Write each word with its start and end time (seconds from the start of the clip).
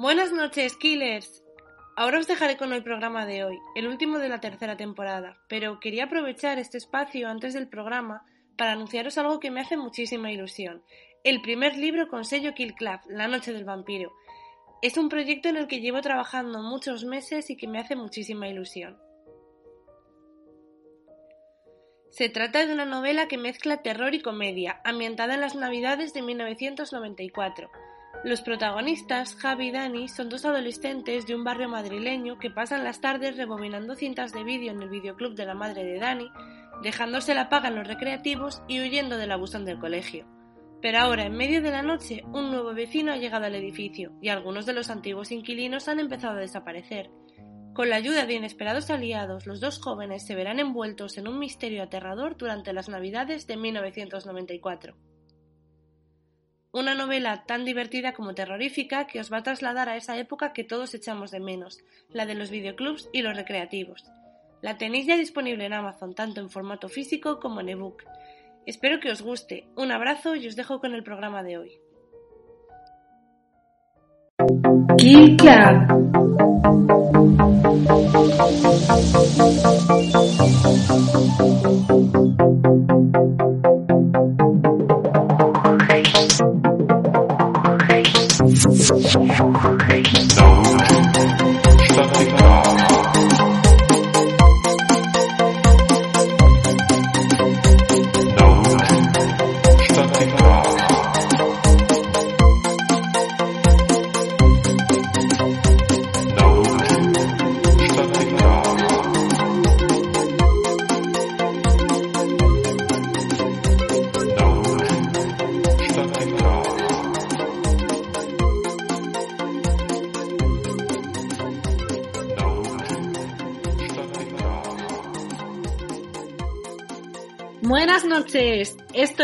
Buenas 0.00 0.32
noches, 0.32 0.78
Killers. 0.78 1.44
Ahora 1.94 2.20
os 2.20 2.26
dejaré 2.26 2.56
con 2.56 2.72
el 2.72 2.82
programa 2.82 3.26
de 3.26 3.44
hoy, 3.44 3.58
el 3.74 3.86
último 3.86 4.18
de 4.18 4.30
la 4.30 4.40
tercera 4.40 4.74
temporada, 4.74 5.36
pero 5.46 5.78
quería 5.78 6.04
aprovechar 6.04 6.58
este 6.58 6.78
espacio 6.78 7.28
antes 7.28 7.52
del 7.52 7.68
programa 7.68 8.24
para 8.56 8.72
anunciaros 8.72 9.18
algo 9.18 9.40
que 9.40 9.50
me 9.50 9.60
hace 9.60 9.76
muchísima 9.76 10.32
ilusión. 10.32 10.82
El 11.22 11.42
primer 11.42 11.76
libro 11.76 12.08
con 12.08 12.24
sello 12.24 12.54
Kill 12.54 12.74
La 13.08 13.28
Noche 13.28 13.52
del 13.52 13.66
Vampiro. 13.66 14.10
Es 14.80 14.96
un 14.96 15.10
proyecto 15.10 15.50
en 15.50 15.58
el 15.58 15.66
que 15.66 15.82
llevo 15.82 16.00
trabajando 16.00 16.62
muchos 16.62 17.04
meses 17.04 17.50
y 17.50 17.58
que 17.58 17.68
me 17.68 17.78
hace 17.78 17.94
muchísima 17.94 18.48
ilusión. 18.48 18.96
Se 22.08 22.30
trata 22.30 22.64
de 22.64 22.72
una 22.72 22.86
novela 22.86 23.28
que 23.28 23.36
mezcla 23.36 23.82
terror 23.82 24.14
y 24.14 24.22
comedia, 24.22 24.80
ambientada 24.82 25.34
en 25.34 25.42
las 25.42 25.56
Navidades 25.56 26.14
de 26.14 26.22
1994. 26.22 27.70
Los 28.22 28.42
protagonistas, 28.42 29.34
Javi 29.34 29.68
y 29.68 29.70
Dani, 29.70 30.08
son 30.08 30.28
dos 30.28 30.44
adolescentes 30.44 31.26
de 31.26 31.34
un 31.34 31.42
barrio 31.42 31.70
madrileño 31.70 32.38
que 32.38 32.50
pasan 32.50 32.84
las 32.84 33.00
tardes 33.00 33.38
rebobinando 33.38 33.94
cintas 33.94 34.34
de 34.34 34.44
vídeo 34.44 34.72
en 34.72 34.82
el 34.82 34.90
videoclub 34.90 35.34
de 35.34 35.46
la 35.46 35.54
madre 35.54 35.84
de 35.84 35.98
Dani, 35.98 36.30
dejándose 36.82 37.34
la 37.34 37.48
paga 37.48 37.68
en 37.68 37.76
los 37.76 37.86
recreativos 37.86 38.62
y 38.68 38.78
huyendo 38.78 39.16
del 39.16 39.32
abusón 39.32 39.64
del 39.64 39.78
colegio. 39.78 40.26
Pero 40.82 40.98
ahora, 40.98 41.24
en 41.24 41.32
medio 41.32 41.62
de 41.62 41.70
la 41.70 41.80
noche, 41.80 42.22
un 42.26 42.50
nuevo 42.50 42.74
vecino 42.74 43.12
ha 43.12 43.16
llegado 43.16 43.46
al 43.46 43.54
edificio 43.54 44.12
y 44.20 44.28
algunos 44.28 44.66
de 44.66 44.74
los 44.74 44.90
antiguos 44.90 45.32
inquilinos 45.32 45.88
han 45.88 45.98
empezado 45.98 46.36
a 46.36 46.40
desaparecer. 46.40 47.10
Con 47.72 47.88
la 47.88 47.96
ayuda 47.96 48.26
de 48.26 48.34
inesperados 48.34 48.90
aliados, 48.90 49.46
los 49.46 49.60
dos 49.60 49.78
jóvenes 49.78 50.26
se 50.26 50.34
verán 50.34 50.58
envueltos 50.58 51.16
en 51.16 51.26
un 51.26 51.38
misterio 51.38 51.82
aterrador 51.82 52.36
durante 52.36 52.74
las 52.74 52.90
Navidades 52.90 53.46
de 53.46 53.56
1994. 53.56 55.09
Una 56.72 56.94
novela 56.94 57.44
tan 57.46 57.64
divertida 57.64 58.12
como 58.12 58.34
terrorífica 58.34 59.08
que 59.08 59.18
os 59.18 59.32
va 59.32 59.38
a 59.38 59.42
trasladar 59.42 59.88
a 59.88 59.96
esa 59.96 60.16
época 60.18 60.52
que 60.52 60.62
todos 60.62 60.94
echamos 60.94 61.32
de 61.32 61.40
menos, 61.40 61.82
la 62.10 62.26
de 62.26 62.34
los 62.34 62.50
videoclubs 62.50 63.08
y 63.12 63.22
los 63.22 63.36
recreativos. 63.36 64.04
La 64.62 64.78
tenéis 64.78 65.06
ya 65.06 65.16
disponible 65.16 65.64
en 65.64 65.72
Amazon 65.72 66.14
tanto 66.14 66.40
en 66.40 66.48
formato 66.48 66.88
físico 66.88 67.40
como 67.40 67.60
en 67.60 67.70
ebook. 67.70 68.04
Espero 68.66 69.00
que 69.00 69.10
os 69.10 69.20
guste. 69.20 69.66
Un 69.74 69.90
abrazo 69.90 70.36
y 70.36 70.46
os 70.46 70.54
dejo 70.54 70.80
con 70.80 70.94
el 70.94 71.02
programa 71.02 71.42
de 71.42 71.58
hoy. 71.58 71.80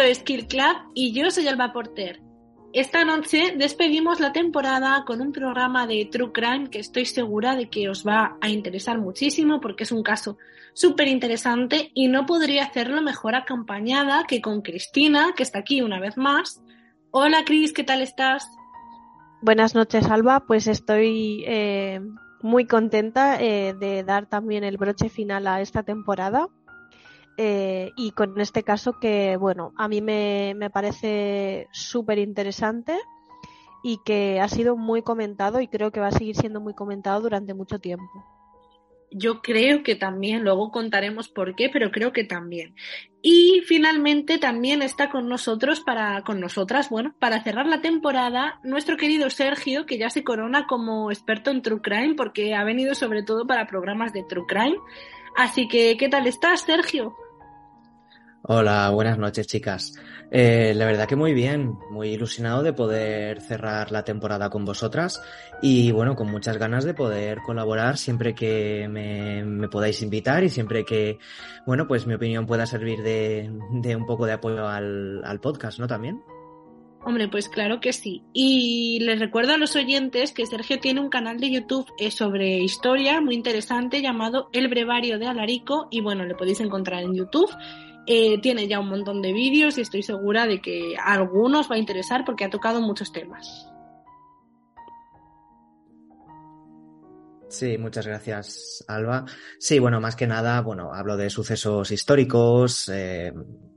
Esto 0.06 0.20
es 0.20 0.24
Kill 0.24 0.46
Club 0.46 0.92
y 0.94 1.12
yo 1.12 1.30
soy 1.32 1.48
Alba 1.48 1.72
Porter. 1.72 2.20
Esta 2.72 3.04
noche 3.04 3.54
despedimos 3.56 4.20
la 4.20 4.32
temporada 4.32 5.02
con 5.04 5.20
un 5.20 5.32
programa 5.32 5.86
de 5.86 6.08
True 6.10 6.30
Crime 6.32 6.70
que 6.70 6.78
estoy 6.78 7.06
segura 7.06 7.56
de 7.56 7.68
que 7.68 7.88
os 7.88 8.06
va 8.06 8.36
a 8.40 8.48
interesar 8.48 8.98
muchísimo 8.98 9.60
porque 9.60 9.82
es 9.82 9.90
un 9.90 10.04
caso 10.04 10.38
súper 10.74 11.08
interesante 11.08 11.90
y 11.92 12.06
no 12.06 12.24
podría 12.24 12.64
hacerlo 12.64 13.02
mejor 13.02 13.34
acompañada 13.34 14.24
que 14.28 14.40
con 14.40 14.62
Cristina, 14.62 15.32
que 15.36 15.42
está 15.42 15.60
aquí 15.60 15.82
una 15.82 15.98
vez 15.98 16.16
más. 16.16 16.62
Hola 17.10 17.44
Cris, 17.44 17.72
¿qué 17.72 17.82
tal 17.82 18.00
estás? 18.00 18.48
Buenas 19.42 19.74
noches 19.74 20.08
Alba, 20.08 20.44
pues 20.46 20.68
estoy 20.68 21.42
eh, 21.48 22.00
muy 22.42 22.66
contenta 22.66 23.42
eh, 23.42 23.74
de 23.74 24.04
dar 24.04 24.26
también 24.26 24.62
el 24.62 24.76
broche 24.76 25.08
final 25.08 25.48
a 25.48 25.60
esta 25.60 25.82
temporada 25.82 26.48
eh, 27.36 27.92
y 27.96 28.12
con 28.12 28.40
este 28.40 28.62
caso 28.62 28.98
que, 28.98 29.36
bueno, 29.36 29.72
a 29.76 29.88
mí 29.88 30.00
me, 30.00 30.54
me 30.56 30.70
parece 30.70 31.68
súper 31.72 32.18
interesante 32.18 32.96
y 33.82 33.98
que 34.04 34.40
ha 34.40 34.48
sido 34.48 34.76
muy 34.76 35.02
comentado 35.02 35.60
y 35.60 35.68
creo 35.68 35.92
que 35.92 36.00
va 36.00 36.08
a 36.08 36.12
seguir 36.12 36.34
siendo 36.36 36.60
muy 36.60 36.74
comentado 36.74 37.20
durante 37.20 37.54
mucho 37.54 37.78
tiempo. 37.78 38.24
Yo 39.12 39.40
creo 39.40 39.82
que 39.82 39.94
también, 39.94 40.42
luego 40.42 40.72
contaremos 40.72 41.28
por 41.28 41.54
qué, 41.54 41.68
pero 41.72 41.92
creo 41.92 42.12
que 42.12 42.24
también. 42.24 42.74
Y 43.22 43.62
finalmente 43.66 44.38
también 44.38 44.82
está 44.82 45.10
con 45.10 45.28
nosotros 45.28 45.80
para, 45.80 46.22
con 46.22 46.40
nosotras, 46.40 46.90
bueno, 46.90 47.14
para 47.20 47.42
cerrar 47.42 47.66
la 47.66 47.80
temporada, 47.80 48.58
nuestro 48.64 48.96
querido 48.96 49.30
Sergio, 49.30 49.86
que 49.86 49.98
ya 49.98 50.10
se 50.10 50.24
corona 50.24 50.66
como 50.66 51.10
experto 51.10 51.50
en 51.50 51.62
True 51.62 51.80
Crime, 51.80 52.14
porque 52.16 52.54
ha 52.54 52.64
venido 52.64 52.94
sobre 52.94 53.22
todo 53.22 53.46
para 53.46 53.68
programas 53.68 54.12
de 54.12 54.24
True 54.24 54.46
Crime. 54.48 54.78
Así 55.36 55.68
que, 55.68 55.96
¿qué 55.96 56.08
tal 56.08 56.26
estás, 56.26 56.62
Sergio? 56.62 57.14
Hola, 58.48 58.90
buenas 58.90 59.18
noches 59.18 59.48
chicas. 59.48 59.94
Eh, 60.30 60.72
la 60.76 60.86
verdad 60.86 61.08
que 61.08 61.16
muy 61.16 61.34
bien, 61.34 61.76
muy 61.90 62.10
ilusionado 62.10 62.62
de 62.62 62.72
poder 62.72 63.40
cerrar 63.40 63.90
la 63.90 64.04
temporada 64.04 64.50
con 64.50 64.64
vosotras 64.64 65.20
y 65.62 65.90
bueno, 65.90 66.14
con 66.14 66.30
muchas 66.30 66.56
ganas 66.56 66.84
de 66.84 66.94
poder 66.94 67.38
colaborar 67.44 67.98
siempre 67.98 68.36
que 68.36 68.86
me, 68.88 69.66
podáis 69.66 70.00
invitar 70.00 70.44
y 70.44 70.48
siempre 70.48 70.84
que, 70.84 71.18
bueno, 71.66 71.88
pues 71.88 72.06
mi 72.06 72.14
opinión 72.14 72.46
pueda 72.46 72.66
servir 72.66 73.02
de, 73.02 73.50
de 73.72 73.96
un 73.96 74.06
poco 74.06 74.26
de 74.26 74.34
apoyo 74.34 74.68
al, 74.68 75.24
al 75.24 75.40
podcast, 75.40 75.80
¿no? 75.80 75.88
También. 75.88 76.22
Hombre, 77.04 77.26
pues 77.26 77.48
claro 77.48 77.80
que 77.80 77.92
sí. 77.92 78.22
Y 78.32 79.00
les 79.00 79.18
recuerdo 79.18 79.54
a 79.54 79.58
los 79.58 79.74
oyentes 79.74 80.32
que 80.32 80.46
Sergio 80.46 80.78
tiene 80.78 81.00
un 81.00 81.08
canal 81.08 81.38
de 81.40 81.50
YouTube 81.50 81.86
eh, 81.98 82.12
sobre 82.12 82.58
historia 82.58 83.20
muy 83.20 83.34
interesante 83.34 84.00
llamado 84.02 84.50
El 84.52 84.68
Brevario 84.68 85.18
de 85.18 85.26
Alarico 85.26 85.88
y 85.90 86.00
bueno, 86.00 86.24
le 86.24 86.36
podéis 86.36 86.60
encontrar 86.60 87.02
en 87.02 87.14
YouTube 87.14 87.50
eh, 88.06 88.40
tiene 88.40 88.68
ya 88.68 88.80
un 88.80 88.88
montón 88.88 89.22
de 89.22 89.32
vídeos 89.32 89.78
y 89.78 89.82
estoy 89.82 90.02
segura 90.02 90.46
de 90.46 90.60
que 90.60 90.96
algunos 91.02 91.70
va 91.70 91.76
a 91.76 91.78
interesar 91.78 92.24
porque 92.24 92.44
ha 92.44 92.50
tocado 92.50 92.80
muchos 92.80 93.12
temas. 93.12 93.68
Sí, 97.48 97.78
muchas 97.78 98.06
gracias, 98.06 98.84
Alba. 98.88 99.24
Sí, 99.58 99.78
bueno, 99.78 100.00
más 100.00 100.16
que 100.16 100.26
nada, 100.26 100.60
bueno, 100.60 100.92
hablo 100.92 101.16
de 101.16 101.30
sucesos 101.30 101.90
históricos. 101.90 102.88
Eh, 102.92 103.32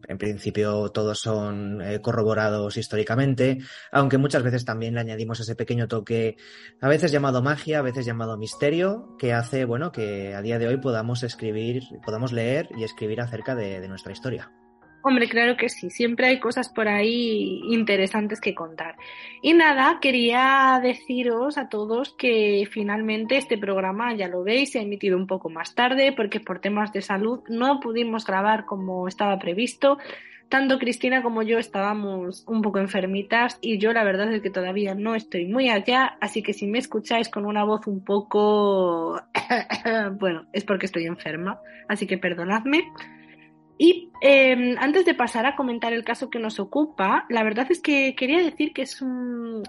en 0.10 0.18
principio, 0.18 0.90
todos 0.90 1.20
son 1.20 1.82
eh, 1.82 2.02
corroborados 2.02 2.76
históricamente, 2.78 3.60
aunque 3.92 4.18
muchas 4.18 4.42
veces 4.42 4.66
también 4.66 4.96
le 4.96 5.02
añadimos 5.02 5.40
ese 5.40 5.56
pequeño 5.56 5.88
toque, 5.88 6.36
a 6.82 6.90
veces 6.90 7.12
llamado 7.12 7.44
magia, 7.44 7.80
a 7.80 7.84
veces 7.84 8.08
llamado 8.08 8.36
misterio, 8.36 9.16
que 9.20 9.34
hace, 9.34 9.66
bueno, 9.66 9.92
que 9.92 10.34
a 10.34 10.42
día 10.42 10.58
de 10.58 10.68
hoy 10.68 10.78
podamos 10.78 11.22
escribir, 11.22 11.84
podamos 12.04 12.34
leer 12.34 12.70
y 12.76 12.84
escribir 12.84 13.22
acerca 13.22 13.56
de, 13.56 13.80
de 13.80 13.88
nuestra 13.88 14.12
historia. 14.12 14.52
Hombre, 15.02 15.30
claro 15.30 15.56
que 15.56 15.70
sí, 15.70 15.90
siempre 15.90 16.28
hay 16.28 16.40
cosas 16.40 16.68
por 16.68 16.90
ahí 16.90 17.62
interesantes 17.70 18.42
que 18.42 18.54
contar. 18.54 18.96
Y 19.42 19.54
nada, 19.54 20.00
quería 20.02 20.80
deciros 20.84 21.58
a 21.58 21.70
todos 21.70 22.14
que 22.18 22.68
finalmente 22.70 23.38
este 23.38 23.58
programa, 23.58 24.14
ya 24.14 24.28
lo 24.28 24.44
veis, 24.44 24.72
se 24.72 24.80
ha 24.80 24.82
emitido 24.82 25.16
un 25.16 25.26
poco 25.26 25.50
más 25.50 25.74
tarde 25.74 26.12
porque 26.12 26.42
por 26.42 26.60
temas 26.60 26.92
de 26.92 27.02
salud 27.02 27.40
no 27.48 27.80
pudimos 27.80 28.26
grabar 28.26 28.66
como 28.66 29.08
estaba 29.08 29.40
previsto. 29.40 29.98
Tanto 30.50 30.80
Cristina 30.80 31.22
como 31.22 31.44
yo 31.44 31.60
estábamos 31.60 32.44
un 32.48 32.62
poco 32.62 32.80
enfermitas 32.80 33.58
y 33.62 33.78
yo 33.78 33.94
la 33.94 34.04
verdad 34.04 34.34
es 34.34 34.42
que 34.42 34.50
todavía 34.50 34.96
no 34.96 35.16
estoy 35.16 35.46
muy 35.46 35.70
allá, 35.70 36.18
así 36.20 36.42
que 36.42 36.54
si 36.54 36.68
me 36.68 36.80
escucháis 36.80 37.30
con 37.30 37.46
una 37.46 37.64
voz 37.64 37.88
un 37.88 38.04
poco... 38.04 39.22
bueno, 40.20 40.48
es 40.52 40.66
porque 40.66 40.88
estoy 40.88 41.06
enferma, 41.06 41.62
así 41.88 42.06
que 42.06 42.18
perdonadme. 42.18 42.92
Y 43.82 44.12
eh, 44.22 44.76
antes 44.78 45.06
de 45.06 45.14
pasar 45.16 45.46
a 45.46 45.56
comentar 45.56 45.94
el 45.94 46.04
caso 46.04 46.30
que 46.30 46.38
nos 46.38 46.60
ocupa, 46.60 47.26
la 47.30 47.44
verdad 47.44 47.66
es 47.70 47.82
que 47.82 48.14
quería 48.14 48.44
decir 48.44 48.74
que 48.74 48.82
es 48.82 49.02
un, 49.02 49.64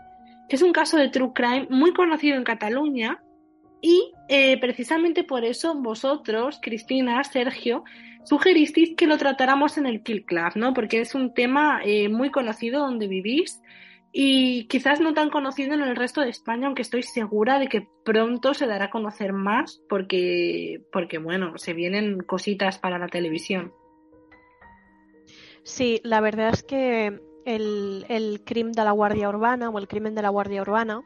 que 0.49 0.57
es 0.57 0.62
un 0.62 0.73
caso 0.73 0.97
de 0.97 1.11
true 1.11 1.31
crime 1.33 1.69
muy 1.71 1.93
conocido 1.93 2.37
en 2.37 2.43
Cataluña 2.43 3.23
y 3.81 4.12
eh, 4.29 4.59
precisamente 4.59 5.23
por 5.23 5.45
eso 5.45 5.81
vosotros, 5.81 6.59
Cristina, 6.61 7.23
Sergio, 7.23 7.85
sugeristeis 8.25 8.97
que 8.97 9.07
lo 9.07 9.17
tratáramos 9.17 9.79
en 9.79 9.87
el 9.87 10.03
Kill 10.03 10.25
Club, 10.25 10.57
¿no? 10.57 10.75
Porque 10.75 11.01
es 11.01 11.15
un 11.15 11.33
tema 11.33 11.81
eh, 11.85 12.09
muy 12.09 12.31
conocido 12.33 12.81
donde 12.81 13.07
vivís 13.07 13.62
y 14.11 14.67
quizás 14.67 15.01
no 15.01 15.15
tan 15.15 15.31
conocido 15.31 15.75
en 15.75 15.83
el 15.83 15.95
resto 15.95 16.21
de 16.21 16.31
España, 16.31 16.67
aunque 16.67 16.83
estoy 16.83 17.05
segura 17.05 17.61
de 17.61 17.69
que 17.69 17.87
pronto 18.05 18.55
se 18.55 18.67
dará 18.67 18.87
a 18.87 18.91
conocer 18.91 19.33
más 19.33 19.81
porque, 19.89 20.83
porque 20.91 21.19
bueno, 21.19 21.59
se 21.59 21.75
vienen 21.75 22.19
cositas 22.19 22.81
para 22.81 22.99
la 22.99 23.07
televisión. 23.07 23.73
Sí, 25.71 26.01
la 26.03 26.21
verdad 26.21 26.51
es 26.53 26.65
que 26.65 27.21
el, 27.45 28.05
el 28.09 28.43
crimen 28.45 28.73
de 28.73 28.83
la 28.83 28.91
Guardia 28.91 29.29
Urbana 29.29 29.71
o 29.71 29.79
el 29.79 29.87
crimen 29.87 30.17
de 30.17 30.23
la 30.23 30.29
Guardia 30.29 30.63
Urbana 30.63 31.05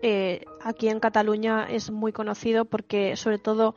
eh, 0.00 0.46
aquí 0.62 0.88
en 0.88 1.00
Cataluña 1.00 1.66
es 1.68 1.90
muy 1.90 2.12
conocido 2.12 2.64
porque 2.64 3.14
sobre 3.14 3.38
todo 3.38 3.76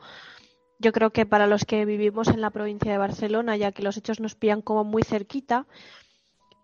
yo 0.78 0.92
creo 0.92 1.10
que 1.10 1.26
para 1.26 1.46
los 1.46 1.66
que 1.66 1.84
vivimos 1.84 2.28
en 2.28 2.40
la 2.40 2.50
provincia 2.50 2.90
de 2.90 2.96
Barcelona, 2.98 3.56
ya 3.58 3.70
que 3.70 3.82
los 3.82 3.98
hechos 3.98 4.18
nos 4.18 4.34
pillan 4.34 4.62
como 4.62 4.82
muy 4.82 5.02
cerquita, 5.02 5.66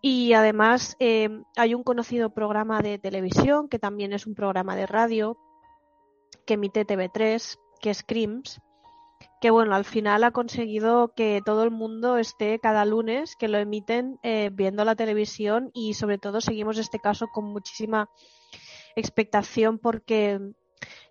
y 0.01 0.33
además 0.33 0.97
eh, 0.99 1.29
hay 1.57 1.75
un 1.75 1.85
conocido 1.85 2.31
programa 2.31 2.81
de 2.81 2.99
televisión, 2.99 3.69
que 3.69 3.79
también 3.79 4.15
es 4.15 4.27
un 4.27 4.35
programa 4.35 4.75
de 4.75 4.87
radio, 4.87 5.37
que 6.47 6.55
emite 6.55 6.87
TV3, 6.87 7.59
que 7.79 7.91
es 7.91 8.03
Crims, 8.03 8.61
que 9.43 9.51
bueno, 9.51 9.75
al 9.75 9.85
final 9.85 10.23
ha 10.23 10.31
conseguido 10.31 11.15
que 11.15 11.43
todo 11.45 11.65
el 11.65 11.73
mundo 11.73 12.17
esté 12.17 12.61
cada 12.61 12.85
lunes 12.85 13.35
que 13.35 13.49
lo 13.49 13.59
emiten 13.59 14.21
eh, 14.23 14.51
viendo 14.53 14.85
la 14.85 14.95
televisión 14.95 15.73
y 15.75 15.95
sobre 15.95 16.19
todo 16.19 16.41
seguimos 16.41 16.79
este 16.79 17.01
caso 17.01 17.27
con 17.27 17.47
muchísima 17.47 18.09
expectación 18.95 19.81
porque 19.81 20.39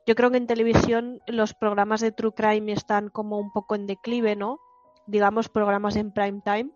yo 0.07 0.15
creo 0.15 0.31
que 0.31 0.37
en 0.37 0.47
televisión 0.47 1.19
los 1.27 1.53
programas 1.53 1.99
de 1.99 2.13
True 2.13 2.31
Crime 2.33 2.71
están 2.71 3.09
como 3.09 3.37
un 3.37 3.51
poco 3.51 3.75
en 3.75 3.85
declive, 3.85 4.37
¿no? 4.37 4.61
Digamos, 5.07 5.49
programas 5.49 5.97
en 5.97 6.13
prime 6.13 6.41
time. 6.45 6.71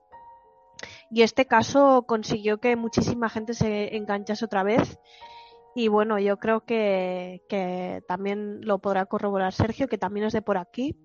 Y 1.09 1.21
este 1.21 1.45
caso 1.45 2.03
consiguió 2.05 2.57
que 2.57 2.75
muchísima 2.75 3.29
gente 3.29 3.53
se 3.53 3.95
enganchase 3.95 4.43
otra 4.43 4.63
vez. 4.63 4.99
Y 5.73 5.87
bueno, 5.87 6.19
yo 6.19 6.37
creo 6.37 6.65
que, 6.65 7.43
que 7.47 8.03
también 8.09 8.59
lo 8.59 8.79
podrá 8.79 9.05
corroborar 9.05 9.53
Sergio, 9.53 9.87
que 9.87 9.97
también 9.97 10.25
es 10.25 10.33
de 10.33 10.41
por 10.41 10.57
aquí, 10.57 10.97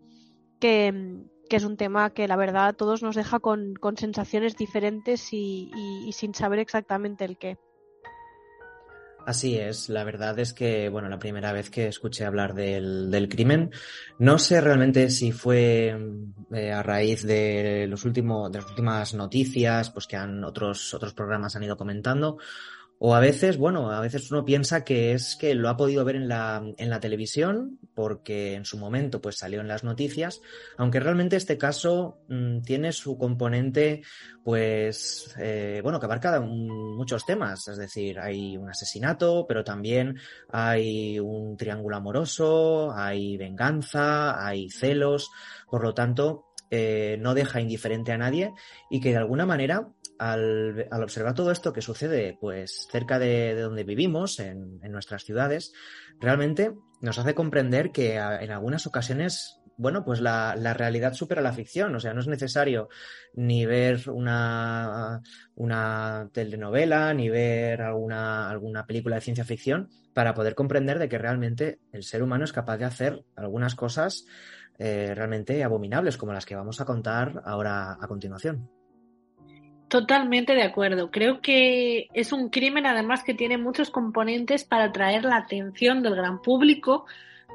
que, 0.60 1.24
que 1.48 1.56
es 1.56 1.64
un 1.64 1.76
tema 1.76 2.10
que 2.10 2.28
la 2.28 2.36
verdad 2.36 2.68
a 2.68 2.72
todos 2.72 3.02
nos 3.02 3.16
deja 3.16 3.40
con, 3.40 3.74
con 3.74 3.96
sensaciones 3.96 4.56
diferentes 4.56 5.32
y, 5.32 5.70
y 6.06 6.12
sin 6.12 6.34
saber 6.34 6.60
exactamente 6.60 7.24
el 7.24 7.38
qué. 7.38 7.58
Así 9.26 9.58
es, 9.58 9.88
la 9.88 10.04
verdad 10.04 10.38
es 10.38 10.52
que, 10.52 10.88
bueno, 10.88 11.08
la 11.08 11.18
primera 11.18 11.52
vez 11.52 11.70
que 11.70 11.88
escuché 11.88 12.24
hablar 12.24 12.54
del, 12.54 13.10
del 13.10 13.28
crimen, 13.28 13.70
no 14.18 14.38
sé 14.38 14.60
realmente 14.60 15.10
si 15.10 15.30
fue 15.30 15.96
eh, 16.52 16.72
a 16.72 16.82
raíz 16.82 17.26
de 17.26 17.86
los 17.88 18.04
últimos, 18.04 18.50
de 18.50 18.60
las 18.60 18.70
últimas 18.70 19.14
noticias, 19.14 19.90
pues 19.90 20.06
que 20.06 20.16
han 20.16 20.42
otros, 20.42 20.94
otros 20.94 21.12
programas 21.12 21.54
han 21.54 21.64
ido 21.64 21.76
comentando, 21.76 22.38
o 23.02 23.14
a 23.14 23.20
veces, 23.20 23.56
bueno, 23.56 23.90
a 23.90 24.00
veces 24.02 24.30
uno 24.30 24.44
piensa 24.44 24.84
que 24.84 25.12
es 25.12 25.34
que 25.34 25.54
lo 25.54 25.70
ha 25.70 25.76
podido 25.78 26.04
ver 26.04 26.16
en 26.16 26.28
la, 26.28 26.62
en 26.76 26.90
la 26.90 27.00
televisión, 27.00 27.78
porque 27.94 28.52
en 28.52 28.66
su 28.66 28.76
momento 28.76 29.22
pues 29.22 29.38
salió 29.38 29.62
en 29.62 29.68
las 29.68 29.84
noticias, 29.84 30.42
aunque 30.76 31.00
realmente 31.00 31.36
este 31.36 31.56
caso 31.56 32.18
mmm, 32.28 32.60
tiene 32.60 32.92
su 32.92 33.16
componente, 33.16 34.02
pues, 34.44 35.34
eh, 35.38 35.80
bueno, 35.82 35.98
que 35.98 36.04
abarca 36.04 36.40
muchos 36.42 37.24
temas, 37.24 37.66
es 37.68 37.78
decir, 37.78 38.20
hay 38.20 38.58
un 38.58 38.68
asesinato, 38.68 39.46
pero 39.48 39.64
también 39.64 40.18
hay 40.50 41.18
un 41.18 41.56
triángulo 41.56 41.96
amoroso, 41.96 42.92
hay 42.94 43.38
venganza, 43.38 44.46
hay 44.46 44.68
celos, 44.68 45.30
por 45.70 45.82
lo 45.82 45.94
tanto, 45.94 46.50
eh, 46.70 47.16
no 47.18 47.32
deja 47.32 47.62
indiferente 47.62 48.12
a 48.12 48.18
nadie 48.18 48.52
y 48.90 49.00
que 49.00 49.10
de 49.10 49.16
alguna 49.16 49.46
manera 49.46 49.88
al, 50.20 50.86
observar 51.02 51.34
todo 51.34 51.50
esto 51.50 51.72
que 51.72 51.80
sucede 51.80 52.36
pues 52.38 52.86
cerca 52.90 53.18
de, 53.18 53.54
de 53.54 53.62
donde 53.62 53.84
vivimos, 53.84 54.38
en, 54.38 54.78
nuestras 54.90 55.24
ciudades, 55.24 55.72
realmente 56.20 56.74
nos 57.00 57.18
hace 57.18 57.34
comprender 57.34 57.90
que 57.90 58.16
en 58.16 58.50
algunas 58.50 58.86
ocasiones, 58.86 59.62
bueno, 59.78 60.04
pues 60.04 60.20
la, 60.20 60.54
realidad 60.74 61.14
supera 61.14 61.40
la 61.40 61.54
ficción. 61.54 61.94
O 61.94 62.00
sea, 62.00 62.12
no 62.12 62.20
es 62.20 62.26
necesario 62.26 62.90
ni 63.32 63.64
ver 63.64 64.10
una, 64.10 65.22
telenovela, 66.32 67.14
ni 67.14 67.30
ver 67.30 67.80
alguna, 67.80 68.50
alguna 68.50 68.86
película 68.86 69.16
de 69.16 69.22
ciencia 69.22 69.44
ficción 69.44 69.88
para 70.12 70.34
poder 70.34 70.54
comprender 70.54 70.98
de 70.98 71.08
que 71.08 71.16
realmente 71.16 71.80
el 71.92 72.02
ser 72.02 72.22
humano 72.22 72.44
es 72.44 72.52
capaz 72.52 72.76
de 72.76 72.84
hacer 72.84 73.24
algunas 73.36 73.74
cosas 73.74 74.26
eh, 74.78 75.14
realmente 75.14 75.64
abominables, 75.64 76.18
como 76.18 76.34
las 76.34 76.44
que 76.44 76.56
vamos 76.56 76.82
a 76.82 76.84
contar 76.84 77.40
ahora 77.46 77.96
a 77.98 78.06
continuación. 78.06 78.79
Totalmente 79.90 80.54
de 80.54 80.62
acuerdo. 80.62 81.10
Creo 81.10 81.40
que 81.40 82.08
es 82.14 82.32
un 82.32 82.48
crimen 82.48 82.86
además 82.86 83.24
que 83.24 83.34
tiene 83.34 83.58
muchos 83.58 83.90
componentes 83.90 84.62
para 84.62 84.84
atraer 84.84 85.24
la 85.24 85.36
atención 85.36 86.04
del 86.04 86.14
gran 86.14 86.40
público 86.40 87.06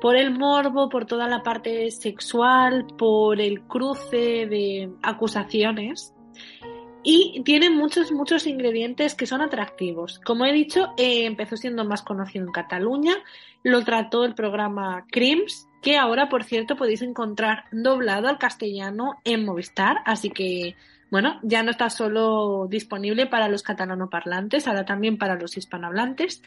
por 0.01 0.17
el 0.17 0.31
morbo, 0.37 0.89
por 0.89 1.05
toda 1.05 1.29
la 1.29 1.43
parte 1.43 1.89
sexual, 1.91 2.87
por 2.97 3.39
el 3.39 3.61
cruce 3.61 4.47
de 4.47 4.91
acusaciones 5.01 6.13
y 7.03 7.41
tiene 7.45 7.69
muchos, 7.69 8.11
muchos 8.11 8.47
ingredientes 8.47 9.15
que 9.15 9.27
son 9.27 9.41
atractivos. 9.41 10.19
Como 10.19 10.45
he 10.45 10.51
dicho, 10.51 10.89
eh, 10.97 11.25
empezó 11.25 11.55
siendo 11.55 11.85
más 11.85 12.01
conocido 12.01 12.45
en 12.45 12.51
Cataluña, 12.51 13.13
lo 13.63 13.85
trató 13.85 14.25
el 14.25 14.35
programa 14.35 15.05
Crims, 15.09 15.69
que 15.81 15.97
ahora, 15.97 16.27
por 16.27 16.43
cierto, 16.43 16.75
podéis 16.75 17.01
encontrar 17.01 17.63
doblado 17.71 18.27
al 18.27 18.39
castellano 18.39 19.21
en 19.23 19.45
Movistar, 19.45 19.99
así 20.03 20.31
que 20.31 20.75
bueno, 21.15 21.39
ya 21.43 21.63
no 21.63 21.71
está 21.71 21.89
solo 21.89 22.67
disponible 22.69 23.25
para 23.25 23.47
los 23.47 23.63
catalanoparlantes, 23.63 24.67
ahora 24.67 24.83
también 24.83 25.17
para 25.17 25.35
los 25.35 25.55
hispanohablantes. 25.55 26.43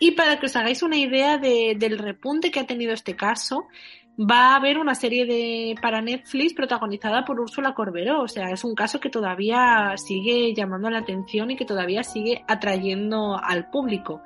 Y 0.00 0.10
para 0.10 0.40
que 0.40 0.46
os 0.46 0.56
hagáis 0.56 0.82
una 0.82 0.96
idea 0.96 1.38
de, 1.38 1.76
del 1.78 2.00
repunte 2.00 2.50
que 2.50 2.58
ha 2.58 2.66
tenido 2.66 2.92
este 2.92 3.14
caso, 3.14 3.68
va 4.18 4.48
a 4.48 4.56
haber 4.56 4.78
una 4.78 4.96
serie 4.96 5.24
de 5.24 5.76
para 5.80 6.02
Netflix 6.02 6.52
protagonizada 6.52 7.24
por 7.24 7.38
Úrsula 7.38 7.74
Corberó. 7.74 8.22
O 8.22 8.26
sea, 8.26 8.50
es 8.50 8.64
un 8.64 8.74
caso 8.74 8.98
que 8.98 9.08
todavía 9.08 9.94
sigue 9.98 10.52
llamando 10.52 10.90
la 10.90 10.98
atención 10.98 11.52
y 11.52 11.56
que 11.56 11.64
todavía 11.64 12.02
sigue 12.02 12.42
atrayendo 12.48 13.38
al 13.40 13.70
público. 13.70 14.22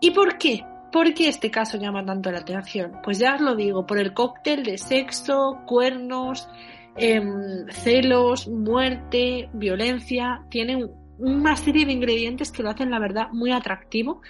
¿Y 0.00 0.12
por 0.12 0.38
qué? 0.38 0.64
¿Por 0.90 1.12
qué 1.12 1.28
este 1.28 1.50
caso 1.50 1.76
llama 1.76 2.06
tanto 2.06 2.32
la 2.32 2.38
atención? 2.38 3.00
Pues 3.04 3.18
ya 3.18 3.34
os 3.34 3.42
lo 3.42 3.54
digo, 3.54 3.84
por 3.84 3.98
el 3.98 4.14
cóctel 4.14 4.62
de 4.62 4.78
sexo, 4.78 5.60
cuernos, 5.66 6.48
eh, 6.96 7.22
celos, 7.70 8.48
muerte, 8.48 9.48
violencia, 9.52 10.42
tiene 10.50 10.88
una 11.18 11.56
serie 11.56 11.86
de 11.86 11.92
ingredientes 11.92 12.50
que 12.50 12.62
lo 12.62 12.70
hacen, 12.70 12.90
la 12.90 12.98
verdad, 12.98 13.28
muy 13.32 13.52
atractivo. 13.52 14.22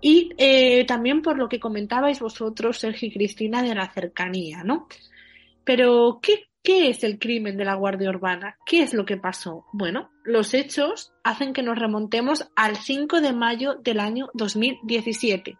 Y 0.00 0.30
eh, 0.36 0.84
también 0.86 1.22
por 1.22 1.38
lo 1.38 1.48
que 1.48 1.58
comentabais 1.58 2.20
vosotros, 2.20 2.78
Sergio 2.78 3.08
y 3.08 3.12
Cristina, 3.12 3.62
de 3.62 3.74
la 3.74 3.90
cercanía, 3.90 4.62
¿no? 4.62 4.86
Pero, 5.64 6.20
¿qué, 6.22 6.44
¿qué 6.62 6.90
es 6.90 7.02
el 7.02 7.18
crimen 7.18 7.56
de 7.56 7.64
la 7.64 7.74
Guardia 7.74 8.10
Urbana? 8.10 8.56
¿Qué 8.66 8.82
es 8.82 8.92
lo 8.92 9.04
que 9.04 9.16
pasó? 9.16 9.64
Bueno, 9.72 10.10
los 10.22 10.52
hechos 10.52 11.12
hacen 11.24 11.52
que 11.52 11.62
nos 11.62 11.78
remontemos 11.78 12.46
al 12.54 12.76
5 12.76 13.20
de 13.20 13.32
mayo 13.32 13.74
del 13.76 13.98
año 13.98 14.28
2017, 14.34 15.56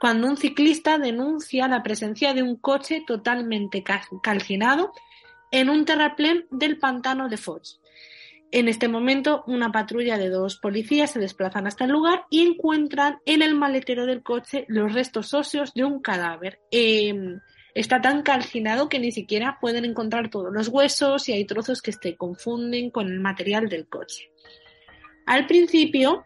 cuando 0.00 0.26
un 0.26 0.36
ciclista 0.36 0.98
denuncia 0.98 1.68
la 1.68 1.82
presencia 1.82 2.34
de 2.34 2.42
un 2.42 2.56
coche 2.56 3.02
totalmente 3.06 3.82
calcinado 4.22 4.92
en 5.50 5.70
un 5.70 5.84
terraplén 5.84 6.46
del 6.50 6.78
pantano 6.78 7.28
de 7.28 7.36
Foix. 7.36 7.80
En 8.52 8.68
este 8.68 8.88
momento, 8.88 9.42
una 9.46 9.72
patrulla 9.72 10.18
de 10.18 10.28
dos 10.28 10.56
policías 10.56 11.10
se 11.10 11.20
desplazan 11.20 11.66
hasta 11.66 11.84
el 11.84 11.90
lugar 11.90 12.24
y 12.30 12.46
encuentran 12.46 13.18
en 13.26 13.42
el 13.42 13.54
maletero 13.54 14.06
del 14.06 14.22
coche 14.22 14.64
los 14.68 14.92
restos 14.92 15.34
óseos 15.34 15.74
de 15.74 15.84
un 15.84 16.00
cadáver. 16.00 16.60
Eh, 16.70 17.12
está 17.74 18.00
tan 18.00 18.22
calcinado 18.22 18.88
que 18.88 19.00
ni 19.00 19.12
siquiera 19.12 19.58
pueden 19.60 19.84
encontrar 19.84 20.30
todos 20.30 20.52
los 20.52 20.68
huesos 20.68 21.28
y 21.28 21.32
hay 21.32 21.44
trozos 21.44 21.82
que 21.82 21.92
se 21.92 22.16
confunden 22.16 22.90
con 22.90 23.08
el 23.08 23.20
material 23.20 23.68
del 23.68 23.88
coche. 23.88 24.30
Al 25.26 25.46
principio, 25.46 26.24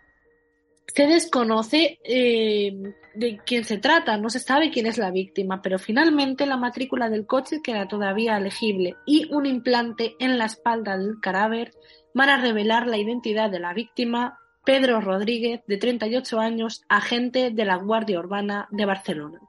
se 0.94 1.06
desconoce 1.06 1.99
eh, 2.04 2.73
de 3.14 3.38
quién 3.44 3.64
se 3.64 3.78
trata, 3.78 4.16
no 4.16 4.30
se 4.30 4.40
sabe 4.40 4.70
quién 4.70 4.87
es 4.87 4.99
la 4.99 5.11
víctima, 5.11 5.62
pero 5.62 5.78
finalmente 5.78 6.47
la 6.47 6.56
matrícula 6.56 7.09
del 7.09 7.26
coche 7.26 7.61
queda 7.62 7.88
todavía 7.88 8.38
legible 8.40 8.97
y 9.06 9.32
un 9.32 9.47
implante 9.47 10.14
en 10.18 10.38
la 10.38 10.47
espalda 10.47 10.97
del 10.97 11.20
cadáver 11.20 11.73
van 12.14 12.28
a 12.28 12.40
revelar 12.40 12.87
la 12.87 12.99
identidad 12.99 13.50
de 13.50 13.61
la 13.61 13.73
víctima, 13.73 14.38
Pedro 14.64 15.00
Rodríguez, 15.00 15.62
de 15.66 15.76
38 15.76 16.40
años, 16.40 16.82
agente 16.88 17.50
de 17.50 17.64
la 17.64 17.76
Guardia 17.76 18.18
Urbana 18.18 18.68
de 18.70 18.85
Barcelona. 18.85 19.40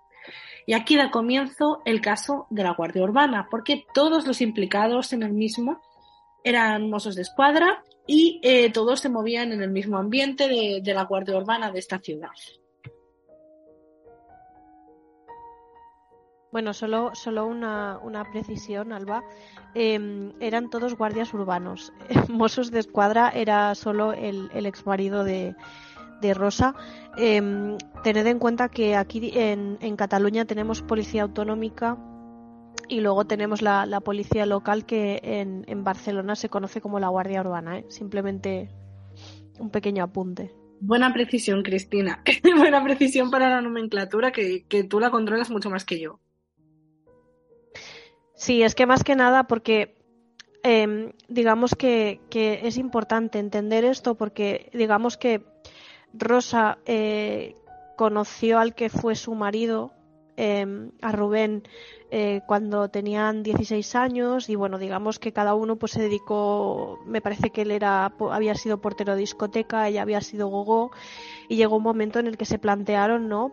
Y 0.68 0.74
aquí 0.74 0.96
da 0.96 1.10
comienzo 1.10 1.82
el 1.86 2.02
caso 2.02 2.48
de 2.50 2.64
la 2.64 2.74
Guardia 2.74 3.04
Urbana, 3.04 3.48
porque 3.50 3.84
todos 3.94 4.28
los 4.28 4.42
implicados 4.42 5.12
en 5.12 5.24
el 5.24 5.34
mismo 5.34 5.82
eran 6.44 6.90
mozos 6.90 7.16
de 7.16 7.24
escuadra 7.24 7.84
y 8.08 8.40
eh, 8.44 8.72
todos 8.72 9.00
se 9.00 9.10
movían 9.10 9.52
en 9.52 9.62
el 9.62 9.72
mismo 9.72 9.98
ambiente 9.98 10.48
de, 10.48 10.94
la 10.94 11.06
Guardia 11.06 11.38
Urbana 11.38 11.72
de 11.72 11.80
esta 11.80 12.00
ciudad. 12.00 12.30
Bueno, 16.52 16.74
solo, 16.74 17.12
solo 17.14 17.46
una, 17.46 17.98
una 18.04 18.30
precisión, 18.30 18.92
Alba. 18.92 19.24
Eh, 19.74 20.34
eran 20.42 20.70
todos 20.70 20.98
guardias 20.98 21.34
urbanos. 21.34 21.94
Mossos 22.28 22.72
de 22.72 22.80
Escuadra 22.80 23.30
era 23.30 23.74
solo 23.76 24.12
el, 24.12 24.50
el 24.54 24.66
ex 24.66 24.86
marido 24.86 25.24
de, 25.24 25.56
de 26.22 26.34
Rosa. 26.34 26.76
Em, 27.18 27.78
tened 28.04 28.28
en 28.28 28.40
cuenta 28.40 28.70
que 28.70 28.96
aquí 28.96 29.32
en, 29.34 29.78
en, 29.82 29.96
Cataluña 29.98 30.46
tenemos 30.46 30.82
policía 30.82 31.24
autonómica 31.24 31.98
y 32.92 33.00
luego 33.00 33.26
tenemos 33.26 33.62
la, 33.62 33.86
la 33.86 34.02
policía 34.02 34.46
local 34.46 34.86
que 34.86 35.22
en, 35.24 35.64
en, 35.68 35.84
Barcelona 35.86 36.36
se 36.36 36.50
conoce 36.50 36.82
como 36.82 37.00
la 37.00 37.08
Guardia 37.08 37.40
Urbana. 37.40 37.80
¿eh? 37.80 37.86
Simplemente 37.88 38.70
un 39.60 39.70
pequeño 39.70 40.04
apunte. 40.04 40.54
Buena 40.82 41.14
precisión, 41.14 41.64
Cristina. 41.64 42.22
Buena 42.58 42.84
precisión 42.84 43.32
para 43.32 43.50
la 43.50 43.62
nomenclatura 43.62 44.34
que, 44.34 44.66
que 44.68 44.84
tú 44.84 45.00
la 45.00 45.10
controlas 45.10 45.50
mucho 45.50 45.70
más 45.70 45.86
que 45.86 46.02
yo. 46.02 46.20
Sí, 48.36 48.62
es 48.62 48.76
que 48.76 48.86
más 48.86 49.06
que 49.06 49.16
nada 49.16 49.46
porque 49.46 49.96
eh, 50.64 51.14
digamos 51.30 51.76
que, 51.76 52.20
que, 52.30 52.68
es 52.68 52.78
importante 52.78 53.40
entender 53.40 53.86
esto 53.86 54.16
porque 54.16 54.70
digamos 54.74 55.16
que 55.16 55.46
Rosa 56.14 56.80
eh, 56.86 57.56
conoció 57.96 58.60
al 58.60 58.76
que 58.76 58.90
fue 58.90 59.16
su 59.16 59.34
marido, 59.34 59.94
eh, 60.44 60.90
a 61.04 61.12
Rubén, 61.12 61.62
eh, 62.10 62.42
cuando 62.48 62.90
tenían 62.90 63.44
16 63.44 63.94
años 63.94 64.50
y 64.50 64.56
bueno, 64.56 64.80
digamos 64.80 65.20
que 65.20 65.32
cada 65.32 65.54
uno 65.54 65.76
pues 65.76 65.92
se 65.92 66.02
dedicó, 66.02 67.00
me 67.06 67.22
parece 67.22 67.52
que 67.52 67.62
él 67.62 67.70
era, 67.70 68.12
había 68.32 68.56
sido 68.56 68.82
portero 68.82 69.14
de 69.14 69.20
discoteca, 69.20 69.88
ella 69.88 70.02
había 70.02 70.20
sido 70.22 70.48
gogo 70.48 70.90
y 71.48 71.58
llegó 71.58 71.78
un 71.78 71.84
momento 71.84 72.18
en 72.18 72.26
el 72.26 72.38
que 72.38 72.46
se 72.46 72.58
plantearon, 72.58 73.30
¿no? 73.30 73.52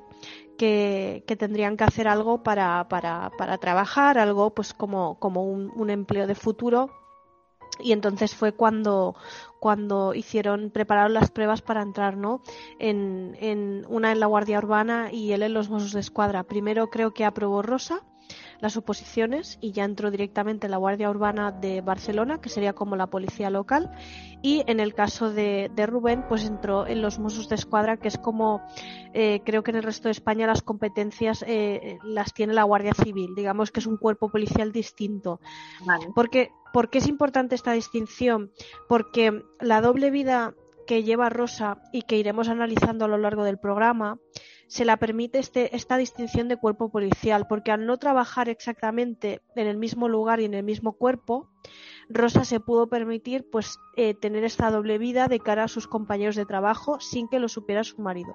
Que, 0.56 1.22
tendrían 1.38 1.76
que 1.76 1.84
hacer 1.84 2.08
algo 2.08 2.42
para, 2.42 2.88
para, 2.88 3.32
para 3.36 3.58
trabajar, 3.58 4.16
algo 4.16 4.54
pues 4.54 4.72
como, 4.72 5.18
como 5.18 5.44
un 5.44 5.90
empleo 5.90 6.26
de 6.26 6.34
futuro 6.34 6.90
y 7.80 7.92
entonces 7.92 8.34
fue 8.34 8.52
cuando, 8.52 9.14
cuando 9.60 10.14
hicieron, 10.14 10.70
prepararon 10.70 11.14
las 11.14 11.30
pruebas 11.30 11.62
para 11.62 11.82
entrar, 11.82 12.16
¿no? 12.16 12.42
En, 12.78 13.36
en 13.40 13.84
una 13.88 14.12
en 14.12 14.20
la 14.20 14.26
Guardia 14.26 14.58
Urbana 14.58 15.12
y 15.12 15.32
él 15.32 15.42
en 15.42 15.54
los 15.54 15.68
Mossos 15.68 15.92
de 15.92 16.00
Escuadra. 16.00 16.44
Primero 16.44 16.90
creo 16.90 17.12
que 17.12 17.24
aprobó 17.24 17.62
Rosa 17.62 18.02
las 18.60 18.76
oposiciones 18.76 19.58
y 19.60 19.72
ya 19.72 19.84
entró 19.84 20.10
directamente 20.10 20.66
en 20.66 20.72
la 20.72 20.76
Guardia 20.76 21.10
Urbana 21.10 21.52
de 21.52 21.80
Barcelona, 21.80 22.40
que 22.40 22.48
sería 22.48 22.72
como 22.72 22.96
la 22.96 23.06
policía 23.06 23.50
local, 23.50 23.90
y 24.42 24.62
en 24.66 24.80
el 24.80 24.94
caso 24.94 25.32
de, 25.32 25.70
de 25.74 25.86
Rubén, 25.86 26.24
pues 26.28 26.44
entró 26.44 26.86
en 26.86 27.02
los 27.02 27.18
Mossos 27.18 27.48
de 27.48 27.56
Escuadra, 27.56 27.96
que 27.96 28.08
es 28.08 28.18
como 28.18 28.62
eh, 29.14 29.40
creo 29.44 29.62
que 29.62 29.70
en 29.70 29.76
el 29.76 29.82
resto 29.82 30.08
de 30.08 30.12
España 30.12 30.46
las 30.46 30.62
competencias 30.62 31.44
eh, 31.46 31.98
las 32.04 32.32
tiene 32.34 32.54
la 32.54 32.64
Guardia 32.64 32.92
Civil, 32.94 33.34
digamos 33.34 33.70
que 33.70 33.80
es 33.80 33.86
un 33.86 33.96
cuerpo 33.96 34.30
policial 34.30 34.72
distinto. 34.72 35.40
Vale. 35.84 36.08
Porque, 36.14 36.52
¿Por 36.72 36.90
qué 36.90 36.98
es 36.98 37.08
importante 37.08 37.54
esta 37.54 37.72
distinción? 37.72 38.52
Porque 38.88 39.42
la 39.60 39.80
doble 39.80 40.10
vida 40.10 40.54
que 40.86 41.04
lleva 41.04 41.28
Rosa 41.28 41.82
y 41.92 42.02
que 42.02 42.16
iremos 42.16 42.48
analizando 42.48 43.04
a 43.04 43.08
lo 43.08 43.18
largo 43.18 43.44
del 43.44 43.58
programa, 43.58 44.18
se 44.68 44.84
la 44.84 44.98
permite 44.98 45.38
este, 45.38 45.74
esta 45.74 45.96
distinción 45.96 46.46
de 46.46 46.58
cuerpo 46.58 46.90
policial, 46.90 47.46
porque 47.48 47.72
al 47.72 47.86
no 47.86 47.96
trabajar 47.96 48.48
exactamente 48.48 49.40
en 49.56 49.66
el 49.66 49.78
mismo 49.78 50.08
lugar 50.08 50.40
y 50.40 50.44
en 50.44 50.54
el 50.54 50.62
mismo 50.62 50.92
cuerpo, 50.92 51.50
Rosa 52.10 52.44
se 52.44 52.60
pudo 52.60 52.88
permitir 52.88 53.48
pues 53.50 53.78
eh, 53.96 54.14
tener 54.14 54.44
esta 54.44 54.70
doble 54.70 54.98
vida 54.98 55.26
de 55.26 55.40
cara 55.40 55.64
a 55.64 55.68
sus 55.68 55.88
compañeros 55.88 56.36
de 56.36 56.44
trabajo 56.44 57.00
sin 57.00 57.28
que 57.28 57.40
lo 57.40 57.48
supiera 57.48 57.82
su 57.82 58.00
marido. 58.02 58.34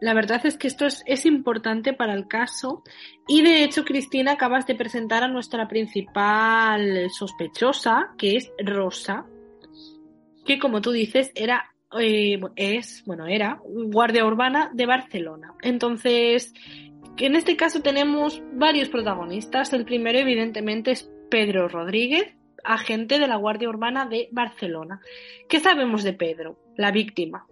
La 0.00 0.14
verdad 0.14 0.40
es 0.44 0.56
que 0.56 0.68
esto 0.68 0.86
es, 0.86 1.02
es, 1.06 1.26
importante 1.26 1.92
para 1.92 2.14
el 2.14 2.28
caso 2.28 2.84
y 3.26 3.42
de 3.42 3.64
hecho 3.64 3.84
Cristina 3.84 4.32
acabas 4.32 4.66
de 4.66 4.76
presentar 4.76 5.24
a 5.24 5.28
nuestra 5.28 5.66
principal 5.66 7.10
sospechosa, 7.10 8.14
que 8.16 8.36
es 8.36 8.50
Rosa, 8.64 9.26
que 10.44 10.58
como 10.58 10.80
tú 10.80 10.92
dices 10.92 11.32
era 11.34 11.75
eh, 11.98 12.40
es, 12.56 13.04
bueno, 13.06 13.26
era 13.26 13.60
guardia 13.64 14.24
urbana 14.24 14.70
de 14.74 14.86
Barcelona. 14.86 15.54
Entonces, 15.62 16.54
en 17.18 17.36
este 17.36 17.56
caso 17.56 17.80
tenemos 17.80 18.42
varios 18.52 18.88
protagonistas. 18.88 19.72
El 19.72 19.84
primero, 19.84 20.18
evidentemente, 20.18 20.90
es 20.90 21.10
Pedro 21.30 21.68
Rodríguez, 21.68 22.34
agente 22.64 23.18
de 23.18 23.28
la 23.28 23.36
Guardia 23.36 23.68
Urbana 23.68 24.06
de 24.06 24.28
Barcelona. 24.32 25.00
¿Qué 25.48 25.60
sabemos 25.60 26.02
de 26.02 26.12
Pedro, 26.12 26.58
la 26.76 26.90
víctima? 26.90 27.46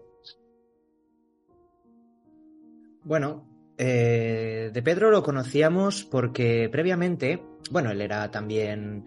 Bueno, 3.03 3.47
eh, 3.79 4.71
de 4.73 4.83
Pedro 4.83 5.11
lo 5.11 5.23
conocíamos 5.23 6.05
porque 6.05 6.69
previamente, 6.71 7.43
bueno, 7.71 7.91
él 7.91 8.01
era 8.01 8.31
también 8.31 9.05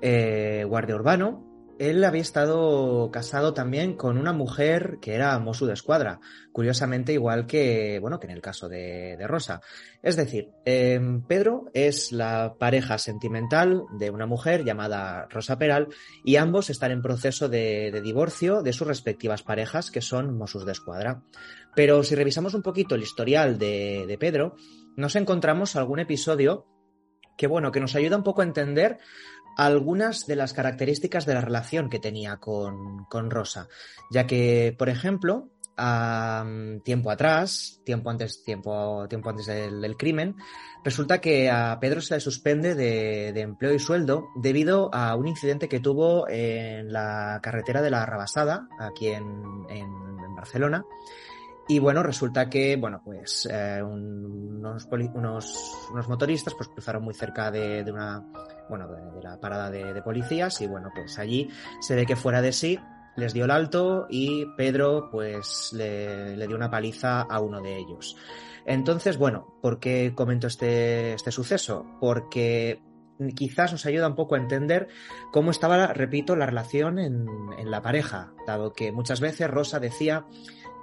eh, 0.00 0.64
guardia 0.66 0.94
urbano, 0.94 1.53
él 1.78 2.04
había 2.04 2.22
estado 2.22 3.10
casado 3.10 3.54
también 3.54 3.96
con 3.96 4.18
una 4.18 4.32
mujer 4.32 4.98
que 5.00 5.14
era 5.14 5.38
Mosu 5.38 5.66
de 5.66 5.74
Escuadra, 5.74 6.20
curiosamente 6.52 7.12
igual 7.12 7.46
que, 7.46 7.98
bueno, 8.00 8.18
que 8.18 8.26
en 8.26 8.32
el 8.32 8.40
caso 8.40 8.68
de, 8.68 9.16
de 9.16 9.26
Rosa. 9.26 9.60
Es 10.02 10.16
decir, 10.16 10.50
eh, 10.64 11.00
Pedro 11.26 11.70
es 11.74 12.12
la 12.12 12.54
pareja 12.58 12.98
sentimental 12.98 13.84
de 13.98 14.10
una 14.10 14.26
mujer 14.26 14.64
llamada 14.64 15.26
Rosa 15.30 15.58
Peral 15.58 15.88
y 16.24 16.36
ambos 16.36 16.70
están 16.70 16.90
en 16.90 17.02
proceso 17.02 17.48
de, 17.48 17.90
de 17.90 18.00
divorcio 18.00 18.62
de 18.62 18.72
sus 18.72 18.86
respectivas 18.86 19.42
parejas 19.42 19.90
que 19.90 20.00
son 20.00 20.36
Mosus 20.36 20.64
de 20.64 20.72
Escuadra. 20.72 21.22
Pero 21.74 22.02
si 22.02 22.14
revisamos 22.14 22.54
un 22.54 22.62
poquito 22.62 22.94
el 22.94 23.02
historial 23.02 23.58
de, 23.58 24.04
de 24.06 24.18
Pedro, 24.18 24.54
nos 24.96 25.16
encontramos 25.16 25.76
algún 25.76 25.98
episodio 25.98 26.66
que, 27.36 27.46
bueno, 27.46 27.72
que 27.72 27.80
nos 27.80 27.94
ayuda 27.94 28.16
un 28.16 28.22
poco 28.22 28.42
a 28.42 28.44
entender 28.44 28.98
algunas 29.56 30.26
de 30.26 30.36
las 30.36 30.52
características 30.52 31.26
de 31.26 31.34
la 31.34 31.40
relación 31.40 31.88
que 31.88 31.98
tenía 31.98 32.36
con, 32.38 33.04
con 33.04 33.30
Rosa, 33.30 33.68
ya 34.10 34.26
que, 34.26 34.74
por 34.78 34.88
ejemplo, 34.88 35.48
um, 35.78 36.80
tiempo 36.80 37.10
atrás, 37.10 37.80
tiempo 37.84 38.10
antes, 38.10 38.42
tiempo, 38.44 39.06
tiempo 39.08 39.30
antes 39.30 39.46
del, 39.46 39.96
crimen, 39.96 40.36
resulta 40.84 41.20
que 41.20 41.50
a 41.50 41.78
Pedro 41.80 42.00
se 42.00 42.14
le 42.14 42.20
suspende 42.20 42.74
de, 42.74 43.32
de, 43.32 43.40
empleo 43.40 43.74
y 43.74 43.78
sueldo 43.78 44.28
debido 44.36 44.90
a 44.92 45.14
un 45.16 45.28
incidente 45.28 45.68
que 45.68 45.80
tuvo 45.80 46.28
en 46.28 46.92
la 46.92 47.40
carretera 47.42 47.82
de 47.82 47.90
la 47.90 48.06
Rabasada, 48.06 48.68
aquí 48.78 49.08
en, 49.08 49.24
en 49.68 50.34
Barcelona, 50.34 50.84
y 51.68 51.78
bueno, 51.78 52.02
resulta 52.02 52.50
que, 52.50 52.76
bueno, 52.76 53.00
pues 53.04 53.48
eh, 53.50 53.82
unos, 53.82 54.86
unos, 55.14 56.08
motoristas 56.08 56.54
pues 56.54 56.68
cruzaron 56.68 57.02
muy 57.02 57.14
cerca 57.14 57.50
de, 57.50 57.82
de 57.82 57.92
una, 57.92 58.22
bueno, 58.68 58.88
de, 58.88 59.12
de 59.12 59.22
la 59.22 59.40
parada 59.40 59.70
de, 59.70 59.94
de, 59.94 60.02
policías 60.02 60.60
y 60.60 60.66
bueno, 60.66 60.90
pues 60.94 61.18
allí 61.18 61.48
se 61.80 61.94
ve 61.94 62.04
que 62.04 62.16
fuera 62.16 62.42
de 62.42 62.52
sí 62.52 62.78
les 63.16 63.32
dio 63.32 63.44
el 63.44 63.50
alto 63.50 64.06
y 64.10 64.46
Pedro 64.56 65.08
pues 65.10 65.70
le, 65.72 66.36
le 66.36 66.46
dio 66.46 66.56
una 66.56 66.70
paliza 66.70 67.22
a 67.22 67.40
uno 67.40 67.60
de 67.62 67.78
ellos. 67.78 68.16
Entonces, 68.66 69.18
bueno, 69.18 69.58
¿por 69.62 69.78
qué 69.78 70.12
comento 70.14 70.46
este, 70.46 71.14
este 71.14 71.30
suceso? 71.30 71.86
Porque 72.00 72.82
quizás 73.36 73.72
nos 73.72 73.86
ayuda 73.86 74.08
un 74.08 74.16
poco 74.16 74.34
a 74.34 74.38
entender 74.38 74.88
cómo 75.32 75.50
estaba, 75.50 75.86
repito, 75.88 76.34
la 76.34 76.46
relación 76.46 76.98
en, 76.98 77.26
en 77.58 77.70
la 77.70 77.82
pareja, 77.82 78.32
dado 78.46 78.72
que 78.72 78.90
muchas 78.90 79.20
veces 79.20 79.50
Rosa 79.50 79.80
decía 79.80 80.26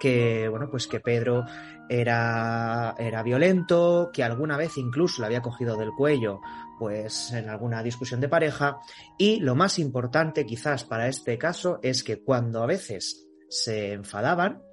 que, 0.01 0.47
bueno, 0.49 0.67
pues 0.67 0.87
que 0.87 0.99
Pedro 0.99 1.45
era, 1.87 2.95
era 2.97 3.21
violento, 3.21 4.09
que 4.11 4.23
alguna 4.23 4.57
vez 4.57 4.79
incluso 4.79 5.21
le 5.21 5.27
había 5.27 5.43
cogido 5.43 5.77
del 5.77 5.91
cuello, 5.91 6.41
pues 6.79 7.31
en 7.33 7.47
alguna 7.49 7.83
discusión 7.83 8.19
de 8.19 8.27
pareja. 8.27 8.79
Y 9.19 9.41
lo 9.41 9.53
más 9.53 9.77
importante 9.77 10.43
quizás 10.47 10.85
para 10.85 11.07
este 11.07 11.37
caso 11.37 11.77
es 11.83 12.03
que 12.03 12.23
cuando 12.23 12.63
a 12.63 12.65
veces 12.65 13.27
se 13.47 13.93
enfadaban, 13.93 14.63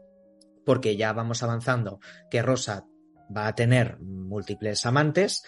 porque 0.65 0.97
ya 0.97 1.13
vamos 1.13 1.43
avanzando, 1.43 2.01
que 2.31 2.41
Rosa 2.41 2.87
va 3.37 3.49
a 3.49 3.55
tener 3.55 3.99
múltiples 4.01 4.87
amantes, 4.87 5.45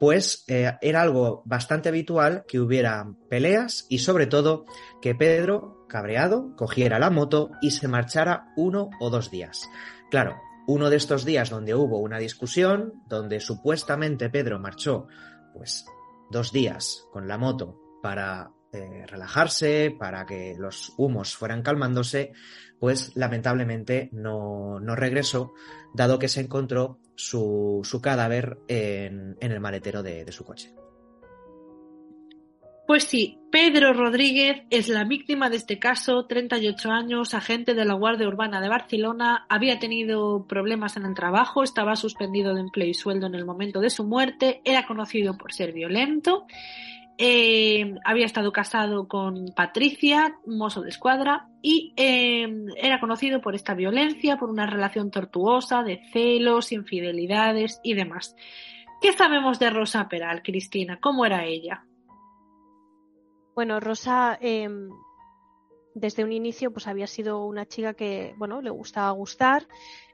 pues 0.00 0.44
eh, 0.48 0.72
era 0.80 1.02
algo 1.02 1.42
bastante 1.44 1.90
habitual 1.90 2.44
que 2.48 2.60
hubiera 2.60 3.06
peleas 3.28 3.84
y 3.90 3.98
sobre 3.98 4.26
todo 4.26 4.64
que 5.02 5.14
Pedro, 5.14 5.77
cabreado, 5.88 6.54
cogiera 6.56 6.98
la 6.98 7.10
moto 7.10 7.50
y 7.60 7.72
se 7.72 7.88
marchara 7.88 8.52
uno 8.56 8.90
o 9.00 9.10
dos 9.10 9.30
días. 9.30 9.68
Claro, 10.10 10.36
uno 10.66 10.90
de 10.90 10.96
estos 10.96 11.24
días 11.24 11.50
donde 11.50 11.74
hubo 11.74 11.98
una 11.98 12.18
discusión, 12.18 13.02
donde 13.08 13.40
supuestamente 13.40 14.30
Pedro 14.30 14.58
marchó 14.58 15.08
pues 15.54 15.86
dos 16.30 16.52
días 16.52 17.06
con 17.10 17.26
la 17.26 17.38
moto 17.38 17.80
para 18.02 18.50
eh, 18.72 19.06
relajarse, 19.06 19.96
para 19.98 20.26
que 20.26 20.54
los 20.58 20.92
humos 20.98 21.34
fueran 21.34 21.62
calmándose, 21.62 22.32
pues 22.78 23.16
lamentablemente 23.16 24.10
no, 24.12 24.78
no 24.78 24.94
regresó, 24.94 25.54
dado 25.94 26.18
que 26.18 26.28
se 26.28 26.42
encontró 26.42 27.00
su, 27.14 27.80
su 27.82 28.00
cadáver 28.02 28.58
en, 28.68 29.36
el 29.40 29.60
maletero 29.60 30.02
de 30.02 30.30
su 30.30 30.44
coche. 30.44 30.77
Pues 32.88 33.04
sí, 33.04 33.38
Pedro 33.52 33.92
Rodríguez 33.92 34.62
es 34.70 34.88
la 34.88 35.04
víctima 35.04 35.50
de 35.50 35.56
este 35.56 35.78
caso, 35.78 36.24
38 36.24 36.90
años, 36.90 37.34
agente 37.34 37.74
de 37.74 37.84
la 37.84 37.92
Guardia 37.92 38.26
Urbana 38.26 38.62
de 38.62 38.70
Barcelona, 38.70 39.44
había 39.50 39.78
tenido 39.78 40.46
problemas 40.46 40.96
en 40.96 41.04
el 41.04 41.14
trabajo, 41.14 41.62
estaba 41.62 41.96
suspendido 41.96 42.54
de 42.54 42.62
empleo 42.62 42.88
y 42.88 42.94
sueldo 42.94 43.26
en 43.26 43.34
el 43.34 43.44
momento 43.44 43.80
de 43.80 43.90
su 43.90 44.04
muerte, 44.04 44.62
era 44.64 44.86
conocido 44.86 45.36
por 45.36 45.52
ser 45.52 45.74
violento 45.74 46.46
eh, 47.18 47.96
había 48.04 48.24
estado 48.24 48.52
casado 48.52 49.06
con 49.06 49.52
Patricia, 49.54 50.38
mozo 50.46 50.80
de 50.80 50.88
escuadra, 50.88 51.48
y 51.60 51.92
eh, 51.96 52.48
era 52.76 53.00
conocido 53.00 53.42
por 53.42 53.54
esta 53.54 53.74
violencia, 53.74 54.38
por 54.38 54.48
una 54.48 54.66
relación 54.66 55.10
tortuosa 55.10 55.82
de 55.82 56.00
celos, 56.12 56.72
infidelidades 56.72 57.80
y 57.82 57.92
demás. 57.94 58.34
¿Qué 59.02 59.12
sabemos 59.12 59.58
de 59.58 59.68
Rosa 59.68 60.08
Peral, 60.08 60.42
Cristina? 60.42 60.98
¿Cómo 61.00 61.26
era 61.26 61.44
ella? 61.44 61.84
Bueno, 63.58 63.80
Rosa 63.80 64.38
em, 64.40 64.88
desde 65.92 66.22
un 66.22 66.30
inicio 66.30 66.72
pues 66.72 66.86
había 66.86 67.08
sido 67.08 67.44
una 67.44 67.66
chica 67.66 67.92
que, 67.92 68.32
bueno, 68.38 68.62
le 68.62 68.70
gustaba 68.70 69.10
gustar, 69.10 69.66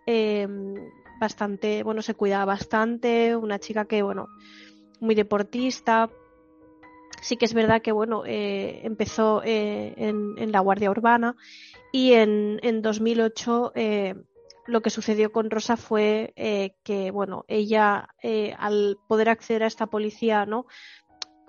em, 0.06 0.74
bastante, 1.20 1.82
bueno, 1.82 2.00
se 2.00 2.14
cuidaba 2.14 2.46
bastante, 2.46 3.36
una 3.36 3.58
chica 3.58 3.84
que, 3.84 4.00
bueno, 4.02 4.28
muy 4.98 5.14
deportista, 5.14 6.08
Sí 7.20 7.36
que 7.36 7.44
es 7.44 7.52
verdad 7.52 7.82
que 7.82 7.92
bueno, 7.92 8.22
eh, 8.24 8.80
empezó 8.82 9.42
eh, 9.44 9.92
en, 9.98 10.50
la 10.50 10.60
Guardia 10.60 10.90
Urbana 10.90 11.36
y 11.92 12.14
en, 12.14 12.60
en 12.62 12.80
2008 12.80 13.72
eh, 13.74 14.14
lo 14.66 14.80
que 14.80 14.88
sucedió 14.88 15.32
con 15.32 15.50
Rosa 15.50 15.76
fue 15.76 16.32
que 16.82 17.10
bueno, 17.10 17.44
ella 17.48 18.08
al 18.58 18.96
poder 19.06 19.28
acceder 19.28 19.62
a 19.64 19.66
esta 19.66 19.86
policía, 19.86 20.46
¿no? 20.46 20.66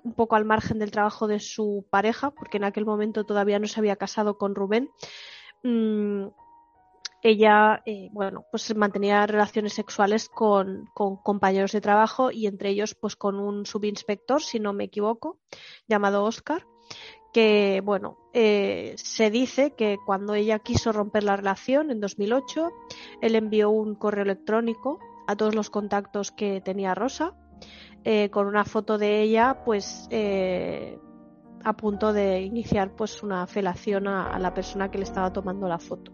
Un 0.06 0.14
poco 0.14 0.36
al 0.36 0.44
margen 0.44 0.78
del 0.78 0.92
trabajo 0.92 1.26
de 1.26 1.40
su 1.40 1.84
pareja, 1.90 2.30
porque 2.30 2.58
en 2.58 2.64
aquel 2.64 2.86
momento 2.86 3.24
todavía 3.24 3.58
no 3.58 3.66
se 3.66 3.80
había 3.80 3.96
casado 3.96 4.38
con 4.38 4.54
Rubén, 4.54 4.90
mm, 5.64 6.28
ella, 7.22 7.82
eh, 7.86 8.08
bueno, 8.12 8.44
pues 8.52 8.74
mantenía 8.76 9.26
relaciones 9.26 9.72
sexuales 9.72 10.28
con, 10.28 10.88
compañeros 10.94 11.72
de 11.72 11.80
trabajo 11.80 12.30
y 12.30 12.46
entre 12.46 12.70
ellos, 12.70 12.94
pues 12.94 13.16
con 13.16 13.40
un 13.40 13.66
subinspector, 13.66 14.40
si 14.40 14.60
no 14.60 14.72
me 14.72 14.84
equivoco, 14.84 15.40
llamado 15.88 16.22
Oscar, 16.22 16.66
que, 17.32 17.82
bueno, 17.84 18.16
eh, 18.32 18.94
se 18.96 19.30
dice 19.30 19.72
que 19.72 19.96
cuando 20.06 20.34
ella 20.34 20.60
quiso 20.60 20.92
romper 20.92 21.24
la 21.24 21.36
relación 21.36 21.90
en 21.90 22.00
2008, 22.00 22.70
él 23.20 23.34
envió 23.34 23.70
un 23.70 23.96
correo 23.96 24.22
electrónico 24.22 25.00
a 25.26 25.34
todos 25.34 25.56
los 25.56 25.68
contactos 25.68 26.30
que 26.30 26.60
tenía 26.60 26.94
Rosa, 26.94 27.34
eh, 28.06 28.30
con 28.30 28.46
una 28.46 28.64
foto 28.64 28.96
de 28.96 29.20
ella, 29.20 29.62
pues 29.64 30.08
a 31.64 31.76
punto 31.76 32.12
de 32.12 32.40
iniciar 32.40 32.94
pues 32.96 33.22
una 33.22 33.46
felación 33.46 34.06
a 34.08 34.38
la 34.38 34.54
persona 34.54 34.90
que 34.90 34.98
le 34.98 35.04
estaba 35.04 35.32
tomando 35.32 35.68
la 35.68 35.78
foto. 35.78 36.12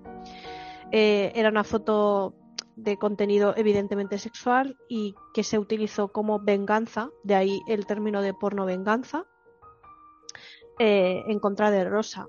Eh, 0.92 1.32
era 1.34 1.48
una 1.48 1.64
foto 1.64 2.34
de 2.76 2.98
contenido 2.98 3.54
evidentemente 3.56 4.18
sexual 4.18 4.76
y 4.88 5.14
que 5.32 5.42
se 5.42 5.58
utilizó 5.58 6.08
como 6.08 6.38
venganza, 6.38 7.08
de 7.24 7.34
ahí 7.34 7.60
el 7.66 7.86
término 7.86 8.20
de 8.20 8.34
porno 8.34 8.66
venganza, 8.66 9.24
eh, 10.78 11.22
en 11.26 11.38
contra 11.38 11.70
de 11.70 11.84
Rosa. 11.84 12.26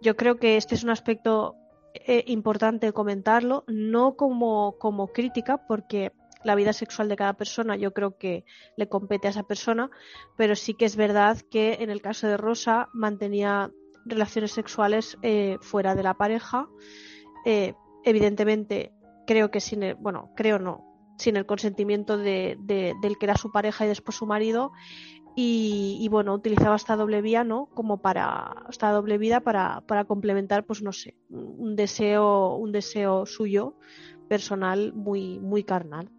Yo 0.00 0.16
creo 0.16 0.38
que 0.38 0.56
este 0.56 0.74
es 0.74 0.82
un 0.82 0.90
aspecto 0.90 1.56
eh, 1.92 2.24
importante 2.26 2.92
comentarlo, 2.92 3.64
no 3.66 4.16
como, 4.16 4.78
como 4.78 5.08
crítica, 5.08 5.66
porque 5.66 6.12
la 6.44 6.54
vida 6.54 6.72
sexual 6.72 7.08
de 7.08 7.16
cada 7.16 7.34
persona 7.34 7.76
yo 7.76 7.92
creo 7.92 8.16
que 8.16 8.44
le 8.76 8.88
compete 8.88 9.28
a 9.28 9.30
esa 9.30 9.42
persona, 9.42 9.90
pero 10.36 10.56
sí 10.56 10.74
que 10.74 10.84
es 10.84 10.96
verdad 10.96 11.38
que 11.50 11.78
en 11.80 11.90
el 11.90 12.00
caso 12.02 12.26
de 12.26 12.36
Rosa 12.36 12.88
mantenía 12.92 13.70
relaciones 14.06 14.52
sexuales 14.52 15.18
fuera 15.60 15.94
de 15.94 16.02
la 16.02 16.14
pareja, 16.14 16.68
evidentemente 18.04 18.92
creo 19.26 19.50
que 19.50 19.60
sin 19.60 19.82
el, 19.82 19.94
bueno, 19.94 20.32
creo 20.34 20.58
no, 20.58 20.90
sin 21.20 21.36
el 21.36 21.46
consentimiento 21.46 22.16
de, 22.16 22.56
del 22.66 23.18
que 23.18 23.26
era 23.26 23.36
su 23.36 23.52
pareja 23.52 23.84
y 23.84 23.88
después 23.88 24.16
su 24.16 24.26
marido. 24.26 24.72
Y, 25.36 26.06
bueno, 26.10 26.34
utilizaba 26.34 26.76
esta 26.76 26.96
doble 26.96 27.22
vía, 27.22 27.44
¿no? 27.44 27.66
Como 27.72 28.02
para, 28.02 28.66
esta 28.68 28.90
doble 28.90 29.16
vida 29.16 29.40
para, 29.40 29.80
para 29.86 30.04
complementar, 30.04 30.66
pues 30.66 30.82
no 30.82 30.92
sé, 30.92 31.16
un 31.30 31.76
deseo, 31.76 32.56
un 32.56 32.72
deseo 32.72 33.24
suyo, 33.24 33.76
personal, 34.28 34.92
muy, 34.92 35.38
muy 35.38 35.62
carnal. 35.62 36.10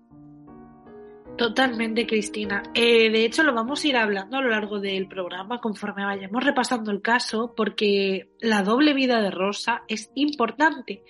Totalmente, 1.37 2.05
Cristina. 2.05 2.61
Eh, 2.73 3.09
de 3.09 3.25
hecho, 3.25 3.43
lo 3.43 3.53
vamos 3.53 3.83
a 3.83 3.87
ir 3.87 3.97
hablando 3.97 4.37
a 4.37 4.41
lo 4.41 4.49
largo 4.49 4.79
del 4.79 5.07
programa 5.07 5.59
conforme 5.59 6.05
vayamos 6.05 6.43
repasando 6.43 6.91
el 6.91 7.01
caso, 7.01 7.53
porque 7.55 8.29
la 8.39 8.63
doble 8.63 8.93
vida 8.93 9.21
de 9.21 9.31
Rosa 9.31 9.83
es 9.87 10.11
importante. 10.13 11.03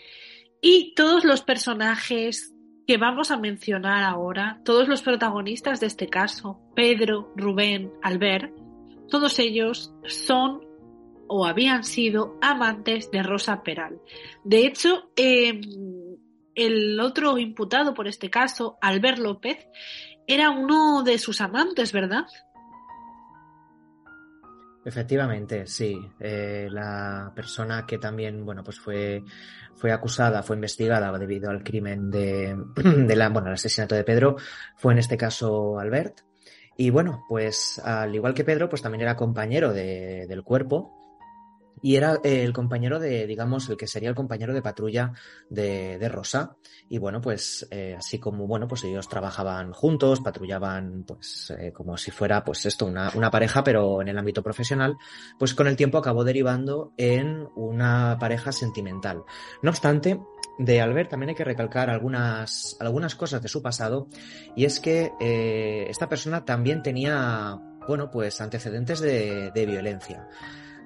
Y 0.61 0.93
todos 0.95 1.25
los 1.25 1.41
personajes 1.41 2.55
que 2.87 2.97
vamos 2.97 3.31
a 3.31 3.37
mencionar 3.37 4.03
ahora, 4.03 4.61
todos 4.63 4.87
los 4.87 5.01
protagonistas 5.01 5.79
de 5.79 5.87
este 5.87 6.07
caso, 6.07 6.59
Pedro, 6.75 7.33
Rubén, 7.35 7.91
Albert, 8.01 8.53
todos 9.09 9.39
ellos 9.39 9.93
son 10.05 10.61
o 11.27 11.45
habían 11.45 11.83
sido 11.83 12.37
amantes 12.41 13.09
de 13.11 13.23
Rosa 13.23 13.63
Peral. 13.63 14.01
De 14.43 14.65
hecho, 14.65 15.11
em, 15.15 15.61
el 16.55 16.99
otro 16.99 17.37
imputado 17.37 17.93
por 17.93 18.07
este 18.07 18.29
caso, 18.29 18.77
Albert 18.81 19.19
López, 19.19 19.57
era 20.33 20.49
uno 20.51 21.03
de 21.03 21.17
sus 21.17 21.41
amantes, 21.41 21.91
¿verdad? 21.91 22.25
Efectivamente, 24.83 25.67
sí. 25.67 25.95
Eh, 26.19 26.67
la 26.71 27.31
persona 27.35 27.85
que 27.85 27.97
también, 27.97 28.43
bueno, 28.45 28.63
pues 28.63 28.79
fue, 28.79 29.23
fue 29.75 29.91
acusada, 29.91 30.41
fue 30.41 30.55
investigada 30.55 31.15
debido 31.17 31.49
al 31.49 31.63
crimen 31.63 32.09
de, 32.09 32.55
la, 33.15 33.29
bueno, 33.29 33.51
asesinato 33.51 33.95
de 33.95 34.03
Pedro, 34.03 34.37
fue 34.75 34.93
en 34.93 34.99
este 34.99 35.17
caso 35.17 35.79
Albert. 35.79 36.21
Y 36.77 36.89
bueno, 36.89 37.25
pues 37.29 37.79
al 37.83 38.15
igual 38.15 38.33
que 38.33 38.43
Pedro, 38.43 38.69
pues 38.69 38.81
también 38.81 39.01
era 39.01 39.15
compañero 39.15 39.71
de, 39.71 40.25
del 40.27 40.43
cuerpo 40.43 41.00
y 41.81 41.95
era 41.95 42.19
el 42.23 42.53
compañero 42.53 42.99
de, 42.99 43.25
digamos, 43.27 43.69
el 43.69 43.77
que 43.77 43.87
sería 43.87 44.09
el 44.09 44.15
compañero 44.15 44.53
de 44.53 44.61
patrulla 44.61 45.13
de, 45.49 45.97
de 45.97 46.09
Rosa. 46.09 46.55
Y 46.89 46.97
bueno, 46.97 47.21
pues 47.21 47.67
eh, 47.71 47.95
así 47.97 48.19
como, 48.19 48.47
bueno, 48.47 48.67
pues 48.67 48.83
ellos 48.83 49.07
trabajaban 49.07 49.71
juntos, 49.71 50.21
patrullaban, 50.21 51.03
pues 51.07 51.53
eh, 51.57 51.71
como 51.71 51.97
si 51.97 52.11
fuera, 52.11 52.43
pues 52.43 52.65
esto, 52.65 52.85
una, 52.85 53.11
una, 53.15 53.31
pareja, 53.31 53.63
pero 53.63 54.01
en 54.01 54.09
el 54.09 54.17
ámbito 54.17 54.43
profesional, 54.43 54.97
pues 55.39 55.53
con 55.53 55.67
el 55.67 55.75
tiempo 55.75 55.97
acabó 55.97 56.23
derivando 56.23 56.93
en 56.97 57.47
una 57.55 58.17
pareja 58.19 58.51
sentimental. 58.51 59.23
No 59.61 59.69
obstante, 59.69 60.19
de 60.57 60.81
Albert 60.81 61.09
también 61.09 61.29
hay 61.29 61.35
que 61.35 61.43
recalcar 61.43 61.89
algunas, 61.89 62.75
algunas 62.79 63.15
cosas 63.15 63.41
de 63.41 63.47
su 63.47 63.61
pasado, 63.61 64.07
y 64.55 64.65
es 64.65 64.79
que 64.79 65.11
eh, 65.19 65.85
esta 65.89 66.09
persona 66.09 66.45
también 66.45 66.83
tenía, 66.83 67.57
bueno, 67.87 68.11
pues 68.11 68.41
antecedentes 68.41 68.99
de, 68.99 69.51
de 69.51 69.65
violencia. 69.65 70.27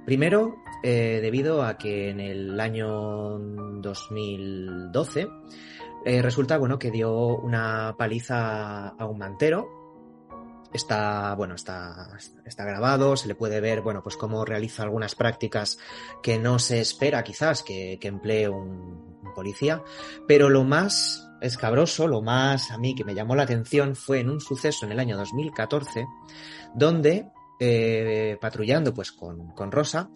Primero, 0.06 0.58
eh, 0.84 1.20
debido 1.20 1.64
a 1.64 1.80
que 1.80 2.12
en 2.12 2.20
el 2.20 2.60
año 2.60 3.40
2012 3.40 5.28
eh, 6.06 6.22
resulta 6.22 6.60
bueno 6.60 6.78
que 6.78 6.92
dio 6.92 7.12
una 7.38 7.96
paliza 7.98 8.90
a 8.90 9.06
un 9.08 9.18
mantero. 9.18 9.68
Está, 10.72 11.34
bueno, 11.36 11.56
está, 11.56 12.18
está 12.46 12.66
grabado, 12.66 13.18
se 13.18 13.28
le 13.28 13.34
puede 13.34 13.62
ver, 13.62 13.82
bueno, 13.82 14.04
pues 14.04 14.16
cómo 14.16 14.46
realiza 14.46 14.84
algunas 14.84 15.16
prácticas 15.16 15.80
que 16.22 16.38
no 16.38 16.60
se 16.60 16.82
espera 16.82 17.24
quizás 17.24 17.64
que, 17.64 17.98
que 18.00 18.08
emplee 18.08 18.48
un, 18.48 19.18
un 19.24 19.34
policía. 19.34 19.82
Pero 20.28 20.50
lo 20.50 20.64
más 20.64 21.28
escabroso, 21.42 22.08
lo 22.08 22.22
más 22.22 22.70
a 22.70 22.78
mí 22.78 22.94
que 22.94 23.06
me 23.06 23.16
llamó 23.16 23.36
la 23.36 23.44
atención 23.44 23.96
fue 23.96 24.20
en 24.20 24.30
un 24.30 24.40
suceso 24.40 24.86
en 24.86 24.92
el 24.92 25.00
año 25.00 25.18
2014, 25.18 26.06
donde 26.76 27.32
eh, 27.60 28.38
patrullando 28.40 28.94
pues 28.94 29.12
con, 29.12 29.54
con 29.54 29.72
Rosa, 29.72 30.10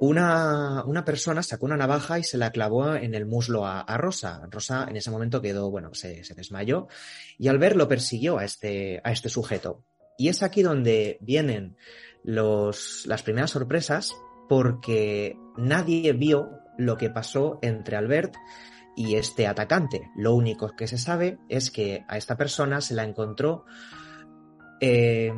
una, 0.00 0.82
una, 0.86 1.04
persona 1.04 1.42
sacó 1.42 1.66
una 1.66 1.76
navaja 1.76 2.18
y 2.18 2.24
se 2.24 2.38
la 2.38 2.52
clavó 2.52 2.94
en 2.94 3.14
el 3.14 3.26
muslo 3.26 3.66
a, 3.66 3.84
Rosa. 3.98 4.48
Rosa 4.50 4.86
en 4.88 4.96
ese 4.96 5.10
momento 5.10 5.42
quedó, 5.42 5.70
bueno, 5.70 5.92
se, 5.92 6.24
se, 6.24 6.34
desmayó 6.34 6.88
y 7.38 7.48
al 7.48 7.58
verlo 7.58 7.86
persiguió 7.86 8.38
a 8.38 8.44
este, 8.44 9.02
a 9.04 9.12
este 9.12 9.28
sujeto. 9.28 9.84
Y 10.16 10.28
es 10.28 10.42
aquí 10.42 10.62
donde 10.62 11.18
vienen 11.20 11.76
los, 12.24 13.04
las 13.06 13.22
primeras 13.22 13.50
sorpresas 13.50 14.14
porque 14.48 15.36
nadie 15.58 16.12
vio 16.14 16.50
lo 16.78 16.96
que 16.96 17.10
pasó 17.10 17.58
entre 17.60 17.96
Albert 17.96 18.34
y 18.96 19.16
este 19.16 19.46
atacante. 19.46 20.10
Lo 20.16 20.34
único 20.34 20.74
que 20.76 20.86
se 20.86 20.98
sabe 20.98 21.38
es 21.48 21.70
que 21.70 22.04
a 22.08 22.16
esta 22.16 22.36
persona 22.36 22.80
se 22.80 22.94
la 22.94 23.04
encontró 23.04 23.64
eh, 24.80 25.32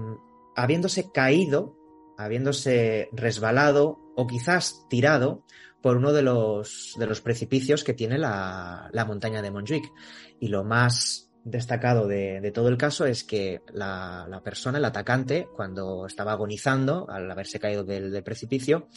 habiéndose 0.56 1.10
caído, 1.12 1.76
habiéndose 2.16 3.08
resbalado 3.12 3.98
o 4.16 4.26
quizás 4.26 4.86
tirado 4.88 5.44
por 5.82 5.96
uno 5.96 6.12
de 6.12 6.22
los, 6.22 6.94
de 6.98 7.06
los 7.06 7.20
precipicios 7.20 7.84
que 7.84 7.94
tiene 7.94 8.18
la, 8.18 8.88
la 8.92 9.04
montaña 9.04 9.42
de 9.42 9.50
Montjuic. 9.50 9.92
Y 10.40 10.48
lo 10.48 10.64
más 10.64 11.30
destacado 11.44 12.06
de, 12.06 12.40
de 12.40 12.52
todo 12.52 12.68
el 12.68 12.76
caso 12.76 13.04
es 13.04 13.24
que 13.24 13.62
la, 13.72 14.26
la, 14.28 14.42
persona, 14.42 14.78
el 14.78 14.84
atacante, 14.84 15.48
cuando 15.56 16.06
estaba 16.06 16.32
agonizando 16.32 17.10
al 17.10 17.28
haberse 17.30 17.58
caído 17.58 17.82
del, 17.82 18.12
del, 18.12 18.22
precipicio, 18.22 18.88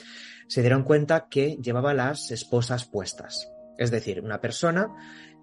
se 0.48 0.62
dieron 0.62 0.84
cuenta 0.84 1.28
que 1.28 1.58
llevaba 1.58 1.94
las 1.94 2.32
esposas 2.32 2.86
puestas. 2.86 3.52
Es 3.78 3.92
decir, 3.92 4.22
una 4.22 4.40
persona 4.40 4.90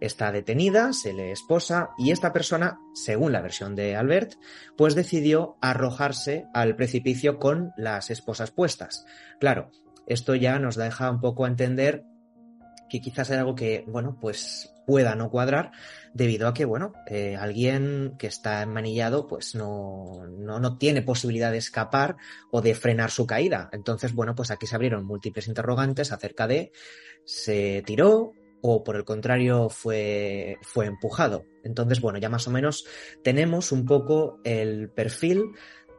está 0.05 0.33
detenida, 0.33 0.93
se 0.93 1.12
le 1.12 1.33
esposa 1.33 1.91
y 1.97 2.11
esta 2.11 2.33
persona, 2.33 2.79
según 2.95 3.33
la 3.33 3.41
versión 3.41 3.75
de 3.77 3.97
Albert, 3.97 4.35
pues 4.77 4.95
decidió 4.95 5.57
arrojarse 5.61 6.47
al 6.53 6.77
precipicio 6.77 7.38
con 7.38 7.73
las 7.77 8.11
esposas 8.11 8.51
puestas. 8.51 9.05
Claro, 9.38 9.71
esto 10.07 10.35
ya 10.35 10.59
nos 10.59 10.77
deja 10.77 11.11
un 11.11 11.21
poco 11.21 11.45
a 11.45 11.49
entender 11.49 12.05
que 12.88 13.01
quizás 13.01 13.31
es 13.31 13.38
algo 13.38 13.55
que, 13.55 13.85
bueno, 13.87 14.19
pues 14.21 14.73
pueda 14.87 15.15
no 15.15 15.31
cuadrar 15.31 15.71
debido 16.12 16.49
a 16.49 16.55
que, 16.55 16.65
bueno, 16.65 16.93
eh, 17.07 17.37
alguien 17.37 18.17
que 18.19 18.27
está 18.27 18.62
enmanillado 18.62 19.29
pues 19.29 19.55
no, 19.55 20.27
no, 20.38 20.59
no, 20.59 20.77
tiene 20.77 21.03
posibilidad 21.03 21.53
de 21.53 21.59
escapar 21.59 22.17
o 22.51 22.61
de 22.61 22.75
frenar 22.75 23.11
su 23.11 23.27
caída. 23.27 23.71
Entonces, 23.73 24.12
bueno, 24.12 24.35
pues 24.35 24.51
aquí 24.51 24.67
se 24.67 24.75
abrieron 24.75 25.07
múltiples 25.07 25.49
interrogantes 25.49 26.12
acerca 26.12 26.47
de 26.47 26.73
se 27.25 27.83
tiró, 27.87 28.33
o 28.62 28.83
por 28.83 28.96
el 28.96 29.05
contrario 29.05 29.68
fue, 29.68 30.57
fue 30.62 30.87
empujado. 30.87 31.44
Entonces, 31.64 32.01
bueno, 32.01 32.18
ya 32.18 32.29
más 32.29 32.48
o 32.48 32.51
menos 32.51 32.87
tenemos 33.22 33.72
un 33.72 33.85
poco 33.85 34.40
el 34.44 34.88
perfil 34.90 35.53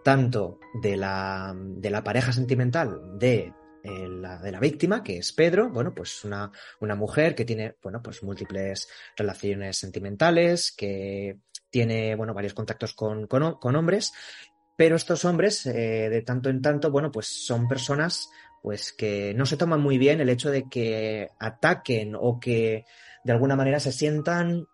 tanto 0.04 0.60
de 0.82 0.98
la, 0.98 1.56
de 1.56 1.90
la 1.90 2.04
pareja 2.04 2.34
sentimental 2.34 3.18
de 3.18 3.54
eh, 3.84 4.08
la, 4.08 4.38
de 4.38 4.52
la 4.52 4.62
víctima, 4.62 5.04
que 5.04 5.18
es 5.18 5.34
Pedro, 5.34 5.70
bueno, 5.70 5.94
pues 5.94 6.24
una, 6.24 6.50
una 6.80 6.96
mujer 6.96 7.36
que 7.36 7.44
tiene, 7.44 7.76
bueno, 7.84 8.02
pues 8.02 8.24
múltiples 8.24 8.88
relaciones 9.18 9.78
sentimentales, 9.78 10.72
que 10.72 11.38
tiene, 11.70 12.16
bueno, 12.16 12.34
varios 12.34 12.54
contactos 12.54 12.94
con, 12.94 13.28
con, 13.28 13.76
hombres, 13.76 14.14
pero 14.78 14.96
estos 14.96 15.26
hombres, 15.26 15.66
eh, 15.66 16.10
de 16.10 16.22
tanto 16.22 16.50
en 16.50 16.62
tanto, 16.62 16.92
bueno, 16.92 17.12
pues 17.12 17.28
son 17.28 17.68
personas 17.68 18.30
pues 18.64 18.94
que 18.94 19.34
no 19.36 19.46
se 19.46 19.58
toma 19.58 19.78
muy 19.78 19.98
bien 19.98 20.22
el 20.22 20.30
hecho 20.30 20.50
de 20.50 20.70
que 20.70 21.30
ataquen 21.38 22.16
o 22.16 22.40
que 22.40 22.86
de 23.26 23.32
alguna 23.34 23.58
manera 23.58 23.80
se 23.82 23.92
sientan 23.92 24.66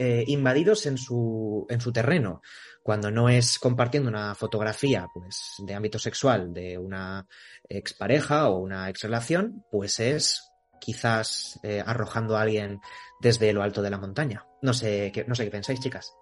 eh, 0.00 0.24
invadidos 0.26 0.84
en 0.86 0.98
su, 0.98 1.64
en 1.70 1.80
su 1.80 1.92
terreno, 1.92 2.42
cuando 2.82 3.10
no 3.10 3.28
es 3.28 3.58
compartiendo 3.60 4.10
una 4.10 4.34
fotografía 4.34 5.06
pues, 5.14 5.54
de 5.58 5.74
ámbito 5.74 5.98
sexual 5.98 6.52
de 6.52 6.76
una 6.76 7.26
expareja 7.68 8.50
o 8.50 8.58
una 8.58 8.90
exrelación, 8.90 9.64
pues 9.70 10.00
es 10.00 10.50
quizás 10.80 11.58
eh, 11.62 11.82
arrojando 11.86 12.36
a 12.36 12.42
alguien 12.42 12.80
desde 13.20 13.52
lo 13.52 13.62
alto 13.62 13.80
de 13.80 13.90
la 13.90 13.98
montaña. 13.98 14.44
No 14.60 14.74
sé 14.74 15.12
qué, 15.14 15.24
no 15.24 15.36
sé 15.36 15.44
qué 15.44 15.50
pensáis, 15.50 15.80
chicas. 15.80 16.12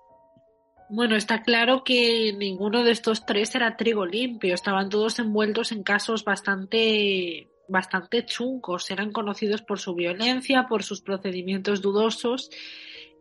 Bueno, 0.90 1.16
está 1.16 1.42
claro 1.42 1.83
que 1.83 2.33
ninguno 2.37 2.85
de 2.85 2.90
estos 2.90 3.25
tres 3.27 3.55
era 3.55 3.77
trigo 3.77 4.05
limpio, 4.07 4.55
estaban 4.55 4.88
todos 4.90 5.18
envueltos 5.18 5.73
en 5.73 5.83
casos 5.83 6.25
bastante 6.25 7.49
bastante 7.66 8.27
chuncos, 8.27 8.90
eran 8.90 9.11
conocidos 9.11 9.62
por 9.62 9.79
su 9.79 9.94
violencia, 9.94 10.66
por 10.68 10.83
sus 10.83 11.01
procedimientos 11.01 11.81
dudosos 11.81 12.51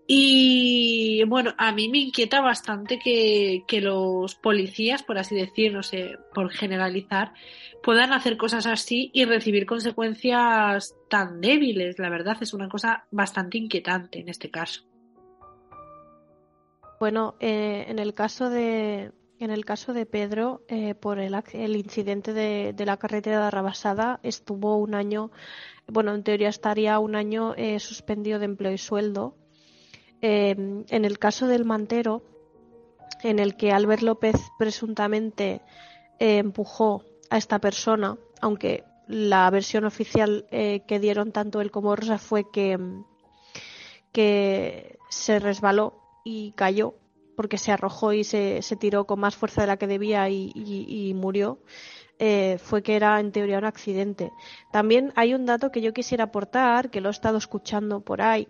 y 0.06 1.23
bueno, 1.28 1.54
a 1.58 1.71
mí 1.71 1.88
me 1.88 1.99
inquieta 1.99 2.41
bastante 2.41 2.99
que, 2.99 3.63
que 3.67 3.80
los 3.80 4.36
policías, 4.36 5.02
por 5.02 5.17
así 5.17 5.36
decir, 5.36 5.71
no 5.71 5.82
sé, 5.82 6.17
por 6.34 6.52
generalizar, 6.52 7.34
puedan 7.82 8.12
hacer 8.12 8.36
cosas 8.36 8.67
así 8.67 9.12
y 9.13 9.23
recibir 9.26 9.65
consecuencias 9.65 10.95
tan 11.10 11.39
débiles. 11.39 11.99
La 11.99 12.10
verdad 12.10 12.38
es 12.41 12.54
una 12.54 12.67
cosa 12.67 13.06
bastante 13.12 13.58
inquietante 13.58 14.19
en 14.19 14.30
este 14.30 14.52
caso. 14.52 14.84
Bueno, 16.99 17.36
eh, 17.39 17.86
en 17.88 17.99
el 17.99 18.13
caso 18.13 18.49
de 18.49 19.12
en 19.39 19.51
el 19.51 19.65
caso 19.65 19.93
de 19.93 20.06
Pedro, 20.06 20.62
eh, 20.69 20.95
por 20.95 21.19
el, 21.19 21.36
el 21.51 21.75
incidente 21.75 22.32
de, 22.32 22.73
la 22.86 22.95
carretera 22.95 23.41
de 23.41 23.45
Arrabasada, 23.47 24.21
estuvo 24.23 24.77
un 24.77 24.95
año, 24.95 25.32
bueno, 25.86 26.15
en 26.15 26.23
teoría 26.23 26.47
estaría 26.47 26.97
un 26.99 27.15
año 27.15 27.53
eh, 27.58 27.82
suspendido 27.82 28.39
de 28.39 28.45
empleo 28.45 28.71
y 28.71 28.77
sueldo. 28.77 29.36
en 30.21 30.86
el 30.89 31.19
caso 31.19 31.47
del 31.47 31.65
mantero, 31.65 32.23
en 33.21 33.39
el 33.39 33.58
que 33.58 33.73
Albert 33.73 34.03
López 34.03 34.38
presuntamente 34.58 35.60
empujó 36.19 37.03
a 37.29 37.38
esta 37.38 37.60
persona, 37.60 38.17
aunque 38.39 38.86
la 39.08 39.49
versión 39.49 39.84
oficial 39.84 40.45
que 40.49 40.99
dieron 41.01 41.34
tanto 41.34 41.60
él 41.60 41.69
como 41.69 41.97
Rosa 41.97 42.17
fue 42.17 42.45
que 42.49 42.77
se 45.10 45.39
resbaló 45.39 46.02
y 46.23 46.53
cayó 46.53 46.95
porque 47.36 47.57
se 47.57 47.71
arrojó 47.71 48.13
y 48.13 48.23
se, 48.23 48.62
se 48.62 48.75
tiró 48.75 49.05
con 49.05 49.19
más 49.19 49.36
fuerza 49.36 49.62
de 49.62 49.67
la 49.67 49.77
que 49.77 49.88
debía 49.88 50.29
y, 50.29 50.51
y, 50.55 51.13
murió, 51.13 51.59
eh, 52.19 52.57
fue 52.62 52.83
que 52.83 52.95
era 52.95 53.19
en 53.19 53.31
teoría 53.31 53.57
un 53.57 53.65
accidente. 53.65 54.31
También 54.71 55.12
hay 55.15 55.33
un 55.33 55.45
dato 55.45 55.71
que 55.71 55.81
yo 55.81 55.93
quisiera 55.93 56.25
aportar, 56.25 56.89
que 56.89 57.01
lo 57.01 57.09
he 57.09 57.12
estado 57.12 57.38
escuchando 57.38 58.01
por 58.01 58.21
ahí, 58.21 58.47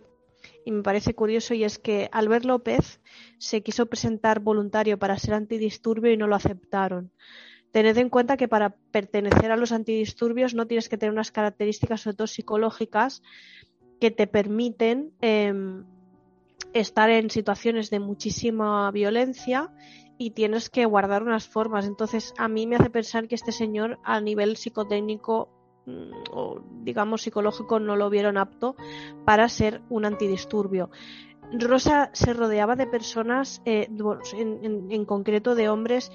y 0.65 0.71
me 0.71 0.83
parece 0.83 1.13
curioso, 1.13 1.53
y 1.53 1.63
es 1.63 1.79
que 1.79 2.09
Albert 2.11 2.45
López 2.45 2.99
se 3.37 3.61
quiso 3.63 3.85
presentar 3.85 4.39
voluntario 4.39 4.99
para 4.99 5.17
ser 5.17 5.33
antidisturbio 5.33 6.11
y 6.11 6.17
no 6.17 6.27
lo 6.27 6.35
aceptaron. 6.35 7.11
Tened 7.71 7.97
en 7.97 8.09
cuenta 8.09 8.37
que 8.37 8.47
para 8.47 8.75
pertenecer 8.91 9.51
a 9.51 9.57
los 9.57 9.71
antidisturbios 9.71 10.53
no 10.53 10.67
tienes 10.67 10.89
que 10.89 10.97
tener 10.97 11.11
unas 11.11 11.31
características, 11.31 12.01
sobre 12.01 12.17
todo 12.17 12.27
psicológicas, 12.27 13.23
que 13.99 14.11
te 14.11 14.27
permiten 14.27 15.13
eh, 15.21 15.53
estar 16.73 17.09
en 17.09 17.29
situaciones 17.29 17.89
de 17.89 17.99
muchísima 17.99 18.89
violencia 18.91 19.71
y 20.17 20.31
tienes 20.31 20.69
que 20.69 20.85
guardar 20.85 21.23
unas 21.23 21.47
formas. 21.47 21.85
Entonces, 21.85 22.33
a 22.37 22.47
mí 22.47 22.67
me 22.67 22.75
hace 22.75 22.89
pensar 22.89 23.27
que 23.27 23.35
este 23.35 23.51
señor 23.51 23.99
a 24.03 24.21
nivel 24.21 24.57
psicotécnico 24.57 25.49
mm, 25.85 26.11
o 26.31 26.61
digamos 26.81 27.21
psicológico 27.21 27.79
no 27.79 27.95
lo 27.95 28.09
vieron 28.09 28.37
apto 28.37 28.75
para 29.25 29.49
ser 29.49 29.81
un 29.89 30.05
antidisturbio. 30.05 30.89
Rosa 31.51 32.09
se 32.13 32.33
rodeaba 32.33 32.75
de 32.75 32.87
personas, 32.87 33.61
eh, 33.65 33.87
en, 34.33 34.59
en, 34.63 34.91
en 34.91 35.05
concreto 35.05 35.55
de 35.55 35.69
hombres 35.69 36.11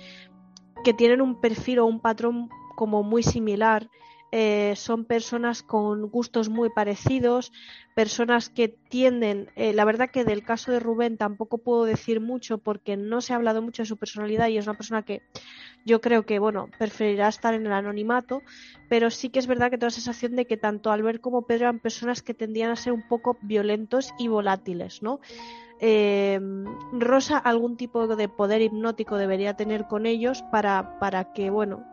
que 0.85 0.95
tienen 0.95 1.21
un 1.21 1.41
perfil 1.41 1.81
o 1.81 1.87
un 1.87 2.01
patrón 2.01 2.49
como 2.77 3.03
muy 3.03 3.23
similar 3.23 3.89
eh, 4.31 4.75
son 4.77 5.05
personas 5.05 5.63
con 5.63 6.09
gustos 6.11 6.49
muy 6.49 6.69
parecidos, 6.69 7.53
personas 7.95 8.51
que 8.51 8.69
tienden, 8.69 9.51
eh, 9.57 9.73
la 9.73 9.85
verdad 9.85 10.11
que 10.11 10.25
del 10.25 10.45
caso 10.45 10.71
de 10.71 10.81
Rubén 10.81 11.17
tampoco 11.17 11.59
puedo 11.59 11.85
decir 11.85 12.21
mucho 12.21 12.59
porque 12.59 12.97
no 12.97 13.21
se 13.21 13.33
ha 13.33 13.37
hablado 13.37 13.63
mucho 13.63 13.83
de 13.83 13.87
su 13.87 13.97
personalidad 13.97 14.49
y 14.49 14.59
es 14.59 14.67
una 14.67 14.77
persona 14.77 15.03
que 15.03 15.23
yo 15.87 16.03
creo 16.03 16.27
que, 16.27 16.39
bueno, 16.39 16.69
preferirá 16.79 17.29
estar 17.29 17.55
en 17.55 17.65
el 17.65 17.73
anonimato, 17.73 18.43
pero 18.91 19.11
sí 19.11 19.31
que 19.31 19.39
es 19.39 19.47
verdad 19.47 19.71
que 19.71 19.79
tengo 19.79 19.87
la 19.87 19.93
sensación 19.93 20.37
de 20.37 20.45
que 20.45 20.59
tanto 20.59 20.91
Albert 20.91 21.23
como 21.23 21.47
Pedro 21.47 21.65
eran 21.65 21.79
personas 21.79 22.23
que 22.23 22.35
tendían 22.35 22.71
a 22.71 22.77
ser 22.77 22.93
un 22.93 23.09
poco 23.09 23.39
violentos 23.41 24.13
y 24.19 24.29
volátiles, 24.29 25.03
¿no? 25.03 25.21
Eh, 25.81 26.41
Rosa 26.93 27.39
algún 27.39 27.77
tipo 27.77 28.09
de 28.09 28.29
poder 28.29 28.63
hipnótico 28.63 29.17
debería 29.17 29.55
tener 29.55 29.87
con 29.87 30.07
ellos 30.07 30.43
para, 30.51 30.99
para 30.99 31.33
que, 31.33 31.51
bueno, 31.51 31.87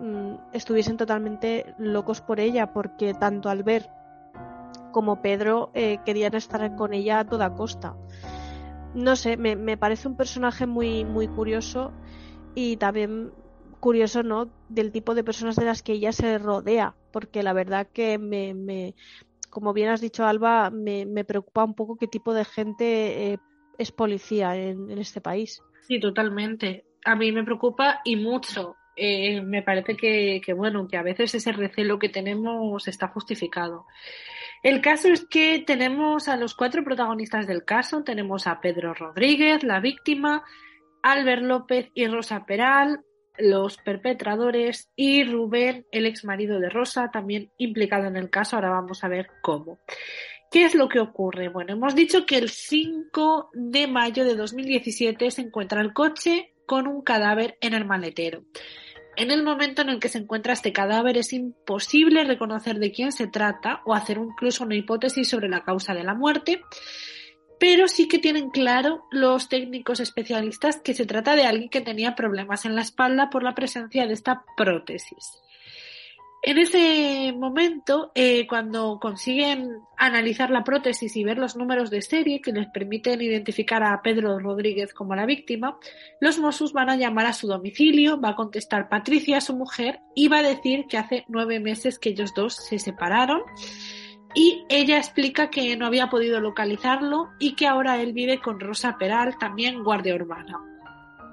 Mm, 0.00 0.36
estuviesen 0.52 0.96
totalmente 0.96 1.74
locos 1.78 2.20
por 2.20 2.40
ella, 2.40 2.72
porque 2.72 3.14
tanto 3.14 3.48
Albert 3.48 3.88
como 4.92 5.22
Pedro 5.22 5.70
eh, 5.74 5.98
querían 6.04 6.34
estar 6.34 6.74
con 6.76 6.94
ella 6.94 7.20
a 7.20 7.24
toda 7.26 7.54
costa. 7.54 7.96
No 8.94 9.16
sé, 9.16 9.36
me, 9.36 9.56
me, 9.56 9.76
parece 9.76 10.08
un 10.08 10.16
personaje 10.16 10.66
muy, 10.66 11.04
muy 11.04 11.26
curioso 11.26 11.92
y 12.54 12.76
también 12.76 13.32
curioso, 13.80 14.22
¿no? 14.22 14.50
Del 14.68 14.92
tipo 14.92 15.14
de 15.14 15.24
personas 15.24 15.56
de 15.56 15.64
las 15.64 15.82
que 15.82 15.92
ella 15.92 16.12
se 16.12 16.38
rodea, 16.38 16.94
porque 17.12 17.42
la 17.42 17.52
verdad 17.52 17.88
que 17.92 18.18
me, 18.18 18.54
me 18.54 18.94
como 19.50 19.72
bien 19.72 19.88
has 19.88 20.00
dicho 20.00 20.24
Alba, 20.24 20.70
me, 20.70 21.06
me, 21.06 21.24
preocupa 21.24 21.64
un 21.64 21.74
poco 21.74 21.96
qué 21.96 22.06
tipo 22.06 22.34
de 22.34 22.44
gente 22.44 23.32
eh, 23.32 23.38
es 23.78 23.92
policía 23.92 24.56
en, 24.56 24.90
en 24.90 24.98
este 24.98 25.20
país. 25.20 25.60
Sí, 25.82 26.00
totalmente. 26.00 26.84
A 27.04 27.14
mí 27.14 27.30
me 27.32 27.44
preocupa 27.44 28.00
y 28.04 28.16
mucho 28.16 28.76
eh, 28.96 29.40
me 29.42 29.62
parece 29.62 29.96
que, 29.96 30.40
que, 30.44 30.52
bueno, 30.52 30.88
que 30.88 30.96
a 30.96 31.02
veces 31.02 31.34
ese 31.34 31.52
recelo 31.52 31.98
que 31.98 32.08
tenemos 32.08 32.88
está 32.88 33.08
justificado. 33.08 33.86
El 34.62 34.80
caso 34.80 35.08
es 35.08 35.26
que 35.26 35.58
tenemos 35.58 36.28
a 36.28 36.36
los 36.36 36.54
cuatro 36.54 36.84
protagonistas 36.84 37.46
del 37.46 37.64
caso, 37.64 38.02
tenemos 38.02 38.46
a 38.46 38.60
Pedro 38.60 38.94
Rodríguez, 38.94 39.62
la 39.62 39.80
víctima, 39.80 40.42
Albert 41.02 41.42
López 41.42 41.90
y 41.94 42.06
Rosa 42.06 42.46
Peral, 42.46 43.04
los 43.36 43.76
perpetradores, 43.76 44.90
y 44.96 45.24
Rubén, 45.24 45.86
el 45.90 46.06
ex 46.06 46.24
marido 46.24 46.60
de 46.60 46.70
Rosa, 46.70 47.10
también 47.12 47.50
implicado 47.58 48.06
en 48.06 48.16
el 48.16 48.30
caso. 48.30 48.56
Ahora 48.56 48.70
vamos 48.70 49.04
a 49.04 49.08
ver 49.08 49.28
cómo. 49.42 49.80
¿Qué 50.50 50.64
es 50.64 50.74
lo 50.74 50.88
que 50.88 51.00
ocurre? 51.00 51.48
Bueno, 51.48 51.72
hemos 51.72 51.94
dicho 51.94 52.24
que 52.24 52.38
el 52.38 52.48
5 52.48 53.50
de 53.52 53.86
mayo 53.86 54.24
de 54.24 54.36
2017 54.36 55.30
se 55.30 55.42
encuentra 55.42 55.80
el 55.80 55.92
coche 55.92 56.54
con 56.64 56.86
un 56.86 57.02
cadáver 57.02 57.58
en 57.60 57.74
el 57.74 57.84
maletero. 57.84 58.44
En 59.16 59.30
el 59.30 59.42
momento 59.42 59.82
en 59.82 59.90
el 59.90 60.00
que 60.00 60.08
se 60.08 60.18
encuentra 60.18 60.52
este 60.52 60.72
cadáver 60.72 61.16
es 61.16 61.32
imposible 61.32 62.24
reconocer 62.24 62.78
de 62.78 62.90
quién 62.90 63.12
se 63.12 63.26
trata 63.26 63.80
o 63.84 63.94
hacer 63.94 64.18
incluso 64.18 64.64
una 64.64 64.74
hipótesis 64.74 65.28
sobre 65.28 65.48
la 65.48 65.62
causa 65.62 65.94
de 65.94 66.02
la 66.02 66.14
muerte, 66.14 66.62
pero 67.60 67.86
sí 67.86 68.08
que 68.08 68.18
tienen 68.18 68.50
claro 68.50 69.04
los 69.10 69.48
técnicos 69.48 70.00
especialistas 70.00 70.80
que 70.80 70.94
se 70.94 71.06
trata 71.06 71.36
de 71.36 71.46
alguien 71.46 71.70
que 71.70 71.80
tenía 71.80 72.16
problemas 72.16 72.64
en 72.64 72.74
la 72.74 72.82
espalda 72.82 73.30
por 73.30 73.42
la 73.42 73.54
presencia 73.54 74.06
de 74.06 74.14
esta 74.14 74.44
prótesis. 74.56 75.43
En 76.46 76.58
ese 76.58 77.32
momento, 77.32 78.12
eh, 78.14 78.46
cuando 78.46 78.98
consiguen 79.00 79.78
analizar 79.96 80.50
la 80.50 80.62
prótesis 80.62 81.16
y 81.16 81.24
ver 81.24 81.38
los 81.38 81.56
números 81.56 81.88
de 81.88 82.02
serie 82.02 82.42
que 82.42 82.52
les 82.52 82.66
permiten 82.66 83.22
identificar 83.22 83.82
a 83.82 84.02
Pedro 84.02 84.38
Rodríguez 84.38 84.92
como 84.92 85.14
la 85.14 85.24
víctima, 85.24 85.78
los 86.20 86.38
Mossos 86.38 86.74
van 86.74 86.90
a 86.90 86.96
llamar 86.96 87.24
a 87.24 87.32
su 87.32 87.46
domicilio, 87.46 88.20
va 88.20 88.30
a 88.30 88.36
contestar 88.36 88.90
Patricia, 88.90 89.40
su 89.40 89.56
mujer, 89.56 90.00
y 90.14 90.28
va 90.28 90.40
a 90.40 90.42
decir 90.42 90.84
que 90.86 90.98
hace 90.98 91.24
nueve 91.28 91.60
meses 91.60 91.98
que 91.98 92.10
ellos 92.10 92.34
dos 92.34 92.54
se 92.56 92.78
separaron. 92.78 93.40
Y 94.34 94.66
ella 94.68 94.98
explica 94.98 95.48
que 95.48 95.78
no 95.78 95.86
había 95.86 96.10
podido 96.10 96.40
localizarlo 96.40 97.30
y 97.38 97.56
que 97.56 97.66
ahora 97.66 98.02
él 98.02 98.12
vive 98.12 98.42
con 98.42 98.60
Rosa 98.60 98.98
Peral, 98.98 99.38
también 99.38 99.82
guardia 99.82 100.14
urbana. 100.14 100.60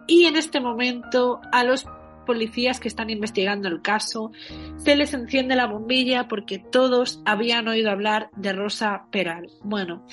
Y 0.08 0.24
en 0.24 0.38
este 0.38 0.62
momento 0.62 1.42
a 1.52 1.66
los 1.66 1.86
policías 2.26 2.80
que 2.80 2.88
están 2.88 3.10
investigando 3.10 3.68
el 3.68 3.82
caso, 3.82 4.32
se 4.78 4.96
les 4.96 5.14
enciende 5.14 5.56
la 5.56 5.68
bombilla 5.68 6.28
porque 6.28 6.60
todos 6.60 7.22
habían 7.26 7.68
oído 7.68 7.92
hablar 7.92 8.30
de 8.36 8.54
Rosa 8.54 9.06
Peral. 9.12 9.50
Bueno, 9.64 10.06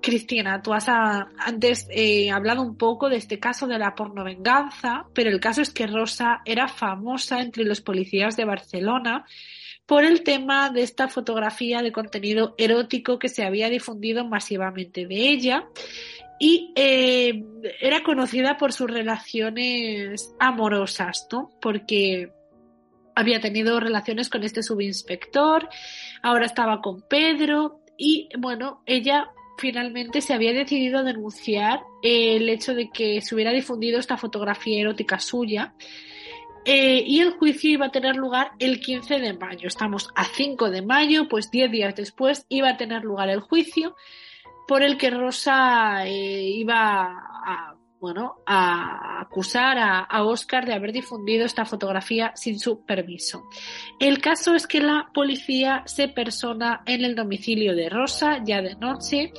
Cristina, 0.00 0.62
tú 0.62 0.74
has 0.74 0.88
antes 0.88 1.86
eh, 1.90 2.30
hablado 2.30 2.62
un 2.62 2.76
poco 2.76 3.08
de 3.08 3.16
este 3.16 3.38
caso 3.38 3.66
de 3.66 3.78
la 3.78 3.94
pornovenganza, 3.94 5.06
pero 5.14 5.30
el 5.30 5.40
caso 5.40 5.62
es 5.62 5.70
que 5.70 5.86
Rosa 5.86 6.42
era 6.44 6.68
famosa 6.68 7.40
entre 7.40 7.64
los 7.64 7.80
policías 7.80 8.36
de 8.36 8.44
Barcelona 8.44 9.24
por 9.86 10.04
el 10.04 10.22
tema 10.22 10.70
de 10.70 10.82
esta 10.82 11.08
fotografía 11.08 11.82
de 11.82 11.92
contenido 11.92 12.54
erótico 12.56 13.18
que 13.18 13.28
se 13.28 13.44
había 13.44 13.68
difundido 13.68 14.24
masivamente 14.24 15.06
de 15.06 15.16
ella 15.28 15.68
y 16.44 16.72
eh, 16.74 17.44
era 17.80 18.02
conocida 18.02 18.56
por 18.56 18.72
sus 18.72 18.90
relaciones 18.90 20.34
amorosas, 20.40 21.28
¿no? 21.30 21.52
Porque 21.60 22.32
había 23.14 23.40
tenido 23.40 23.78
relaciones 23.78 24.28
con 24.28 24.42
este 24.42 24.64
subinspector, 24.64 25.68
ahora 26.20 26.46
estaba 26.46 26.80
con 26.80 27.02
Pedro 27.02 27.78
y 27.96 28.28
bueno, 28.36 28.82
ella 28.86 29.28
finalmente 29.56 30.20
se 30.20 30.34
había 30.34 30.52
decidido 30.52 31.04
denunciar 31.04 31.82
el 32.02 32.48
hecho 32.48 32.74
de 32.74 32.90
que 32.90 33.20
se 33.20 33.36
hubiera 33.36 33.52
difundido 33.52 34.00
esta 34.00 34.16
fotografía 34.16 34.80
erótica 34.80 35.20
suya 35.20 35.74
eh, 36.64 37.04
y 37.06 37.20
el 37.20 37.34
juicio 37.34 37.70
iba 37.70 37.86
a 37.86 37.92
tener 37.92 38.16
lugar 38.16 38.50
el 38.58 38.80
15 38.80 39.20
de 39.20 39.32
mayo. 39.34 39.68
Estamos 39.68 40.10
a 40.16 40.24
5 40.24 40.70
de 40.70 40.82
mayo, 40.82 41.28
pues 41.28 41.52
10 41.52 41.70
días 41.70 41.94
después 41.94 42.46
iba 42.48 42.70
a 42.70 42.76
tener 42.76 43.04
lugar 43.04 43.28
el 43.28 43.38
juicio 43.38 43.94
por 44.66 44.82
el 44.82 44.96
que 44.96 45.10
Rosa 45.10 46.06
eh, 46.06 46.42
iba 46.42 47.02
a, 47.04 47.74
bueno, 48.00 48.36
a 48.46 49.20
acusar 49.20 49.78
a, 49.78 50.00
a, 50.00 50.24
Oscar 50.24 50.66
de 50.66 50.74
haber 50.74 50.92
difundido 50.92 51.44
esta 51.44 51.64
fotografía 51.64 52.32
sin 52.34 52.58
su 52.58 52.84
permiso. 52.84 53.44
El 54.00 54.20
caso 54.20 54.54
es 54.54 54.66
que 54.66 54.80
la 54.80 55.10
policía 55.14 55.82
se 55.86 56.08
persona 56.08 56.82
en 56.86 57.04
el 57.04 57.14
domicilio 57.14 57.74
de 57.74 57.88
Rosa 57.88 58.42
ya 58.44 58.60
de 58.60 58.74
noche 58.76 59.32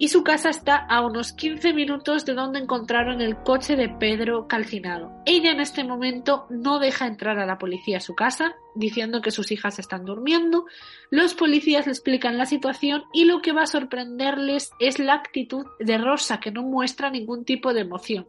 y 0.00 0.08
su 0.08 0.24
casa 0.24 0.48
está 0.48 0.76
a 0.76 1.02
unos 1.02 1.34
15 1.34 1.74
minutos 1.74 2.24
de 2.24 2.32
donde 2.32 2.58
encontraron 2.58 3.20
el 3.20 3.36
coche 3.36 3.76
de 3.76 3.90
Pedro 3.90 4.48
calcinado. 4.48 5.12
Ella 5.26 5.50
en 5.50 5.60
este 5.60 5.84
momento 5.84 6.46
no 6.48 6.78
deja 6.78 7.06
entrar 7.06 7.38
a 7.38 7.44
la 7.44 7.58
policía 7.58 7.98
a 7.98 8.00
su 8.00 8.14
casa, 8.14 8.56
diciendo 8.74 9.20
que 9.20 9.30
sus 9.30 9.52
hijas 9.52 9.78
están 9.78 10.06
durmiendo. 10.06 10.64
Los 11.10 11.34
policías 11.34 11.84
le 11.84 11.92
explican 11.92 12.38
la 12.38 12.46
situación 12.46 13.04
y 13.12 13.26
lo 13.26 13.42
que 13.42 13.52
va 13.52 13.64
a 13.64 13.66
sorprenderles 13.66 14.70
es 14.80 14.98
la 14.98 15.12
actitud 15.12 15.66
de 15.78 15.98
Rosa, 15.98 16.40
que 16.40 16.50
no 16.50 16.62
muestra 16.62 17.10
ningún 17.10 17.44
tipo 17.44 17.74
de 17.74 17.82
emoción. 17.82 18.26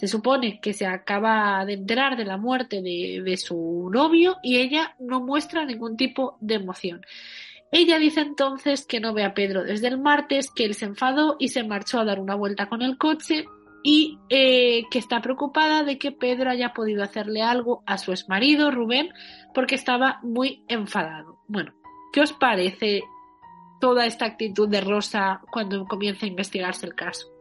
Se 0.00 0.08
supone 0.08 0.58
que 0.60 0.72
se 0.72 0.84
acaba 0.84 1.64
de 1.64 1.74
enterar 1.74 2.16
de 2.16 2.24
la 2.24 2.38
muerte 2.38 2.82
de, 2.82 3.22
de 3.24 3.36
su 3.36 3.88
novio 3.92 4.38
y 4.42 4.56
ella 4.56 4.96
no 4.98 5.20
muestra 5.20 5.64
ningún 5.64 5.96
tipo 5.96 6.36
de 6.40 6.56
emoción. 6.56 7.06
Ella 7.76 7.98
dice 7.98 8.20
entonces 8.20 8.86
que 8.86 9.00
no 9.00 9.12
ve 9.14 9.24
a 9.24 9.34
Pedro 9.34 9.64
desde 9.64 9.88
el 9.88 9.98
martes, 9.98 10.48
que 10.48 10.64
él 10.64 10.74
se 10.74 10.84
enfadó 10.84 11.34
y 11.40 11.48
se 11.48 11.64
marchó 11.64 11.98
a 11.98 12.04
dar 12.04 12.20
una 12.20 12.36
vuelta 12.36 12.68
con 12.68 12.82
el 12.82 12.96
coche 12.98 13.46
y 13.82 14.20
eh, 14.28 14.84
que 14.92 15.00
está 15.00 15.20
preocupada 15.20 15.82
de 15.82 15.98
que 15.98 16.12
Pedro 16.12 16.50
haya 16.50 16.72
podido 16.72 17.02
hacerle 17.02 17.42
algo 17.42 17.82
a 17.84 17.98
su 17.98 18.12
exmarido 18.12 18.70
Rubén 18.70 19.08
porque 19.54 19.74
estaba 19.74 20.20
muy 20.22 20.64
enfadado. 20.68 21.40
Bueno, 21.48 21.74
¿qué 22.12 22.20
os 22.20 22.32
parece 22.32 23.02
toda 23.80 24.06
esta 24.06 24.24
actitud 24.24 24.68
de 24.68 24.80
Rosa 24.80 25.40
cuando 25.50 25.84
comienza 25.86 26.26
a 26.26 26.28
investigarse 26.28 26.86
el 26.86 26.94
caso? 26.94 27.33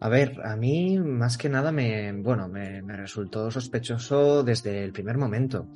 A 0.00 0.08
ver, 0.08 0.40
a 0.44 0.54
mí 0.54 0.96
más 0.98 1.36
que 1.36 1.48
nada 1.48 1.72
me, 1.72 2.12
bueno, 2.12 2.48
me, 2.48 2.82
me, 2.82 2.96
resultó 2.96 3.50
sospechoso 3.50 4.44
desde 4.44 4.84
el 4.84 4.92
primer 4.92 5.18
momento. 5.18 5.66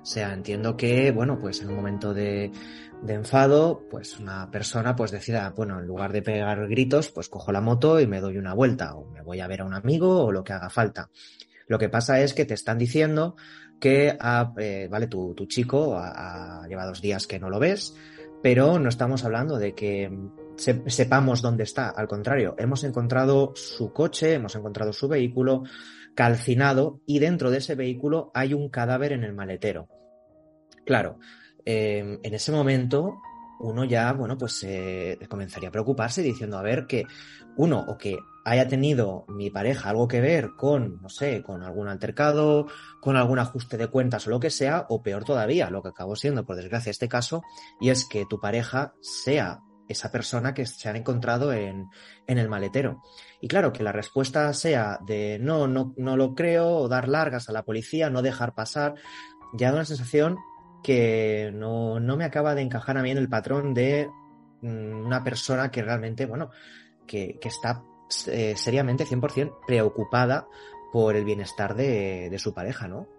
O 0.00 0.06
sea, 0.06 0.32
entiendo 0.32 0.76
que, 0.76 1.10
bueno, 1.10 1.38
pues 1.38 1.60
en 1.60 1.68
un 1.68 1.76
momento 1.76 2.14
de, 2.14 2.50
de 3.02 3.14
enfado, 3.14 3.86
pues 3.90 4.18
una 4.18 4.50
persona 4.50 4.96
pues 4.96 5.10
decida, 5.10 5.52
bueno, 5.54 5.78
en 5.78 5.86
lugar 5.86 6.12
de 6.12 6.22
pegar 6.22 6.66
gritos, 6.68 7.10
pues 7.10 7.28
cojo 7.28 7.52
la 7.52 7.60
moto 7.60 8.00
y 8.00 8.06
me 8.06 8.20
doy 8.20 8.38
una 8.38 8.54
vuelta, 8.54 8.94
o 8.94 9.10
me 9.10 9.22
voy 9.22 9.40
a 9.40 9.46
ver 9.46 9.60
a 9.60 9.66
un 9.66 9.74
amigo 9.74 10.24
o 10.24 10.32
lo 10.32 10.42
que 10.42 10.54
haga 10.54 10.70
falta. 10.70 11.10
Lo 11.68 11.78
que 11.78 11.90
pasa 11.90 12.20
es 12.20 12.32
que 12.32 12.46
te 12.46 12.54
están 12.54 12.78
diciendo 12.78 13.36
que, 13.78 14.16
ha, 14.18 14.54
eh, 14.56 14.88
vale, 14.90 15.06
tu, 15.06 15.34
tu 15.34 15.46
chico 15.46 15.96
ha, 15.96 16.62
ha, 16.62 16.68
lleva 16.68 16.86
dos 16.86 17.02
días 17.02 17.26
que 17.26 17.38
no 17.38 17.50
lo 17.50 17.58
ves, 17.58 17.94
pero 18.42 18.78
no 18.78 18.88
estamos 18.88 19.24
hablando 19.24 19.58
de 19.58 19.74
que 19.74 20.10
sepamos 20.56 21.42
dónde 21.42 21.64
está. 21.64 21.90
Al 21.90 22.08
contrario, 22.08 22.54
hemos 22.58 22.84
encontrado 22.84 23.52
su 23.54 23.92
coche, 23.92 24.34
hemos 24.34 24.54
encontrado 24.56 24.92
su 24.92 25.08
vehículo 25.08 25.64
calcinado 26.14 27.00
y 27.06 27.18
dentro 27.18 27.50
de 27.50 27.58
ese 27.58 27.74
vehículo 27.74 28.30
hay 28.34 28.54
un 28.54 28.68
cadáver 28.68 29.12
en 29.12 29.24
el 29.24 29.34
maletero. 29.34 29.88
Claro, 30.84 31.18
eh, 31.64 32.18
en 32.22 32.34
ese 32.34 32.52
momento 32.52 33.20
uno 33.58 33.84
ya, 33.84 34.12
bueno, 34.12 34.36
pues 34.36 34.62
eh, 34.64 35.18
comenzaría 35.28 35.68
a 35.68 35.72
preocuparse 35.72 36.22
diciendo, 36.22 36.58
a 36.58 36.62
ver, 36.62 36.86
que 36.86 37.04
uno, 37.56 37.84
o 37.88 37.96
que 37.96 38.18
haya 38.44 38.68
tenido 38.68 39.24
mi 39.28 39.50
pareja 39.50 39.90
algo 39.90 40.06
que 40.06 40.20
ver 40.20 40.50
con, 40.56 41.00
no 41.00 41.08
sé, 41.08 41.42
con 41.42 41.62
algún 41.62 41.88
altercado, 41.88 42.66
con 43.00 43.16
algún 43.16 43.38
ajuste 43.38 43.76
de 43.76 43.88
cuentas 43.88 44.26
o 44.26 44.30
lo 44.30 44.40
que 44.40 44.50
sea, 44.50 44.86
o 44.88 45.02
peor 45.02 45.24
todavía, 45.24 45.70
lo 45.70 45.82
que 45.82 45.88
acabó 45.88 46.16
siendo, 46.16 46.44
por 46.44 46.56
desgracia, 46.56 46.90
este 46.90 47.08
caso, 47.08 47.42
y 47.80 47.90
es 47.90 48.06
que 48.06 48.24
tu 48.26 48.38
pareja 48.38 48.94
sea 49.00 49.60
esa 49.88 50.10
persona 50.10 50.54
que 50.54 50.66
se 50.66 50.88
han 50.88 50.96
encontrado 50.96 51.52
en, 51.52 51.88
en, 52.26 52.38
el 52.38 52.48
maletero. 52.48 53.02
Y 53.40 53.48
claro, 53.48 53.72
que 53.72 53.82
la 53.82 53.92
respuesta 53.92 54.52
sea 54.52 54.98
de 55.06 55.38
no, 55.40 55.68
no, 55.68 55.94
no 55.96 56.16
lo 56.16 56.34
creo, 56.34 56.68
o 56.68 56.88
dar 56.88 57.08
largas 57.08 57.48
a 57.48 57.52
la 57.52 57.64
policía, 57.64 58.10
no 58.10 58.22
dejar 58.22 58.54
pasar, 58.54 58.94
ya 59.54 59.68
da 59.68 59.76
una 59.76 59.84
sensación 59.84 60.36
que 60.82 61.50
no, 61.54 62.00
no 62.00 62.16
me 62.16 62.24
acaba 62.24 62.54
de 62.54 62.62
encajar 62.62 62.96
a 62.96 63.02
mí 63.02 63.10
en 63.10 63.18
el 63.18 63.28
patrón 63.28 63.74
de 63.74 64.08
mm, 64.62 65.06
una 65.06 65.24
persona 65.24 65.70
que 65.70 65.82
realmente, 65.82 66.26
bueno, 66.26 66.50
que, 67.06 67.38
que 67.40 67.48
está 67.48 67.82
eh, 68.28 68.54
seriamente 68.56 69.04
100% 69.04 69.58
preocupada 69.66 70.46
por 70.92 71.16
el 71.16 71.24
bienestar 71.24 71.74
de, 71.74 72.28
de 72.30 72.38
su 72.38 72.54
pareja, 72.54 72.88
¿no? 72.88 73.15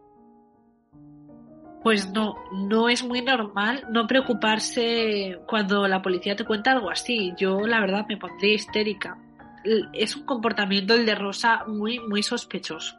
Pues 1.87 2.11
no, 2.11 2.35
no 2.51 2.89
es 2.89 3.01
muy 3.01 3.21
normal 3.21 3.87
no 3.89 4.07
preocuparse 4.07 5.39
cuando 5.47 5.87
la 5.87 6.01
policía 6.01 6.35
te 6.35 6.43
cuenta 6.43 6.73
algo 6.73 6.89
así. 6.89 7.31
Yo 7.37 7.61
la 7.61 7.79
verdad 7.79 8.05
me 8.09 8.17
pondría 8.17 8.55
histérica. 8.55 9.17
Es 9.93 10.17
un 10.17 10.25
comportamiento 10.25 10.95
el 10.95 11.05
de 11.05 11.15
Rosa 11.15 11.63
muy, 11.65 11.99
muy 11.99 12.23
sospechoso. 12.23 12.93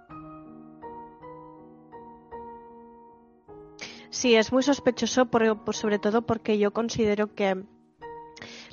Sí, 4.09 4.37
es 4.37 4.55
muy 4.55 4.63
sospechoso, 4.63 5.27
por, 5.27 5.75
sobre 5.75 5.99
todo 5.99 6.23
porque 6.23 6.57
yo 6.59 6.71
considero 6.71 7.35
que 7.35 7.63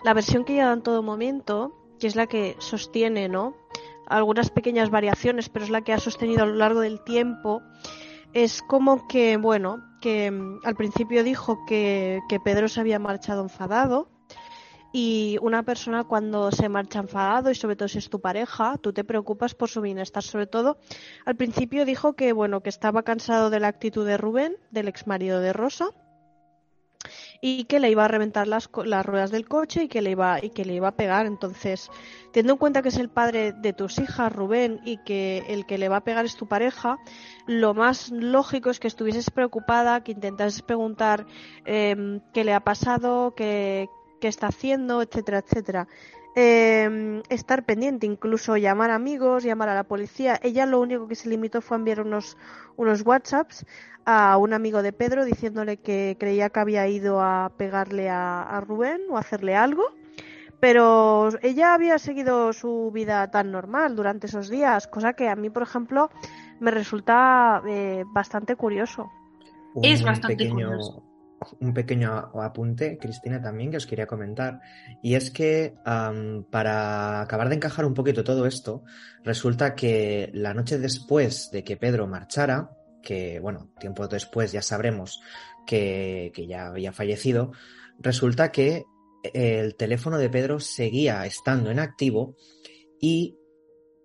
la 0.06 0.13
versión 0.13 0.45
que 0.45 0.54
ella 0.54 0.67
da 0.67 0.73
en 0.75 0.82
todo 0.82 1.04
momento, 1.04 1.73
que 1.99 2.08
es 2.08 2.15
la 2.15 2.28
que 2.28 2.56
sostiene, 2.60 3.28
¿no? 3.28 3.54
Algunas 4.08 4.49
pequeñas 4.49 4.89
variaciones, 4.89 5.49
pero 5.49 5.65
es 5.65 5.71
la 5.71 5.82
que 5.82 5.91
ha 5.91 5.99
sostenido 5.99 6.43
a 6.43 6.45
lo 6.45 6.56
largo 6.56 6.80
del 6.80 7.04
tiempo, 7.04 7.62
es 8.36 8.62
como 8.62 9.08
que, 9.08 9.38
bueno, 9.38 9.82
que 10.02 10.30
mm, 10.30 10.60
al 10.65 10.76
principio 10.76 11.24
dijo 11.24 11.65
que, 11.65 12.19
que 12.28 12.39
Pedro 12.39 12.67
se 12.67 12.82
había 12.82 13.00
marchado 13.00 13.41
enfadado 13.41 14.10
y 14.91 15.38
una 15.41 15.63
persona 15.63 16.04
cuando 16.04 16.52
se 16.52 16.67
marcha 16.67 17.00
enfadado 17.00 17.50
y 17.50 17.56
sobre 17.56 17.78
todo 17.78 17.88
si 17.88 17.98
es 17.98 18.10
tu 18.10 18.19
pareja, 18.19 18.78
tú 18.78 18.91
te 18.91 19.06
preocupas 19.06 19.56
por 19.56 19.69
su 19.69 19.82
bienestar. 19.82 20.21
Sobre 20.21 20.48
todo, 20.48 20.78
al 21.26 21.38
principio 21.38 21.86
dijo 21.86 22.13
que 22.15 22.34
bueno, 22.34 22.62
que 22.62 22.69
estaba 22.69 23.04
cansado 23.04 23.50
de 23.50 23.62
la 23.62 23.69
actitud 23.69 24.06
de 24.06 24.17
Rubén, 24.17 24.58
del 24.69 24.89
ex 24.89 25.08
marido 25.08 25.39
de 25.39 25.54
Rosa, 25.54 25.88
y 27.47 27.65
que 27.65 27.79
le 27.79 27.91
iba 27.91 28.03
a 28.03 28.08
reventar 28.08 28.47
las, 28.47 28.71
las 28.86 29.05
ruedas 29.05 29.29
del 29.29 29.47
coche 29.47 29.84
y 29.84 29.88
que 29.88 30.01
le 30.01 30.10
iba 30.10 30.43
y 30.43 30.49
que 30.49 30.65
le 30.65 30.73
iba 30.73 30.88
a 30.88 30.95
pegar. 30.95 31.27
Entonces, 31.27 31.91
teniendo 32.31 32.53
en 32.53 32.58
cuenta 32.58 32.81
que 32.81 32.89
es 32.89 32.97
el 32.97 33.10
padre 33.10 33.51
de 33.51 33.71
tus 33.71 33.99
hijas, 33.99 34.34
Rubén, 34.34 34.81
y 34.84 34.97
que 34.97 35.43
el 35.47 35.67
que 35.67 35.77
le 35.77 35.88
va 35.88 35.97
a 35.97 36.03
pegar 36.03 36.25
es 36.25 36.38
tu 36.38 36.47
pareja, 36.47 36.97
lo 37.45 37.75
más 37.75 38.10
lógico 38.10 38.71
es 38.71 38.79
que 38.79 38.88
estuvieses 38.88 39.29
preocupada, 39.29 40.03
que 40.03 40.13
intentases 40.13 40.63
preguntar 40.63 41.27
eh, 41.65 42.19
qué 42.34 42.43
le 42.43 42.53
ha 42.55 42.62
pasado, 42.62 43.36
qué, 43.36 43.89
qué 44.19 44.27
está 44.27 44.47
haciendo, 44.47 45.03
etcétera, 45.03 45.38
etcétera. 45.38 45.88
Eh, 46.38 47.24
estar 47.30 47.63
pendiente, 47.63 48.06
incluso 48.06 48.58
llamar 48.58 48.91
amigos, 48.91 49.43
llamar 49.43 49.69
a 49.69 49.76
la 49.76 49.86
policía. 49.86 50.38
Ella 50.43 50.65
lo 50.65 50.82
único 50.82 51.08
que 51.08 51.15
se 51.15 51.30
limitó 51.30 51.62
fue 51.62 51.78
a 51.78 51.80
enviar 51.80 52.02
unos, 52.02 52.38
unos 52.76 53.06
WhatsApps 53.06 53.65
a 54.06 54.36
un 54.38 54.54
amigo 54.54 54.82
de 54.82 54.91
Pedro 54.91 55.24
diciéndole 55.24 55.78
que 55.78 56.17
creía 56.19 56.50
que 56.50 56.60
había 56.60 56.88
ido 56.89 57.21
a 57.21 57.54
pegarle 57.58 58.10
a, 58.10 58.43
a 58.43 58.60
Rubén 58.60 59.02
o 59.10 59.17
hacerle 59.17 59.56
algo. 59.56 59.84
Pero 60.60 61.30
ella 61.41 61.74
había 61.74 61.98
seguido 62.00 62.52
su 62.52 62.91
vida 62.93 63.32
tan 63.32 63.52
normal 63.52 63.95
durante 63.95 64.28
esos 64.28 64.50
días, 64.50 64.88
cosa 64.88 65.13
que 65.13 65.30
a 65.30 65.36
mí, 65.38 65.50
por 65.50 65.63
ejemplo, 65.63 66.10
me 66.60 66.71
resulta 66.71 67.62
eh, 67.65 68.04
bastante 68.08 68.58
curioso. 68.58 69.10
es 69.82 70.04
bastante 70.04 70.50
curioso 70.50 71.02
un 71.60 71.73
pequeño 71.73 72.31
apunte, 72.41 72.97
Cristina, 72.97 73.41
también 73.41 73.71
que 73.71 73.77
os 73.77 73.88
quería 73.88 74.08
comentar. 74.08 74.60
Y 75.01 75.15
es 75.15 75.31
que 75.31 75.73
para 76.49 77.21
acabar 77.21 77.49
de 77.49 77.55
encajar 77.55 77.86
un 77.86 77.93
poquito 77.93 78.23
todo 78.23 78.45
esto, 78.45 78.84
resulta 79.23 79.75
que 79.75 80.29
la 80.34 80.53
noche 80.53 80.77
después 80.77 81.49
de 81.51 81.63
que 81.63 81.77
Pedro 81.77 82.08
marchara, 82.08 82.71
que 83.01 83.39
bueno, 83.39 83.71
tiempo 83.79 84.08
después 84.08 84.51
ya 84.51 84.62
sabremos 84.62 85.21
que, 85.65 86.31
que 86.34 86.47
ya 86.47 86.67
había 86.67 86.91
fallecido, 86.91 87.51
resulta 87.99 88.51
que 88.51 88.86
el 89.34 89.75
teléfono 89.75 90.17
de 90.17 90.29
Pedro 90.29 90.60
seguía 90.60 91.25
estando 91.25 91.71
en 91.71 91.79
activo 91.79 92.36
y 92.99 93.38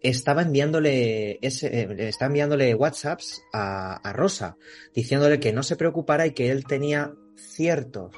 estaba 0.03 0.42
enviándole, 0.42 1.38
ese, 1.42 1.83
eh, 1.83 2.11
enviándole 2.20 2.74
WhatsApps 2.74 3.42
a, 3.53 4.12
Rosa, 4.14 4.57
diciéndole 4.94 5.40
que 5.40 5.53
no 5.53 5.62
se 5.62 5.76
preocupara 5.76 6.26
y 6.26 6.33
que 6.33 6.50
él 6.50 6.64
tenía 6.64 7.12
ciertos, 7.40 8.14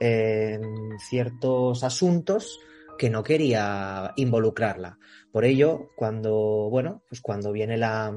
eh, 0.00 0.60
ciertos 1.08 1.84
asuntos 1.84 2.58
que 2.98 3.10
no 3.10 3.22
quería 3.22 4.12
involucrarla. 4.16 4.98
Por 5.32 5.44
ello, 5.44 5.90
cuando, 5.96 6.68
bueno, 6.70 7.02
pues 7.08 7.20
cuando 7.20 7.52
viene 7.52 7.76
la, 7.76 8.16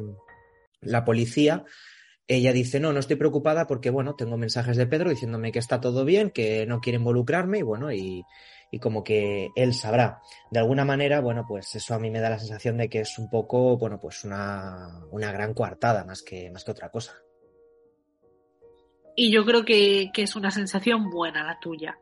la 0.82 1.06
policía, 1.06 1.66
ella 2.28 2.52
dice, 2.52 2.80
no, 2.80 2.94
no 2.94 3.00
estoy 3.00 3.16
preocupada 3.16 3.68
porque, 3.68 3.90
bueno, 3.90 4.16
tengo 4.16 4.38
mensajes 4.38 4.78
de 4.78 4.88
Pedro 4.88 5.10
diciéndome 5.10 5.52
que 5.52 5.60
está 5.60 5.80
todo 5.80 6.06
bien, 6.06 6.30
que 6.30 6.66
no 6.66 6.80
quiere 6.80 6.98
involucrarme 6.98 7.60
y, 7.60 7.64
bueno, 7.64 7.92
y, 7.92 8.24
y 8.72 8.80
como 8.80 9.04
que 9.04 9.50
él 9.56 9.74
sabrá. 9.74 10.22
De 10.52 10.60
alguna 10.60 10.86
manera, 10.86 11.22
bueno, 11.22 11.46
pues 11.48 11.74
eso 11.76 11.94
a 11.94 12.00
mí 12.00 12.12
me 12.12 12.20
da 12.20 12.30
la 12.30 12.40
sensación 12.40 12.78
de 12.78 12.90
que 12.90 13.00
es 13.00 13.18
un 13.18 13.30
poco, 13.30 13.78
bueno, 13.78 14.00
pues 14.00 14.24
una, 14.24 15.06
una 15.12 15.32
gran 15.32 15.54
coartada 15.54 16.04
más 16.04 16.22
que, 16.22 16.52
más 16.52 16.64
que 16.64 16.72
otra 16.72 16.90
cosa. 16.90 17.14
Y 19.18 19.32
yo 19.32 19.44
creo 19.44 19.66
que, 19.66 20.12
que 20.14 20.22
es 20.22 20.38
una 20.38 20.52
sensación 20.52 21.10
buena 21.10 21.44
la 21.44 21.60
tuya. 21.60 21.98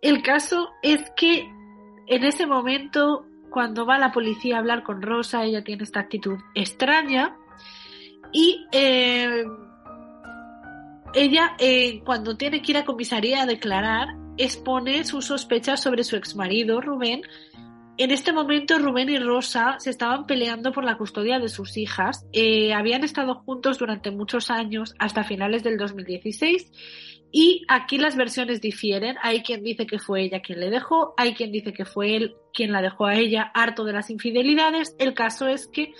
El 0.00 0.22
caso 0.22 0.70
es 0.82 1.10
que 1.16 1.50
en 2.06 2.24
ese 2.24 2.46
momento, 2.46 3.26
cuando 3.50 3.86
va 3.86 3.98
la 3.98 4.12
policía 4.12 4.56
a 4.56 4.58
hablar 4.58 4.82
con 4.82 5.02
Rosa, 5.02 5.44
ella 5.44 5.64
tiene 5.64 5.82
esta 5.82 6.00
actitud 6.00 6.38
extraña 6.54 7.36
y 8.32 8.66
eh, 8.72 9.44
ella, 11.14 11.54
eh, 11.58 12.02
cuando 12.04 12.36
tiene 12.36 12.62
que 12.62 12.72
ir 12.72 12.78
a 12.78 12.84
comisaría 12.84 13.42
a 13.42 13.46
declarar, 13.46 14.08
expone 14.38 15.04
sus 15.04 15.26
sospechas 15.26 15.82
sobre 15.82 16.04
su 16.04 16.16
exmarido, 16.16 16.80
Rubén. 16.80 17.22
En 17.98 18.10
este 18.10 18.32
momento, 18.32 18.78
Rubén 18.78 19.10
y 19.10 19.18
Rosa 19.18 19.76
se 19.78 19.90
estaban 19.90 20.26
peleando 20.26 20.72
por 20.72 20.84
la 20.84 20.96
custodia 20.96 21.38
de 21.38 21.48
sus 21.48 21.76
hijas. 21.76 22.26
Eh, 22.32 22.72
habían 22.72 23.04
estado 23.04 23.34
juntos 23.34 23.78
durante 23.78 24.10
muchos 24.10 24.50
años, 24.50 24.94
hasta 24.98 25.24
finales 25.24 25.62
del 25.62 25.76
2016. 25.76 26.72
Y 27.30 27.64
aquí 27.68 27.98
las 27.98 28.16
versiones 28.16 28.60
difieren. 28.60 29.16
Hay 29.22 29.42
quien 29.42 29.62
dice 29.62 29.86
que 29.86 29.98
fue 29.98 30.22
ella 30.22 30.40
quien 30.40 30.60
le 30.60 30.70
dejó, 30.70 31.14
hay 31.16 31.34
quien 31.34 31.52
dice 31.52 31.72
que 31.72 31.84
fue 31.84 32.16
él 32.16 32.34
quien 32.52 32.72
la 32.72 32.82
dejó 32.82 33.06
a 33.06 33.14
ella 33.14 33.50
harto 33.54 33.84
de 33.84 33.92
las 33.92 34.10
infidelidades. 34.10 34.96
El 34.98 35.14
caso 35.14 35.46
es 35.46 35.66
que 35.66 35.92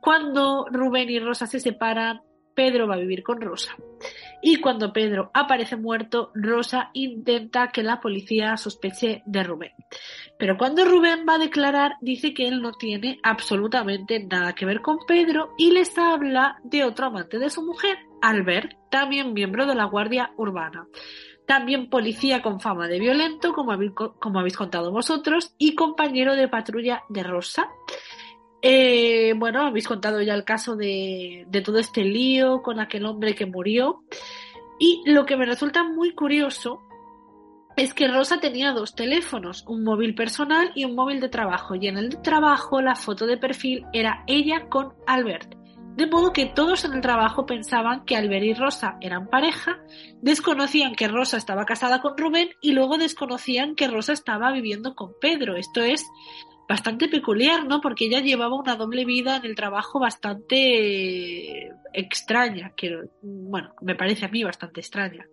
cuando 0.00 0.66
Rubén 0.70 1.10
y 1.10 1.18
Rosa 1.18 1.46
se 1.46 1.60
separan, 1.60 2.20
Pedro 2.56 2.88
va 2.88 2.94
a 2.94 2.98
vivir 2.98 3.22
con 3.22 3.40
Rosa. 3.40 3.76
Y 4.42 4.56
cuando 4.56 4.92
Pedro 4.92 5.30
aparece 5.34 5.76
muerto, 5.76 6.32
Rosa 6.34 6.90
intenta 6.94 7.68
que 7.68 7.82
la 7.82 8.00
policía 8.00 8.56
sospeche 8.56 9.22
de 9.26 9.42
Rubén. 9.44 9.72
Pero 10.38 10.56
cuando 10.56 10.84
Rubén 10.84 11.24
va 11.28 11.34
a 11.34 11.38
declarar, 11.38 11.92
dice 12.00 12.34
que 12.34 12.48
él 12.48 12.60
no 12.60 12.72
tiene 12.72 13.18
absolutamente 13.22 14.24
nada 14.24 14.54
que 14.54 14.66
ver 14.66 14.80
con 14.80 14.98
Pedro 15.06 15.50
y 15.56 15.70
les 15.70 15.96
habla 15.96 16.58
de 16.64 16.84
otro 16.84 17.06
amante 17.06 17.38
de 17.38 17.50
su 17.50 17.62
mujer, 17.62 17.98
Albert, 18.22 18.72
también 18.90 19.34
miembro 19.34 19.66
de 19.66 19.74
la 19.74 19.84
Guardia 19.84 20.32
Urbana. 20.36 20.86
También 21.46 21.88
policía 21.88 22.42
con 22.42 22.60
fama 22.60 22.88
de 22.88 22.98
violento, 22.98 23.52
como 23.52 23.70
habéis, 23.72 24.56
contado 24.56 24.90
vosotros, 24.90 25.54
y 25.58 25.76
compañero 25.76 26.34
de 26.34 26.48
patrulla 26.48 27.04
de 27.08 27.22
Rosa. 27.22 27.68
Eh, 28.62 29.34
bueno, 29.36 29.66
habéis 29.66 29.86
contado 29.86 30.20
ya 30.22 30.34
el 30.34 30.44
caso 30.44 30.76
de, 30.76 31.44
de 31.48 31.60
todo 31.60 31.78
este 31.78 32.04
lío 32.04 32.62
con 32.62 32.80
aquel 32.80 33.06
hombre 33.06 33.34
que 33.34 33.46
murió. 33.46 34.02
Y 34.78 35.02
lo 35.06 35.24
que 35.24 35.36
me 35.36 35.46
resulta 35.46 35.84
muy 35.84 36.14
curioso 36.14 36.80
es 37.76 37.92
que 37.92 38.08
Rosa 38.08 38.40
tenía 38.40 38.72
dos 38.72 38.94
teléfonos, 38.94 39.64
un 39.68 39.84
móvil 39.84 40.14
personal 40.14 40.72
y 40.74 40.84
un 40.84 40.94
móvil 40.94 41.20
de 41.20 41.28
trabajo, 41.28 41.74
y 41.74 41.88
en 41.88 41.98
el 41.98 42.08
de 42.08 42.16
trabajo 42.16 42.80
la 42.80 42.94
foto 42.94 43.26
de 43.26 43.36
perfil 43.36 43.84
era 43.92 44.24
ella 44.26 44.68
con 44.70 44.94
Albert. 45.06 45.54
De 45.94 46.06
modo 46.06 46.32
que 46.32 46.46
todos 46.46 46.84
en 46.84 46.92
el 46.92 47.00
trabajo 47.00 47.46
pensaban 47.46 48.04
que 48.04 48.16
Albert 48.16 48.44
y 48.44 48.54
Rosa 48.54 48.96
eran 49.00 49.28
pareja, 49.28 49.78
desconocían 50.20 50.94
que 50.94 51.08
Rosa 51.08 51.38
estaba 51.38 51.64
casada 51.64 52.02
con 52.02 52.18
Rubén 52.18 52.50
y 52.60 52.72
luego 52.72 52.98
desconocían 52.98 53.74
que 53.74 53.88
Rosa 53.88 54.12
estaba 54.12 54.52
viviendo 54.52 54.94
con 54.94 55.12
Pedro. 55.20 55.56
Esto 55.56 55.82
es 55.82 56.04
bastante 56.68 57.08
peculiar, 57.08 57.66
¿no? 57.66 57.80
Porque 57.80 58.06
ella 58.06 58.20
llevaba 58.20 58.58
una 58.58 58.76
doble 58.76 59.04
vida 59.04 59.36
en 59.36 59.44
el 59.44 59.54
trabajo 59.54 60.00
bastante 60.00 61.70
extraña, 61.92 62.72
que, 62.76 63.08
bueno, 63.22 63.74
me 63.80 63.94
parece 63.94 64.24
a 64.24 64.28
mí 64.28 64.42
bastante 64.42 64.80
extraña. 64.80 65.26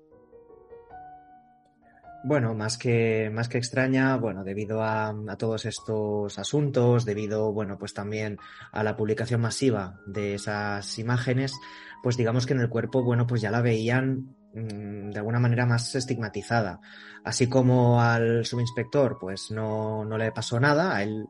Bueno, 2.26 2.54
más 2.54 2.78
que, 2.78 3.30
más 3.34 3.50
que 3.50 3.58
extraña, 3.58 4.16
bueno, 4.16 4.46
debido 4.46 4.82
a, 4.82 5.10
a, 5.10 5.38
todos 5.38 5.66
estos 5.66 6.40
asuntos, 6.40 7.04
debido, 7.04 7.52
bueno, 7.52 7.78
pues 7.78 7.94
también 7.94 8.38
a 8.72 8.82
la 8.82 8.96
publicación 8.96 9.42
masiva 9.42 10.00
de 10.06 10.36
esas 10.36 10.98
imágenes, 11.00 11.54
pues 12.02 12.16
digamos 12.16 12.46
que 12.46 12.54
en 12.54 12.62
el 12.62 12.70
cuerpo, 12.70 13.04
bueno, 13.04 13.28
pues 13.28 13.42
ya 13.42 13.52
la 13.52 13.62
veían 13.62 14.38
de 14.54 15.18
alguna 15.18 15.40
manera 15.40 15.66
más 15.66 15.96
estigmatizada. 15.96 16.80
Así 17.24 17.48
como 17.48 18.02
al 18.02 18.46
subinspector, 18.46 19.18
pues 19.20 19.52
no, 19.52 20.06
no 20.06 20.18
le 20.18 20.32
pasó 20.32 20.60
nada, 20.60 20.96
a 20.96 21.04
él 21.04 21.28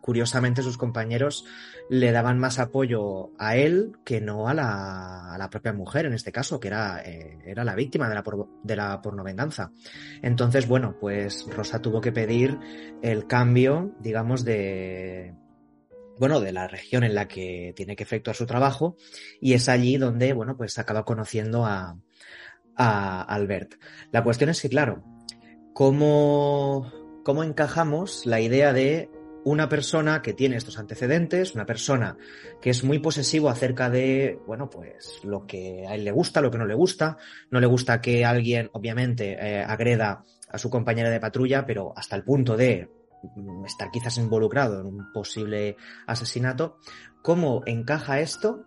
curiosamente 0.00 0.62
sus 0.62 0.78
compañeros 0.78 1.44
le 1.90 2.10
daban 2.12 2.38
más 2.38 2.58
apoyo 2.58 3.32
a 3.38 3.56
él 3.56 3.92
que 4.04 4.20
no 4.20 4.48
a 4.48 4.54
la, 4.54 5.34
a 5.34 5.38
la 5.38 5.50
propia 5.50 5.72
mujer, 5.72 6.06
en 6.06 6.14
este 6.14 6.32
caso, 6.32 6.58
que 6.58 6.68
era, 6.68 7.02
eh, 7.04 7.38
era 7.44 7.64
la 7.64 7.74
víctima 7.74 8.08
de 8.08 8.14
la, 8.14 8.22
por, 8.22 8.48
de 8.62 8.76
la 8.76 9.02
pornovenganza. 9.02 9.72
Entonces, 10.22 10.66
bueno, 10.66 10.96
pues 10.98 11.46
Rosa 11.50 11.82
tuvo 11.82 12.00
que 12.00 12.12
pedir 12.12 12.58
el 13.02 13.26
cambio, 13.26 13.94
digamos, 14.00 14.44
de, 14.44 15.34
bueno, 16.18 16.40
de 16.40 16.52
la 16.52 16.68
región 16.68 17.04
en 17.04 17.14
la 17.14 17.28
que 17.28 17.74
tiene 17.76 17.96
que 17.96 18.04
efectuar 18.04 18.36
su 18.36 18.46
trabajo 18.46 18.96
y 19.40 19.52
es 19.52 19.68
allí 19.68 19.98
donde, 19.98 20.32
bueno, 20.32 20.56
pues 20.56 20.78
acaba 20.78 21.04
conociendo 21.04 21.66
a, 21.66 21.98
a 22.76 23.22
Albert. 23.22 23.74
La 24.10 24.22
cuestión 24.22 24.50
es 24.50 24.60
que, 24.60 24.68
claro, 24.68 25.02
¿cómo, 25.72 26.92
cómo 27.24 27.44
encajamos 27.44 28.26
la 28.26 28.40
idea 28.40 28.72
de 28.72 29.10
una 29.44 29.68
persona 29.68 30.22
que 30.22 30.32
tiene 30.32 30.56
estos 30.56 30.78
antecedentes, 30.78 31.54
una 31.54 31.66
persona 31.66 32.16
que 32.60 32.70
es 32.70 32.82
muy 32.82 32.98
posesivo 32.98 33.50
acerca 33.50 33.90
de, 33.90 34.40
bueno, 34.46 34.70
pues 34.70 35.20
lo 35.22 35.46
que 35.46 35.84
a 35.86 35.94
él 35.94 36.04
le 36.04 36.12
gusta, 36.12 36.40
lo 36.40 36.50
que 36.50 36.58
no 36.58 36.66
le 36.66 36.74
gusta, 36.74 37.18
no 37.50 37.60
le 37.60 37.66
gusta 37.66 38.00
que 38.00 38.24
alguien, 38.24 38.70
obviamente, 38.72 39.36
eh, 39.38 39.62
agreda 39.62 40.24
a 40.48 40.58
su 40.58 40.70
compañera 40.70 41.10
de 41.10 41.20
patrulla, 41.20 41.66
pero 41.66 41.92
hasta 41.94 42.16
el 42.16 42.24
punto 42.24 42.56
de 42.56 42.88
mm, 43.36 43.66
estar 43.66 43.90
quizás 43.90 44.16
involucrado 44.16 44.80
en 44.80 44.86
un 44.86 45.12
posible 45.12 45.76
asesinato, 46.06 46.78
¿cómo 47.22 47.62
encaja 47.66 48.20
esto 48.20 48.64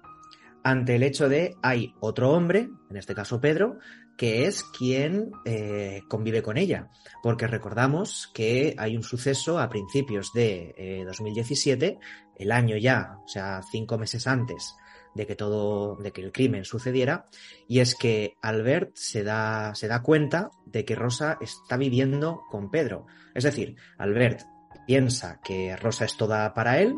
ante 0.68 0.98
el 0.98 1.04
hecho 1.04 1.30
de 1.30 1.56
hay 1.62 1.96
otro 2.02 2.32
hombre, 2.32 2.70
en 2.90 2.98
este 2.98 3.16
caso 3.16 3.40
Pedro, 3.40 3.80
que 4.18 4.48
es 4.48 4.64
quien 4.64 5.32
eh, 5.46 6.02
convive 6.10 6.44
con 6.44 6.58
ella. 6.58 6.90
Porque 7.24 7.48
recordamos 7.48 8.30
que 8.34 8.76
hay 8.78 8.98
un 8.98 9.04
suceso 9.04 9.60
a 9.60 9.70
principios 9.70 10.34
de 10.34 10.76
eh, 10.78 11.04
2017, 11.06 12.00
el 12.36 12.52
año 12.52 12.76
ya, 12.76 13.18
o 13.24 13.28
sea, 13.30 13.62
cinco 13.72 13.98
meses 13.98 14.28
antes 14.28 14.76
de 15.16 15.26
que 15.26 15.38
todo, 15.38 15.96
de 15.96 16.12
que 16.12 16.22
el 16.22 16.34
crimen 16.34 16.66
sucediera, 16.66 17.28
y 17.70 17.80
es 17.80 17.96
que 17.96 18.34
Albert 18.42 18.92
se 18.96 19.24
da, 19.24 19.74
se 19.74 19.88
da 19.88 20.02
cuenta 20.02 20.50
de 20.66 20.84
que 20.84 20.96
Rosa 20.96 21.38
está 21.40 21.78
viviendo 21.78 22.42
con 22.52 22.70
Pedro. 22.70 23.06
Es 23.34 23.46
decir, 23.46 23.78
Albert 23.98 24.42
piensa 24.86 25.40
que 25.42 25.78
Rosa 25.78 26.04
es 26.04 26.18
toda 26.18 26.54
para 26.54 26.80
él, 26.80 26.94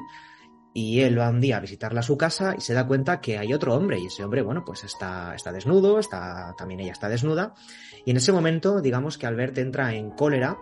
y 0.74 1.02
él 1.02 1.20
va 1.20 1.30
un 1.30 1.42
día 1.42 1.58
a 1.58 1.62
visitarla 1.62 2.02
a 2.02 2.04
su 2.04 2.18
casa 2.18 2.56
y 2.58 2.62
se 2.62 2.74
da 2.74 2.86
cuenta 2.86 3.22
que 3.22 3.38
hay 3.38 3.54
otro 3.54 3.76
hombre 3.76 4.00
y 4.00 4.06
ese 4.06 4.24
hombre, 4.24 4.42
bueno, 4.42 4.64
pues 4.64 4.84
está, 4.84 5.34
está 5.36 5.52
desnudo, 5.52 6.00
está, 6.00 6.54
también 6.58 6.80
ella 6.82 6.92
está 6.92 7.10
desnuda 7.10 7.54
y 8.06 8.12
en 8.12 8.18
ese 8.18 8.32
momento, 8.32 8.82
digamos 8.82 9.18
que 9.18 9.28
Albert 9.28 9.58
entra 9.58 9.94
en 9.94 10.12
cólera 10.12 10.58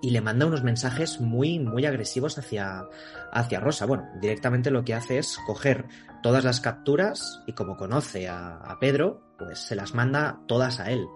y 0.00 0.10
le 0.10 0.20
manda 0.20 0.46
unos 0.46 0.62
mensajes 0.62 1.20
muy, 1.20 1.58
muy 1.58 1.86
agresivos 1.86 2.38
hacia, 2.38 2.84
hacia 3.32 3.60
Rosa. 3.60 3.86
Bueno, 3.86 4.06
directamente 4.20 4.70
lo 4.70 4.84
que 4.84 4.94
hace 4.94 5.18
es 5.18 5.38
coger 5.46 5.86
todas 6.22 6.44
las 6.44 6.60
capturas 6.60 7.42
y 7.46 7.52
como 7.52 7.76
conoce 7.76 8.28
a, 8.28 8.56
a 8.56 8.78
Pedro, 8.78 9.22
pues 9.38 9.58
se 9.58 9.74
las 9.74 9.94
manda 9.94 10.40
todas 10.46 10.80
a 10.80 10.90
él. 10.90 11.06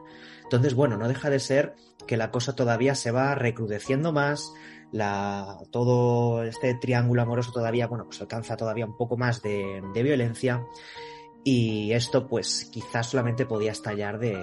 Entonces, 0.45 0.75
bueno, 0.75 0.97
no 0.97 1.09
deja 1.09 1.31
de 1.31 1.39
ser 1.39 1.77
que 2.07 2.17
la 2.17 2.31
cosa 2.31 2.57
todavía 2.57 2.95
se 2.95 3.13
va 3.13 3.35
recrudeciendo 3.35 4.13
más, 4.13 4.53
todo 4.93 6.43
este 6.43 6.75
triángulo 6.75 7.23
amoroso 7.23 7.53
todavía, 7.53 7.87
bueno, 7.87 8.05
pues 8.07 8.21
alcanza 8.21 8.57
todavía 8.57 8.87
un 8.87 8.97
poco 8.97 9.17
más 9.17 9.43
de, 9.43 9.83
violencia 9.95 10.67
y 11.45 11.93
esto 11.93 12.27
pues 12.27 12.69
quizás 12.73 13.07
solamente 13.09 13.47
podía 13.47 13.73
estallar 13.73 14.19
de, 14.19 14.37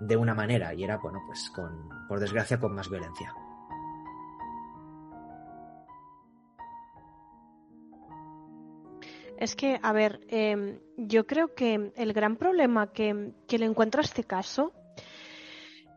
de, 0.00 0.16
una 0.16 0.34
manera 0.34 0.74
y 0.74 0.84
era, 0.84 0.98
bueno, 0.98 1.20
pues 1.26 1.50
con, 1.50 1.88
por 2.08 2.20
desgracia 2.20 2.60
con 2.60 2.74
más 2.74 2.88
violencia. 2.88 3.34
Es 9.38 9.54
que, 9.54 9.78
a 9.82 9.92
ver, 9.92 10.20
eh, 10.28 10.80
yo 10.96 11.26
creo 11.26 11.54
que 11.54 11.92
el 11.94 12.12
gran 12.12 12.36
problema 12.36 12.92
que, 12.92 13.34
que 13.46 13.58
le 13.58 13.66
encuentra 13.66 14.02
este 14.02 14.24
caso 14.24 14.72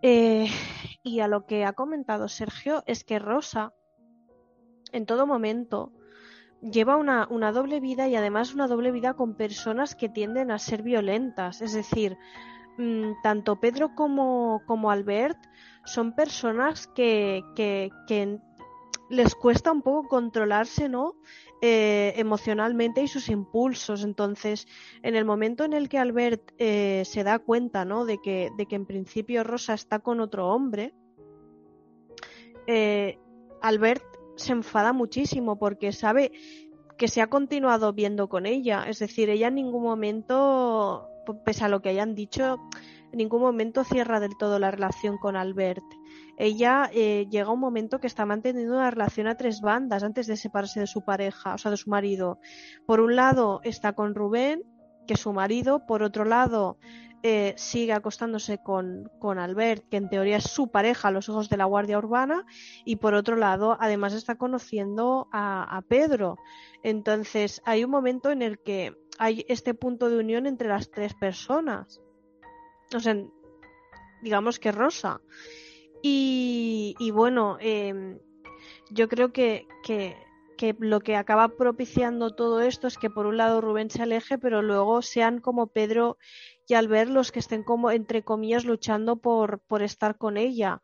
eh, 0.04 0.48
y 1.04 1.20
a 1.20 1.28
lo 1.28 1.46
que 1.46 1.66
ha 1.66 1.74
comentado 1.74 2.28
Sergio 2.28 2.84
es 2.88 3.04
que 3.04 3.20
Rosa 3.20 3.74
en 4.92 5.06
todo 5.06 5.28
momento 5.28 5.92
lleva 6.62 6.96
una, 6.96 7.28
una, 7.30 7.52
doble 7.52 7.80
vida 7.80 8.08
y 8.08 8.16
además 8.16 8.54
una 8.54 8.68
doble 8.68 8.92
vida 8.92 9.16
con 9.16 9.36
personas 9.36 9.96
que 9.96 10.10
tienden 10.10 10.52
a 10.52 10.60
ser 10.60 10.84
violentas. 10.84 11.62
Es 11.62 11.74
decir, 11.74 12.18
mmm, 12.78 13.12
tanto 13.24 13.60
Pedro 13.60 13.96
como, 13.96 14.62
como 14.68 14.92
Albert 14.92 15.38
son 15.86 16.14
personas 16.14 16.88
que, 16.88 17.44
que, 17.56 17.90
que, 18.08 18.40
les 19.10 19.36
cuesta 19.36 19.74
un 19.74 19.82
poco 19.82 20.08
controlarse, 20.08 20.88
¿no? 20.88 21.16
Eh, 21.62 22.14
emocionalmente 22.16 23.04
y 23.04 23.10
sus 23.10 23.28
impulsos. 23.28 24.06
Entonces, 24.06 24.68
en 25.04 25.16
el 25.16 25.26
momento 25.26 25.66
en 25.66 25.74
el 25.74 25.90
que 25.90 26.00
Albert 26.00 26.54
eh, 26.58 27.04
se 27.06 27.24
da 27.24 27.40
cuenta, 27.40 27.84
¿no? 27.84 28.06
De 28.06 28.20
que, 28.20 28.52
de 28.58 28.66
que 28.68 28.76
en 28.76 28.86
principio 28.86 29.44
Rosa 29.44 29.74
está 29.74 30.00
con 30.00 30.22
otro 30.22 30.48
hombre, 30.48 30.94
eh, 32.68 33.20
Albert 33.62 34.11
se 34.36 34.54
enfada 34.54 34.94
muchísimo 34.94 35.58
porque 35.58 35.92
sabe 35.92 36.32
que 36.98 37.08
se 37.08 37.22
ha 37.22 37.28
continuado 37.28 37.94
viendo 37.94 38.30
con 38.30 38.46
ella. 38.46 38.86
Es 38.88 39.00
decir, 39.00 39.30
ella 39.30 39.48
en 39.48 39.56
ningún 39.56 39.84
momento, 39.84 41.08
pese 41.44 41.66
a 41.66 41.70
lo 41.70 41.82
que 41.82 41.90
hayan 41.90 42.16
dicho, 42.16 42.58
en 43.12 43.18
ningún 43.18 43.42
momento 43.42 43.84
cierra 43.84 44.20
del 44.20 44.38
todo 44.38 44.60
la 44.60 44.72
relación 44.72 45.18
con 45.18 45.36
Albert. 45.36 45.84
Ella 46.38 46.90
eh, 46.94 47.28
llega 47.30 47.48
a 47.48 47.54
un 47.54 47.60
momento 47.60 48.00
que 48.00 48.08
está 48.08 48.26
manteniendo 48.26 48.76
una 48.76 48.92
relación 48.92 49.28
a 49.28 49.36
tres 49.36 49.62
bandas 49.62 50.04
antes 50.04 50.28
de 50.28 50.38
separarse 50.38 50.80
de 50.80 50.88
su 50.88 51.04
pareja, 51.04 51.56
o 51.56 51.58
sea, 51.58 51.72
de 51.72 51.78
su 51.78 51.90
marido. 51.90 52.40
Por 52.86 53.00
un 53.00 53.16
lado 53.16 53.62
está 53.64 53.94
con 53.94 54.16
Rubén, 54.16 54.64
que 55.08 55.16
es 55.16 55.20
su 55.20 55.34
marido, 55.34 55.86
por 55.86 56.04
otro 56.04 56.24
lado 56.24 56.78
eh, 57.24 57.54
sigue 57.56 57.94
acostándose 57.94 58.58
con, 58.58 59.12
con, 59.20 59.38
Albert, 59.38 59.88
que 59.90 59.98
en 59.98 60.10
teoría 60.10 60.38
es 60.38 60.46
su 60.46 60.70
pareja 60.70 61.08
a 61.08 61.12
los 61.12 61.30
ojos 61.30 61.50
de 61.50 61.58
la 61.58 61.66
Guardia 61.66 61.98
Urbana, 61.98 62.46
y 62.84 62.96
por 62.96 63.14
otro 63.14 63.36
lado, 63.36 63.78
además 63.80 64.14
está 64.14 64.36
conociendo 64.36 65.28
a, 65.32 65.82
Pedro. 65.88 66.38
Entonces, 66.84 67.62
hay 67.66 67.84
un 67.84 67.92
momento 67.92 68.32
en 68.32 68.42
el 68.42 68.60
que 68.60 68.96
hay 69.20 69.46
este 69.48 69.74
punto 69.74 70.10
de 70.10 70.18
unión 70.18 70.48
entre 70.48 70.70
las 70.70 70.90
tres 70.90 71.14
personas. 71.14 72.02
O 72.96 73.00
sea, 73.00 73.16
digamos 74.24 74.60
que 74.60 74.72
Rosa. 74.72 75.22
Y, 76.02 77.12
bueno, 77.14 77.58
eh, 77.60 78.20
yo 78.90 79.08
creo 79.08 79.32
que, 79.32 79.68
que 79.84 80.16
que 80.62 80.76
lo 80.78 81.00
que 81.00 81.16
acaba 81.16 81.48
propiciando 81.48 82.36
todo 82.36 82.62
esto 82.62 82.86
es 82.86 83.00
que 83.00 83.10
por 83.10 83.26
un 83.26 83.36
lado 83.36 83.62
Rubén 83.62 83.90
se 83.90 84.04
aleje, 84.04 84.38
pero 84.38 84.62
luego 84.62 85.02
sean 85.02 85.40
como 85.40 85.66
Pedro 85.66 86.20
y 86.72 86.74
Albert 86.74 87.12
los 87.12 87.32
que 87.32 87.40
estén 87.40 87.64
como, 87.64 87.92
entre 87.92 88.24
comillas, 88.24 88.66
luchando 88.66 89.18
por, 89.18 89.60
por 89.60 89.84
estar 89.84 90.18
con 90.18 90.38
ella. 90.38 90.82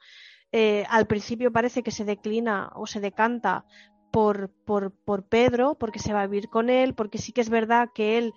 Eh, 0.52 0.86
al 0.90 1.08
principio 1.08 1.52
parece 1.52 1.82
que 1.82 1.92
se 1.92 2.06
declina 2.06 2.72
o 2.76 2.86
se 2.88 3.00
decanta 3.00 3.66
por, 4.12 4.52
por 4.66 5.24
Pedro, 5.28 5.76
porque 5.76 6.00
se 6.00 6.14
va 6.14 6.22
a 6.22 6.28
vivir 6.28 6.50
con 6.50 6.70
él, 6.70 6.94
porque 6.94 7.18
sí 7.18 7.32
que 7.32 7.42
es 7.42 7.50
verdad 7.50 7.90
que 7.94 8.18
él 8.18 8.34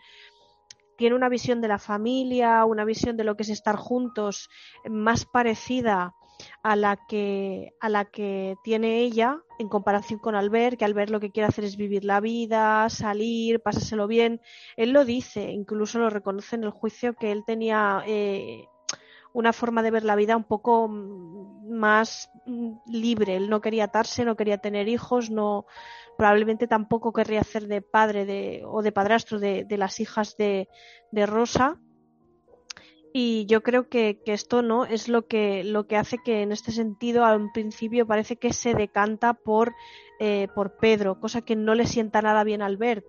tiene 0.97 1.17
una 1.17 1.29
visión 1.29 1.61
de 1.61 1.69
la 1.69 1.79
familia, 1.79 2.65
una 2.67 2.85
visión 2.85 3.17
de 3.17 3.25
lo 3.25 3.37
que 3.37 3.43
es 3.43 3.49
estar 3.49 3.77
juntos 3.77 4.49
más 4.89 5.25
parecida 5.25 6.15
a 6.63 6.77
la 6.77 6.99
que 7.09 7.73
a 7.81 7.89
la 7.89 8.05
que 8.07 8.57
tiene 8.63 9.01
ella 9.01 9.39
en 9.59 9.69
comparación 9.69 10.19
con 10.19 10.35
Albert, 10.35 10.79
que 10.79 10.85
Albert 10.85 11.11
lo 11.11 11.21
que 11.21 11.31
quiere 11.31 11.49
hacer 11.49 11.65
es 11.65 11.77
vivir 11.77 12.05
la 12.05 12.21
vida, 12.21 12.89
salir, 12.89 13.61
pasárselo 13.61 14.07
bien. 14.07 14.41
Él 14.77 14.93
lo 14.93 15.05
dice, 15.05 15.51
incluso 15.51 15.99
lo 15.99 16.11
reconoce 16.11 16.57
en 16.57 16.65
el 16.65 16.71
juicio 16.71 17.15
que 17.15 17.31
él 17.33 17.45
tenía 17.47 18.03
eh, 18.07 18.65
una 19.33 19.53
forma 19.53 19.83
de 19.83 19.91
ver 19.91 20.05
la 20.05 20.17
vida 20.17 20.37
un 20.37 20.45
poco 20.45 20.89
más 20.89 22.31
libre. 22.87 23.37
Él 23.37 23.51
no 23.51 23.61
quería 23.61 23.85
atarse, 23.85 24.25
no 24.25 24.37
quería 24.37 24.59
tener 24.59 24.89
hijos, 24.89 25.31
no 25.31 25.67
probablemente 26.17 26.67
tampoco 26.67 27.13
querría 27.13 27.41
hacer 27.41 27.67
de 27.67 27.83
padre 27.83 28.27
de, 28.27 28.63
o 28.67 28.83
de 28.83 28.93
padrastro 28.93 29.39
de, 29.39 29.65
de 29.65 29.79
las 29.79 30.01
hijas 30.01 30.37
de, 30.37 30.69
de 31.13 31.27
Rosa 31.27 31.81
y 33.13 33.47
yo 33.47 33.63
creo 33.63 33.89
que, 33.89 34.21
que, 34.25 34.33
esto 34.33 34.63
no 34.63 34.85
es 34.85 35.09
lo 35.09 35.27
que, 35.27 35.65
lo 35.65 35.87
que 35.87 35.97
hace 35.97 36.19
que 36.19 36.43
en 36.43 36.53
este 36.53 36.73
sentido 36.73 37.25
al 37.25 37.51
principio 37.53 38.07
parece 38.07 38.37
que 38.37 38.53
se 38.53 38.75
decanta 38.75 39.35
por, 39.35 39.75
eh, 40.21 40.49
por 40.55 40.77
Pedro, 40.77 41.19
cosa 41.19 41.43
que 41.43 41.57
no 41.57 41.75
le 41.75 41.87
sienta 41.87 42.23
nada 42.23 42.45
bien 42.45 42.63
al 42.63 42.77
ver. 42.77 43.05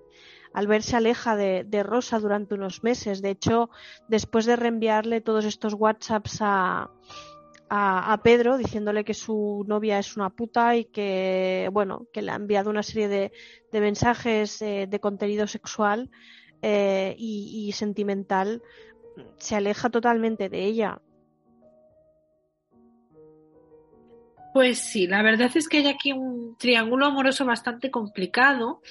Albert 0.54 0.84
se 0.84 0.98
aleja 0.98 1.36
de, 1.36 1.64
de, 1.64 1.84
Rosa 1.84 2.20
durante 2.20 2.56
unos 2.56 2.84
meses. 2.84 3.22
De 3.22 3.30
hecho, 3.30 3.70
después 4.10 4.46
de 4.46 4.58
reenviarle 4.58 5.22
todos 5.22 5.46
estos 5.46 5.74
WhatsApps 5.76 6.40
a, 6.42 6.90
a, 7.70 8.14
a, 8.14 8.22
Pedro 8.22 8.58
diciéndole 8.58 9.06
que 9.06 9.14
su 9.14 9.64
novia 9.66 9.98
es 9.98 10.18
una 10.18 10.30
puta 10.30 10.76
y 10.76 10.86
que, 10.86 11.70
bueno, 11.72 12.08
que 12.12 12.22
le 12.22 12.32
ha 12.32 12.36
enviado 12.36 12.70
una 12.70 12.84
serie 12.84 13.08
de, 13.08 13.32
de 13.72 13.82
mensajes 13.82 14.62
eh, 14.62 14.88
de 14.90 15.00
contenido 15.00 15.48
sexual 15.48 16.10
eh, 16.62 17.16
y 17.18 17.72
sentimental, 17.72 18.62
se 19.38 19.56
aleja 19.56 19.90
totalmente 19.90 20.50
de 20.50 20.66
ella. 20.66 21.02
Pues 24.54 24.80
sí, 24.80 25.08
la 25.08 25.22
verdad 25.22 25.50
es 25.56 25.70
que 25.70 25.78
hay 25.78 25.88
aquí 25.88 26.12
un 26.12 26.58
triángulo 26.58 27.06
amoroso 27.06 27.46
bastante 27.46 27.90
complicado 27.90 28.82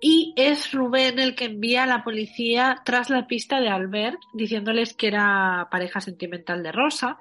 y 0.00 0.32
es 0.36 0.72
Rubén 0.72 1.18
el 1.18 1.34
que 1.34 1.46
envía 1.46 1.82
a 1.82 1.86
la 1.86 2.04
policía 2.04 2.80
tras 2.84 3.10
la 3.10 3.26
pista 3.26 3.60
de 3.60 3.68
Albert 3.68 4.18
diciéndoles 4.32 4.94
que 4.94 5.08
era 5.08 5.68
pareja 5.70 6.00
sentimental 6.00 6.62
de 6.62 6.72
Rosa. 6.72 7.18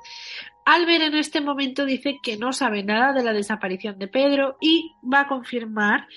Albert 0.66 1.06
en 1.06 1.16
este 1.16 1.42
momento 1.42 1.86
dice 1.86 2.20
que 2.22 2.38
no 2.38 2.54
sabe 2.54 2.84
nada 2.84 3.14
de 3.14 3.24
la 3.24 3.34
desaparición 3.34 3.98
de 3.98 4.08
Pedro 4.08 4.58
y 4.62 4.92
va 5.02 5.22
a 5.22 5.28
confirmar 5.28 6.08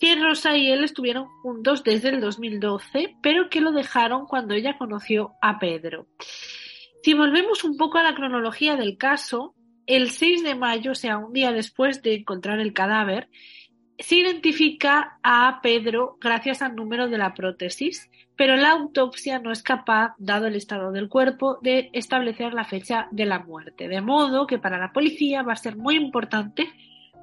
que 0.00 0.16
Rosa 0.16 0.56
y 0.56 0.70
él 0.70 0.84
estuvieron 0.84 1.26
juntos 1.42 1.84
desde 1.84 2.10
el 2.10 2.20
2012, 2.20 3.16
pero 3.22 3.48
que 3.48 3.60
lo 3.60 3.72
dejaron 3.72 4.26
cuando 4.26 4.54
ella 4.54 4.76
conoció 4.78 5.32
a 5.40 5.58
Pedro. 5.58 6.06
Si 7.02 7.14
volvemos 7.14 7.64
un 7.64 7.76
poco 7.76 7.98
a 7.98 8.02
la 8.02 8.14
cronología 8.14 8.76
del 8.76 8.96
caso, 8.96 9.54
el 9.86 10.10
6 10.10 10.42
de 10.42 10.54
mayo, 10.54 10.92
o 10.92 10.94
sea, 10.94 11.18
un 11.18 11.32
día 11.32 11.52
después 11.52 12.02
de 12.02 12.14
encontrar 12.14 12.60
el 12.60 12.72
cadáver, 12.72 13.28
se 13.98 14.16
identifica 14.16 15.18
a 15.22 15.60
Pedro 15.62 16.16
gracias 16.20 16.62
al 16.62 16.74
número 16.74 17.08
de 17.08 17.18
la 17.18 17.34
prótesis, 17.34 18.10
pero 18.36 18.56
la 18.56 18.72
autopsia 18.72 19.38
no 19.38 19.52
es 19.52 19.62
capaz, 19.62 20.14
dado 20.18 20.46
el 20.46 20.56
estado 20.56 20.90
del 20.90 21.08
cuerpo, 21.08 21.58
de 21.62 21.90
establecer 21.92 22.54
la 22.54 22.64
fecha 22.64 23.06
de 23.12 23.26
la 23.26 23.38
muerte. 23.38 23.88
De 23.88 24.00
modo 24.00 24.46
que 24.46 24.58
para 24.58 24.78
la 24.78 24.92
policía 24.92 25.42
va 25.42 25.52
a 25.52 25.56
ser 25.56 25.76
muy 25.76 25.96
importante 25.96 26.72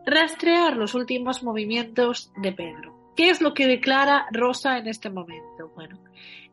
rastrear 0.05 0.77
los 0.77 0.95
últimos 0.95 1.43
movimientos 1.43 2.31
de 2.37 2.51
Pedro. 2.51 2.95
¿Qué 3.15 3.29
es 3.29 3.41
lo 3.41 3.53
que 3.53 3.67
declara 3.67 4.27
Rosa 4.31 4.77
en 4.77 4.87
este 4.87 5.09
momento? 5.09 5.71
Bueno, 5.75 5.99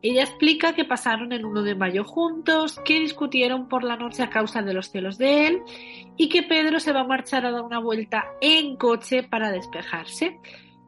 ella 0.03 0.23
explica 0.23 0.75
que 0.75 0.85
pasaron 0.85 1.33
el 1.33 1.45
1 1.45 1.63
de 1.63 1.75
mayo 1.75 2.05
juntos, 2.05 2.79
que 2.85 3.01
discutieron 3.01 3.69
por 3.69 3.85
la 3.85 3.97
noche 3.97 4.23
a 4.23 4.31
causa 4.31 4.63
de 4.63 4.75
los 4.75 4.91
celos 4.91 5.19
de 5.19 5.47
él 5.47 5.63
y 6.17 6.29
que 6.29 6.43
Pedro 6.43 6.79
se 6.79 6.93
va 6.93 7.01
a 7.01 7.07
marchar 7.07 7.47
a 7.47 7.51
dar 7.51 7.63
una 7.63 7.79
vuelta 7.79 8.27
en 8.41 8.77
coche 8.77 9.23
para 9.23 9.51
despejarse. 9.51 10.39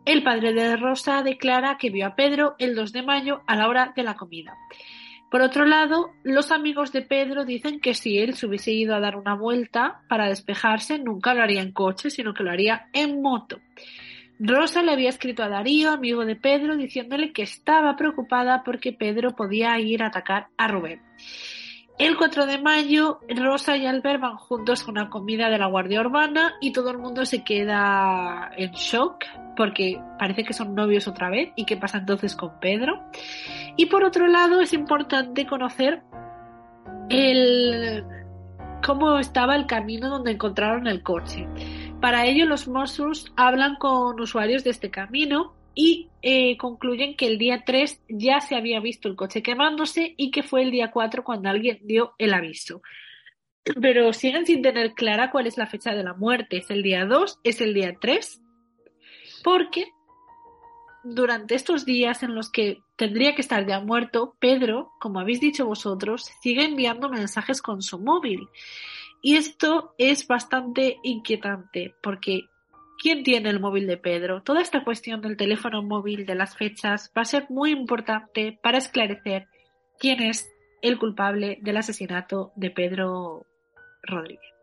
El 0.04 0.22
padre 0.22 0.52
de 0.52 0.76
Rosa 0.76 1.22
declara 1.22 1.76
que 1.78 1.90
vio 1.90 2.06
a 2.06 2.14
Pedro 2.14 2.54
el 2.58 2.74
2 2.74 2.92
de 2.92 3.02
mayo 3.02 3.42
a 3.46 3.56
la 3.56 3.68
hora 3.68 3.92
de 3.94 4.02
la 4.02 4.14
comida. 4.14 4.56
Por 5.30 5.42
otro 5.42 5.64
lado, 5.64 6.10
los 6.24 6.50
amigos 6.50 6.90
de 6.92 7.02
Pedro 7.02 7.44
dicen 7.44 7.78
que 7.78 7.94
si 7.94 8.18
él 8.18 8.34
se 8.34 8.46
hubiese 8.46 8.72
ido 8.72 8.96
a 8.96 9.00
dar 9.00 9.16
una 9.16 9.34
vuelta 9.34 10.02
para 10.08 10.28
despejarse, 10.28 10.98
nunca 10.98 11.34
lo 11.34 11.42
haría 11.42 11.62
en 11.62 11.72
coche, 11.72 12.10
sino 12.10 12.34
que 12.34 12.42
lo 12.42 12.50
haría 12.50 12.88
en 12.92 13.22
moto. 13.22 13.60
Rosa 14.40 14.82
le 14.82 14.92
había 14.92 15.10
escrito 15.10 15.44
a 15.44 15.48
Darío, 15.48 15.90
amigo 15.90 16.24
de 16.24 16.34
Pedro, 16.34 16.76
diciéndole 16.76 17.32
que 17.32 17.42
estaba 17.42 17.94
preocupada 17.94 18.64
porque 18.64 18.92
Pedro 18.92 19.36
podía 19.36 19.78
ir 19.78 20.02
a 20.02 20.06
atacar 20.06 20.48
a 20.56 20.66
Rubén. 20.66 21.00
El 21.98 22.16
4 22.16 22.46
de 22.46 22.58
mayo, 22.58 23.20
Rosa 23.28 23.76
y 23.76 23.84
Albert 23.84 24.22
van 24.22 24.36
juntos 24.36 24.82
a 24.82 24.90
una 24.90 25.10
comida 25.10 25.50
de 25.50 25.58
la 25.58 25.66
Guardia 25.66 26.00
Urbana 26.00 26.54
y 26.60 26.72
todo 26.72 26.90
el 26.90 26.96
mundo 26.96 27.26
se 27.26 27.44
queda 27.44 28.50
en 28.56 28.72
shock 28.72 29.26
porque 29.60 30.00
parece 30.18 30.42
que 30.42 30.54
son 30.54 30.74
novios 30.74 31.06
otra 31.06 31.28
vez 31.28 31.52
y 31.54 31.66
qué 31.66 31.76
pasa 31.76 31.98
entonces 31.98 32.34
con 32.34 32.58
Pedro. 32.60 32.98
Y 33.76 33.86
por 33.86 34.04
otro 34.04 34.26
lado, 34.26 34.62
es 34.62 34.72
importante 34.72 35.44
conocer 35.44 36.00
el 37.10 38.02
cómo 38.82 39.18
estaba 39.18 39.56
el 39.56 39.66
camino 39.66 40.08
donde 40.08 40.30
encontraron 40.30 40.86
el 40.86 41.02
coche. 41.02 41.46
Para 42.00 42.24
ello, 42.24 42.46
los 42.46 42.68
Mossos 42.68 43.34
hablan 43.36 43.76
con 43.76 44.18
usuarios 44.18 44.64
de 44.64 44.70
este 44.70 44.90
camino 44.90 45.52
y 45.74 46.08
eh, 46.22 46.56
concluyen 46.56 47.14
que 47.14 47.26
el 47.26 47.36
día 47.36 47.62
3 47.66 48.04
ya 48.08 48.40
se 48.40 48.56
había 48.56 48.80
visto 48.80 49.08
el 49.08 49.14
coche 49.14 49.42
quemándose 49.42 50.14
y 50.16 50.30
que 50.30 50.42
fue 50.42 50.62
el 50.62 50.70
día 50.70 50.90
4 50.90 51.22
cuando 51.22 51.50
alguien 51.50 51.80
dio 51.82 52.14
el 52.16 52.32
aviso. 52.32 52.80
Pero 53.78 54.14
siguen 54.14 54.46
sin 54.46 54.62
tener 54.62 54.94
clara 54.94 55.30
cuál 55.30 55.46
es 55.46 55.58
la 55.58 55.66
fecha 55.66 55.92
de 55.92 56.02
la 56.02 56.14
muerte. 56.14 56.56
¿Es 56.56 56.70
el 56.70 56.82
día 56.82 57.04
2? 57.04 57.40
¿Es 57.44 57.60
el 57.60 57.74
día 57.74 57.94
3? 58.00 58.40
Porque 59.42 59.92
durante 61.02 61.54
estos 61.54 61.84
días 61.84 62.22
en 62.22 62.34
los 62.34 62.50
que 62.50 62.82
tendría 62.96 63.34
que 63.34 63.40
estar 63.40 63.66
ya 63.66 63.80
muerto, 63.80 64.36
Pedro, 64.38 64.92
como 65.00 65.20
habéis 65.20 65.40
dicho 65.40 65.66
vosotros, 65.66 66.30
sigue 66.42 66.64
enviando 66.64 67.08
mensajes 67.08 67.62
con 67.62 67.82
su 67.82 67.98
móvil. 67.98 68.48
Y 69.22 69.36
esto 69.36 69.94
es 69.98 70.26
bastante 70.26 70.98
inquietante 71.02 71.94
porque 72.02 72.42
quién 73.00 73.22
tiene 73.22 73.50
el 73.50 73.60
móvil 73.60 73.86
de 73.86 73.96
Pedro. 73.96 74.42
Toda 74.42 74.60
esta 74.60 74.84
cuestión 74.84 75.20
del 75.20 75.36
teléfono 75.36 75.82
móvil, 75.82 76.26
de 76.26 76.34
las 76.34 76.56
fechas, 76.56 77.10
va 77.16 77.22
a 77.22 77.26
ser 77.26 77.46
muy 77.48 77.70
importante 77.70 78.58
para 78.62 78.78
esclarecer 78.78 79.48
quién 79.98 80.22
es 80.22 80.50
el 80.82 80.98
culpable 80.98 81.58
del 81.62 81.78
asesinato 81.78 82.52
de 82.56 82.70
Pedro 82.70 83.46
Rodríguez. 84.02 84.59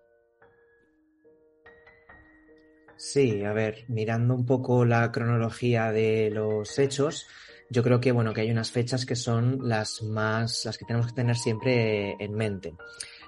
Sí, 2.97 3.43
a 3.43 3.53
ver, 3.53 3.85
mirando 3.87 4.33
un 4.33 4.45
poco 4.45 4.83
la 4.83 5.11
cronología 5.11 5.91
de 5.91 6.31
los 6.31 6.79
hechos, 6.79 7.27
yo 7.69 7.83
creo 7.83 7.99
que 7.99 8.11
bueno, 8.11 8.33
que 8.33 8.41
hay 8.41 8.51
unas 8.51 8.71
fechas 8.71 9.05
que 9.05 9.15
son 9.15 9.59
las 9.61 10.01
más, 10.01 10.65
las 10.65 10.77
que 10.77 10.85
tenemos 10.85 11.07
que 11.07 11.13
tener 11.13 11.35
siempre 11.35 12.15
en 12.19 12.33
mente. 12.33 12.73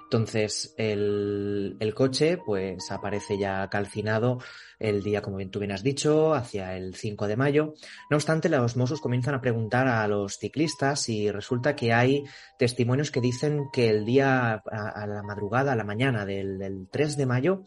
Entonces, 0.04 0.74
el, 0.76 1.76
el, 1.78 1.94
coche 1.94 2.36
pues 2.36 2.90
aparece 2.90 3.38
ya 3.38 3.68
calcinado 3.68 4.38
el 4.80 5.04
día, 5.04 5.22
como 5.22 5.36
bien 5.36 5.52
tú 5.52 5.60
bien 5.60 5.70
has 5.70 5.84
dicho, 5.84 6.34
hacia 6.34 6.76
el 6.76 6.96
5 6.96 7.28
de 7.28 7.36
mayo. 7.36 7.74
No 8.10 8.16
obstante, 8.16 8.48
los 8.48 8.76
Mossos 8.76 9.00
comienzan 9.00 9.36
a 9.36 9.40
preguntar 9.40 9.86
a 9.86 10.08
los 10.08 10.36
ciclistas 10.36 11.08
y 11.08 11.30
resulta 11.30 11.76
que 11.76 11.92
hay 11.92 12.24
testimonios 12.58 13.12
que 13.12 13.20
dicen 13.20 13.68
que 13.72 13.88
el 13.88 14.04
día, 14.04 14.54
a, 14.54 15.06
la 15.06 15.22
madrugada, 15.22 15.74
a 15.74 15.76
la 15.76 15.84
mañana 15.84 16.26
del, 16.26 16.58
del 16.58 16.88
3 16.90 17.16
de 17.16 17.26
mayo, 17.26 17.62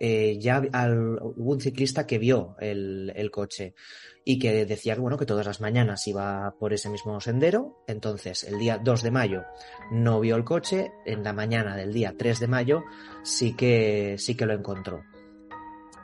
eh, 0.00 0.38
ya 0.38 0.62
al, 0.72 1.18
hubo 1.20 1.52
un 1.52 1.60
ciclista 1.60 2.06
que 2.06 2.18
vio 2.18 2.56
el, 2.60 3.12
el, 3.16 3.30
coche 3.30 3.74
y 4.24 4.38
que 4.38 4.64
decía 4.64 4.94
bueno, 4.96 5.16
que 5.16 5.26
todas 5.26 5.46
las 5.46 5.60
mañanas 5.60 6.06
iba 6.06 6.54
por 6.58 6.72
ese 6.72 6.88
mismo 6.88 7.20
sendero. 7.20 7.82
Entonces, 7.86 8.44
el 8.44 8.58
día 8.58 8.78
2 8.78 9.02
de 9.02 9.10
mayo 9.10 9.44
no 9.90 10.20
vio 10.20 10.36
el 10.36 10.44
coche, 10.44 10.92
en 11.04 11.24
la 11.24 11.32
mañana 11.32 11.76
del 11.76 11.92
día 11.92 12.14
3 12.16 12.40
de 12.40 12.46
mayo 12.46 12.84
sí 13.22 13.54
que, 13.54 14.16
sí 14.18 14.36
que 14.36 14.46
lo 14.46 14.54
encontró. 14.54 15.02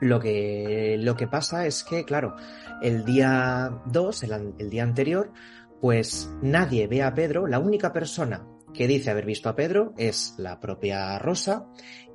Lo 0.01 0.20
que, 0.20 0.97
lo 0.99 1.16
que 1.16 1.28
pasa 1.28 1.66
es 1.66 1.84
que, 1.84 2.05
claro, 2.05 2.34
el 2.82 3.05
día 3.05 3.82
2, 3.86 4.22
el, 4.24 4.55
el 4.59 4.70
día 4.70 4.82
anterior, 4.82 5.32
pues 5.80 6.30
nadie 6.42 6.86
ve 6.86 7.03
a 7.03 7.14
Pedro, 7.14 7.47
la 7.47 7.59
única 7.59 7.92
persona 7.92 8.47
que 8.72 8.88
dice 8.88 9.11
haber 9.11 9.24
visto 9.24 9.49
a 9.49 9.55
Pedro 9.55 9.95
es 9.97 10.34
la 10.36 10.61
propia 10.61 11.18
Rosa 11.18 11.68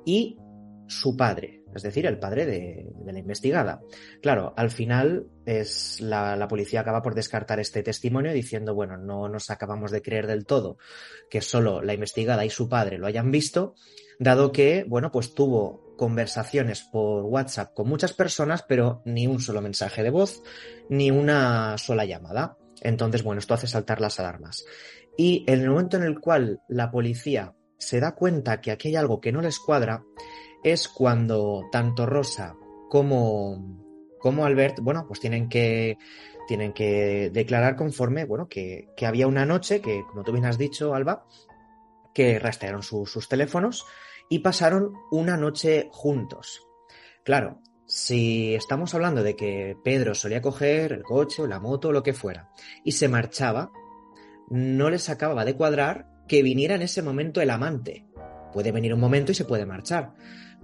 y 0.04 0.38
su 0.86 1.16
padre, 1.16 1.59
es 1.74 1.82
decir, 1.82 2.06
el 2.06 2.18
padre 2.18 2.46
de, 2.46 2.86
la 3.04 3.18
investigada. 3.18 3.80
Claro, 4.22 4.54
al 4.56 4.70
final 4.70 5.26
es 5.44 6.00
la, 6.00 6.36
la, 6.36 6.48
policía 6.48 6.80
acaba 6.80 7.02
por 7.02 7.14
descartar 7.14 7.60
este 7.60 7.82
testimonio 7.82 8.32
diciendo, 8.32 8.74
bueno, 8.74 8.96
no 8.96 9.28
nos 9.28 9.50
acabamos 9.50 9.90
de 9.90 10.02
creer 10.02 10.26
del 10.26 10.46
todo 10.46 10.78
que 11.28 11.40
solo 11.40 11.82
la 11.82 11.94
investigada 11.94 12.44
y 12.44 12.50
su 12.50 12.68
padre 12.68 12.98
lo 12.98 13.06
hayan 13.06 13.30
visto, 13.30 13.74
dado 14.18 14.52
que, 14.52 14.84
bueno, 14.86 15.10
pues 15.10 15.34
tuvo 15.34 15.94
conversaciones 15.96 16.82
por 16.82 17.24
WhatsApp 17.24 17.74
con 17.74 17.88
muchas 17.88 18.14
personas, 18.14 18.64
pero 18.66 19.02
ni 19.04 19.26
un 19.26 19.40
solo 19.40 19.60
mensaje 19.60 20.02
de 20.02 20.10
voz, 20.10 20.42
ni 20.88 21.10
una 21.10 21.76
sola 21.76 22.04
llamada. 22.04 22.56
Entonces, 22.80 23.22
bueno, 23.22 23.40
esto 23.40 23.54
hace 23.54 23.66
saltar 23.66 24.00
las 24.00 24.18
alarmas. 24.18 24.64
Y 25.16 25.44
en 25.46 25.60
el 25.60 25.70
momento 25.70 25.98
en 25.98 26.04
el 26.04 26.18
cual 26.18 26.62
la 26.68 26.90
policía 26.90 27.54
se 27.76 28.00
da 28.00 28.14
cuenta 28.14 28.60
que 28.60 28.70
aquí 28.70 28.88
hay 28.88 28.96
algo 28.96 29.20
que 29.20 29.32
no 29.32 29.42
les 29.42 29.58
cuadra, 29.58 30.02
es 30.62 30.88
cuando 30.88 31.68
tanto 31.70 32.06
Rosa 32.06 32.56
como, 32.88 33.78
como 34.18 34.44
Albert, 34.44 34.80
bueno, 34.80 35.06
pues 35.06 35.20
tienen 35.20 35.48
que, 35.48 35.96
tienen 36.46 36.72
que 36.72 37.30
declarar 37.32 37.76
conforme, 37.76 38.24
bueno, 38.24 38.48
que, 38.48 38.88
que 38.96 39.06
había 39.06 39.26
una 39.26 39.46
noche 39.46 39.80
que, 39.80 40.04
como 40.08 40.24
tú 40.24 40.32
bien 40.32 40.46
has 40.46 40.58
dicho, 40.58 40.94
Alba, 40.94 41.26
que 42.14 42.38
rastrearon 42.38 42.82
su, 42.82 43.06
sus 43.06 43.28
teléfonos 43.28 43.86
y 44.28 44.40
pasaron 44.40 44.94
una 45.10 45.36
noche 45.36 45.88
juntos. 45.92 46.62
Claro, 47.24 47.60
si 47.86 48.54
estamos 48.54 48.94
hablando 48.94 49.22
de 49.22 49.34
que 49.34 49.76
Pedro 49.82 50.14
solía 50.14 50.40
coger 50.40 50.92
el 50.92 51.02
coche 51.02 51.42
o 51.42 51.46
la 51.46 51.60
moto 51.60 51.88
o 51.88 51.92
lo 51.92 52.02
que 52.02 52.12
fuera 52.12 52.50
y 52.84 52.92
se 52.92 53.08
marchaba, 53.08 53.72
no 54.48 54.90
les 54.90 55.08
acababa 55.10 55.44
de 55.44 55.56
cuadrar 55.56 56.08
que 56.28 56.42
viniera 56.42 56.76
en 56.76 56.82
ese 56.82 57.02
momento 57.02 57.40
el 57.40 57.50
amante. 57.50 58.06
Puede 58.52 58.72
venir 58.72 58.94
un 58.94 59.00
momento 59.00 59.32
y 59.32 59.34
se 59.34 59.44
puede 59.44 59.66
marchar. 59.66 60.14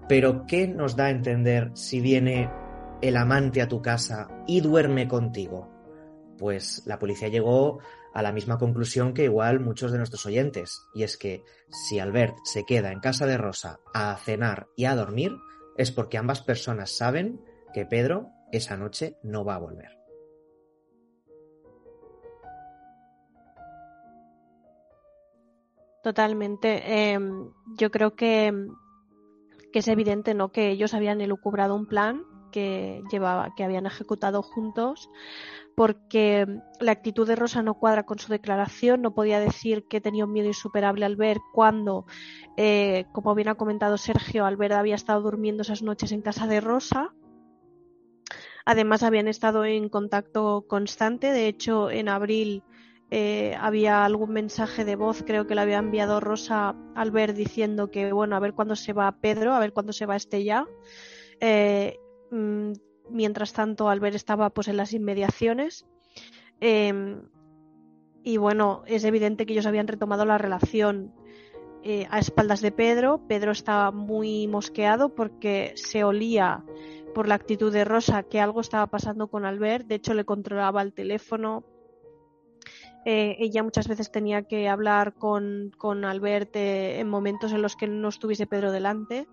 Pero 0.09 0.47
¿qué 0.47 0.69
nos 0.69 0.95
da 0.95 1.07
a 1.07 1.11
entender 1.11 1.73
si 1.75 2.01
viene 2.01 2.49
el 3.03 3.17
amante 3.17 3.61
a 3.61 3.69
tu 3.69 3.83
casa 3.83 4.29
y 4.47 4.61
duerme 4.61 5.09
contigo? 5.09 5.69
Pues 6.39 6.85
la 6.87 7.01
policía 7.01 7.29
llegó 7.29 7.81
a 8.15 8.23
la 8.23 8.31
misma 8.31 8.57
conclusión 8.57 9.15
que 9.15 9.25
igual 9.25 9.59
muchos 9.59 9.91
de 9.91 9.99
nuestros 9.99 10.25
oyentes, 10.25 10.87
y 10.95 11.03
es 11.03 11.17
que 11.17 11.43
si 11.69 11.99
Albert 11.99 12.37
se 12.45 12.65
queda 12.65 12.93
en 12.93 13.01
casa 13.01 13.27
de 13.27 13.37
Rosa 13.37 13.81
a 13.93 14.17
cenar 14.17 14.69
y 14.77 14.85
a 14.85 14.95
dormir, 14.95 15.33
es 15.77 15.91
porque 15.91 16.19
ambas 16.19 16.41
personas 16.41 16.97
saben 16.97 17.41
que 17.75 17.85
Pedro 17.85 18.31
esa 18.53 18.77
noche 18.77 19.17
no 19.25 19.45
va 19.45 19.57
a 19.57 19.59
volver. 19.59 19.99
Totalmente. 26.05 26.83
Eh, 26.87 27.19
yo 27.77 27.91
creo 27.91 28.15
que 28.15 28.53
que 29.77 29.81
es 29.81 29.89
evidente 29.89 30.33
¿no? 30.33 30.53
que 30.53 30.71
ellos 30.71 30.95
habían 30.95 31.21
elucubrado 31.21 31.75
un 31.75 31.85
plan 31.85 32.23
que 32.51 33.03
llevaba, 33.13 33.53
que 33.55 33.63
habían 33.63 33.85
ejecutado 33.85 34.41
juntos, 34.41 35.11
porque 35.75 36.47
la 36.81 36.93
actitud 36.93 37.29
de 37.29 37.37
Rosa 37.37 37.61
no 37.61 37.75
cuadra 37.75 38.05
con 38.05 38.19
su 38.19 38.33
declaración, 38.33 39.03
no 39.03 39.15
podía 39.15 39.39
decir 39.39 39.85
que 39.87 40.01
tenía 40.01 40.25
un 40.25 40.33
miedo 40.33 40.49
insuperable 40.49 41.05
al 41.05 41.17
ver 41.17 41.41
cuando, 41.53 42.07
eh, 42.57 43.05
como 43.13 43.35
bien 43.35 43.49
ha 43.49 43.57
comentado 43.57 43.99
Sergio, 43.99 44.47
Albert 44.47 44.73
había 44.73 44.95
estado 44.95 45.21
durmiendo 45.21 45.61
esas 45.61 45.83
noches 45.83 46.11
en 46.11 46.23
casa 46.23 46.47
de 46.47 46.63
Rosa. 46.63 47.13
Además, 48.65 49.03
habían 49.03 49.29
estado 49.29 49.67
en 49.67 49.91
contacto 49.91 50.65
constante. 50.67 51.33
De 51.33 51.49
hecho, 51.49 51.91
en 51.91 52.09
abril 52.09 52.63
eh, 53.11 53.57
había 53.61 54.05
algún 54.05 54.31
mensaje 54.31 54.85
de 54.85 54.97
voz, 54.97 55.23
creo 55.25 55.47
que 55.47 55.55
le 55.55 55.61
había 55.61 55.79
enviado 55.79 56.21
Rosa 56.21 56.75
al 56.95 57.11
ver 57.11 57.35
diciendo 57.35 57.91
que, 57.91 58.13
bueno, 58.13 58.37
a 58.37 58.41
ver 58.41 58.55
cuándo 58.55 58.77
se 58.77 58.93
va 58.93 59.21
Pedro, 59.21 59.55
a 59.55 59.61
ver 59.61 59.73
cuándo 59.73 59.93
se 59.93 60.07
va 60.07 60.17
este 60.17 60.45
ya. 60.45 60.67
Eh, 61.41 61.99
mm, 62.31 62.73
mientras 63.11 63.53
tanto, 63.53 63.89
Albert 63.89 64.17
estaba 64.17 64.51
pues 64.51 64.69
en 64.69 64.77
las 64.77 64.93
inmediaciones. 64.93 65.87
Eh, 66.61 67.17
y 68.27 68.39
bueno, 68.39 68.83
es 68.87 69.05
evidente 69.05 69.47
que 69.47 69.53
ellos 69.53 69.67
habían 69.67 69.87
retomado 69.87 70.25
la 70.25 70.37
relación 70.37 71.15
eh, 71.85 72.09
a 72.11 72.19
espaldas 72.19 72.61
de 72.61 72.73
Pedro. 72.73 73.21
Pedro 73.29 73.53
estaba 73.53 73.93
muy 73.93 74.49
mosqueado 74.49 75.15
porque 75.15 75.75
se 75.77 76.03
olía 76.03 76.65
por 77.15 77.29
la 77.29 77.37
actitud 77.37 77.73
de 77.73 77.85
Rosa 77.85 78.25
que 78.25 78.41
algo 78.41 78.61
estaba 78.61 78.89
pasando 78.89 79.29
con 79.29 79.45
Albert. 79.45 79.87
De 79.87 79.95
hecho, 79.95 80.13
le 80.13 80.25
controlaba 80.25 80.83
el 80.83 80.93
teléfono, 80.93 81.63
eh, 83.09 83.37
ella 83.39 83.63
muchas 83.63 83.87
veces 83.87 84.11
tenía 84.11 84.43
que 84.43 84.69
hablar 84.69 85.15
con, 85.15 85.71
con 85.79 86.03
en 86.05 87.09
momentos 87.09 87.53
en 87.53 87.63
los 87.63 87.77
que 87.77 87.87
no 87.87 88.09
estuviese 88.09 88.49
Pedro 88.49 88.73
delante. 88.73 89.29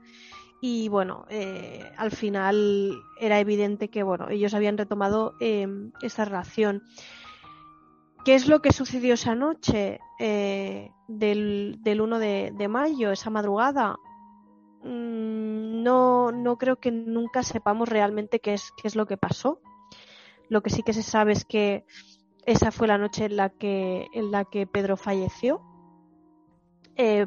Y 0.62 0.90
bueno, 0.90 1.26
eh, 1.28 1.92
al 1.98 2.12
final 2.12 3.02
era 3.20 3.40
evidente 3.40 3.90
que 3.90 4.04
bueno, 4.04 4.30
ellos 4.30 4.54
habían 4.54 4.78
retomado 4.78 5.34
eh, 5.40 5.68
esta 6.04 6.24
relación. 6.24 6.84
¿Qué 8.24 8.36
es 8.36 8.48
lo 8.48 8.62
que 8.62 8.72
sucedió 8.72 9.16
esa 9.16 9.34
noche 9.34 10.00
eh, 10.20 10.92
del, 11.08 11.80
del, 11.82 12.00
1 12.00 12.20
de, 12.20 12.54
de, 12.56 12.68
mayo, 12.68 13.12
esa 13.12 13.32
madrugada? 13.32 13.98
Mm, 14.84 15.82
no, 15.82 16.32
no 16.32 16.60
creo 16.60 16.76
que 16.76 16.92
nunca 16.92 17.42
sepamos 17.42 17.90
realmente 17.90 18.40
qué 18.40 18.54
es, 18.54 18.72
qué 18.80 18.88
es 18.88 18.96
lo 18.96 19.08
que 19.08 19.18
pasó. 19.18 19.62
Lo 20.48 20.62
que 20.62 20.70
sí 20.70 20.84
que 20.84 20.94
se 20.94 21.02
sabe 21.02 21.32
es 21.32 21.44
que 21.44 21.86
esa 22.46 22.72
fue 22.72 22.88
la 22.88 22.98
noche 22.98 23.26
en 23.26 23.38
la 23.38 23.50
que, 23.50 24.08
en 24.14 24.32
la 24.32 24.46
que 24.46 24.68
Pedro 24.68 24.98
falleció. 24.98 25.62
Eh, 26.96 27.26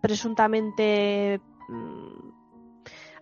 presuntamente 0.00 1.40
mm, 1.68 2.34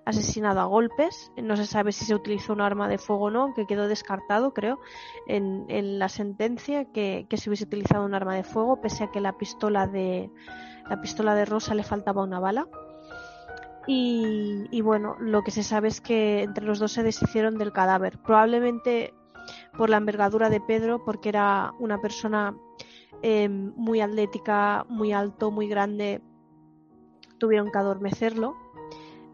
asesinado 0.04 0.60
a 0.60 0.64
golpes. 0.64 1.30
No 1.36 1.56
se 1.56 1.66
sabe 1.66 1.92
si 1.92 2.04
se 2.04 2.14
utilizó 2.14 2.52
un 2.52 2.60
arma 2.60 2.88
de 2.88 2.98
fuego 2.98 3.26
o 3.26 3.30
no, 3.30 3.54
que 3.54 3.66
quedó 3.66 3.88
descartado, 3.88 4.52
creo, 4.52 4.80
en, 5.26 5.98
la 5.98 6.08
sentencia 6.08 6.86
que, 6.86 7.26
se 7.32 7.48
hubiese 7.48 7.64
utilizado 7.64 8.04
un 8.04 8.14
arma 8.14 8.34
de 8.34 8.42
fuego, 8.42 8.80
pese 8.80 9.04
a 9.04 9.10
que 9.10 9.20
la 9.20 9.36
pistola 9.36 9.86
de 9.86 10.30
la 10.88 11.00
pistola 11.00 11.34
de 11.36 11.44
Rosa 11.44 11.74
le 11.74 11.84
faltaba 11.84 12.24
una 12.24 12.40
bala. 12.40 12.66
Y, 13.86 14.66
y 14.70 14.80
bueno, 14.80 15.16
lo 15.18 15.42
que 15.42 15.50
se 15.50 15.62
sabe 15.62 15.88
es 15.88 16.00
que 16.00 16.42
entre 16.42 16.64
los 16.64 16.78
dos 16.78 16.92
se 16.92 17.02
deshicieron 17.02 17.58
del 17.58 17.72
cadáver. 17.72 18.18
Probablemente 18.18 19.14
por 19.76 19.90
la 19.90 19.96
envergadura 19.96 20.50
de 20.50 20.60
Pedro, 20.60 21.04
porque 21.04 21.28
era 21.28 21.72
una 21.78 22.00
persona 22.00 22.56
eh, 23.22 23.48
muy 23.48 24.00
atlética, 24.00 24.84
muy 24.88 25.12
alto, 25.12 25.50
muy 25.50 25.68
grande, 25.68 26.20
tuvieron 27.38 27.70
que 27.70 27.78
adormecerlo 27.78 28.56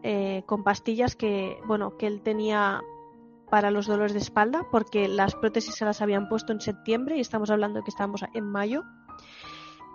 eh, 0.01 0.43
con 0.45 0.63
pastillas 0.63 1.15
que, 1.15 1.57
bueno, 1.65 1.97
que 1.97 2.07
él 2.07 2.21
tenía 2.21 2.81
para 3.49 3.71
los 3.71 3.87
dolores 3.87 4.13
de 4.13 4.19
espalda, 4.19 4.65
porque 4.71 5.07
las 5.07 5.35
prótesis 5.35 5.75
se 5.75 5.85
las 5.85 6.01
habían 6.01 6.29
puesto 6.29 6.53
en 6.53 6.61
septiembre 6.61 7.17
y 7.17 7.19
estamos 7.19 7.49
hablando 7.49 7.79
de 7.79 7.83
que 7.83 7.89
estamos 7.89 8.23
en 8.33 8.45
mayo. 8.45 8.83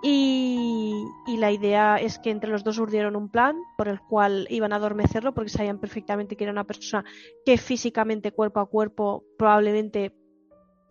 Y, 0.03 0.93
y, 1.27 1.39
la 1.39 1.51
idea 1.51 1.97
es 1.97 2.19
que 2.19 2.31
entre 2.31 2.51
los 2.51 2.63
dos 2.63 2.79
urdieron 2.79 3.17
un 3.17 3.31
plan 3.31 3.57
por 3.79 3.89
el 3.89 4.01
cual 4.01 4.47
iban 4.51 4.75
a 4.75 4.77
adormecerlo 4.77 5.33
porque 5.33 5.49
sabían 5.49 5.79
perfectamente 5.79 6.37
que 6.37 6.45
era 6.45 6.53
una 6.53 6.65
persona 6.65 7.07
que 7.47 7.57
físicamente 7.57 8.33
cuerpo 8.33 8.61
a 8.61 8.67
cuerpo 8.67 9.25
probablemente 9.39 10.13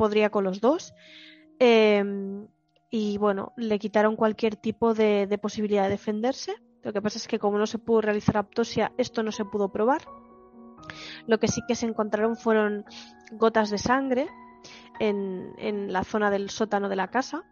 podría 0.03 0.29
con 0.29 0.43
los 0.43 0.59
dos. 0.59 0.93
Em, 1.59 2.45
y 2.89 3.17
bueno, 3.17 3.53
le 3.55 3.79
quitaron 3.79 4.17
cualquier 4.17 4.57
tipo 4.57 4.93
de, 4.93 5.39
posibilidad 5.41 5.83
de 5.83 5.91
defenderse. 5.91 6.55
Lo 6.81 6.91
que 6.91 7.01
pasa 7.01 7.17
es 7.17 7.25
que 7.25 7.39
como 7.39 7.57
no 7.57 7.65
se 7.65 7.77
pudo 7.77 8.01
realizar 8.01 8.35
autopsia, 8.35 8.91
esto 8.97 9.23
no 9.23 9.31
se 9.31 9.45
pudo 9.45 9.71
probar. 9.71 10.01
Lo 11.25 11.39
que 11.39 11.47
sí 11.47 11.61
que 11.65 11.75
se 11.75 11.85
encontraron 11.85 12.35
fueron 12.35 12.83
gotas 13.31 13.69
de 13.69 13.77
sangre 13.77 14.27
en, 14.99 15.93
la 15.93 16.03
zona 16.03 16.29
del 16.29 16.49
sótano 16.49 16.89
de 16.89 16.97
la 16.97 17.07
casa, 17.07 17.45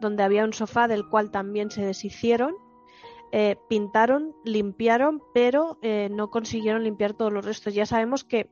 donde 0.00 0.22
había 0.22 0.44
un 0.44 0.54
sofá 0.54 0.88
del 0.88 1.06
cual 1.06 1.30
también 1.30 1.70
se 1.70 1.84
deshicieron. 1.84 2.54
Eh, 3.30 3.56
pintaron, 3.68 4.34
limpiaron, 4.42 5.20
pero 5.34 5.78
eh, 5.82 6.08
no 6.10 6.30
consiguieron 6.30 6.82
limpiar 6.82 7.12
todos 7.12 7.30
los 7.30 7.44
restos. 7.44 7.74
Ya 7.74 7.84
sabemos 7.84 8.24
que 8.24 8.48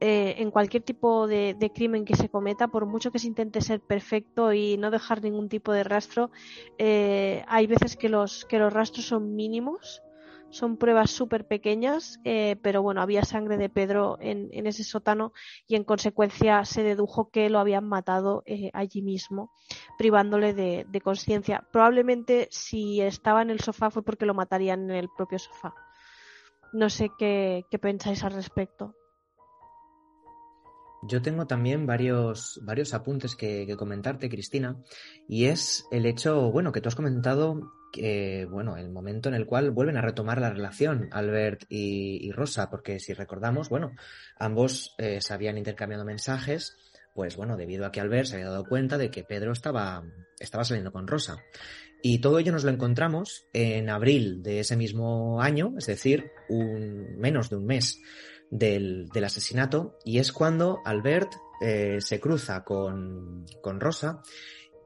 eh, 0.00 0.36
en 0.38 0.52
cualquier 0.52 0.84
tipo 0.84 1.26
de, 1.26 1.72
crimen 1.74 2.04
que 2.04 2.14
se 2.14 2.28
cometa, 2.28 2.68
por 2.68 2.86
mucho 2.86 3.10
que 3.10 3.18
se 3.18 3.26
intente 3.26 3.60
ser 3.60 3.80
perfecto 3.80 4.52
y 4.52 4.76
no 4.76 4.92
dejar 4.92 5.22
ningún 5.22 5.48
tipo 5.48 5.72
de 5.72 5.82
rastro, 5.82 6.30
eh, 6.78 7.44
hay 7.48 7.66
veces 7.66 7.96
que 7.96 8.08
los, 8.08 8.44
que 8.44 8.60
los 8.60 8.72
rastros 8.72 9.06
son 9.06 9.34
mínimos, 9.34 10.02
son 10.50 10.76
pruebas 10.76 11.10
súper 11.10 11.48
pequeñas, 11.48 12.20
eh, 12.24 12.56
pero 12.62 12.80
bueno, 12.80 13.02
había 13.02 13.24
sangre 13.24 13.56
de 13.56 13.68
Pedro 13.68 14.18
en, 14.20 14.66
ese 14.66 14.84
sótano 14.84 15.32
y 15.66 15.74
en 15.74 15.82
consecuencia 15.82 16.64
se 16.64 16.84
dedujo 16.84 17.30
que 17.30 17.50
lo 17.50 17.58
habían 17.58 17.84
matado 17.84 18.44
allí 18.72 19.02
mismo, 19.02 19.50
privándole 19.98 20.54
de, 20.54 21.00
conciencia. 21.02 21.66
Probablemente 21.72 22.46
si 22.52 23.00
estaba 23.00 23.42
en 23.42 23.50
el 23.50 23.60
sofá 23.60 23.90
fue 23.90 24.04
porque 24.04 24.26
lo 24.26 24.34
matarían 24.34 24.90
en 24.90 24.96
el 24.96 25.08
propio 25.14 25.40
sofá. 25.40 25.74
No 26.72 26.88
sé 26.88 27.10
qué 27.18 27.78
pensáis 27.80 28.22
al 28.22 28.32
respecto. 28.32 28.94
Yo 31.02 31.22
tengo 31.22 31.46
también 31.46 31.86
varios, 31.86 32.60
varios 32.62 32.92
apuntes 32.92 33.36
que, 33.36 33.72
comentarte, 33.76 34.28
Cristina, 34.28 34.76
y 35.28 35.46
es 35.46 35.84
el 35.92 36.06
hecho, 36.06 36.50
bueno, 36.50 36.72
que 36.72 36.80
tú 36.80 36.88
has 36.88 36.96
comentado 36.96 37.72
que, 37.92 38.46
bueno, 38.50 38.76
el 38.76 38.90
momento 38.90 39.28
en 39.28 39.34
el 39.34 39.46
cual 39.46 39.70
vuelven 39.70 39.96
a 39.96 40.02
retomar 40.02 40.40
la 40.40 40.50
relación 40.50 41.08
Albert 41.12 41.64
y, 41.68 42.30
Rosa, 42.32 42.68
porque 42.68 42.98
si 42.98 43.14
recordamos, 43.14 43.68
bueno, 43.68 43.92
ambos 44.38 44.94
eh, 44.98 45.20
se 45.20 45.32
habían 45.32 45.56
intercambiado 45.56 46.04
mensajes, 46.04 46.76
pues 47.14 47.36
bueno, 47.36 47.56
debido 47.56 47.86
a 47.86 47.92
que 47.92 48.00
Albert 48.00 48.26
se 48.26 48.34
había 48.34 48.50
dado 48.50 48.64
cuenta 48.64 48.98
de 48.98 49.10
que 49.10 49.24
Pedro 49.24 49.52
estaba, 49.52 50.04
estaba 50.38 50.64
saliendo 50.64 50.92
con 50.92 51.06
Rosa. 51.06 51.36
Y 52.02 52.20
todo 52.20 52.38
ello 52.38 52.52
nos 52.52 52.64
lo 52.64 52.70
encontramos 52.70 53.46
en 53.52 53.90
abril 53.90 54.42
de 54.42 54.60
ese 54.60 54.76
mismo 54.76 55.40
año, 55.40 55.74
es 55.78 55.86
decir, 55.86 56.30
un, 56.48 57.16
menos 57.18 57.50
de 57.50 57.56
un 57.56 57.66
mes 57.66 58.00
del, 58.50 59.08
del 59.08 59.24
asesinato 59.24 59.98
y 60.04 60.18
es 60.18 60.32
cuando 60.32 60.80
Albert 60.84 61.32
eh, 61.60 61.98
se 62.00 62.20
cruza 62.20 62.64
con, 62.64 63.46
con 63.62 63.80
Rosa 63.80 64.22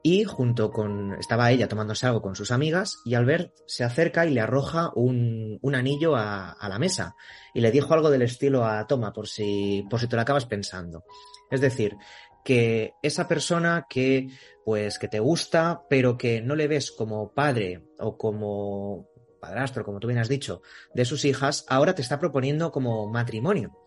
y 0.01 0.25
junto 0.25 0.71
con 0.71 1.13
estaba 1.13 1.49
ella 1.51 1.67
tomándose 1.67 2.05
algo 2.05 2.21
con 2.21 2.35
sus 2.35 2.51
amigas 2.51 2.99
y 3.05 3.15
Albert 3.15 3.53
se 3.67 3.85
acerca 3.85 4.25
y 4.25 4.31
le 4.31 4.41
arroja 4.41 4.91
un, 4.95 5.59
un 5.61 5.75
anillo 5.75 6.15
a, 6.15 6.51
a, 6.51 6.67
la 6.67 6.77
mesa 6.77 7.15
y 7.53 7.61
le 7.61 7.71
dijo 7.71 7.93
algo 7.93 8.09
del 8.09 8.23
estilo 8.23 8.65
a 8.65 8.85
toma 8.85 9.13
por 9.13 9.27
si 9.27 9.85
por 9.89 9.99
si 9.99 10.07
te 10.07 10.17
lo 10.17 10.21
acabas 10.21 10.45
pensando 10.45 11.05
es 11.49 11.61
decir 11.61 11.95
que 12.43 12.95
esa 13.01 13.29
persona 13.29 13.85
que 13.89 14.27
pues 14.65 14.99
que 14.99 15.07
te 15.07 15.19
gusta 15.19 15.83
pero 15.89 16.17
que 16.17 16.41
no 16.41 16.55
le 16.55 16.67
ves 16.67 16.91
como 16.91 17.31
padre 17.31 17.83
o 17.99 18.17
como 18.17 19.07
padrastro, 19.43 19.83
como 19.83 19.99
tú 19.99 20.07
bien 20.07 20.19
has 20.19 20.29
dicho, 20.29 20.61
de 20.93 21.03
sus 21.03 21.25
hijas, 21.25 21.65
ahora 21.67 21.93
te 21.93 22.01
está 22.01 22.17
proponiendo 22.17 22.71
como 22.71 23.09
matrimonio. 23.09 23.77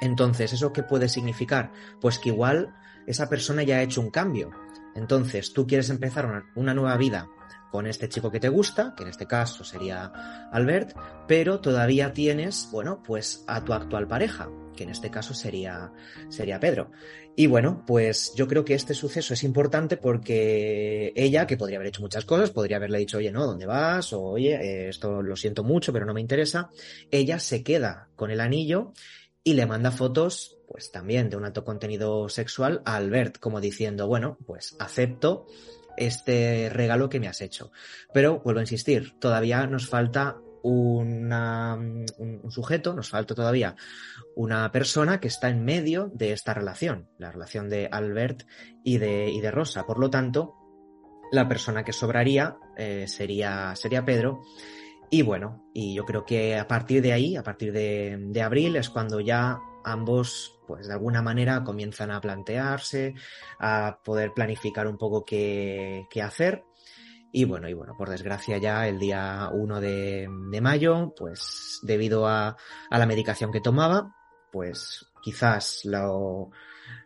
Entonces, 0.00 0.52
¿eso 0.52 0.72
qué 0.72 0.82
puede 0.82 1.08
significar? 1.08 1.70
Pues 2.00 2.18
que 2.18 2.30
igual 2.30 2.74
esa 3.06 3.28
persona 3.28 3.62
ya 3.62 3.76
ha 3.76 3.82
hecho 3.82 4.00
un 4.00 4.10
cambio. 4.10 4.50
Entonces, 4.96 5.52
tú 5.52 5.68
quieres 5.68 5.88
empezar 5.88 6.26
una, 6.26 6.50
una 6.56 6.74
nueva 6.74 6.96
vida 6.96 7.28
con 7.72 7.86
este 7.86 8.10
chico 8.10 8.30
que 8.30 8.38
te 8.38 8.50
gusta, 8.50 8.92
que 8.94 9.02
en 9.02 9.08
este 9.08 9.26
caso 9.26 9.64
sería 9.64 10.12
Albert, 10.52 10.94
pero 11.26 11.58
todavía 11.60 12.12
tienes, 12.12 12.68
bueno, 12.70 13.02
pues 13.02 13.44
a 13.46 13.64
tu 13.64 13.72
actual 13.72 14.06
pareja, 14.06 14.50
que 14.76 14.82
en 14.84 14.90
este 14.90 15.10
caso 15.10 15.32
sería, 15.32 15.90
sería 16.28 16.60
Pedro. 16.60 16.90
Y 17.34 17.46
bueno, 17.46 17.82
pues 17.86 18.34
yo 18.36 18.46
creo 18.46 18.62
que 18.62 18.74
este 18.74 18.92
suceso 18.92 19.32
es 19.32 19.42
importante 19.42 19.96
porque 19.96 21.14
ella, 21.16 21.46
que 21.46 21.56
podría 21.56 21.78
haber 21.78 21.88
hecho 21.88 22.02
muchas 22.02 22.26
cosas, 22.26 22.50
podría 22.50 22.76
haberle 22.76 22.98
dicho, 22.98 23.16
oye, 23.16 23.32
no, 23.32 23.46
¿dónde 23.46 23.64
vas? 23.64 24.12
O 24.12 24.20
oye, 24.20 24.54
eh, 24.54 24.88
esto 24.90 25.22
lo 25.22 25.34
siento 25.34 25.64
mucho, 25.64 25.94
pero 25.94 26.04
no 26.04 26.12
me 26.12 26.20
interesa. 26.20 26.68
Ella 27.10 27.38
se 27.38 27.62
queda 27.62 28.10
con 28.16 28.30
el 28.30 28.40
anillo 28.40 28.92
y 29.42 29.54
le 29.54 29.64
manda 29.64 29.90
fotos, 29.90 30.58
pues 30.68 30.92
también 30.92 31.30
de 31.30 31.38
un 31.38 31.46
alto 31.46 31.64
contenido 31.64 32.28
sexual 32.28 32.82
a 32.84 32.96
Albert, 32.96 33.38
como 33.38 33.62
diciendo, 33.62 34.08
bueno, 34.08 34.36
pues 34.46 34.76
acepto 34.78 35.46
este 35.96 36.68
regalo 36.70 37.08
que 37.08 37.20
me 37.20 37.28
has 37.28 37.40
hecho. 37.40 37.72
Pero 38.12 38.40
vuelvo 38.40 38.60
a 38.60 38.64
insistir, 38.64 39.18
todavía 39.18 39.66
nos 39.66 39.88
falta 39.88 40.36
una, 40.62 41.74
un, 41.74 42.50
sujeto, 42.50 42.94
nos 42.94 43.10
falta 43.10 43.34
todavía 43.34 43.74
una 44.36 44.70
persona 44.70 45.20
que 45.20 45.28
está 45.28 45.48
en 45.48 45.64
medio 45.64 46.10
de 46.14 46.32
esta 46.32 46.54
relación, 46.54 47.08
la 47.18 47.32
relación 47.32 47.68
de 47.68 47.88
Albert 47.90 48.44
y 48.84 48.98
de, 48.98 49.30
y 49.30 49.40
de 49.40 49.50
Rosa. 49.50 49.84
Por 49.84 49.98
lo 49.98 50.10
tanto, 50.10 50.54
la 51.32 51.48
persona 51.48 51.84
que 51.84 51.92
sobraría 51.92 52.56
eh, 52.76 53.06
sería, 53.08 53.74
sería 53.74 54.04
Pedro. 54.04 54.42
Y 55.10 55.22
bueno, 55.22 55.68
y 55.74 55.94
yo 55.94 56.04
creo 56.04 56.24
que 56.24 56.56
a 56.56 56.66
partir 56.66 57.02
de 57.02 57.12
ahí, 57.12 57.36
a 57.36 57.42
partir 57.42 57.72
de, 57.72 58.16
de 58.18 58.42
abril, 58.42 58.76
es 58.76 58.88
cuando 58.88 59.20
ya 59.20 59.58
ambos, 59.84 60.58
pues 60.72 60.86
de 60.86 60.94
alguna 60.94 61.20
manera, 61.20 61.64
comienzan 61.64 62.10
a 62.10 62.20
plantearse, 62.22 63.14
a 63.58 63.98
poder 64.02 64.32
planificar 64.32 64.86
un 64.86 64.96
poco 64.96 65.22
qué, 65.22 66.06
qué 66.10 66.22
hacer. 66.22 66.64
Y 67.30 67.44
bueno, 67.44 67.68
y 67.68 67.74
bueno, 67.74 67.94
por 67.94 68.08
desgracia 68.08 68.56
ya 68.56 68.88
el 68.88 68.98
día 68.98 69.50
1 69.52 69.80
de, 69.82 70.26
de 70.50 70.60
mayo, 70.62 71.12
pues 71.14 71.78
debido 71.82 72.26
a, 72.26 72.56
a, 72.88 72.98
la 72.98 73.04
medicación 73.04 73.52
que 73.52 73.60
tomaba, 73.60 74.16
pues 74.50 75.10
quizás 75.22 75.82
lo, 75.84 76.52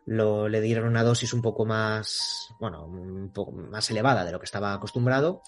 lo, 0.05 0.49
le 0.49 0.61
dieron 0.61 0.87
una 0.87 1.03
dosis 1.03 1.33
un 1.33 1.43
poco 1.43 1.67
más, 1.67 2.55
bueno, 2.61 2.87
un 2.87 3.33
poco 3.33 3.51
más 3.51 3.91
elevada 3.91 4.25
de 4.25 4.31
lo 4.31 4.39
que 4.39 4.47
estaba 4.47 4.75
acostumbrado. 4.75 5.43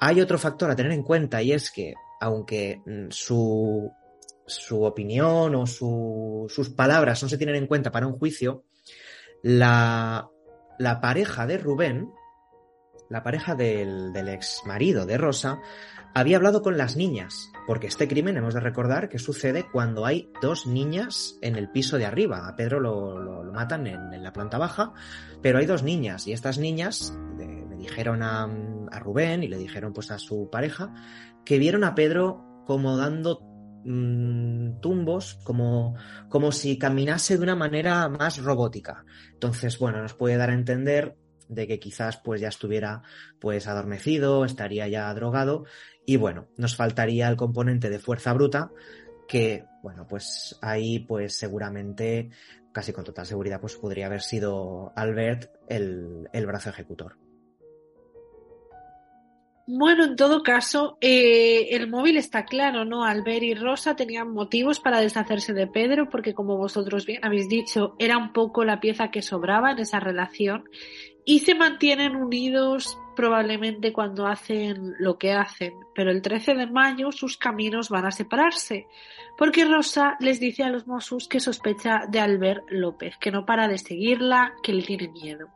Hay 0.00 0.22
otro 0.22 0.38
factor 0.38 0.70
a 0.70 0.76
tener 0.76 0.92
en 0.92 1.02
cuenta 1.02 1.42
y 1.42 1.52
es 1.52 1.70
que, 1.70 1.92
aunque 2.22 2.80
mm, 2.86 3.10
su 3.10 3.92
su 4.54 4.82
opinión 4.82 5.54
o 5.54 5.66
su, 5.66 6.46
sus 6.48 6.70
palabras 6.70 7.22
no 7.22 7.28
se 7.28 7.38
tienen 7.38 7.56
en 7.56 7.66
cuenta 7.66 7.90
para 7.90 8.06
un 8.06 8.18
juicio, 8.18 8.64
la, 9.42 10.28
la 10.78 11.00
pareja 11.00 11.46
de 11.46 11.58
Rubén, 11.58 12.10
la 13.10 13.22
pareja 13.22 13.54
del, 13.54 14.12
del 14.12 14.28
ex 14.28 14.62
marido 14.64 15.06
de 15.06 15.18
Rosa, 15.18 15.60
había 16.14 16.36
hablado 16.36 16.62
con 16.62 16.76
las 16.76 16.96
niñas, 16.96 17.50
porque 17.66 17.86
este 17.86 18.06
crimen 18.06 18.36
hemos 18.36 18.54
de 18.54 18.60
recordar 18.60 19.08
que 19.08 19.18
sucede 19.18 19.64
cuando 19.70 20.04
hay 20.04 20.30
dos 20.42 20.66
niñas 20.66 21.38
en 21.40 21.56
el 21.56 21.70
piso 21.70 21.96
de 21.96 22.04
arriba. 22.04 22.48
A 22.48 22.54
Pedro 22.54 22.80
lo, 22.80 23.18
lo, 23.18 23.52
matan 23.52 23.86
en, 23.86 24.12
en, 24.12 24.22
la 24.22 24.32
planta 24.32 24.58
baja, 24.58 24.92
pero 25.40 25.58
hay 25.58 25.66
dos 25.66 25.82
niñas 25.82 26.26
y 26.26 26.32
estas 26.32 26.58
niñas 26.58 27.16
le, 27.38 27.66
le 27.66 27.76
dijeron 27.76 28.22
a, 28.22 28.44
a, 28.44 28.98
Rubén 28.98 29.42
y 29.42 29.48
le 29.48 29.58
dijeron 29.58 29.92
pues 29.92 30.10
a 30.10 30.18
su 30.18 30.48
pareja 30.50 30.92
que 31.44 31.58
vieron 31.58 31.84
a 31.84 31.94
Pedro 31.94 32.62
como 32.66 32.96
dando 32.96 33.51
mmm, 33.84 34.80
tumbos 34.80 35.38
como, 35.44 35.96
como 36.28 36.52
si 36.52 36.78
caminase 36.78 37.36
de 37.36 37.42
una 37.42 37.56
manera 37.56 38.08
más 38.08 38.42
robótica. 38.42 39.04
Entonces, 39.32 39.78
bueno, 39.78 40.02
nos 40.02 40.14
puede 40.14 40.36
dar 40.36 40.50
a 40.50 40.54
entender 40.54 41.16
de 41.48 41.66
que 41.66 41.78
quizás 41.78 42.16
pues 42.18 42.40
ya 42.40 42.48
estuviera 42.48 43.02
pues 43.38 43.66
adormecido, 43.66 44.44
estaría 44.44 44.88
ya 44.88 45.12
drogado 45.14 45.64
y 46.06 46.16
bueno, 46.16 46.48
nos 46.56 46.76
faltaría 46.76 47.28
el 47.28 47.36
componente 47.36 47.90
de 47.90 47.98
fuerza 47.98 48.32
bruta 48.32 48.70
que 49.28 49.64
bueno, 49.82 50.06
pues 50.06 50.58
ahí 50.62 51.00
pues 51.00 51.36
seguramente 51.36 52.30
casi 52.72 52.92
con 52.92 53.04
total 53.04 53.26
seguridad 53.26 53.60
pues 53.60 53.76
podría 53.76 54.06
haber 54.06 54.22
sido 54.22 54.92
Albert 54.96 55.50
el, 55.68 56.28
el 56.32 56.46
brazo 56.46 56.70
ejecutor. 56.70 57.21
Bueno, 59.74 60.04
en 60.04 60.16
todo 60.16 60.42
caso, 60.42 60.98
eh, 61.00 61.68
el 61.70 61.88
móvil 61.88 62.18
está 62.18 62.44
claro, 62.44 62.84
¿no? 62.84 63.04
Albert 63.04 63.42
y 63.42 63.54
Rosa 63.54 63.96
tenían 63.96 64.30
motivos 64.30 64.80
para 64.80 65.00
deshacerse 65.00 65.54
de 65.54 65.66
Pedro, 65.66 66.10
porque 66.10 66.34
como 66.34 66.58
vosotros 66.58 67.06
bien 67.06 67.24
habéis 67.24 67.48
dicho, 67.48 67.96
era 67.98 68.18
un 68.18 68.34
poco 68.34 68.66
la 68.66 68.80
pieza 68.80 69.10
que 69.10 69.22
sobraba 69.22 69.70
en 69.70 69.78
esa 69.78 69.98
relación 69.98 70.64
y 71.24 71.38
se 71.38 71.54
mantienen 71.54 72.16
unidos 72.16 72.98
probablemente 73.16 73.94
cuando 73.94 74.26
hacen 74.26 74.92
lo 74.98 75.16
que 75.16 75.32
hacen, 75.32 75.72
pero 75.94 76.10
el 76.10 76.20
13 76.20 76.54
de 76.54 76.66
mayo 76.66 77.10
sus 77.10 77.38
caminos 77.38 77.88
van 77.88 78.04
a 78.04 78.10
separarse, 78.10 78.86
porque 79.38 79.64
Rosa 79.64 80.18
les 80.20 80.38
dice 80.38 80.64
a 80.64 80.70
los 80.70 80.86
Mossos 80.86 81.28
que 81.28 81.40
sospecha 81.40 82.02
de 82.10 82.20
Albert 82.20 82.64
López, 82.68 83.16
que 83.18 83.30
no 83.30 83.46
para 83.46 83.68
de 83.68 83.78
seguirla, 83.78 84.52
que 84.62 84.74
le 84.74 84.82
tiene 84.82 85.08
miedo. 85.08 85.48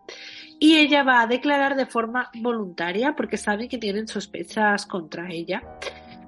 Y 0.58 0.76
ella 0.76 1.02
va 1.02 1.22
a 1.22 1.26
declarar 1.26 1.76
de 1.76 1.86
forma 1.86 2.30
voluntaria 2.34 3.14
porque 3.14 3.36
sabe 3.36 3.68
que 3.68 3.78
tienen 3.78 4.08
sospechas 4.08 4.86
contra 4.86 5.30
ella. 5.30 5.62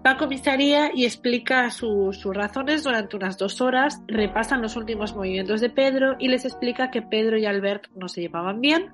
Va 0.07 0.13
a 0.13 0.17
comisaría 0.17 0.93
y 0.95 1.05
explica 1.05 1.71
sus 1.71 2.23
razones 2.25 2.85
durante 2.85 3.17
unas 3.17 3.37
dos 3.37 3.61
horas, 3.61 4.01
repasan 4.07 4.63
los 4.63 4.77
últimos 4.77 5.15
movimientos 5.15 5.61
de 5.61 5.71
Pedro 5.71 6.15
y 6.21 6.29
les 6.29 6.45
explica 6.45 6.91
que 6.91 7.03
Pedro 7.03 7.37
y 7.37 7.47
Albert 7.47 7.89
no 7.97 8.09
se 8.09 8.21
llevaban 8.21 8.61
bien. 8.61 8.93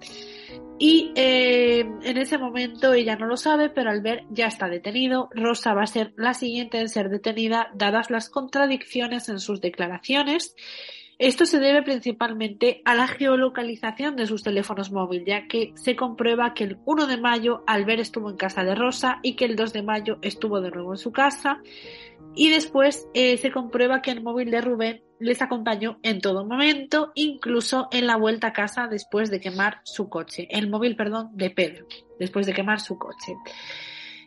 Y 0.78 1.12
eh, 1.14 1.80
en 2.02 2.16
ese 2.16 2.38
momento 2.38 2.94
ella 2.94 3.16
no 3.16 3.26
lo 3.26 3.36
sabe, 3.36 3.68
pero 3.68 3.90
Albert 3.90 4.24
ya 4.30 4.46
está 4.46 4.68
detenido. 4.68 5.28
Rosa 5.34 5.74
va 5.74 5.82
a 5.82 5.86
ser 5.86 6.14
la 6.16 6.32
siguiente 6.32 6.80
en 6.80 6.88
ser 6.88 7.10
detenida, 7.10 7.70
dadas 7.74 8.10
las 8.10 8.30
contradicciones 8.30 9.28
en 9.28 9.40
sus 9.40 9.60
declaraciones 9.60 10.56
esto 11.18 11.46
se 11.46 11.60
debe 11.60 11.82
principalmente 11.82 12.82
a 12.84 12.94
la 12.94 13.06
geolocalización 13.06 14.16
de 14.16 14.26
sus 14.26 14.42
teléfonos 14.42 14.90
móviles, 14.90 15.26
ya 15.26 15.46
que 15.46 15.72
se 15.76 15.94
comprueba 15.94 16.54
que 16.54 16.64
el 16.64 16.78
1 16.84 17.06
de 17.06 17.18
mayo 17.18 17.62
Albert 17.66 18.00
estuvo 18.00 18.30
en 18.30 18.36
casa 18.36 18.64
de 18.64 18.74
Rosa 18.74 19.20
y 19.22 19.36
que 19.36 19.44
el 19.44 19.56
2 19.56 19.72
de 19.72 19.82
mayo 19.82 20.18
estuvo 20.22 20.60
de 20.60 20.70
nuevo 20.70 20.92
en 20.92 20.98
su 20.98 21.12
casa. 21.12 21.60
Y 22.34 22.50
después 22.50 23.06
eh, 23.14 23.36
se 23.36 23.52
comprueba 23.52 24.02
que 24.02 24.10
el 24.10 24.22
móvil 24.22 24.50
de 24.50 24.60
Rubén 24.60 25.02
les 25.20 25.40
acompañó 25.40 25.98
en 26.02 26.20
todo 26.20 26.44
momento, 26.44 27.12
incluso 27.14 27.88
en 27.92 28.06
la 28.06 28.16
vuelta 28.16 28.48
a 28.48 28.52
casa 28.52 28.88
después 28.88 29.30
de 29.30 29.40
quemar 29.40 29.80
su 29.84 30.08
coche. 30.08 30.48
El 30.50 30.68
móvil, 30.68 30.96
perdón, 30.96 31.30
de 31.34 31.50
Pedro, 31.50 31.86
después 32.18 32.46
de 32.46 32.52
quemar 32.52 32.80
su 32.80 32.98
coche. 32.98 33.34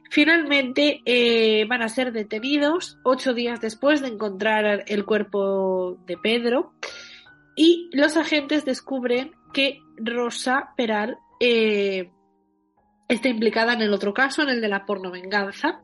Finalmente 0.09 1.01
eh, 1.05 1.65
van 1.65 1.81
a 1.81 1.89
ser 1.89 2.11
detenidos 2.11 2.97
ocho 3.03 3.33
días 3.33 3.61
después 3.61 4.01
de 4.01 4.07
encontrar 4.07 4.83
el 4.87 5.05
cuerpo 5.05 5.97
de 6.05 6.17
Pedro 6.17 6.73
y 7.55 7.89
los 7.91 8.17
agentes 8.17 8.65
descubren 8.65 9.31
que 9.53 9.79
Rosa 9.97 10.73
Peral 10.77 11.17
eh, 11.39 12.11
está 13.07 13.29
implicada 13.29 13.73
en 13.73 13.81
el 13.81 13.93
otro 13.93 14.13
caso, 14.13 14.43
en 14.43 14.49
el 14.49 14.61
de 14.61 14.69
la 14.69 14.85
porno 14.85 15.11
venganza. 15.11 15.81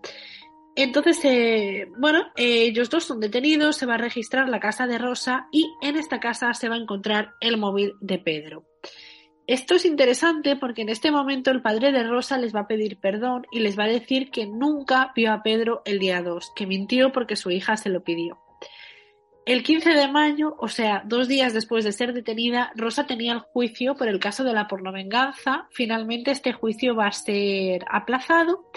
Entonces, 0.76 1.20
eh, 1.24 1.88
bueno, 1.98 2.32
ellos 2.36 2.90
dos 2.90 3.04
son 3.04 3.20
detenidos, 3.20 3.78
se 3.78 3.86
va 3.86 3.96
a 3.96 4.00
registrar 4.00 4.50
la 4.50 4.60
casa 4.60 4.88
de 4.88 4.98
Rosa 4.98 5.48
y 5.52 5.72
en 5.82 5.98
esta 5.98 6.20
casa 6.20 6.54
se 6.54 6.70
va 6.70 6.76
a 6.76 6.80
encontrar 6.80 7.34
el 7.42 7.58
móvil 7.58 7.94
de 8.02 8.18
Pedro. 8.18 8.73
Esto 9.46 9.76
es 9.76 9.84
interesante 9.84 10.56
porque 10.56 10.84
en 10.84 10.90
este 10.90 11.12
momento 11.12 11.52
el 11.52 11.62
padre 11.62 11.92
de 11.92 12.04
Rosa 12.04 12.38
les 12.38 12.56
va 12.56 12.62
a 12.62 12.68
pedir 12.68 12.98
perdón 12.98 13.46
y 13.52 13.60
les 13.60 13.78
va 13.78 13.84
a 13.84 13.90
decir 13.90 14.32
que 14.32 14.48
nunca 14.48 15.12
vio 15.16 15.34
a 15.34 15.44
Pedro 15.44 15.82
el 15.84 16.00
día 16.00 16.22
2, 16.22 16.54
que 16.56 16.66
mintió 16.66 17.12
porque 17.12 17.36
su 17.36 17.52
hija 17.52 17.76
se 17.76 17.90
lo 17.90 18.04
pidió. 18.04 18.40
El 19.46 19.62
15 19.62 19.90
de 19.90 20.08
mayo, 20.08 20.56
o 20.58 20.70
sea, 20.70 21.04
dos 21.06 21.28
días 21.28 21.54
después 21.54 21.84
de 21.84 21.92
ser 21.92 22.14
detenida, 22.14 22.72
Rosa 22.76 23.06
tenía 23.06 23.34
el 23.34 23.40
juicio 23.42 23.96
por 23.96 24.08
el 24.08 24.22
caso 24.22 24.46
de 24.46 24.54
la 24.54 24.70
pornovenganza. 24.70 25.68
Finalmente 25.72 26.32
este 26.32 26.54
juicio 26.54 26.96
va 26.96 27.08
a 27.08 27.12
ser 27.12 27.84
aplazado 27.90 28.72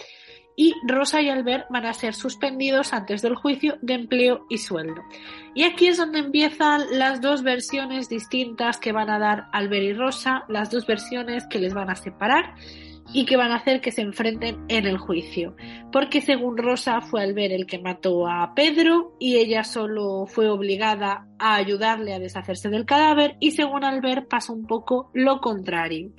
y 0.57 0.75
Rosa 0.89 1.21
y 1.21 1.29
Albert 1.29 1.67
van 1.69 1.85
a 1.85 1.93
ser 1.93 2.15
suspendidos 2.15 2.95
antes 2.95 3.21
del 3.21 3.35
juicio 3.35 3.77
de 3.83 3.95
empleo 3.95 4.47
y 4.49 4.57
sueldo. 4.57 5.03
Y 5.55 5.65
aquí 5.65 5.87
es 5.87 5.99
donde 5.99 6.19
empiezan 6.19 6.83
las 6.93 7.21
dos 7.21 7.43
versiones 7.43 8.09
distintas 8.09 8.79
que 8.79 8.93
van 8.93 9.11
a 9.11 9.19
dar 9.19 9.49
Albert 9.53 9.85
y 9.85 9.93
Rosa, 9.93 10.45
las 10.49 10.71
dos 10.71 10.87
versiones 10.87 11.47
que 11.47 11.59
les 11.59 11.75
van 11.75 11.91
a 11.91 11.95
separar 11.95 12.55
y 13.13 13.25
que 13.25 13.37
van 13.37 13.53
a 13.53 13.57
hacer 13.57 13.81
que 13.81 13.93
se 13.93 14.01
enfrenten 14.01 14.65
en 14.69 14.87
el 14.87 14.97
juicio. 14.97 15.55
Porque 15.93 16.23
según 16.23 16.57
Rosa 16.57 17.03
fue 17.03 17.23
Albert 17.23 17.53
el 17.53 17.67
que 17.67 17.79
mató 17.79 18.27
a 18.27 18.55
Pedro 18.55 19.15
y 19.21 19.37
ella 19.37 19.63
solo 19.63 20.27
fue 20.27 20.49
obligada 20.49 21.29
a 21.39 21.57
ayudarle 21.57 22.15
a 22.15 22.19
deshacerse 22.19 22.71
del 22.71 22.87
cadáver 22.87 23.37
y 23.41 23.53
según 23.53 23.85
Albert 23.85 24.29
pasa 24.29 24.55
un 24.55 24.67
poco 24.67 25.11
lo 25.13 25.41
contrario. 25.41 26.13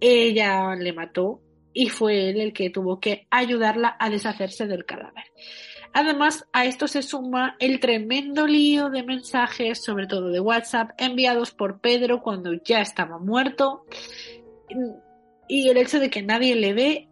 Ella 0.00 0.74
le 0.76 0.92
mató 0.92 1.40
y 1.72 1.88
fue 1.88 2.30
él 2.30 2.40
el 2.40 2.52
que 2.52 2.70
tuvo 2.70 3.00
que 3.00 3.26
ayudarla 3.30 3.96
a 3.98 4.10
deshacerse 4.10 4.66
del 4.66 4.84
cadáver. 4.84 5.24
Además, 5.94 6.46
a 6.52 6.64
esto 6.64 6.88
se 6.88 7.02
suma 7.02 7.56
el 7.58 7.78
tremendo 7.78 8.46
lío 8.46 8.88
de 8.88 9.02
mensajes, 9.02 9.84
sobre 9.84 10.06
todo 10.06 10.30
de 10.30 10.40
WhatsApp, 10.40 10.90
enviados 10.96 11.50
por 11.50 11.80
Pedro 11.80 12.22
cuando 12.22 12.52
ya 12.64 12.80
estaba 12.80 13.18
muerto 13.18 13.84
y 15.48 15.68
el 15.68 15.76
hecho 15.76 16.00
de 16.00 16.08
que 16.08 16.22
nadie 16.22 16.54
le 16.56 16.72
ve 16.72 17.08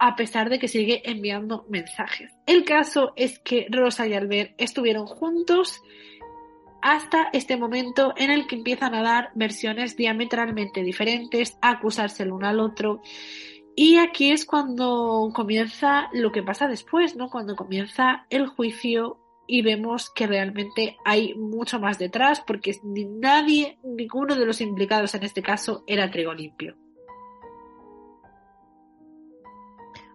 a 0.00 0.16
pesar 0.16 0.50
de 0.50 0.58
que 0.58 0.66
sigue 0.66 1.02
enviando 1.08 1.64
mensajes. 1.68 2.32
El 2.46 2.64
caso 2.64 3.12
es 3.14 3.38
que 3.38 3.68
Rosa 3.70 4.06
y 4.08 4.14
Albert 4.14 4.54
estuvieron 4.58 5.06
juntos 5.06 5.80
hasta 6.82 7.28
este 7.32 7.56
momento 7.56 8.12
en 8.16 8.30
el 8.30 8.46
que 8.46 8.56
empiezan 8.56 8.94
a 8.94 9.02
dar 9.02 9.30
versiones 9.34 9.96
diametralmente 9.96 10.82
diferentes, 10.82 11.56
a 11.62 11.70
acusarse 11.70 12.24
el 12.24 12.32
uno 12.32 12.48
al 12.48 12.60
otro 12.60 13.00
y 13.76 13.98
aquí 13.98 14.30
es 14.30 14.46
cuando 14.46 15.30
comienza 15.34 16.08
lo 16.12 16.30
que 16.30 16.42
pasa 16.42 16.68
después, 16.68 17.16
¿no? 17.16 17.28
Cuando 17.28 17.56
comienza 17.56 18.24
el 18.30 18.46
juicio 18.46 19.18
y 19.48 19.62
vemos 19.62 20.10
que 20.10 20.26
realmente 20.26 20.96
hay 21.04 21.34
mucho 21.34 21.80
más 21.80 21.98
detrás 21.98 22.40
porque 22.40 22.76
ni 22.84 23.04
nadie, 23.04 23.78
ninguno 23.82 24.36
de 24.36 24.46
los 24.46 24.60
implicados 24.60 25.14
en 25.14 25.24
este 25.24 25.42
caso 25.42 25.82
era 25.88 26.10
trigo 26.10 26.32
limpio. 26.32 26.76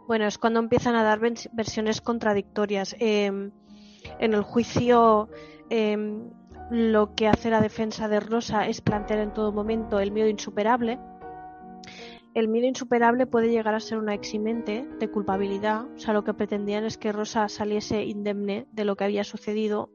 Bueno, 0.08 0.26
es 0.26 0.38
cuando 0.38 0.60
empiezan 0.60 0.96
a 0.96 1.04
dar 1.04 1.20
versiones 1.20 2.02
contradictorias. 2.02 2.96
Em, 3.00 3.52
en 4.20 4.34
el 4.34 4.42
juicio 4.42 5.30
em, 5.70 6.32
lo 6.72 7.14
que 7.14 7.28
hace 7.28 7.50
la 7.50 7.62
defensa 7.62 8.08
de 8.08 8.22
Rosa 8.22 8.68
es 8.68 8.80
plantear 8.80 9.20
en 9.20 9.34
todo 9.34 9.52
momento 9.52 10.00
el 10.00 10.12
miedo 10.12 10.30
insuperable 10.30 10.98
el 12.34 12.48
miedo 12.48 12.68
insuperable 12.68 13.26
puede 13.26 13.50
llegar 13.50 13.74
a 13.74 13.80
ser 13.80 13.98
una 13.98 14.14
eximente 14.14 14.88
de 15.00 15.10
culpabilidad, 15.10 15.86
o 15.96 16.00
sea, 16.00 16.14
lo 16.14 16.24
que 16.24 16.34
pretendían 16.34 16.86
es 16.86 16.98
que 16.98 17.12
Rosa 17.12 17.50
saliese 17.50 18.04
indemne 18.04 18.68
de 18.72 18.86
lo 18.86 18.96
que 18.96 19.04
había 19.04 19.24
sucedido, 19.24 19.90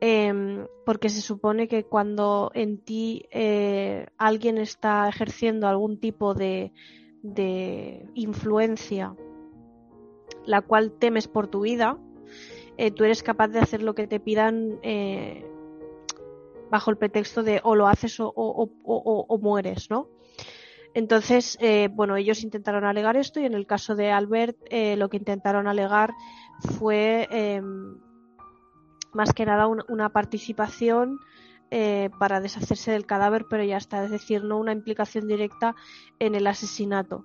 em, 0.00 0.66
porque 0.86 1.08
se 1.08 1.20
supone 1.20 1.66
que 1.68 1.84
cuando 1.84 2.50
en 2.54 2.78
ti 2.78 3.26
eh, 3.30 4.06
alguien 4.16 4.58
está 4.58 5.08
ejerciendo 5.08 5.66
algún 5.66 5.98
tipo 5.98 6.34
de, 6.34 6.72
influencia, 8.14 9.14
la 10.46 10.62
cual 10.62 10.92
temes 10.92 11.28
por 11.28 11.48
tu 11.48 11.62
vida, 11.62 11.98
eh, 12.78 12.90
tú 12.90 13.04
eres 13.04 13.22
capaz 13.22 13.48
de 13.48 13.58
hacer 13.58 13.82
lo 13.82 13.94
que 13.94 14.06
te 14.06 14.20
pidan 14.20 14.78
eh, 14.82 15.44
bajo 16.70 16.90
el 16.90 16.96
pretexto 16.96 17.42
de 17.42 17.60
o 17.62 17.74
lo 17.74 17.88
haces 17.88 18.18
o, 18.20 18.32
o 18.34 19.38
mueres, 19.38 19.90
¿no? 19.90 20.08
Entonces, 20.94 21.56
eh, 21.60 21.88
bueno, 21.92 22.16
ellos 22.16 22.42
intentaron 22.42 22.84
alegar 22.84 23.16
esto 23.16 23.40
y 23.40 23.46
en 23.46 23.54
el 23.54 23.66
caso 23.66 23.94
de 23.94 24.10
Albert 24.10 24.56
eh, 24.70 24.96
lo 24.96 25.08
que 25.08 25.18
intentaron 25.18 25.68
alegar 25.68 26.12
fue 26.78 27.28
em, 27.30 27.96
más 29.12 29.32
que 29.32 29.46
nada 29.46 29.68
una 29.68 30.08
participación 30.10 31.20
eh, 31.70 32.10
para 32.18 32.40
deshacerse 32.40 32.90
del 32.90 33.06
cadáver, 33.06 33.46
pero 33.48 33.62
ya 33.62 33.76
está, 33.76 34.04
es 34.04 34.10
decir, 34.10 34.42
no 34.42 34.58
una 34.58 34.72
implicación 34.72 35.28
directa 35.28 35.76
en 36.18 36.34
el 36.34 36.46
asesinato. 36.48 37.24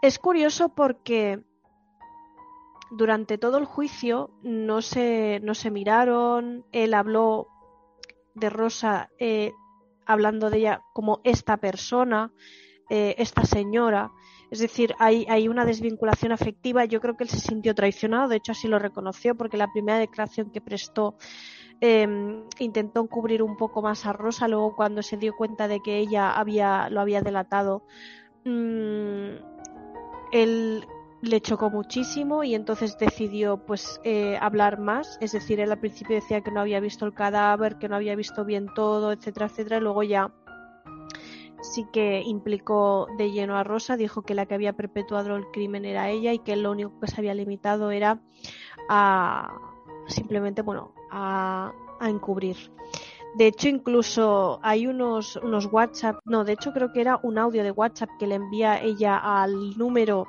Es 0.00 0.18
curioso 0.18 0.70
porque 0.74 1.44
durante 2.90 3.36
todo 3.36 3.58
el 3.58 3.66
juicio 3.66 4.30
no 4.42 4.80
se, 4.80 5.40
no 5.42 5.54
se 5.54 5.70
miraron, 5.70 6.64
él 6.72 6.94
habló 6.94 7.48
de 8.34 8.48
Rosa 8.48 9.10
hablando 10.06 10.50
de 10.50 10.58
ella 10.58 10.82
como 10.92 11.20
esta 11.24 11.56
persona, 11.56 12.32
eh, 12.90 13.14
esta 13.18 13.44
señora. 13.44 14.12
Es 14.50 14.58
decir, 14.58 14.94
hay, 14.98 15.26
hay, 15.28 15.48
una 15.48 15.64
desvinculación 15.64 16.32
afectiva. 16.32 16.84
Yo 16.84 17.00
creo 17.00 17.16
que 17.16 17.24
él 17.24 17.30
se 17.30 17.40
sintió 17.40 17.74
traicionado, 17.74 18.28
de 18.28 18.36
hecho 18.36 18.52
así 18.52 18.68
lo 18.68 18.78
reconoció, 18.78 19.34
porque 19.34 19.56
la 19.56 19.72
primera 19.72 19.98
declaración 19.98 20.50
que 20.50 20.60
prestó 20.60 21.16
Em, 21.80 22.44
intentó 22.60 23.02
encubrir 23.02 23.42
un 23.42 23.56
poco 23.56 23.82
más 23.82 24.06
a 24.06 24.12
Rosa, 24.12 24.48
luego 24.48 24.74
cuando 24.74 25.02
se 25.02 25.16
dio 25.16 25.36
cuenta 25.36 25.68
de 25.68 25.80
que 25.80 25.98
ella 25.98 26.32
había, 26.32 26.88
lo 26.88 27.00
había 27.00 27.20
delatado, 27.20 27.82
mm, 28.44 29.34
él 30.32 30.86
le 31.24 31.40
chocó 31.40 31.70
muchísimo 31.70 32.44
y 32.44 32.54
entonces 32.54 32.98
decidió 32.98 33.56
pues 33.56 34.00
eh, 34.04 34.38
hablar 34.40 34.78
más, 34.78 35.18
es 35.20 35.32
decir, 35.32 35.60
él 35.60 35.72
al 35.72 35.78
principio 35.78 36.16
decía 36.16 36.42
que 36.42 36.50
no 36.50 36.60
había 36.60 36.80
visto 36.80 37.06
el 37.06 37.14
cadáver, 37.14 37.76
que 37.78 37.88
no 37.88 37.96
había 37.96 38.14
visto 38.14 38.44
bien 38.44 38.68
todo, 38.74 39.12
etcétera, 39.12 39.46
etcétera, 39.46 39.78
y 39.78 39.80
luego 39.80 40.02
ya 40.02 40.32
sí 41.62 41.86
que 41.92 42.22
implicó 42.22 43.08
de 43.16 43.32
lleno 43.32 43.56
a 43.56 43.64
Rosa, 43.64 43.96
dijo 43.96 44.22
que 44.22 44.34
la 44.34 44.46
que 44.46 44.54
había 44.54 44.74
perpetuado 44.74 45.34
el 45.36 45.46
crimen 45.50 45.84
era 45.84 46.10
ella 46.10 46.32
y 46.32 46.38
que 46.38 46.56
lo 46.56 46.70
único 46.70 47.00
que 47.00 47.06
se 47.06 47.20
había 47.20 47.34
limitado 47.34 47.90
era 47.90 48.20
a 48.88 49.54
simplemente, 50.06 50.62
bueno, 50.62 50.92
a, 51.10 51.72
a 52.00 52.10
encubrir. 52.10 52.56
De 53.36 53.48
hecho, 53.48 53.68
incluso 53.68 54.60
hay 54.62 54.86
unos, 54.86 55.36
unos 55.36 55.66
WhatsApp, 55.72 56.18
no, 56.24 56.44
de 56.44 56.52
hecho 56.52 56.72
creo 56.72 56.92
que 56.92 57.00
era 57.00 57.18
un 57.22 57.38
audio 57.38 57.64
de 57.64 57.72
WhatsApp 57.72 58.10
que 58.18 58.28
le 58.28 58.36
envía 58.36 58.80
ella 58.80 59.16
al 59.16 59.76
número 59.76 60.28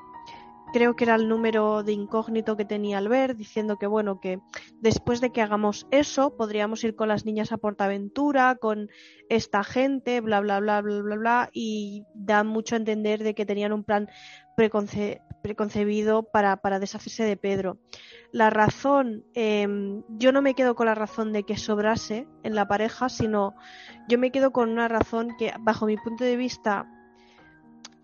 creo 0.73 0.95
que 0.95 1.05
era 1.05 1.15
el 1.15 1.27
número 1.27 1.83
de 1.83 1.93
incógnito 1.93 2.57
que 2.57 2.65
tenía 2.65 2.97
Albert, 2.97 3.37
diciendo 3.37 3.77
que 3.77 3.87
bueno, 3.87 4.19
que 4.19 4.39
después 4.81 5.21
de 5.21 5.31
que 5.31 5.41
hagamos 5.41 5.87
eso, 5.91 6.35
podríamos 6.35 6.83
ir 6.83 6.95
con 6.95 7.07
las 7.07 7.25
niñas 7.25 7.51
a 7.51 7.57
Portaventura, 7.57 8.55
con 8.55 8.89
esta 9.29 9.63
gente, 9.63 10.21
bla 10.21 10.41
bla 10.41 10.59
bla 10.59 10.81
bla 10.81 11.01
bla 11.01 11.15
bla, 11.15 11.49
y 11.53 12.03
da 12.13 12.43
mucho 12.43 12.75
a 12.75 12.77
entender 12.77 13.23
de 13.23 13.35
que 13.35 13.45
tenían 13.45 13.73
un 13.73 13.83
plan 13.83 14.09
preconcebido 14.55 16.23
para, 16.23 16.57
para, 16.57 16.79
deshacerse 16.79 17.23
de 17.23 17.37
Pedro. 17.37 17.77
La 18.31 18.49
razón, 18.49 19.23
em, 19.33 20.03
yo 20.09 20.31
no 20.31 20.41
me 20.41 20.55
quedo 20.55 20.75
con 20.75 20.87
la 20.87 20.95
razón 20.95 21.31
de 21.31 21.43
que 21.43 21.57
sobrase 21.57 22.27
en 22.43 22.55
la 22.55 22.67
pareja, 22.67 23.09
sino 23.09 23.53
yo 24.09 24.17
me 24.17 24.31
quedo 24.31 24.51
con 24.51 24.69
una 24.69 24.87
razón 24.87 25.29
que, 25.37 25.53
bajo 25.59 25.85
mi 25.85 25.97
punto 25.97 26.23
de 26.23 26.35
vista, 26.35 26.85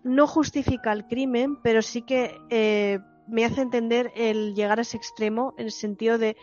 no 0.04 0.26
justifica 0.26 0.92
el 0.92 1.06
crimen, 1.06 1.60
pero 1.62 1.82
sí 1.82 2.02
que 2.02 2.36
eh, 2.50 2.98
me 3.28 3.44
hace 3.44 3.62
entender 3.62 4.12
el 4.16 4.54
llegar 4.54 4.78
a 4.78 4.82
ese 4.82 4.96
extremo 4.96 5.54
en 5.56 5.66
el 5.66 5.72
sentido 5.72 6.18
de 6.18 6.36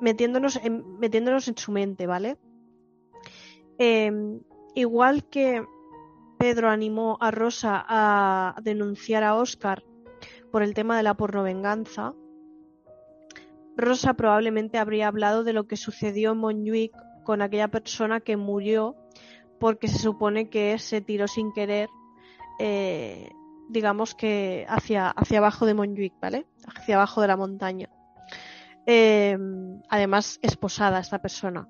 metiéndonos, 0.00 0.56
en, 0.62 0.98
metiéndonos 0.98 1.48
en 1.48 1.56
su 1.56 1.72
mente, 1.72 2.06
¿vale? 2.06 2.36
Em, 3.78 4.40
igual 4.74 5.24
que 5.28 5.64
Pedro 6.38 6.68
animó 6.68 7.16
a 7.20 7.30
Rosa 7.30 7.84
a 7.88 8.56
denunciar 8.62 9.24
a 9.24 9.34
Oscar 9.36 9.84
por 10.50 10.62
el 10.62 10.74
tema 10.74 10.96
de 10.96 11.02
la 11.02 11.14
pornovenganza, 11.14 12.14
Rosa 13.76 14.14
probablemente 14.14 14.78
habría 14.78 15.08
hablado 15.08 15.44
de 15.44 15.54
lo 15.54 15.66
que 15.66 15.76
sucedió 15.76 16.32
en 16.32 16.38
Montjuic 16.38 16.92
con 17.24 17.40
aquella 17.40 17.68
persona 17.68 18.20
que 18.20 18.36
murió 18.36 18.96
porque 19.58 19.88
se 19.88 19.98
supone 19.98 20.50
que 20.50 20.78
se 20.78 21.00
tiró 21.00 21.28
sin 21.28 21.52
querer 21.52 21.88
eh, 22.64 23.28
digamos 23.70 24.14
que 24.14 24.64
hacia, 24.68 25.08
hacia 25.08 25.38
abajo 25.38 25.66
de 25.66 25.74
Montjuic, 25.74 26.14
¿vale? 26.20 26.46
Hacia 26.76 26.94
abajo 26.94 27.20
de 27.20 27.26
la 27.26 27.36
montaña. 27.36 27.90
Eh, 28.86 29.36
además, 29.88 30.38
esposada 30.42 31.00
esta 31.00 31.20
persona. 31.20 31.68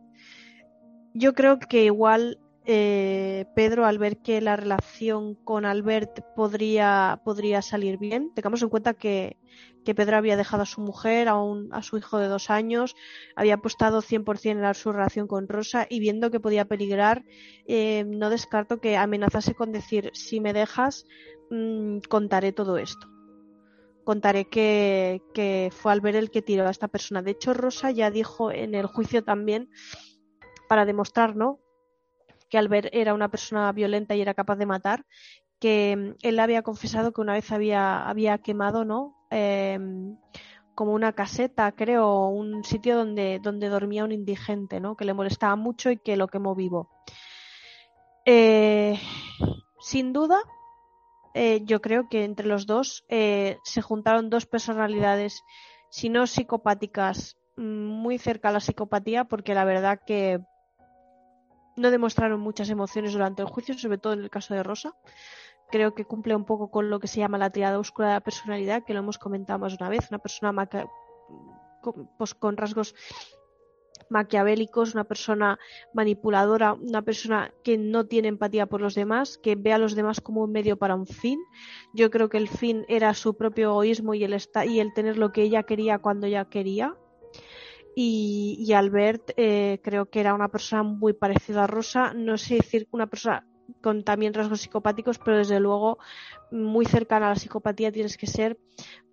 Yo 1.14 1.32
creo 1.32 1.59
que 1.59 1.84
igual 1.84 2.38
eh, 2.65 3.47
Pedro, 3.57 3.87
al 3.87 3.99
ver 3.99 4.19
que 4.19 4.41
la 4.41 4.55
relación 4.57 5.35
con 5.35 5.65
Albert 5.65 6.21
podría, 6.37 7.21
podría 7.25 7.61
salir 7.61 7.99
bien, 7.99 8.33
tengamos 8.35 8.63
en 8.63 8.69
cuenta 8.69 8.95
que, 8.95 9.37
Pedro 9.85 10.17
había 10.17 10.37
dejado 10.37 10.63
a 10.63 10.67
su 10.67 10.81
mujer, 10.81 11.29
a, 11.29 11.35
a 11.73 11.83
su 11.83 11.99
hijo 11.99 12.19
de 12.19 12.29
dos 12.29 12.51
años, 12.51 12.95
había 13.35 13.55
apostado 13.55 14.01
100% 14.01 14.69
en 14.69 14.75
su 14.75 14.93
relación 14.93 15.27
con 15.27 15.49
Rosa 15.49 15.89
y 15.91 15.99
viendo 15.99 16.31
que 16.31 16.39
podía 16.39 16.67
peligrar, 16.67 17.25
eh, 17.67 18.05
no 18.07 18.31
descarto 18.31 18.81
que 18.81 18.97
amenazase 18.97 19.55
con 19.55 19.73
decir, 19.73 20.11
si 20.15 20.41
me 20.41 20.53
dejas, 20.53 21.05
mm, 21.51 21.99
contaré 22.09 22.53
todo 22.53 22.79
esto. 22.79 23.09
Contaré 24.05 24.45
que, 24.45 25.21
que 25.35 25.71
fue 25.73 25.91
Albert 25.91 26.17
el 26.17 26.31
que 26.31 26.43
tiró 26.43 26.69
a 26.69 26.71
esta 26.71 26.87
persona. 26.87 27.23
De 27.23 27.33
hecho, 27.33 27.53
Rosa 27.53 27.91
ya 27.91 28.13
dijo 28.13 28.53
en 28.53 28.77
el 28.77 28.87
juicio 28.87 29.25
también, 29.25 29.69
para 30.69 30.85
demostrar, 30.85 31.35
¿no? 31.35 31.61
Que 32.53 32.59
Albert 32.59 32.91
era 32.93 33.15
una 33.15 33.31
persona 33.31 33.73
violenta 33.73 34.15
y 34.15 34.21
era 34.21 34.35
capaz 34.35 34.57
de 34.57 34.67
matar, 34.67 35.07
que 35.59 35.97
mm, 35.97 36.17
él 36.21 36.39
había 36.39 36.61
confesado 36.61 37.11
que 37.11 37.23
una 37.23 37.33
vez 37.33 37.51
había, 37.51 38.07
había 38.07 38.37
quemado, 38.37 38.85
¿no? 38.85 39.17
Em, 39.31 40.19
como 40.75 40.93
una 40.93 41.15
caseta, 41.15 41.73
creo, 41.73 42.27
un 42.27 42.63
sitio 42.63 42.95
donde, 42.95 43.41
donde 43.43 43.71
dormía 43.71 44.05
un 44.05 44.13
indigente, 44.13 44.81
¿no? 44.81 44.97
Que 44.97 45.07
le 45.07 45.15
molestaba 45.15 45.57
mucho 45.57 45.91
y 45.91 45.97
que 45.97 46.19
lo 46.19 46.29
quemó 46.29 46.55
vivo. 46.55 46.91
Eh, 48.27 49.01
sin 49.81 50.13
duda, 50.13 50.39
eh, 51.33 51.63
yo 51.65 51.81
creo 51.81 52.11
que 52.11 52.25
entre 52.25 52.47
los 52.47 52.67
dos 52.67 53.03
eh, 53.09 53.57
se 53.65 53.81
juntaron 53.81 54.29
dos 54.29 54.45
personalidades, 54.45 55.43
si 55.89 56.11
no 56.11 56.27
psicopáticas, 56.27 57.39
mm, 57.57 57.63
muy 57.63 58.19
cerca 58.19 58.51
a 58.51 58.53
la 58.53 58.61
psicopatía, 58.61 59.25
porque 59.25 59.55
la 59.55 59.65
verdad 59.65 60.01
que 60.07 60.39
no 61.77 61.91
demostraron 61.91 62.41
muchas 62.41 62.70
emociones 62.70 63.12
durante 63.12 63.43
el 63.43 63.49
juicio, 63.49 63.77
sobre 63.79 63.99
todo 63.99 64.12
en 64.12 64.20
el 64.20 64.31
caso 64.31 64.55
de 64.55 64.62
Rosa. 64.62 64.95
Creo 65.70 65.95
que 65.95 66.05
cumple 66.05 66.37
un 66.37 66.45
poco 66.45 66.70
con 66.70 66.91
lo 66.91 67.01
que 67.01 67.09
se 67.09 67.20
llama 67.20 67.39
la 67.39 67.51
triada 67.51 67.79
oscura 67.79 68.09
de 68.09 68.14
la 68.14 68.20
personalidad, 68.20 68.85
que 68.85 68.93
lo 68.93 69.01
hemos 69.01 69.18
comentado 69.18 69.59
más 69.59 69.75
una 69.75 69.89
vez. 69.89 70.11
Una 70.11 70.18
persona 70.18 70.53
con, 71.81 72.11
pues, 72.18 72.35
con 72.35 72.57
rasgos 72.57 72.95
maquiavélicos, 74.12 74.95
una 74.95 75.05
persona 75.05 75.59
manipuladora, 75.95 76.75
una 76.75 77.03
persona 77.03 77.53
que 77.64 77.79
no 77.79 78.07
tiene 78.07 78.29
empatía 78.29 78.66
por 78.66 78.81
los 78.81 78.95
demás, 78.95 79.39
que 79.39 79.57
ve 79.57 79.73
a 79.73 79.79
los 79.79 79.95
demás 79.95 80.20
como 80.20 80.43
un 80.43 80.53
medio 80.53 80.77
para 80.77 80.95
un 80.95 81.07
fin. 81.07 81.41
Yo 81.95 82.11
creo 82.11 82.29
que 82.29 82.39
el 82.39 82.49
fin 82.49 82.85
era 82.89 83.14
su 83.14 83.37
propio 83.37 83.70
egoísmo 83.70 84.14
y 84.14 84.25
el, 84.25 84.37
y 84.68 84.81
el 84.81 84.93
tener 84.93 85.16
lo 85.16 85.33
que 85.33 85.43
ella 85.43 85.62
quería 85.62 85.99
cuando 85.99 86.27
ella 86.27 86.45
quería. 86.45 86.95
Y, 87.95 88.72
Albert 88.72 89.32
eh, 89.36 89.80
creo 89.82 90.07
que 90.07 90.20
era 90.20 90.34
una 90.34 90.49
persona 90.49 90.82
muy 90.82 91.12
parecida 91.12 91.64
a 91.64 91.66
Rosa, 91.66 92.14
no 92.14 92.38
sé 92.38 92.57
decir 92.57 92.88
una 92.90 93.07
persona 93.07 93.47
con 93.82 94.03
también 94.05 94.34
rasgos 94.34 94.61
psicopáticos, 94.62 95.18
pero 95.18 95.38
desde 95.38 95.61
luego 95.61 95.99
muy 96.51 96.86
cercana 96.86 97.26
a 97.26 97.30
la 97.30 97.36
psicopatía 97.36 97.93
tienes 97.93 98.16
que 98.16 98.26
ser 98.26 98.59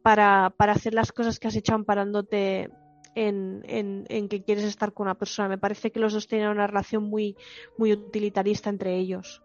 para, 0.02 0.54
para 0.56 0.74
hacer 0.74 0.94
las 0.94 1.12
cosas 1.12 1.40
que 1.40 1.48
has 1.48 1.56
hecho 1.56 1.76
amparándote 1.76 2.70
en, 3.16 3.64
en, 3.66 4.06
en, 4.08 4.30
que 4.30 4.44
quieres 4.44 4.64
estar 4.64 4.94
con 4.94 5.08
una 5.08 5.16
persona. 5.16 5.50
Me 5.50 5.58
parece 5.58 5.92
que 5.92 6.00
los 6.00 6.14
dos 6.14 6.28
tienen 6.28 6.50
una 6.50 6.68
relación 6.68 7.04
muy, 7.04 7.36
muy 7.78 7.92
utilitarista 7.94 8.70
entre 8.70 8.98
ellos. 8.98 9.42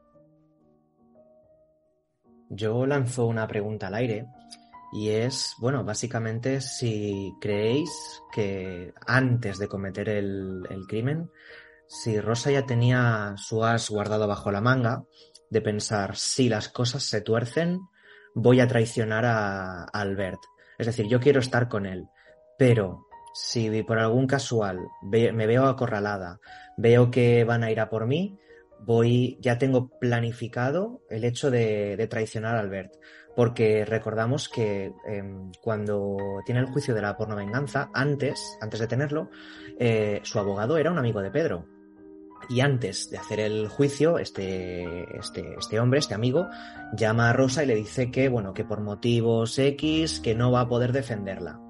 Yo 2.51 2.87
lanzo 2.87 3.27
una 3.27 3.47
pregunta 3.49 3.89
al 3.89 3.95
aire 3.95 4.27
y 4.95 5.11
es, 5.11 5.57
bueno, 5.59 5.83
básicamente 5.83 6.61
si 6.61 7.35
creéis 7.41 7.91
que 8.33 8.95
antes 9.05 9.59
de 9.59 9.67
cometer 9.67 10.09
el, 10.09 10.63
crimen, 10.89 11.33
si 11.89 12.21
Rosa 12.21 12.53
ya 12.53 12.65
tenía 12.65 13.35
su 13.37 13.65
as 13.65 13.91
guardado 13.91 14.29
bajo 14.29 14.53
la 14.53 14.61
manga, 14.61 15.03
de 15.51 15.61
pensar, 15.61 16.15
si 16.15 16.49
las 16.49 16.69
cosas 16.69 17.03
se 17.03 17.23
tuercen, 17.23 17.81
voy 18.37 18.61
a 18.61 18.69
traicionar 18.69 19.25
a, 19.25 19.83
Albert. 19.83 20.39
Es 20.79 20.87
decir, 20.87 21.09
yo 21.09 21.19
quiero 21.19 21.41
estar 21.41 21.69
con 21.69 21.87
él, 21.87 22.07
pero 22.57 23.09
si 23.35 23.83
por 23.83 23.99
algún 23.99 24.29
casual 24.29 24.79
me 25.03 25.47
veo 25.49 25.67
acorralada, 25.67 26.39
veo 26.77 27.11
que 27.11 27.43
van 27.43 27.65
a 27.65 27.73
ir 27.73 27.81
a 27.81 27.89
por 27.89 28.07
mí, 28.07 28.39
voy, 28.79 29.39
ya 29.41 29.59
tengo 29.59 29.89
planificado 29.99 31.01
el 31.11 31.25
hecho 31.25 31.51
de, 31.51 31.97
de 31.97 32.07
traicionar 32.07 32.55
a 32.55 32.61
Albert 32.61 32.93
porque 33.37 33.85
recordamos 33.85 34.49
que 34.49 34.93
em, 35.07 35.51
cuando 35.61 36.17
tiene 36.45 36.61
el 36.61 36.67
juicio 36.67 36.95
de 36.95 37.03
la 37.03 37.17
pornovenganza, 37.17 37.91
antes, 37.93 38.57
antes 38.61 38.81
de 38.81 38.87
tenerlo, 38.87 39.31
eh, 39.79 40.21
su 40.23 40.39
abogado 40.39 40.77
era 40.77 40.91
un 40.91 40.99
amigo 40.99 41.21
de 41.21 41.31
Pedro. 41.31 41.67
Y 42.49 42.61
antes 42.61 43.11
de 43.11 43.17
hacer 43.17 43.41
el 43.41 43.69
juicio, 43.69 44.19
este, 44.19 44.85
este, 45.19 45.55
este 45.59 45.81
hombre, 45.81 46.01
este 46.01 46.15
amigo, 46.15 46.49
llama 46.95 47.31
a 47.31 47.33
Rosa 47.33 47.65
y 47.65 47.67
le 47.67 47.75
dice 47.75 48.11
que, 48.11 48.29
bueno, 48.29 48.53
que 48.53 48.65
por 48.65 48.83
motivos 48.83 49.59
X, 49.59 50.21
que 50.21 50.35
no 50.35 50.53
va 50.53 50.61
a 50.61 50.69
poder 50.69 50.93
defenderla. 50.93 51.61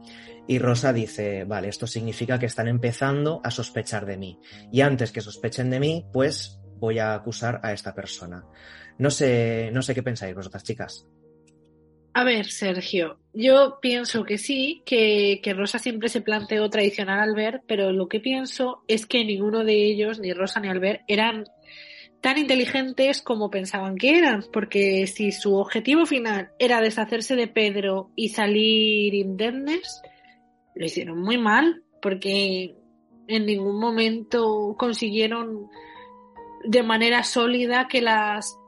Y 0.46 0.58
Rosa 0.58 0.92
dice, 0.92 1.44
vale, 1.44 1.68
esto 1.68 1.86
significa 1.86 2.38
que 2.38 2.46
están 2.46 2.68
empezando 2.68 3.40
a 3.44 3.50
sospechar 3.50 4.04
de 4.04 4.18
mí. 4.18 4.38
Y 4.70 4.82
antes 4.82 5.12
que 5.12 5.20
sospechen 5.20 5.70
de 5.70 5.80
mí, 5.80 6.06
pues 6.12 6.60
voy 6.78 6.98
a 6.98 7.14
acusar 7.14 7.60
a 7.62 7.72
esta 7.72 7.94
persona. 7.94 8.44
No 8.98 9.10
sé, 9.10 9.70
no 9.72 9.80
sé 9.80 9.94
qué 9.94 10.02
pensáis 10.02 10.34
vosotras, 10.34 10.64
chicas. 10.64 11.06
A 12.16 12.22
ver, 12.22 12.46
Sergio, 12.46 13.18
yo 13.32 13.78
pienso 13.82 14.24
que 14.24 14.38
sí, 14.38 14.84
que, 14.86 15.40
Rosa 15.56 15.80
siempre 15.80 16.08
se 16.08 16.20
planteó 16.20 16.70
traicionar 16.70 17.18
a 17.18 17.24
Albert, 17.24 17.64
pero 17.66 17.90
lo 17.90 18.08
que 18.08 18.20
pienso 18.20 18.84
es 18.86 19.04
que 19.04 19.24
ninguno 19.24 19.64
de 19.64 19.74
ellos, 19.74 20.20
ni 20.20 20.32
Rosa 20.32 20.60
ni 20.60 20.68
Albert, 20.68 21.02
eran 21.08 21.44
tan 22.20 22.38
inteligentes 22.38 23.20
como 23.20 23.50
pensaban 23.50 23.96
que 23.96 24.16
eran, 24.16 24.44
porque 24.52 25.08
si 25.08 25.32
su 25.32 25.56
objetivo 25.56 26.06
final 26.06 26.50
era 26.60 26.80
deshacerse 26.80 27.34
de 27.34 27.48
Pedro 27.48 28.12
y 28.14 28.28
salir 28.28 29.12
indemnes, 29.12 30.00
lo 30.76 30.86
hicieron 30.86 31.20
muy 31.20 31.36
mal, 31.36 31.82
porque 32.00 32.76
En 33.26 33.46
ningún 33.46 33.80
momento 33.80 34.76
consiguieron 34.78 35.70
de 36.64 36.82
manera 36.82 37.22
sólida 37.22 37.88
que 37.88 38.02
las 38.02 38.58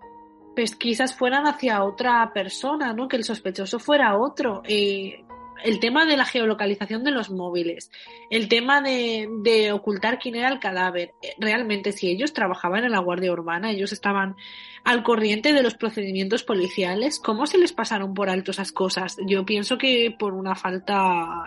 pesquisas 0.57 1.15
fueran 1.15 1.47
hacia 1.47 1.85
otra 1.85 2.33
persona, 2.33 2.93
¿no? 2.93 3.07
Que 3.07 3.17
el 3.17 3.25
sospechoso 3.25 3.79
fuera 3.79 4.19
otro. 4.19 4.63
Eh, 4.65 5.23
el 5.63 5.79
tema 5.79 6.05
de 6.05 6.17
la 6.17 6.25
geolocalización 6.25 7.05
de 7.05 7.11
los 7.13 7.31
móviles, 7.31 7.91
el 8.31 8.49
tema 8.49 8.81
de, 8.81 9.71
ocultar 9.73 10.19
quién 10.19 10.35
era 10.35 10.49
el 10.49 10.59
cadáver. 10.59 11.13
Eh, 11.23 11.35
realmente, 11.39 11.93
si 11.93 12.09
ellos 12.11 12.33
trabajaban 12.33 12.85
en 12.85 12.93
la 12.93 12.99
Guardia 12.99 13.33
Urbana, 13.33 13.71
ellos 13.71 13.93
estaban 13.93 14.37
al 14.85 15.03
corriente 15.03 15.53
de 15.53 15.63
los 15.63 15.75
procedimientos 15.75 16.43
policiales, 16.43 17.19
¿cómo 17.19 17.47
se 17.47 17.59
les 17.59 17.73
pasaron 17.73 18.15
por 18.15 18.31
alto 18.31 18.51
esas 18.51 18.73
cosas? 18.73 19.17
Yo 19.27 19.45
pienso 19.45 19.79
que 19.79 20.15
por 20.17 20.35
una 20.35 20.55
falta 20.55 21.45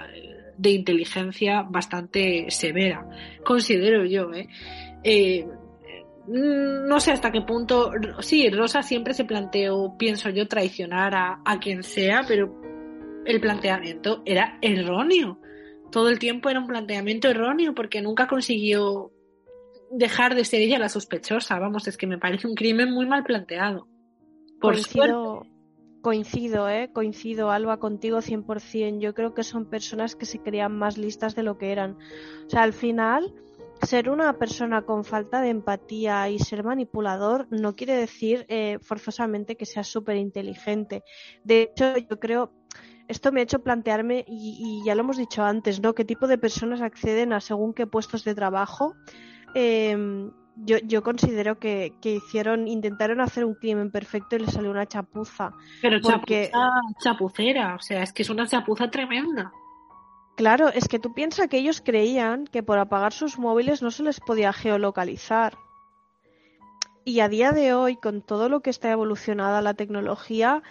de 0.58 0.72
inteligencia 0.72 1.62
bastante 1.62 2.52
severa, 2.52 3.06
considero 3.44 4.06
yo, 4.06 4.34
¿eh? 4.34 4.50
eh 5.04 5.48
no 6.30 7.00
sé 7.00 7.12
hasta 7.12 7.32
qué 7.32 7.42
punto, 7.42 7.92
sí, 8.20 8.50
Rosa 8.50 8.84
siempre 8.84 9.14
se 9.14 9.26
planteó, 9.26 9.96
pienso 9.98 10.30
yo, 10.30 10.48
traicionar 10.48 11.16
a, 11.16 11.42
a 11.44 11.60
quien 11.60 11.84
sea, 11.84 12.24
pero 12.28 12.62
el 13.26 13.42
planteamiento 13.42 14.22
era 14.26 14.58
erróneo. 14.62 15.40
Todo 15.92 16.10
el 16.10 16.20
tiempo 16.20 16.50
era 16.50 16.60
un 16.60 16.68
planteamiento 16.68 17.30
erróneo 17.30 17.74
porque 17.74 18.02
nunca 18.02 18.28
consiguió 18.28 19.12
dejar 19.92 20.36
de 20.36 20.46
ser 20.46 20.62
ella 20.62 20.80
la 20.80 20.90
sospechosa. 20.90 21.58
Vamos, 21.60 21.88
es 21.88 21.98
que 21.98 22.08
me 22.08 22.18
parece 22.18 22.48
un 22.48 22.56
crimen 22.56 22.92
muy 22.92 23.06
mal 23.08 23.24
planteado. 23.24 23.88
Por 24.60 24.74
coincido, 24.74 25.46
coincido, 26.02 26.70
¿eh? 26.70 26.92
coincido, 26.94 27.52
Alba, 27.52 27.78
contigo 27.78 28.20
100%. 28.20 29.00
Yo 29.00 29.14
creo 29.14 29.34
que 29.34 29.44
son 29.44 29.70
personas 29.70 30.16
que 30.16 30.26
se 30.26 30.40
creían 30.40 30.78
más 30.78 30.98
listas 30.98 31.36
de 31.36 31.44
lo 31.44 31.58
que 31.58 31.72
eran. 31.72 31.98
O 32.46 32.50
sea, 32.50 32.64
al 32.64 32.74
final, 32.74 33.34
ser 33.82 34.10
una 34.10 34.38
persona 34.38 34.84
con 34.84 35.04
falta 35.04 35.42
de 35.42 35.50
empatía 35.50 36.30
y 36.30 36.40
ser 36.40 36.64
manipulador 36.64 37.48
no 37.50 37.76
quiere 37.76 37.96
decir 37.96 38.46
eh, 38.50 38.78
forzosamente 38.82 39.56
que 39.56 39.66
seas 39.66 39.88
súper 39.88 40.18
inteligente. 40.18 41.04
De 41.44 41.64
hecho, 41.64 41.98
yo 41.98 42.20
creo, 42.20 42.52
esto 43.08 43.32
me 43.32 43.40
ha 43.40 43.44
hecho 43.44 43.64
plantearme, 43.64 44.26
y, 44.28 44.82
ya 44.86 44.96
lo 44.96 45.02
hemos 45.02 45.18
dicho 45.18 45.44
antes, 45.44 45.82
¿no? 45.82 45.94
¿Qué 45.94 46.06
tipo 46.06 46.28
de 46.28 46.38
personas 46.38 46.82
acceden 46.82 47.34
a 47.34 47.40
según 47.40 47.74
qué 47.74 47.88
puestos 47.88 48.24
de 48.24 48.36
trabajo? 48.36 48.96
Em, 49.56 50.32
yo, 50.58 50.78
yo, 50.80 51.02
considero 51.02 51.58
que, 51.58 51.94
que, 52.02 52.16
hicieron, 52.16 52.68
intentaron 52.68 53.22
hacer 53.22 53.46
un 53.46 53.56
crimen 53.56 53.92
perfecto 53.92 54.36
y 54.36 54.40
le 54.40 54.48
salió 54.48 54.72
una 54.72 54.86
chapuza. 54.86 55.54
Pero 55.82 56.00
porque... 56.02 56.52
chapucera, 57.02 57.76
o 57.76 57.80
sea, 57.80 58.04
es 58.04 58.12
que 58.12 58.24
es 58.24 58.30
una 58.30 58.46
chapuza 58.46 58.92
tremenda. 58.92 59.52
Claro, 60.40 60.70
es 60.70 60.88
que 60.88 61.00
tú 61.00 61.14
piensas 61.14 61.50
que 61.50 61.58
ellos 61.58 61.82
creían 61.82 62.48
que 62.48 62.64
por 62.64 62.80
apagar 62.80 63.12
sus 63.12 63.38
móviles 63.38 63.82
no 63.82 63.92
se 63.92 64.04
les 64.04 64.22
podía 64.22 64.54
geolocalizar. 64.54 65.58
Y 67.04 67.20
a 67.20 67.28
día 67.28 67.52
de 67.52 67.74
hoy, 67.74 67.98
con 67.98 68.22
todo 68.22 68.48
lo 68.48 68.62
que 68.62 68.70
está 68.70 68.90
evolucionada 68.90 69.62
la 69.62 69.74
tecnología, 69.74 70.64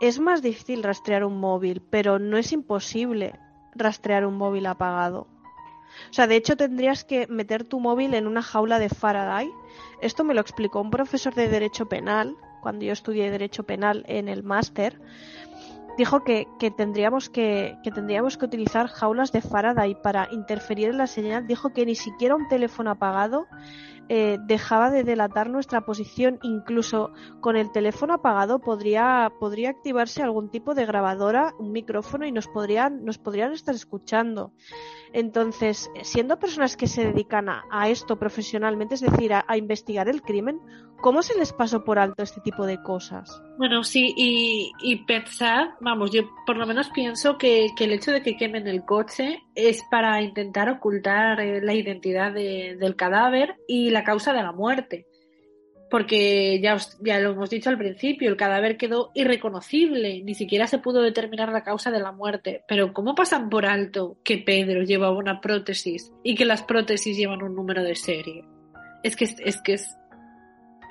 es 0.00 0.20
más 0.20 0.40
difícil 0.40 0.84
rastrear 0.84 1.24
un 1.24 1.40
móvil, 1.40 1.82
pero 1.90 2.20
no 2.20 2.38
es 2.38 2.52
imposible 2.52 3.34
rastrear 3.74 4.24
un 4.24 4.36
móvil 4.36 4.66
apagado. 4.66 5.26
O 6.10 6.12
sea, 6.12 6.28
de 6.28 6.36
hecho 6.36 6.56
tendrías 6.56 7.02
que 7.02 7.26
meter 7.26 7.64
tu 7.64 7.80
móvil 7.80 8.14
en 8.14 8.28
una 8.28 8.42
jaula 8.42 8.78
de 8.78 8.88
Faraday. 8.88 9.50
Esto 10.00 10.22
me 10.22 10.34
lo 10.34 10.40
explicó 10.40 10.80
un 10.80 10.92
profesor 10.92 11.34
de 11.34 11.48
Derecho 11.48 11.86
Penal, 11.86 12.36
cuando 12.60 12.84
yo 12.84 12.92
estudié 12.92 13.32
Derecho 13.32 13.64
Penal 13.64 14.04
en 14.06 14.28
el 14.28 14.44
máster. 14.44 15.00
Dijo 15.98 16.22
que, 16.22 16.46
tendríamos 16.76 17.28
que, 17.28 17.76
que 17.82 17.90
tendríamos 17.90 18.38
que 18.38 18.44
utilizar 18.44 18.86
jaulas 18.86 19.32
de 19.32 19.40
Faraday 19.42 19.96
para 20.00 20.28
interferir 20.30 20.90
en 20.90 20.96
la 20.96 21.08
señal. 21.08 21.48
Dijo 21.48 21.70
que 21.70 21.84
ni 21.84 21.96
siquiera 21.96 22.36
un 22.36 22.46
teléfono 22.46 22.92
apagado 22.92 23.48
eh, 24.08 24.38
dejaba 24.46 24.90
de 24.90 25.04
delatar 25.04 25.50
nuestra 25.50 25.82
posición. 25.82 26.38
Incluso 26.42 27.12
con 27.40 27.56
el 27.56 27.70
teléfono 27.70 28.14
apagado 28.14 28.60
podría, 28.60 29.32
podría 29.38 29.70
activarse 29.70 30.22
algún 30.22 30.50
tipo 30.50 30.74
de 30.74 30.86
grabadora, 30.86 31.54
un 31.58 31.72
micrófono 31.72 32.26
y 32.26 32.32
nos 32.32 32.48
podrían, 32.48 33.04
nos 33.04 33.18
podrían 33.18 33.52
estar 33.52 33.74
escuchando. 33.74 34.52
Entonces, 35.12 35.90
siendo 36.02 36.38
personas 36.38 36.76
que 36.76 36.86
se 36.86 37.06
dedican 37.06 37.48
a, 37.48 37.88
esto 37.88 38.18
profesionalmente, 38.18 38.94
es 38.94 39.00
decir, 39.00 39.32
a, 39.32 39.56
investigar 39.56 40.08
el 40.08 40.22
crimen, 40.22 40.60
¿cómo 41.00 41.22
se 41.22 41.38
les 41.38 41.52
pasó 41.52 41.84
por 41.84 41.98
alto 41.98 42.22
este 42.22 42.40
tipo 42.40 42.66
de 42.66 42.82
cosas? 42.82 43.42
Bueno, 43.56 43.82
sí, 43.84 44.12
y, 44.16 44.72
y 44.82 45.04
pensar, 45.04 45.76
vamos, 45.80 46.10
yo 46.12 46.22
por 46.46 46.56
lo 46.56 46.66
menos 46.66 46.90
pienso 46.90 47.38
que, 47.38 47.68
el 47.78 47.92
hecho 47.92 48.12
de 48.12 48.22
que 48.22 48.36
quemen 48.36 48.66
el 48.66 48.84
coche 48.84 49.42
es 49.58 49.82
para 49.90 50.22
intentar 50.22 50.70
ocultar 50.70 51.40
eh, 51.40 51.60
la 51.60 51.74
identidad 51.74 52.32
de, 52.32 52.76
del 52.78 52.96
cadáver 52.96 53.56
y 53.66 53.90
la 53.90 54.04
causa 54.04 54.32
de 54.32 54.42
la 54.42 54.52
muerte 54.52 55.06
porque 55.90 56.60
ya, 56.60 56.76
ya 57.00 57.18
lo 57.18 57.32
hemos 57.32 57.50
dicho 57.50 57.70
al 57.70 57.78
principio, 57.78 58.28
el 58.28 58.36
cadáver 58.36 58.76
quedó 58.76 59.10
irreconocible, 59.14 60.22
ni 60.22 60.34
siquiera 60.34 60.66
se 60.66 60.78
pudo 60.78 61.02
determinar 61.02 61.50
la 61.50 61.62
causa 61.62 61.90
de 61.90 62.00
la 62.00 62.12
muerte. 62.12 62.62
Pero 62.68 62.92
¿cómo 62.92 63.14
pasan 63.14 63.48
por 63.48 63.64
alto 63.64 64.18
que 64.22 64.38
Pedro 64.38 64.82
llevaba 64.82 65.16
una 65.16 65.40
prótesis 65.40 66.12
y 66.22 66.34
que 66.34 66.44
las 66.44 66.62
prótesis 66.62 67.16
llevan 67.16 67.42
un 67.42 67.54
número 67.54 67.82
de 67.82 67.94
serie? 67.94 68.44
Es 69.02 69.16
que 69.16 69.24
es, 69.24 69.36
es 69.44 69.62
que 69.62 69.74
es, 69.74 69.96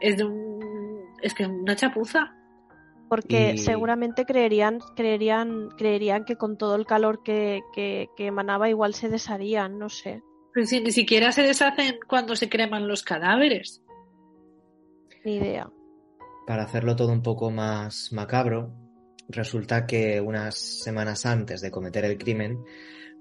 es 0.01 0.21
un, 0.21 1.03
es 1.21 1.33
que 1.33 1.45
una 1.45 1.75
chapuza. 1.75 2.33
Porque 3.09 3.57
seguramente 3.57 4.25
creerían, 4.25 4.79
creerían, 4.95 5.69
creerían 5.77 6.25
que 6.25 6.35
con 6.35 6.57
todo 6.57 6.75
el 6.75 6.85
calor 6.85 7.23
que, 7.23 7.61
que, 7.73 8.09
que 8.17 8.27
emanaba 8.27 8.69
igual 8.69 8.93
se 8.93 9.07
desharían, 9.07 9.79
no 9.79 9.89
sé. 9.89 10.21
Pero 10.53 10.65
si 10.65 10.81
ni 10.81 10.91
siquiera 10.91 11.31
se 11.31 11.43
deshacen 11.43 11.99
cuando 12.07 12.35
se 12.35 12.49
creman 12.49 12.87
los 12.87 13.03
cadáveres 13.03 13.81
idea. 15.31 15.69
Para 16.45 16.63
hacerlo 16.63 16.95
todo 16.95 17.11
un 17.11 17.21
poco 17.21 17.51
más 17.51 18.11
macabro, 18.13 18.73
resulta 19.27 19.85
que 19.85 20.21
unas 20.21 20.55
semanas 20.55 21.25
antes 21.25 21.61
de 21.61 21.71
cometer 21.71 22.05
el 22.05 22.17
crimen, 22.17 22.59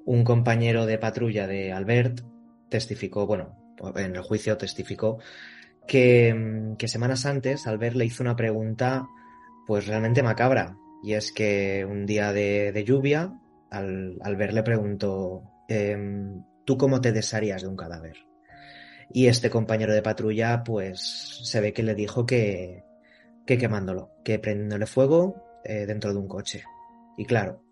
un 0.04 0.22
compañero 0.22 0.86
de 0.86 0.98
patrulla 0.98 1.46
de 1.46 1.72
Albert 1.72 2.20
testificó, 2.68 3.26
bueno, 3.26 3.74
en 3.96 4.14
el 4.14 4.22
juicio 4.22 4.56
testificó 4.56 5.18
que, 5.86 6.74
que 6.78 6.88
semanas 6.88 7.26
antes 7.26 7.66
Albert 7.66 7.96
le 7.96 8.06
hizo 8.06 8.22
una 8.22 8.36
pregunta 8.36 9.06
pues 9.66 9.86
realmente 9.86 10.22
macabra. 10.22 10.78
Y 11.02 11.14
es 11.14 11.32
que 11.32 11.84
un 11.84 12.06
día 12.06 12.32
de, 12.32 12.84
lluvia, 12.86 13.38
al, 13.70 14.18
Albert 14.22 14.52
le 14.52 14.62
preguntó, 14.62 15.42
em, 15.68 16.42
¿tú 16.64 16.76
cómo 16.76 17.00
te 17.00 17.12
desharías 17.12 17.62
de 17.62 17.68
un 17.68 17.76
cadáver? 17.76 18.16
Y 19.12 19.28
este 19.28 19.50
compañero 19.50 19.94
de 19.94 20.02
patrulla, 20.02 20.64
pues 20.64 21.40
se 21.44 21.60
ve 21.60 21.72
que 21.72 21.82
le 21.82 21.94
dijo 21.94 22.26
que, 22.26 22.84
que 23.46 23.58
quemándolo, 23.58 24.10
que 24.24 24.38
prendiéndole 24.38 24.86
fuego 24.86 25.60
eh, 25.64 25.86
dentro 25.86 26.12
de 26.12 26.18
un 26.18 26.28
coche. 26.28 26.64
Y 27.16 27.24
claro, 27.24 27.62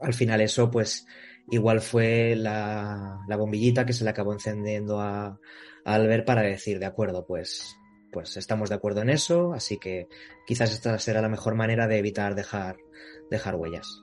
al 0.00 0.14
final 0.14 0.40
eso, 0.40 0.70
pues 0.70 1.06
igual 1.50 1.80
fue 1.80 2.36
la, 2.36 3.20
la 3.26 3.36
bombillita 3.36 3.86
que 3.86 3.92
se 3.92 4.04
le 4.04 4.10
acabó 4.10 4.32
encendiendo 4.32 5.00
a, 5.00 5.38
a 5.84 5.94
Albert 5.94 6.26
para 6.26 6.42
decir, 6.42 6.78
de 6.78 6.86
acuerdo, 6.86 7.26
pues, 7.26 7.76
pues 8.12 8.36
estamos 8.36 8.68
de 8.68 8.76
acuerdo 8.76 9.02
en 9.02 9.10
eso, 9.10 9.52
así 9.52 9.78
que 9.78 10.08
quizás 10.46 10.72
esta 10.72 10.98
será 10.98 11.22
la 11.22 11.28
mejor 11.28 11.54
manera 11.54 11.86
de 11.86 11.98
evitar 11.98 12.34
dejar, 12.34 12.76
dejar 13.30 13.56
huellas. 13.56 14.02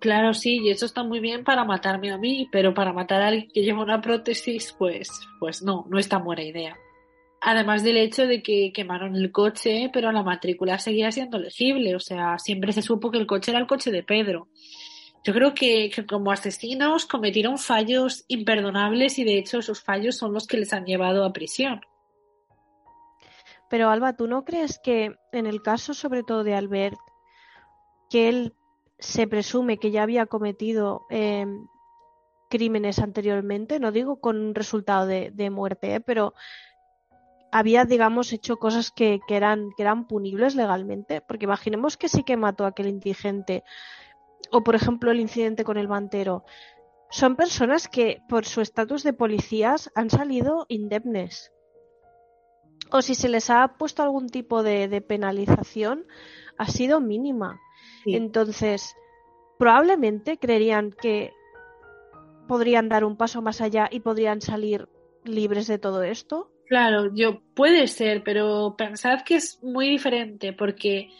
Claro, 0.00 0.34
sí, 0.34 0.60
y 0.62 0.70
eso 0.70 0.84
está 0.84 1.02
muy 1.02 1.20
bien 1.20 1.44
para 1.44 1.64
matarme 1.64 2.12
a 2.12 2.18
mí, 2.18 2.48
pero 2.52 2.74
para 2.74 2.92
matar 2.92 3.22
a 3.22 3.28
alguien 3.28 3.48
que 3.50 3.62
lleva 3.62 3.82
una 3.82 4.02
prótesis, 4.02 4.74
pues, 4.78 5.08
pues 5.40 5.62
no, 5.62 5.86
no 5.88 5.98
es 5.98 6.08
tan 6.08 6.24
buena 6.24 6.42
idea. 6.42 6.76
Además 7.40 7.82
del 7.82 7.96
hecho 7.96 8.26
de 8.26 8.42
que 8.42 8.70
quemaron 8.72 9.16
el 9.16 9.32
coche, 9.32 9.90
pero 9.92 10.12
la 10.12 10.22
matrícula 10.22 10.78
seguía 10.78 11.10
siendo 11.10 11.38
legible, 11.38 11.94
o 11.94 12.00
sea, 12.00 12.38
siempre 12.38 12.72
se 12.72 12.82
supo 12.82 13.10
que 13.10 13.18
el 13.18 13.26
coche 13.26 13.50
era 13.50 13.60
el 13.60 13.66
coche 13.66 13.90
de 13.90 14.02
Pedro. 14.02 14.48
Yo 15.24 15.32
creo 15.32 15.54
que, 15.54 15.88
que 15.88 16.04
como 16.04 16.32
asesinos 16.32 17.06
cometieron 17.06 17.56
fallos 17.56 18.26
imperdonables 18.28 19.18
y 19.18 19.24
de 19.24 19.38
hecho 19.38 19.60
esos 19.60 19.82
fallos 19.82 20.18
son 20.18 20.34
los 20.34 20.46
que 20.46 20.58
les 20.58 20.74
han 20.74 20.84
llevado 20.84 21.24
a 21.24 21.32
prisión. 21.32 21.80
Pero 23.74 23.90
Alba, 23.90 24.12
¿tú 24.12 24.28
no 24.28 24.44
crees 24.44 24.78
que 24.78 25.16
en 25.32 25.46
el 25.46 25.60
caso 25.60 25.94
sobre 25.94 26.22
todo 26.22 26.44
de 26.44 26.54
Albert, 26.54 26.96
que 28.08 28.28
él 28.28 28.54
se 29.00 29.26
presume 29.26 29.78
que 29.78 29.90
ya 29.90 30.04
había 30.04 30.26
cometido 30.26 31.06
em, 31.10 31.66
crímenes 32.48 33.00
anteriormente, 33.00 33.80
no 33.80 33.90
digo 33.90 34.20
con 34.20 34.36
un 34.36 34.54
resultado 34.54 35.08
de, 35.08 35.50
muerte, 35.50 35.96
¿eh? 35.96 36.00
pero 36.00 36.34
había, 37.50 37.84
digamos, 37.84 38.32
hecho 38.32 38.58
cosas 38.58 38.92
que, 38.92 39.18
eran, 39.28 39.70
que 39.76 39.82
eran 39.82 40.06
punibles 40.06 40.54
legalmente, 40.54 41.20
porque 41.20 41.46
imaginemos 41.46 41.96
que 41.96 42.08
sí 42.08 42.22
que 42.22 42.36
mató 42.36 42.66
a 42.66 42.68
aquel 42.68 42.86
indigente, 42.86 43.64
o 44.52 44.62
por 44.62 44.76
ejemplo 44.76 45.10
el 45.10 45.18
incidente 45.18 45.64
con 45.64 45.78
el 45.78 45.88
mantero. 45.88 46.44
Son 47.10 47.34
personas 47.34 47.88
que 47.88 48.22
por 48.28 48.46
su 48.46 48.60
estatus 48.60 49.02
de 49.02 49.14
policías 49.14 49.90
han 49.96 50.10
salido 50.10 50.64
indemnes. 50.68 51.50
O 52.90 53.02
si 53.02 53.14
se 53.14 53.28
les 53.28 53.50
ha 53.50 53.76
puesto 53.76 54.02
algún 54.02 54.28
tipo 54.28 54.62
de 54.62 55.00
penalización, 55.00 56.06
ha 56.58 56.66
sido 56.68 57.00
mínima. 57.00 57.60
Entonces, 58.06 58.94
probablemente 59.58 60.38
creerían 60.38 60.92
que 60.92 61.32
podrían 62.46 62.88
dar 62.88 63.04
un 63.04 63.16
paso 63.16 63.42
más 63.42 63.60
allá 63.60 63.88
y 63.90 64.00
podrían 64.00 64.40
salir 64.40 64.88
libres 65.24 65.66
de 65.66 65.78
todo 65.78 66.02
esto. 66.02 66.50
Claro, 66.66 67.10
yo 67.14 67.40
puede 67.54 67.86
ser, 67.88 68.22
pero 68.22 68.74
pensad 68.76 69.22
que 69.22 69.36
es 69.36 69.62
muy 69.62 69.88
diferente 69.88 70.52
porque 70.52 71.10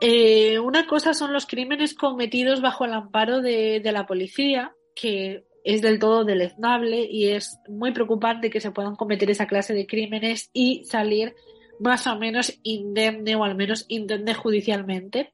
eh, 0.00 0.58
una 0.58 0.86
cosa 0.86 1.14
son 1.14 1.32
los 1.32 1.46
crímenes 1.46 1.94
cometidos 1.94 2.60
bajo 2.60 2.84
el 2.84 2.92
amparo 2.92 3.40
de, 3.40 3.80
de 3.80 3.92
la 3.92 4.06
policía, 4.06 4.74
que 4.94 5.44
es 5.64 5.82
del 5.82 5.98
todo 5.98 6.24
deleznable 6.24 7.06
y 7.10 7.30
es 7.30 7.58
muy 7.68 7.92
preocupante 7.92 8.50
que 8.50 8.60
se 8.60 8.70
puedan 8.70 8.96
cometer 8.96 9.30
esa 9.30 9.46
clase 9.46 9.74
de 9.74 9.86
crímenes 9.86 10.50
y 10.52 10.84
salir 10.84 11.34
más 11.78 12.06
o 12.06 12.16
menos 12.16 12.58
indemne 12.62 13.36
o 13.36 13.44
al 13.44 13.54
menos 13.54 13.86
indemne 13.88 14.34
judicialmente. 14.34 15.32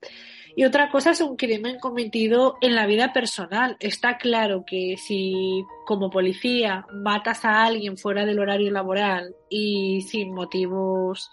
Y 0.58 0.64
otra 0.64 0.90
cosa 0.90 1.10
es 1.10 1.20
un 1.20 1.36
crimen 1.36 1.78
cometido 1.78 2.56
en 2.62 2.74
la 2.74 2.86
vida 2.86 3.12
personal. 3.12 3.76
Está 3.78 4.16
claro 4.16 4.64
que 4.66 4.96
si 4.96 5.64
como 5.84 6.08
policía 6.08 6.86
matas 6.90 7.44
a 7.44 7.64
alguien 7.64 7.98
fuera 7.98 8.24
del 8.24 8.38
horario 8.38 8.70
laboral 8.70 9.34
y 9.50 10.00
sin 10.00 10.32
motivos 10.32 11.30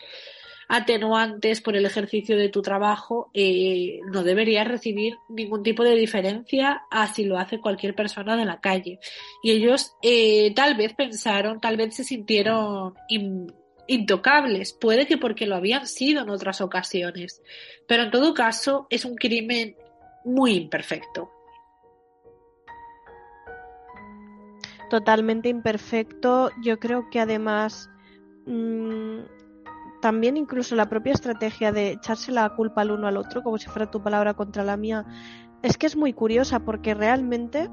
atenuantes 0.73 1.61
por 1.61 1.75
el 1.75 1.85
ejercicio 1.85 2.35
de 2.35 2.49
tu 2.49 2.63
trabajo, 2.63 3.29
eh, 3.35 3.99
no 4.11 4.23
deberías 4.23 4.67
recibir 4.67 5.17
ningún 5.29 5.61
tipo 5.61 5.83
de 5.83 5.95
diferencia 5.95 6.81
a 6.89 7.13
si 7.13 7.25
lo 7.25 7.37
hace 7.37 7.61
cualquier 7.61 7.93
persona 7.93 8.35
de 8.35 8.45
la 8.45 8.59
calle. 8.59 8.97
Y 9.43 9.51
ellos 9.51 9.95
eh, 10.01 10.51
tal 10.55 10.75
vez 10.75 10.95
pensaron, 10.95 11.61
tal 11.61 11.77
vez 11.77 11.95
se 11.95 12.03
sintieron 12.03 12.95
intocables, 13.87 14.73
puede 14.73 15.05
que 15.05 15.19
porque 15.19 15.45
lo 15.45 15.57
habían 15.57 15.85
sido 15.85 16.23
en 16.23 16.31
otras 16.31 16.59
ocasiones, 16.59 17.43
pero 17.87 18.01
en 18.01 18.09
todo 18.09 18.33
caso 18.33 18.87
es 18.89 19.05
un 19.05 19.13
crimen 19.13 19.75
muy 20.25 20.55
imperfecto. 20.55 21.29
Totalmente 24.89 25.49
imperfecto. 25.49 26.49
Yo 26.63 26.79
creo 26.79 27.11
que 27.11 27.19
además 27.19 27.91
mmm, 28.47 29.19
también 30.03 30.35
incluso 30.35 30.75
la 30.75 30.89
propia 30.89 31.13
estrategia 31.13 31.71
de 31.71 31.91
echarse 31.91 32.33
la 32.33 32.49
culpa 32.49 32.81
al 32.81 32.91
uno 32.91 33.07
al 33.07 33.15
otro, 33.15 33.41
como 33.41 33.57
si 33.57 33.69
fuera 33.69 33.89
tu 33.89 34.03
palabra 34.03 34.33
contra 34.33 34.65
la 34.65 34.75
mía, 34.75 35.05
es 35.61 35.77
que 35.77 35.85
es 35.85 35.95
muy 35.95 36.11
curiosa 36.11 36.59
porque 36.59 36.93
realmente 36.93 37.69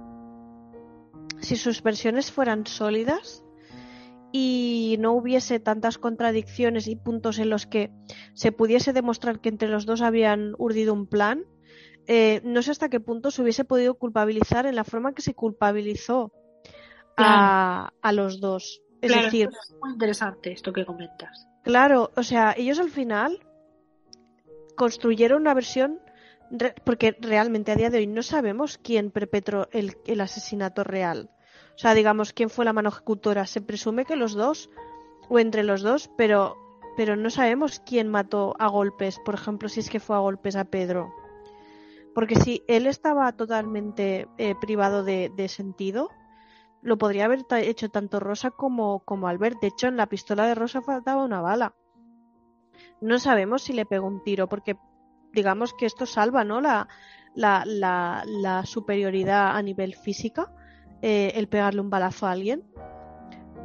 si 1.41 1.57
sus 1.57 1.83
versiones 1.83 2.31
fueran 2.31 2.69
sólidas, 2.69 3.43
y 4.31 4.95
no 5.01 5.11
hubiese 5.15 5.59
tantas 5.59 5.99
contradicciones 5.99 6.87
y 6.87 6.95
puntos 6.95 7.41
en 7.41 7.51
los 7.51 7.67
que 7.67 7.91
se 8.35 8.53
pudiese 8.53 8.93
demostrar 8.93 9.41
que 9.41 9.49
entre 9.49 9.67
los 9.67 9.87
dos 9.87 10.01
habían 10.01 10.55
urdido 10.57 10.95
un 10.95 11.09
plan, 11.09 11.45
eh, 12.07 12.41
no 12.45 12.63
sé 12.63 12.71
hasta 12.71 12.89
qué 12.91 13.01
punto 13.01 13.33
se 13.33 13.43
hubiese 13.43 13.65
podido 13.65 13.95
culpabilizar 13.95 14.67
en 14.67 14.77
la 14.77 14.85
forma 14.85 15.15
que 15.15 15.23
se 15.23 15.35
culpabilizó 15.35 16.31
a, 17.17 17.91
a 18.01 18.13
los 18.13 18.41
dos. 18.41 18.83
Es 19.01 19.13
decir, 19.13 19.49
es 19.49 19.75
muy 19.81 19.91
interesante 19.95 20.53
esto 20.53 20.73
que 20.73 20.87
comentas. 20.87 21.50
Claro, 21.63 22.11
o 22.17 22.23
sea, 22.23 22.55
ellos 22.57 22.79
al 22.79 22.91
final 22.91 23.41
construyeron 24.77 25.43
una 25.43 25.55
versión 25.55 26.01
porque 26.85 27.17
realmente 27.21 27.71
a 27.71 27.77
día 27.77 27.91
de 27.91 27.99
hoy 27.99 28.07
no 28.07 28.23
sabemos 28.23 28.79
quién 28.79 29.11
perpetró 29.11 29.69
el, 29.73 29.97
el 30.07 30.21
asesinato 30.21 30.85
real. 30.85 31.31
O 31.75 31.79
sea, 31.79 31.95
digamos, 31.95 32.33
quién 32.33 32.51
fue 32.51 32.65
la 32.65 32.73
mano 32.73 32.89
ejecutora. 32.89 33.47
Se 33.47 33.61
presume 33.61 34.05
que 34.05 34.17
los 34.17 34.35
dos, 34.35 34.69
o 35.29 35.39
entre 35.39 35.63
los 35.63 35.83
dos, 35.83 36.11
pero, 36.17 36.57
pero 36.97 37.17
no 37.17 37.31
sabemos 37.31 37.81
quién 37.81 38.09
mató 38.09 38.55
a 38.59 38.69
golpes, 38.69 39.19
por 39.25 39.35
ejemplo, 39.35 39.69
si 39.69 39.81
es 39.81 39.89
que 39.89 40.01
fue 40.01 40.17
a 40.17 40.21
golpes 40.21 40.57
a 40.57 40.65
Pedro. 40.65 41.15
Porque 42.15 42.35
si 42.35 42.65
él 42.67 42.87
estaba 42.87 43.33
totalmente 43.33 44.27
eh, 44.37 44.55
privado 44.61 45.05
de, 45.05 45.31
de, 45.35 45.49
sentido, 45.49 46.11
lo 46.83 46.99
podría 46.99 47.27
haber 47.27 47.45
hecho 47.51 47.91
tanto 47.91 48.21
Rosa 48.21 48.51
como, 48.51 49.01
como 49.01 49.29
Albert. 49.29 49.61
De 49.61 49.69
hecho, 49.69 49.89
en 49.89 49.97
la 49.97 50.07
pistola 50.07 50.47
de 50.47 50.55
Rosa 50.55 50.81
faltaba 50.81 51.25
una 51.25 51.41
bala. 51.41 51.75
No 53.01 53.19
sabemos 53.19 53.63
si 53.63 53.73
le 53.73 53.87
pegó 53.87 54.07
un 54.07 54.23
tiro, 54.23 54.49
porque 54.49 54.77
digamos 55.33 55.75
que 55.75 55.87
esto 55.87 56.07
salva, 56.07 56.45
¿no? 56.45 56.61
La, 56.61 56.89
la, 57.35 57.65
la, 57.67 58.25
la 58.27 58.65
superioridad 58.65 59.57
a 59.57 59.63
nivel 59.63 59.95
física 59.95 60.53
eh, 61.03 61.33
el 61.35 61.49
pegarle 61.49 61.81
un 61.81 61.91
balazo 61.91 62.27
a 62.27 62.33
alguien. 62.33 62.65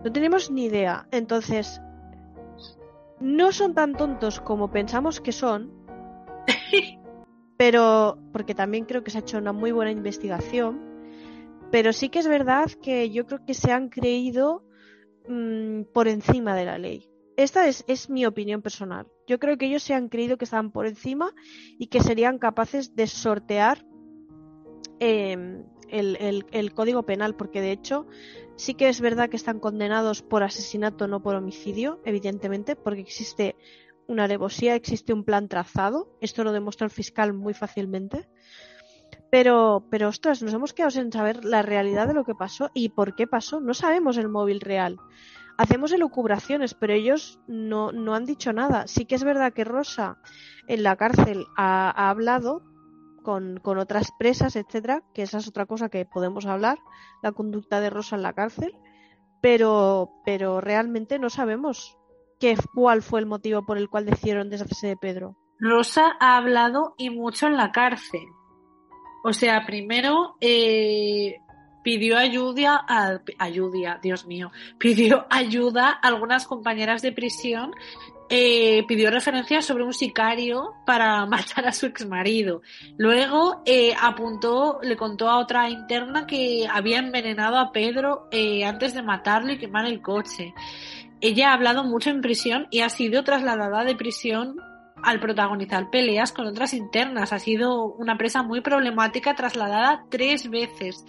No 0.04 0.12
tenemos 0.12 0.52
ni 0.52 0.66
idea. 0.66 1.08
Entonces, 1.12 1.82
no 3.20 3.52
son 3.52 3.74
tan 3.74 3.94
tontos 3.94 4.40
como 4.40 4.72
pensamos 4.72 5.20
que 5.20 5.32
son. 5.32 5.72
pero, 7.58 8.18
porque 8.32 8.56
también 8.56 8.86
creo 8.86 9.04
que 9.04 9.12
se 9.12 9.18
ha 9.18 9.22
hecho 9.22 9.38
una 9.38 9.52
muy 9.52 9.72
buena 9.72 9.92
investigación. 9.92 10.95
Pero 11.72 11.94
sí 11.94 12.10
que 12.10 12.20
es 12.20 12.28
verdad 12.28 12.72
que 12.82 13.10
yo 13.10 13.26
creo 13.26 13.46
que 13.46 13.54
se 13.54 13.72
han 13.72 13.90
creído 13.90 14.64
mmm, 15.28 15.84
por 15.94 16.08
encima 16.08 16.56
de 16.56 16.66
la 16.66 16.78
ley. 16.78 17.10
Esta 17.38 17.68
es, 17.68 17.84
es, 17.88 18.10
mi 18.10 18.26
opinión 18.26 18.62
personal. 18.62 19.08
Yo 19.28 19.40
creo 19.40 19.58
que 19.58 19.66
ellos 19.66 19.84
se 19.84 19.94
han 19.94 20.08
creído 20.08 20.38
que 20.38 20.46
estaban 20.46 20.72
por 20.72 20.88
encima 20.88 21.34
y 21.78 21.88
que 21.88 22.00
serían 22.00 22.40
capaces 22.40 22.96
de 22.96 23.08
sortear 23.08 23.86
eh, 25.02 25.64
el, 25.90 26.16
el, 26.22 26.46
el, 26.52 26.74
código 26.74 27.04
penal, 27.04 27.36
porque 27.36 27.60
de 27.60 27.74
hecho 27.74 28.08
sí 28.56 28.74
que 28.74 28.88
es 28.88 29.02
verdad 29.02 29.30
que 29.30 29.36
están 29.36 29.60
condenados 29.60 30.22
por 30.22 30.44
asesinato, 30.44 31.08
no 31.08 31.22
por 31.22 31.36
homicidio, 31.36 32.02
evidentemente, 32.06 32.78
porque 32.78 33.02
existe 33.02 33.58
una 34.08 34.26
alevosía, 34.26 34.76
existe 34.76 35.14
un 35.14 35.24
plan 35.24 35.48
trazado. 35.48 36.16
Esto 36.22 36.44
lo 36.44 36.52
demuestra 36.52 36.86
el 36.86 36.92
fiscal 36.92 37.34
muy 37.34 37.54
fácilmente. 37.54 38.30
Pero, 39.36 39.84
pero 39.92 40.08
ostras, 40.08 40.42
nos 40.42 40.54
hemos 40.54 40.72
quedado 40.72 40.92
sin 40.92 41.12
saber 41.12 41.44
la 41.44 41.62
realidad 41.62 42.08
de 42.08 42.14
lo 42.14 42.24
que 42.24 42.34
pasó 42.34 42.72
y 42.74 42.88
por 42.88 43.16
qué 43.16 43.28
pasó. 43.28 43.60
No 43.60 43.74
sabemos 43.74 44.16
el 44.16 44.30
móvil 44.30 44.62
real. 44.62 44.98
Hacemos 45.58 45.92
elucubraciones, 45.92 46.74
pero 46.74 46.94
ellos 46.94 47.42
no, 47.46 47.92
no 47.92 48.16
han 48.16 48.24
dicho 48.24 48.54
nada. 48.54 48.88
Sí 48.88 49.04
que 49.04 49.16
es 49.16 49.26
verdad 49.26 49.52
que 49.52 49.66
Rosa 49.66 50.20
en 50.70 50.84
la 50.84 50.96
cárcel 50.96 51.48
ha, 51.58 51.90
ha 51.90 52.10
hablado, 52.12 52.64
con, 53.24 53.60
con, 53.60 53.78
otras 53.78 54.14
presas, 54.18 54.56
etcétera, 54.56 55.04
que 55.14 55.24
esa 55.24 55.40
es 55.40 55.50
otra 55.50 55.66
cosa 55.66 55.90
que 55.90 56.06
podemos 56.06 56.46
hablar, 56.46 56.78
la 57.22 57.34
conducta 57.34 57.82
de 57.82 57.90
Rosa 57.90 58.16
en 58.16 58.22
la 58.22 58.32
cárcel, 58.32 58.74
pero, 59.42 60.12
pero 60.24 60.62
realmente 60.62 61.20
no 61.20 61.30
sabemos 61.30 61.98
qué, 62.40 62.56
cuál 62.74 63.02
fue 63.02 63.20
el 63.20 63.26
motivo 63.26 63.66
por 63.66 63.78
el 63.78 63.90
cual 63.90 64.06
decidieron 64.06 64.50
deshacerse 64.50 64.88
de 64.88 64.96
Pedro. 64.96 65.36
Rosa 65.60 66.14
ha 66.22 66.38
hablado 66.38 66.96
y 66.98 67.10
mucho 67.10 67.48
en 67.48 67.58
la 67.58 67.74
cárcel. 67.74 68.22
O 69.28 69.34
sea, 69.34 69.66
primero 69.66 70.38
eh, 70.40 71.42
pidió 71.84 72.16
ayuda 72.16 72.86
a, 72.88 73.20
ayuda, 73.40 74.00
Dios 74.02 74.28
mío, 74.28 74.52
pidió 74.78 75.26
ayuda 75.32 76.00
a 76.00 76.08
algunas 76.08 76.46
compañeras 76.46 77.02
de 77.02 77.12
prisión 77.12 77.72
eh, 78.30 78.84
pidió 78.88 79.12
referencia 79.12 79.62
sobre 79.62 79.84
un 79.84 79.94
sicario 79.94 80.74
para 80.86 81.26
matar 81.28 81.68
a 81.68 81.72
su 81.72 81.88
exmarido. 81.88 82.62
Luego 82.98 83.64
eh, 83.66 83.96
apuntó, 84.00 84.80
le 84.84 84.96
contó 84.96 85.28
a 85.28 85.40
otra 85.40 85.70
interna 85.72 86.28
que 86.28 86.68
había 86.72 87.00
envenenado 87.00 87.58
a 87.58 87.72
Pedro 87.72 88.28
eh, 88.32 88.64
antes 88.64 88.94
de 88.94 89.02
matarlo 89.02 89.54
y 89.54 89.58
quemar 89.58 89.86
el 89.88 90.04
coche. 90.04 90.54
Ella 91.20 91.50
ha 91.50 91.54
hablado 91.54 91.84
mucho 91.84 92.12
en 92.12 92.22
prisión 92.22 92.68
y 92.70 92.82
ha 92.82 92.90
sido 92.90 93.24
trasladada 93.24 93.84
de 93.84 93.96
prisión 93.96 94.58
al 95.04 95.20
protagonizar 95.20 95.90
peleas 95.90 96.32
con 96.32 96.48
otras 96.48 96.74
internas. 96.74 97.34
Ha 97.34 97.40
sido 97.40 97.86
una 97.86 98.18
presa 98.18 98.44
muy 98.44 98.62
problemática 98.62 99.36
trasladada 99.36 100.06
tres 100.10 100.50
veces 100.50 101.06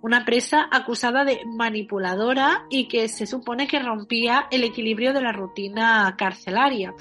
una 0.00 0.24
presa 0.24 0.68
acusada 0.70 1.24
de 1.24 1.40
manipuladora 1.44 2.66
y 2.70 2.86
que 2.86 3.08
se 3.08 3.26
supone 3.26 3.66
que 3.66 3.80
rompía 3.80 4.46
el 4.50 4.64
equilibrio 4.64 5.12
de 5.12 5.20
la 5.20 5.32
rutina 5.32 6.14
carcelaria. 6.16 6.94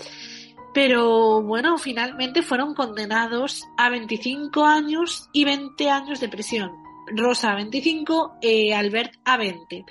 Pero 0.74 1.42
bueno, 1.42 1.78
finalmente 1.78 2.42
fueron 2.42 2.74
condenados 2.76 3.68
a 3.78 3.90
25 3.90 4.66
años 4.66 5.30
y 5.34 5.46
20 5.46 5.90
años 5.90 6.20
de 6.20 6.30
prisión. 6.30 6.72
Rosa 7.08 7.52
a 7.52 7.56
25, 7.56 8.38
eh, 8.42 8.74
Albert 8.74 9.14
a 9.24 9.38
20. 9.38 9.86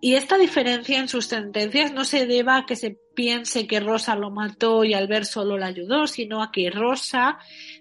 Y 0.00 0.14
esta 0.14 0.36
diferencia 0.36 0.98
en 0.98 1.08
sus 1.08 1.26
sentencias 1.26 1.92
no 1.92 2.04
se 2.04 2.26
deba 2.26 2.58
a 2.58 2.66
que 2.66 2.76
se 2.76 2.98
piense 3.14 3.66
que 3.66 3.80
Rosa 3.80 4.14
lo 4.14 4.30
mató 4.30 4.84
y 4.84 4.92
Albert 4.92 5.24
solo 5.24 5.56
la 5.56 5.66
ayudó, 5.66 6.06
sino 6.06 6.42
a 6.42 6.52
que 6.52 6.70
Rosa 6.70 7.38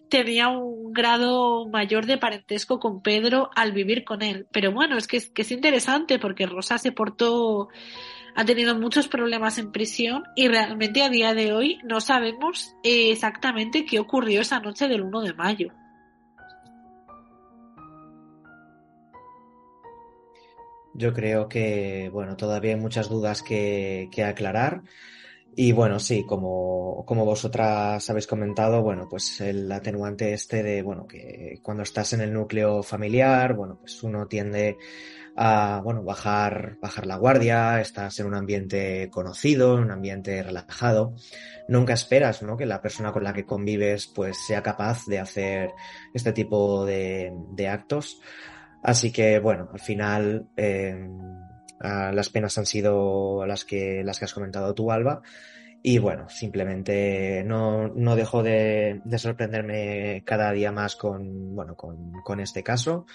tenía 0.09 0.47
un 0.47 0.93
grado 0.93 1.67
mayor 1.67 2.05
de 2.05 2.17
parentesco 2.17 2.79
con 2.79 3.01
Pedro 3.01 3.49
al 3.53 3.73
vivir 3.73 4.05
con 4.05 4.21
él. 4.21 4.47
Pero 4.51 4.71
bueno, 4.71 4.97
es 4.97 5.07
que, 5.07 5.17
es 5.17 5.29
que 5.29 5.41
es 5.41 5.51
interesante 5.51 6.17
porque 6.17 6.45
Rosa 6.45 6.77
se 6.77 6.93
portó, 6.93 7.67
ha 8.33 8.45
tenido 8.45 8.79
muchos 8.79 9.09
problemas 9.09 9.57
en 9.57 9.73
prisión 9.73 10.23
y 10.37 10.47
realmente 10.47 11.03
a 11.03 11.09
día 11.09 11.33
de 11.33 11.51
hoy 11.51 11.79
no 11.83 11.99
sabemos 11.99 12.75
exactamente 12.83 13.85
qué 13.85 13.99
ocurrió 13.99 14.41
esa 14.41 14.61
noche 14.61 14.87
del 14.87 15.01
1 15.01 15.21
de 15.21 15.33
mayo. 15.33 15.73
Yo 20.97 21.13
creo 21.13 21.47
que, 21.49 22.09
bueno, 22.11 22.35
todavía 22.37 22.73
hay 22.73 22.79
muchas 22.79 23.09
dudas 23.09 23.41
que, 23.41 24.09
que 24.11 24.23
aclarar. 24.23 24.81
Y 25.57 25.71
bueno, 25.71 25.99
sí, 25.99 26.25
como, 26.25 27.03
como 27.05 27.23
vosotras 27.23 28.09
habéis 28.09 28.27
comentado, 28.27 28.81
bueno, 28.81 29.07
pues 29.09 29.39
el 29.39 29.71
atenuante 29.71 30.33
este 30.33 30.63
de, 30.63 30.81
bueno, 30.81 31.07
que 31.07 31.59
cuando 31.61 31.83
estás 31.83 32.11
en 32.11 32.21
el 32.21 32.33
núcleo 32.33 32.83
familiar, 32.83 33.53
bueno, 33.53 33.77
pues 33.79 34.03
uno 34.03 34.27
tiende 34.27 34.77
a, 35.37 35.81
bueno, 35.81 36.03
bajar, 36.03 36.77
bajar 36.81 37.05
la 37.05 37.15
guardia, 37.17 37.79
estás 37.79 38.19
en 38.19 38.27
un 38.27 38.35
ambiente 38.35 39.09
conocido, 39.09 39.77
en 39.77 39.85
un 39.85 39.91
ambiente 39.91 40.43
relajado. 40.43 41.13
Nunca 41.69 41.93
esperas, 41.93 42.41
¿no? 42.43 42.57
Que 42.57 42.65
la 42.65 42.81
persona 42.81 43.13
con 43.13 43.23
la 43.23 43.33
que 43.33 43.45
convives, 43.45 44.07
pues, 44.07 44.37
sea 44.45 44.61
capaz 44.61 45.05
de 45.07 45.19
hacer 45.19 45.71
este 46.13 46.33
tipo 46.33 46.85
de, 46.85 47.31
de 47.51 47.67
actos. 47.67 48.19
Así 48.85 49.11
que, 49.11 49.39
bueno, 49.39 49.67
al 49.73 49.79
final, 49.79 50.47
eh, 50.55 51.09
las 51.79 52.29
penas 52.29 52.55
han 52.59 52.67
sido 52.67 53.43
las 53.47 53.65
que, 53.65 54.03
las 54.03 54.19
que 54.19 54.25
has 54.25 54.33
comentado 54.33 54.75
tú, 54.75 54.91
Alba. 54.91 55.23
Y 55.81 55.97
bueno, 55.97 56.29
simplemente 56.29 57.43
no, 57.43 57.87
no 57.87 58.15
dejo 58.15 58.43
de, 58.43 59.01
de, 59.03 59.17
sorprenderme 59.17 60.21
cada 60.23 60.51
día 60.51 60.71
más 60.71 60.95
con, 60.95 61.55
bueno, 61.55 61.75
con, 61.75 62.11
con 62.23 62.39
este 62.39 62.61
caso. 62.61 63.07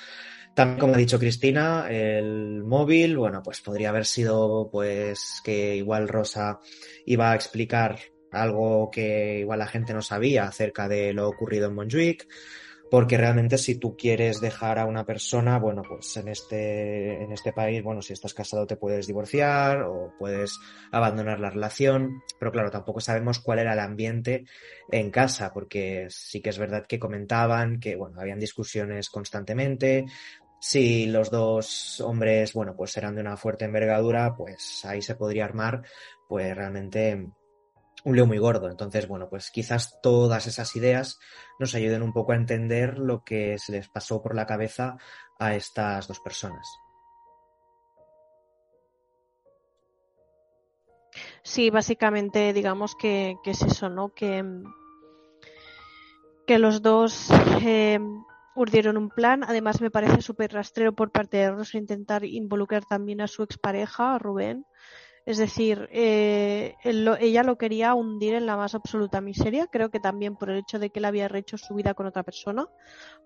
También, 0.54 0.80
como 0.80 0.94
ha 0.94 0.98
dicho 0.98 1.20
Cristina, 1.20 1.86
el 1.88 2.64
móvil, 2.64 3.16
bueno, 3.16 3.40
pues 3.40 3.60
podría 3.60 3.90
haber 3.90 4.06
sido, 4.06 4.70
pues, 4.72 5.40
que 5.44 5.76
igual 5.76 6.08
Rosa 6.08 6.58
iba 7.06 7.30
a 7.30 7.36
explicar 7.36 7.96
algo 8.32 8.90
que 8.90 9.38
igual 9.38 9.60
la 9.60 9.68
gente 9.68 9.94
no 9.94 10.02
sabía 10.02 10.48
acerca 10.48 10.88
de 10.88 11.12
lo 11.12 11.28
ocurrido 11.28 11.68
en 11.68 11.74
Montjuic 11.76 12.26
porque 12.90 13.16
realmente 13.16 13.56
si 13.56 13.76
tú 13.76 13.96
quieres 13.96 14.40
dejar 14.40 14.78
a 14.78 14.84
una 14.84 15.06
persona, 15.06 15.58
bueno, 15.58 15.82
pues 15.88 16.16
en 16.16 16.28
este, 16.28 17.22
en 17.22 17.30
este 17.30 17.52
país, 17.52 17.82
bueno, 17.82 18.02
si 18.02 18.12
estás 18.12 18.34
casado 18.34 18.66
te 18.66 18.76
puedes 18.76 19.06
divorciar 19.06 19.82
o 19.82 20.12
puedes 20.18 20.58
abandonar 20.90 21.38
la 21.38 21.50
relación, 21.50 22.22
pero 22.38 22.50
claro, 22.50 22.70
tampoco 22.70 23.00
sabemos 23.00 23.38
cuál 23.38 23.60
era 23.60 23.74
el 23.74 23.78
ambiente 23.78 24.44
en 24.90 25.10
casa, 25.10 25.52
porque 25.52 26.08
sí 26.10 26.40
que 26.40 26.50
es 26.50 26.58
verdad 26.58 26.86
que 26.86 26.98
comentaban 26.98 27.78
que, 27.78 27.94
bueno, 27.94 28.20
habían 28.20 28.40
discusiones 28.40 29.08
constantemente, 29.08 30.06
si 30.60 31.06
los 31.06 31.30
dos 31.30 32.00
hombres, 32.00 32.52
bueno, 32.52 32.74
pues 32.76 32.96
eran 32.96 33.14
de 33.14 33.22
una 33.22 33.36
fuerte 33.36 33.64
envergadura, 33.64 34.34
pues 34.36 34.84
ahí 34.84 35.00
se 35.00 35.14
podría 35.14 35.44
armar, 35.44 35.82
pues 36.28 36.54
realmente 36.54 37.28
un 38.04 38.16
lío 38.16 38.26
muy 38.26 38.38
gordo. 38.38 38.68
Entonces, 38.68 39.08
bueno, 39.08 39.28
pues 39.28 39.50
quizás 39.50 40.00
todas 40.02 40.46
esas 40.46 40.74
ideas 40.76 41.18
nos 41.60 41.74
ayuden 41.74 42.02
un 42.02 42.12
poco 42.12 42.32
a 42.32 42.36
entender 42.36 42.98
lo 42.98 43.22
que 43.22 43.58
se 43.58 43.72
les 43.72 43.88
pasó 43.88 44.22
por 44.22 44.34
la 44.34 44.46
cabeza 44.46 44.96
a 45.38 45.54
estas 45.54 46.08
dos 46.08 46.18
personas. 46.18 46.66
Sí, 51.42 51.70
básicamente 51.70 52.52
digamos 52.52 52.94
que, 52.94 53.36
es 53.44 53.62
eso, 53.62 53.90
¿no? 53.90 54.08
Que, 54.14 54.44
que 56.46 56.58
los 56.58 56.80
dos 56.80 57.28
eh, 57.62 57.98
urdieron 58.54 58.96
un 58.96 59.10
plan. 59.10 59.44
Además 59.44 59.82
me 59.82 59.90
parece 59.90 60.22
súper 60.22 60.52
rastrero 60.52 60.94
por 60.94 61.10
parte 61.10 61.36
de 61.36 61.50
Rosa 61.50 61.76
intentar 61.76 62.24
involucrar 62.24 62.84
también 62.86 63.20
a 63.20 63.26
su 63.26 63.42
expareja, 63.42 64.14
a 64.14 64.18
Rubén, 64.18 64.64
es 65.26 65.38
decir, 65.38 65.88
eh, 65.92 66.74
ella 66.82 67.42
lo 67.42 67.58
quería 67.58 67.94
hundir 67.94 68.34
en 68.34 68.46
la 68.46 68.56
más 68.56 68.74
absoluta 68.74 69.20
miseria, 69.20 69.66
creo 69.66 69.90
que 69.90 70.00
también 70.00 70.36
por 70.36 70.50
el 70.50 70.58
hecho 70.58 70.78
de 70.78 70.90
que 70.90 70.98
él 70.98 71.04
había 71.04 71.28
rehecho 71.28 71.58
su 71.58 71.74
vida 71.74 71.94
con 71.94 72.06
otra 72.06 72.22
persona, 72.22 72.66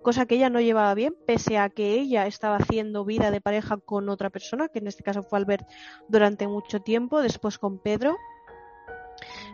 cosa 0.03 0.27
que 0.27 0.35
ella 0.35 0.51
no 0.51 0.61
llevaba 0.61 0.95
bien, 0.95 1.15
pese 1.27 1.59
a 1.59 1.71
que 1.71 1.95
ella 1.95 2.27
estaba 2.27 2.57
haciendo 2.57 3.05
vida 3.05 3.31
de 3.31 3.41
pareja 3.41 3.77
con 3.77 4.09
otra 4.09 4.31
persona, 4.31 4.69
que 4.69 4.81
en 4.81 4.89
este 4.89 5.03
caso 5.03 5.23
fue 5.23 5.39
Albert 5.39 5.69
durante 6.09 6.49
mucho 6.49 6.81
tiempo, 6.81 7.23
después 7.23 7.59
con 7.59 7.79
Pedro. 7.79 8.17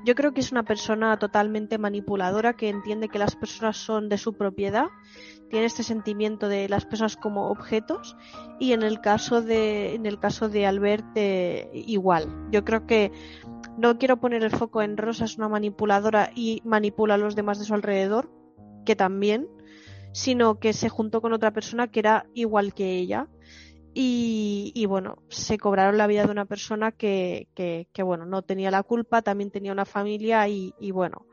Yo 0.05 0.15
creo 0.15 0.33
que 0.33 0.41
es 0.41 0.53
una 0.53 0.65
persona 0.65 1.19
totalmente 1.19 1.79
manipuladora 1.79 2.55
que 2.55 2.69
entiende 2.69 3.09
que 3.09 3.19
las 3.19 3.37
personas 3.37 3.77
son 3.77 4.09
de 4.09 4.19
su 4.19 4.35
propiedad, 4.35 4.87
tiene 5.51 5.67
este 5.67 5.83
sentimiento 5.83 6.49
de 6.49 6.69
las 6.69 6.87
personas 6.87 7.17
como 7.17 7.51
objetos 7.51 8.17
y 8.59 8.73
en 8.73 8.83
el 8.83 9.01
caso 9.01 9.43
de 9.43 9.95
en 9.95 10.07
el 10.07 10.19
caso 10.19 10.49
de 10.49 10.67
Albert 10.67 11.07
eh, 11.17 11.71
igual. 11.75 12.49
Yo 12.51 12.65
creo 12.65 12.87
que 12.87 13.13
no 13.77 13.99
quiero 13.99 14.21
poner 14.21 14.43
el 14.43 14.51
foco 14.51 14.81
en 14.81 14.97
Rosa 14.97 15.25
es 15.25 15.37
una 15.37 15.49
manipuladora 15.49 16.31
y 16.35 16.63
manipula 16.65 17.15
a 17.15 17.19
los 17.19 17.35
demás 17.35 17.59
de 17.59 17.65
su 17.65 17.75
alrededor, 17.75 18.31
que 18.87 18.97
también, 18.97 19.49
sino 20.13 20.59
que 20.59 20.73
se 20.73 20.89
juntó 20.89 21.21
con 21.21 21.33
otra 21.33 21.53
persona 21.53 21.89
que 21.89 22.01
era 22.01 22.27
igual 22.35 22.73
que 22.73 22.97
ella 22.99 23.29
y, 23.93 24.87
bueno, 24.87 25.17
se 25.29 25.59
cobraron 25.59 25.99
la 25.99 26.07
vida 26.07 26.25
de 26.25 26.31
una 26.31 26.45
persona 26.45 26.93
que, 26.93 27.49
que, 27.55 28.03
bueno, 28.03 28.25
no 28.25 28.43
tenía 28.43 28.71
la 28.71 28.83
culpa, 28.83 29.23
también 29.23 29.51
tenía 29.51 29.73
una 29.73 29.85
familia 29.85 30.47
y, 30.49 30.91
bueno, 30.93 31.27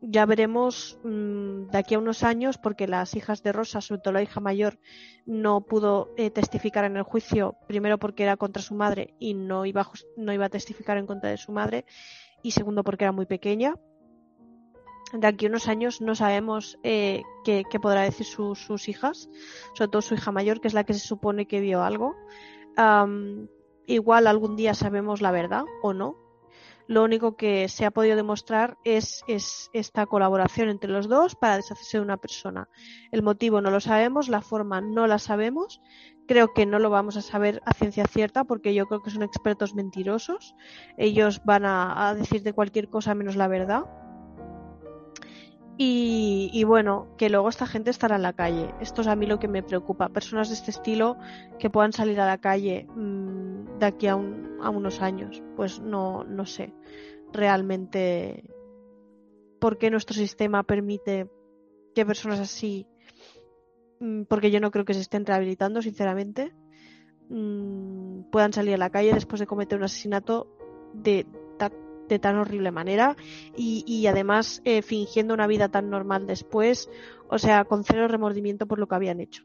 ya 0.00 0.26
veremos 0.26 0.98
mm, 1.04 1.68
de 1.70 1.78
aquí 1.78 1.94
a 1.94 1.98
unos 1.98 2.22
años, 2.22 2.58
porque 2.58 2.88
las 2.88 3.14
hijas 3.14 3.42
de 3.42 3.52
Rosa, 3.52 3.80
sobre 3.80 4.00
todo 4.00 4.14
la 4.14 4.22
hija 4.22 4.40
mayor, 4.40 4.78
no 5.26 5.60
pudo 5.60 6.12
eh, 6.16 6.30
testificar 6.30 6.84
en 6.84 6.96
el 6.96 7.02
juicio, 7.04 7.56
primero 7.68 7.98
porque 7.98 8.24
era 8.24 8.36
contra 8.36 8.62
su 8.62 8.74
madre 8.74 9.14
y 9.18 9.34
no 9.34 9.64
iba, 9.66 9.88
no 10.16 10.32
iba 10.32 10.46
a 10.46 10.50
testificar 10.50 10.98
en 10.98 11.06
contra 11.06 11.30
de 11.30 11.36
su 11.36 11.52
madre, 11.52 11.84
y 12.42 12.50
segundo 12.50 12.82
porque 12.82 13.04
era 13.04 13.12
muy 13.12 13.26
pequeña 13.26 13.76
de 15.12 15.26
aquí 15.26 15.46
a 15.46 15.48
unos 15.48 15.68
años 15.68 16.00
no 16.00 16.14
sabemos 16.14 16.78
eh, 16.82 17.22
qué, 17.44 17.64
podrá 17.80 18.02
decir 18.02 18.26
sus 18.26 18.88
hijas, 18.88 19.28
sobre 19.74 19.88
todo 19.88 20.02
su 20.02 20.14
hija 20.14 20.32
mayor, 20.32 20.60
que 20.60 20.68
es 20.68 20.74
la 20.74 20.84
que 20.84 20.94
se 20.94 21.06
supone 21.06 21.46
que 21.46 21.60
vio 21.60 21.82
algo. 21.82 22.14
igual 23.86 24.26
algún 24.26 24.56
día 24.56 24.74
sabemos 24.74 25.20
la 25.20 25.30
verdad 25.30 25.64
o 25.82 25.92
no. 25.92 26.16
Lo 26.88 27.04
único 27.04 27.36
que 27.36 27.68
se 27.68 27.86
ha 27.86 27.90
podido 27.90 28.16
demostrar 28.16 28.76
es, 28.84 29.22
es, 29.28 29.70
esta 29.72 30.04
colaboración 30.06 30.68
entre 30.68 30.90
los 30.90 31.08
dos 31.08 31.36
para 31.36 31.56
deshacerse 31.56 31.98
de 31.98 32.02
una 32.02 32.16
persona. 32.16 32.68
El 33.12 33.22
motivo 33.22 33.60
no 33.60 33.70
lo 33.70 33.80
sabemos, 33.80 34.28
la 34.28 34.42
forma 34.42 34.80
no 34.80 35.06
la 35.06 35.18
sabemos. 35.18 35.80
Creo 36.26 36.52
que 36.52 36.66
no 36.66 36.80
lo 36.80 36.90
vamos 36.90 37.16
a 37.16 37.22
saber 37.22 37.62
a 37.66 37.72
ciencia 37.72 38.04
cierta 38.06 38.44
porque 38.44 38.74
yo 38.74 38.86
creo 38.86 39.00
que 39.00 39.10
son 39.10 39.22
expertos 39.22 39.74
mentirosos. 39.74 40.56
Ellos 40.98 41.40
van 41.44 41.64
a, 41.64 42.08
a 42.08 42.14
decir 42.14 42.42
de 42.42 42.52
cualquier 42.52 42.88
cosa 42.88 43.14
menos 43.14 43.36
la 43.36 43.48
verdad 43.48 43.84
y, 45.84 46.64
bueno, 46.64 47.08
que 47.18 47.28
luego 47.28 47.48
esta 47.48 47.66
gente 47.66 47.90
estará 47.90 48.16
en 48.16 48.22
la 48.22 48.34
calle. 48.34 48.72
Esto 48.80 49.00
es 49.00 49.08
a 49.08 49.16
mí 49.16 49.26
lo 49.26 49.40
que 49.40 49.48
me 49.48 49.62
preocupa. 49.62 50.10
Personas 50.10 50.48
de 50.48 50.54
este 50.54 50.70
estilo 50.70 51.16
que 51.58 51.70
puedan 51.70 51.92
salir 51.92 52.20
a 52.20 52.26
la 52.26 52.38
calle 52.38 52.86
mmm, 52.94 53.78
de 53.78 53.86
aquí 53.86 54.06
a, 54.06 54.14
un, 54.14 54.58
a, 54.62 54.70
unos 54.70 55.00
años. 55.00 55.42
Pues 55.56 55.80
no, 55.80 56.22
no 56.24 56.46
sé 56.46 56.72
realmente 57.32 58.44
por 59.58 59.78
qué 59.78 59.90
nuestro 59.90 60.14
sistema 60.14 60.62
permite 60.62 61.30
que 61.94 62.06
personas 62.06 62.38
así, 62.38 62.86
mmm, 63.98 64.22
porque 64.24 64.50
yo 64.50 64.60
no 64.60 64.70
creo 64.70 64.84
que 64.84 64.94
se 64.94 65.00
estén 65.00 65.26
rehabilitando, 65.26 65.82
sinceramente, 65.82 66.52
mmm, 67.28 68.30
puedan 68.30 68.52
salir 68.52 68.74
a 68.74 68.78
la 68.78 68.90
calle 68.90 69.14
después 69.14 69.40
de 69.40 69.46
cometer 69.46 69.78
un 69.78 69.84
asesinato 69.84 70.46
de 70.92 71.26
de 72.12 72.18
tan 72.18 72.36
horrible 72.36 72.70
manera 72.70 73.16
y, 73.56 74.06
además 74.06 74.62
eh, 74.64 74.82
fingiendo 74.82 75.34
una 75.34 75.46
vida 75.46 75.68
tan 75.68 75.90
normal 75.90 76.26
después, 76.26 76.90
o 77.28 77.38
sea, 77.38 77.64
con 77.64 77.84
cero 77.84 78.08
remordimiento 78.08 78.66
por 78.66 78.78
lo 78.78 78.86
que 78.86 78.94
habían 78.94 79.20
hecho. 79.20 79.44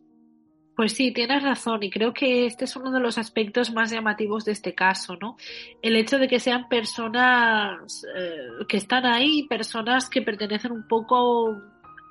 Pues 0.76 0.94
sí, 0.94 1.12
tienes 1.12 1.42
razón 1.42 1.82
y 1.82 1.90
creo 1.90 2.14
que 2.14 2.46
este 2.46 2.66
es 2.66 2.76
uno 2.76 2.92
de 2.92 3.00
los 3.00 3.18
aspectos 3.18 3.74
más 3.74 3.90
llamativos 3.90 4.46
de 4.46 4.52
este 4.52 4.76
caso, 4.76 5.18
¿no? 5.20 5.36
El 5.82 5.96
hecho 5.96 6.20
de 6.20 6.28
que 6.28 6.40
sean 6.40 6.70
personas 6.70 8.06
eh, 8.16 8.64
que 8.70 8.78
están 8.78 9.08
ahí, 9.08 9.48
personas 9.48 10.08
que 10.08 10.22
pertenecen 10.22 10.72
un 10.72 10.88
poco 10.88 11.60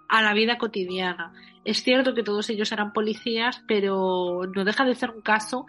a 0.08 0.20
la 0.20 0.34
vida 0.34 0.58
cotidiana. 0.58 1.32
Es 1.64 1.84
cierto 1.84 2.12
que 2.12 2.24
todos 2.24 2.50
ellos 2.50 2.72
eran 2.72 2.92
policías, 2.92 3.62
pero 3.68 4.42
no 4.52 4.64
deja 4.64 4.84
de 4.84 4.96
ser 4.96 5.10
un 5.10 5.22
caso 5.22 5.66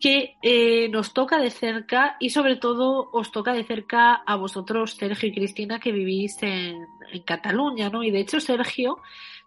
que 0.00 0.34
eh, 0.42 0.88
nos 0.90 1.12
toca 1.12 1.38
de 1.38 1.50
cerca 1.50 2.16
y 2.20 2.30
sobre 2.30 2.56
todo 2.56 3.10
os 3.12 3.32
toca 3.32 3.52
de 3.52 3.64
cerca 3.64 4.14
a 4.14 4.36
vosotros, 4.36 4.94
Sergio 4.94 5.28
y 5.28 5.34
Cristina, 5.34 5.78
que 5.78 5.92
vivís 5.92 6.36
en, 6.42 6.86
Cataluña, 7.24 7.90
¿no? 7.90 8.02
Y 8.02 8.10
de 8.10 8.18
hecho, 8.18 8.40
Sergio, 8.40 8.98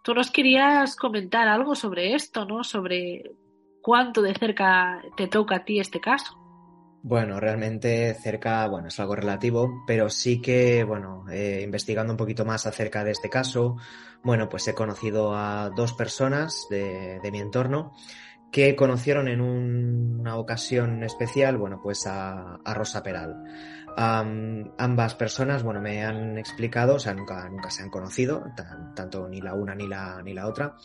tú 0.02 0.14
nos 0.14 0.32
querías 0.32 0.96
comentar 0.96 1.50
algo 1.50 1.76
sobre 1.76 2.14
esto, 2.14 2.46
¿no? 2.46 2.64
Sobre 2.64 3.32
cuánto 3.82 4.22
de 4.22 4.34
cerca 4.36 5.02
te 5.18 5.28
toca 5.28 5.58
a 5.58 5.66
ti 5.66 5.80
este 5.82 6.00
caso. 6.00 6.38
Bueno, 7.04 7.42
realmente 7.42 8.14
cerca, 8.14 8.66
bueno, 8.70 8.88
es 8.88 9.00
algo 9.02 9.16
relativo, 9.16 9.84
pero 9.86 10.10
sí 10.10 10.42
que, 10.42 10.86
bueno, 10.86 11.26
eh, 11.30 11.62
investigando 11.62 12.14
un 12.14 12.18
poquito 12.18 12.46
más 12.46 12.66
acerca 12.66 13.04
de 13.04 13.12
este 13.12 13.30
caso, 13.30 13.76
bueno, 14.24 14.48
pues 14.48 14.66
he 14.70 14.74
conocido 14.74 15.36
a 15.36 15.70
dos 15.70 15.92
personas 15.92 16.68
de 16.70 17.30
mi 17.30 17.40
entorno 17.40 17.92
que 18.52 18.76
conocieron 18.76 19.28
en 19.28 19.42
una 19.42 20.38
ocasión 20.38 21.04
especial, 21.04 21.58
bueno, 21.58 21.80
pues 21.82 22.06
a, 22.08 22.60
Rosa 22.74 23.04
Peral. 23.04 23.44
ambas 23.96 25.16
personas, 25.16 25.64
bueno, 25.64 25.82
me 25.82 26.04
han 26.04 26.38
explicado, 26.38 26.96
o 26.96 27.00
sea, 27.00 27.14
nunca, 27.14 27.50
nunca 27.50 27.70
se 27.70 27.84
han 27.84 27.90
conocido, 27.90 28.46
tanto 28.96 29.28
ni 29.28 29.42
la 29.42 29.54
una 29.54 29.76
ni 29.76 29.88
la, 29.88 30.22
ni 30.24 30.34
la 30.34 30.48
otra. 30.48 30.76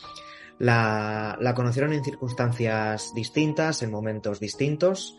La, 0.59 1.35
la, 1.39 1.53
conocieron 1.55 1.93
en 1.93 2.03
circunstancias 2.03 3.11
distintas, 3.15 3.81
en 3.81 3.91
momentos 3.91 4.39
distintos. 4.39 5.17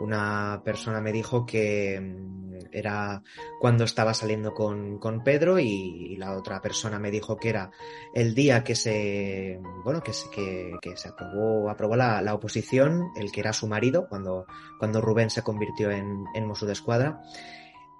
Una 0.00 0.60
persona 0.64 1.00
me 1.00 1.12
dijo 1.12 1.46
que 1.46 2.00
mm, 2.00 2.44
era 2.72 3.22
cuando 3.60 3.84
estaba 3.84 4.14
saliendo 4.14 4.52
con, 4.52 4.98
con 4.98 5.22
Pedro 5.22 5.58
y, 5.58 6.16
la 6.16 6.36
otra 6.36 6.60
persona 6.60 6.98
me 6.98 7.10
dijo 7.10 7.36
que 7.36 7.48
era 7.48 7.70
el 8.14 8.34
día 8.34 8.62
que 8.62 8.76
se, 8.76 9.60
bueno, 9.84 10.00
que 10.00 10.12
se, 10.12 10.30
que, 10.30 10.96
se 10.96 11.08
aprobó, 11.08 11.68
aprobó 11.68 11.96
la, 11.96 12.22
la, 12.22 12.34
oposición, 12.34 13.10
el 13.16 13.32
que 13.32 13.40
era 13.40 13.52
su 13.52 13.66
marido, 13.66 14.06
cuando, 14.08 14.46
cuando 14.78 15.00
Rubén 15.00 15.28
se 15.28 15.42
convirtió 15.42 15.90
en, 15.90 16.24
en 16.34 16.46
Mosu 16.46 16.66
de 16.66 16.72
Escuadra. 16.72 17.20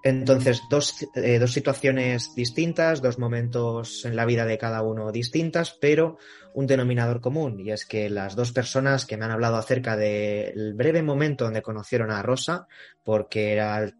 Entonces, 0.04 0.62
dos, 0.68 0.94
eh, 1.14 1.38
dos, 1.38 1.50
situaciones 1.50 2.34
distintas, 2.34 3.00
dos 3.00 3.18
momentos 3.18 4.04
en 4.04 4.16
la 4.16 4.26
vida 4.26 4.44
de 4.44 4.58
cada 4.58 4.82
uno 4.82 5.10
distintas, 5.10 5.78
pero 5.80 6.18
un 6.52 6.66
denominador 6.66 7.22
común, 7.22 7.58
y 7.58 7.70
es 7.70 7.86
que 7.86 8.10
las 8.10 8.36
dos 8.36 8.52
personas 8.52 9.06
que 9.06 9.16
me 9.16 9.24
han 9.24 9.30
hablado 9.30 9.56
acerca 9.56 9.96
del 9.96 10.74
breve 10.74 11.02
momento 11.02 11.44
donde 11.44 11.62
conocieron 11.62 12.10
a 12.10 12.20
Rosa, 12.20 12.68
porque 13.02 13.52
era, 13.52 13.90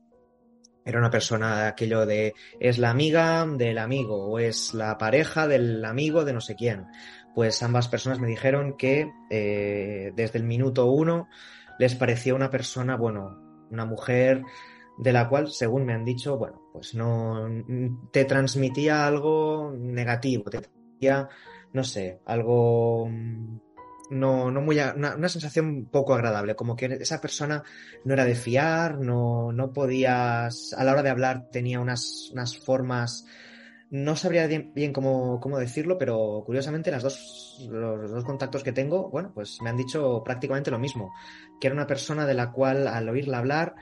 era 0.85 0.99
una 0.99 1.11
persona 1.11 1.69
aquello 1.69 2.05
de 2.05 2.35
es 2.61 2.77
la 2.77 2.91
amiga 2.91 3.47
del 3.47 3.79
amigo 3.79 4.27
o 4.27 4.39
es 4.39 4.75
la 4.75 4.99
pareja 4.99 5.49
del 5.49 5.83
amigo 5.87 6.27
de 6.27 6.35
no 6.35 6.43
sé 6.43 6.55
quién, 6.55 6.85
pues 7.35 7.63
ambas 7.63 7.89
personas 7.89 8.21
me 8.21 8.29
dijeron 8.29 8.77
que 8.77 9.11
eh, 9.31 10.13
desde 10.15 10.39
el 10.39 10.45
minuto 10.45 10.85
uno 10.85 11.29
les 11.79 11.95
parecía 11.95 12.35
una 12.35 12.51
persona, 12.51 12.95
bueno, 12.95 13.41
una 13.71 13.87
mujer 13.87 14.43
de 14.99 15.13
la 15.13 15.29
cual, 15.29 15.51
según 15.51 15.85
me 15.85 15.95
han 15.95 16.05
dicho, 16.05 16.37
bueno, 16.39 16.63
pues 16.73 16.95
no 16.95 17.49
te 18.13 18.25
transmitía 18.25 19.07
algo 19.07 19.73
negativo, 19.77 20.45
te 20.45 20.61
transmitía, 20.61 21.29
no 21.73 21.85
sé, 21.85 22.21
algo 22.27 23.09
no, 24.11 24.51
no 24.51 24.61
muy 24.61 24.79
una, 24.79 25.29
sensación 25.29 25.87
poco 25.87 26.15
agradable, 26.15 26.55
como 26.55 26.77
que 26.77 26.87
esa 26.87 27.21
persona 27.21 27.63
no 28.05 28.15
era 28.15 28.25
de 28.25 28.35
fiar, 28.35 28.99
no, 28.99 29.53
no 29.53 29.73
podías, 29.73 30.75
a 30.75 30.85
la 30.85 30.93
hora 30.93 31.03
de 31.03 31.11
hablar 31.11 31.49
tenía 31.51 31.81
unas, 31.81 32.31
unas 32.33 32.59
formas, 32.59 33.27
no 33.91 34.17
sabría 34.17 34.47
bien, 34.47 34.93
cómo, 34.93 35.41
cómo, 35.41 35.59
decirlo, 35.59 35.99
pero 35.99 36.43
curiosamente 36.45 36.91
las 36.91 37.03
dos, 37.03 37.67
los 37.71 38.11
dos 38.11 38.25
contactos 38.25 38.65
que 38.65 38.73
tengo, 38.73 39.11
bueno, 39.11 39.33
pues 39.35 39.59
me 39.63 39.71
han 39.71 39.77
dicho 39.77 40.23
prácticamente 40.25 40.71
lo 40.71 40.79
mismo, 40.79 41.13
que 41.61 41.69
era 41.69 41.75
una 41.75 41.87
persona 41.87 42.27
de 42.27 42.35
la 42.35 42.53
cual 42.53 42.89
al 42.89 43.09
oírla 43.09 43.39
hablar, 43.39 43.75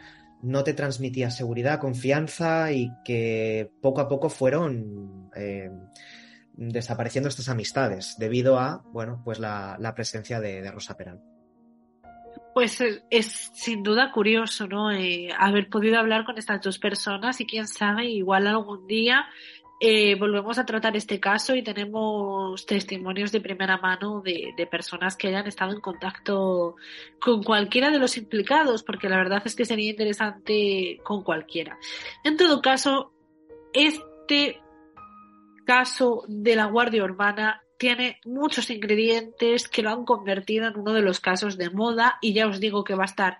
no 0.42 0.64
te 0.64 0.74
transmitía 0.74 1.30
seguridad, 1.30 1.78
confianza 1.78 2.72
y 2.72 2.90
que 3.04 3.70
poco 3.80 4.00
a 4.00 4.08
poco 4.08 4.28
fueron 4.28 5.30
eh, 5.36 5.70
desapareciendo 6.54 7.28
estas 7.28 7.48
amistades 7.48 8.16
debido 8.18 8.58
a, 8.58 8.82
bueno, 8.92 9.22
pues 9.24 9.38
la, 9.38 9.92
presencia 9.94 10.40
de, 10.40 10.70
Rosa 10.70 10.96
Peral. 10.96 11.20
Pues 12.54 12.82
es, 13.10 13.50
sin 13.54 13.82
duda 13.82 14.12
curioso, 14.12 14.66
¿no? 14.66 14.90
Eh, 14.90 15.30
haber 15.38 15.70
podido 15.70 15.98
hablar 15.98 16.24
con 16.24 16.36
estas 16.36 16.60
dos 16.60 16.78
personas 16.78 17.40
y 17.40 17.46
quién 17.46 17.66
sabe, 17.66 18.06
igual 18.06 18.46
algún 18.46 18.86
día 18.86 19.24
eh, 19.84 20.14
volvemos 20.14 20.60
a 20.60 20.64
tratar 20.64 20.96
este 20.96 21.18
caso 21.18 21.56
y 21.56 21.62
tenemos 21.64 22.64
testimonios 22.66 23.32
de 23.32 23.40
primera 23.40 23.78
mano 23.78 24.20
de, 24.20 24.52
de, 24.56 24.66
personas 24.68 25.16
que 25.16 25.26
hayan 25.26 25.48
estado 25.48 25.72
en 25.72 25.80
contacto 25.80 26.76
con 27.20 27.42
cualquiera 27.42 27.90
de 27.90 27.98
los 27.98 28.16
implicados, 28.16 28.84
porque 28.84 29.08
la 29.08 29.16
verdad 29.16 29.42
es 29.44 29.56
que 29.56 29.64
sería 29.64 29.90
interesante 29.90 31.00
con 31.02 31.24
cualquiera. 31.24 31.78
En 32.22 32.36
todo 32.36 32.62
caso, 32.62 33.12
este 33.72 34.60
caso 35.66 36.22
de 36.28 36.54
la 36.54 36.66
Guardia 36.66 37.02
Urbana 37.02 37.64
tiene 37.76 38.20
muchos 38.24 38.70
ingredientes 38.70 39.66
que 39.66 39.82
lo 39.82 39.90
han 39.90 40.04
convertido 40.04 40.68
en 40.68 40.78
uno 40.78 40.92
de 40.92 41.02
los 41.02 41.18
casos 41.18 41.58
de 41.58 41.70
moda 41.70 42.18
y 42.20 42.34
ya 42.34 42.46
os 42.46 42.60
digo 42.60 42.84
que 42.84 42.94
va 42.94 43.02
a 43.02 43.06
estar 43.06 43.38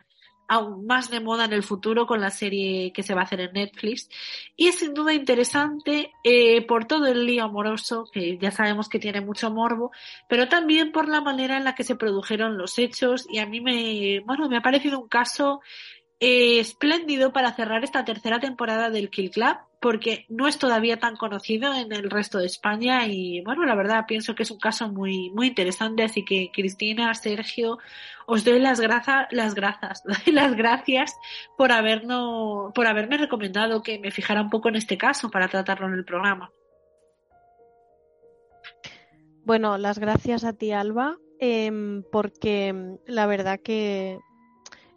aún 0.48 0.86
más 0.86 1.10
de 1.10 1.20
moda 1.20 1.44
en 1.44 1.52
el 1.52 1.62
futuro 1.62 2.06
con 2.06 2.20
la 2.20 2.30
serie 2.30 2.92
que 2.92 3.02
se 3.02 3.14
va 3.14 3.22
a 3.22 3.24
hacer 3.24 3.40
en 3.40 3.52
Netflix. 3.52 4.08
Y 4.56 4.68
es 4.68 4.76
sin 4.76 4.94
duda 4.94 5.12
interesante 5.12 6.12
eh, 6.24 6.66
por 6.66 6.86
todo 6.86 7.06
el 7.06 7.26
lío 7.26 7.44
amoroso, 7.44 8.06
que 8.12 8.38
ya 8.38 8.50
sabemos 8.50 8.88
que 8.88 8.98
tiene 8.98 9.20
mucho 9.20 9.50
morbo, 9.50 9.90
pero 10.28 10.48
también 10.48 10.92
por 10.92 11.08
la 11.08 11.20
manera 11.20 11.56
en 11.56 11.64
la 11.64 11.74
que 11.74 11.84
se 11.84 11.96
produjeron 11.96 12.58
los 12.58 12.78
hechos. 12.78 13.26
Y 13.30 13.38
a 13.38 13.46
mí 13.46 13.60
me, 13.60 14.20
bueno, 14.26 14.48
me 14.48 14.56
ha 14.56 14.62
parecido 14.62 15.00
un 15.00 15.08
caso 15.08 15.60
eh, 16.24 16.60
espléndido 16.60 17.32
para 17.32 17.52
cerrar 17.52 17.82
esta 17.82 18.04
tercera 18.04 18.38
temporada 18.38 18.90
del 18.90 19.10
Kill 19.10 19.32
Club 19.32 19.56
porque 19.80 20.24
no 20.28 20.46
es 20.46 20.56
todavía 20.56 21.00
tan 21.00 21.16
conocido 21.16 21.74
en 21.74 21.90
el 21.90 22.08
resto 22.08 22.38
de 22.38 22.46
España 22.46 23.08
y 23.08 23.40
bueno, 23.40 23.64
la 23.64 23.74
verdad 23.74 24.04
pienso 24.06 24.36
que 24.36 24.44
es 24.44 24.52
un 24.52 24.60
caso 24.60 24.88
muy 24.88 25.30
muy 25.30 25.48
interesante, 25.48 26.04
así 26.04 26.24
que 26.24 26.52
Cristina, 26.54 27.12
Sergio, 27.14 27.80
os 28.26 28.44
doy 28.44 28.60
las 28.60 28.78
grazas, 28.78 29.26
las 29.32 29.56
grazas, 29.56 30.04
las 30.26 30.54
gracias 30.54 31.12
por 31.58 31.72
habernos 31.72 32.72
por 32.72 32.86
haberme 32.86 33.16
recomendado 33.16 33.82
que 33.82 33.98
me 33.98 34.12
fijara 34.12 34.42
un 34.42 34.50
poco 34.50 34.68
en 34.68 34.76
este 34.76 34.96
caso 34.96 35.28
para 35.28 35.48
tratarlo 35.48 35.88
en 35.88 35.94
el 35.94 36.04
programa. 36.04 36.52
Bueno, 39.44 39.76
las 39.76 39.98
gracias 39.98 40.44
a 40.44 40.52
ti, 40.52 40.70
Alba, 40.70 41.16
eh, 41.40 42.00
porque 42.12 42.96
la 43.06 43.26
verdad 43.26 43.58
que 43.58 44.20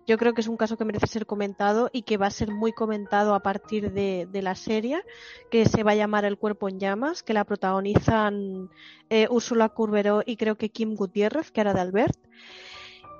yo 0.07 0.17
creo 0.17 0.33
que 0.33 0.41
es 0.41 0.47
un 0.47 0.57
caso 0.57 0.77
que 0.77 0.85
merece 0.85 1.07
ser 1.07 1.25
comentado 1.25 1.89
y 1.91 2.03
que 2.03 2.17
va 2.17 2.27
a 2.27 2.31
ser 2.31 2.51
muy 2.51 2.73
comentado 2.73 3.33
a 3.33 3.41
partir 3.41 3.91
de, 3.91 4.27
la 4.41 4.55
serie, 4.55 5.01
que 5.49 5.65
se 5.65 5.83
va 5.83 5.91
a 5.91 5.95
llamar 5.95 6.25
El 6.25 6.37
cuerpo 6.37 6.69
en 6.69 6.79
llamas, 6.79 7.23
que 7.23 7.33
la 7.33 7.43
protagonizan 7.43 8.69
eh, 9.09 9.27
Úrsula 9.29 9.69
Curberó 9.69 10.21
y 10.25 10.37
creo 10.37 10.57
que 10.57 10.69
Kim 10.69 10.95
Gutiérrez, 10.95 11.51
que 11.51 11.61
era 11.61 11.73
de 11.73 11.81
Albert. 11.81 12.17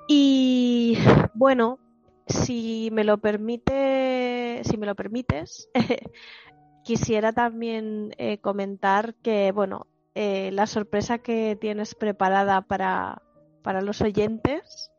Y 0.08 0.98
bueno, 1.34 1.80
si 2.28 2.90
me 2.92 3.04
lo 3.04 3.18
permite, 3.18 4.62
si 4.64 4.78
me 4.78 4.86
lo 4.86 4.94
permites, 4.94 5.70
quisiera 6.84 7.34
también 7.34 8.14
eh, 8.20 8.38
comentar 8.38 9.16
que, 9.16 9.52
bueno, 9.52 9.88
eh, 10.14 10.52
la 10.54 10.68
sorpresa 10.68 11.18
que 11.18 11.58
tienes 11.60 11.96
preparada 11.96 12.62
para, 12.62 13.24
para 13.64 13.82
los 13.82 14.02
oyentes 14.02 14.92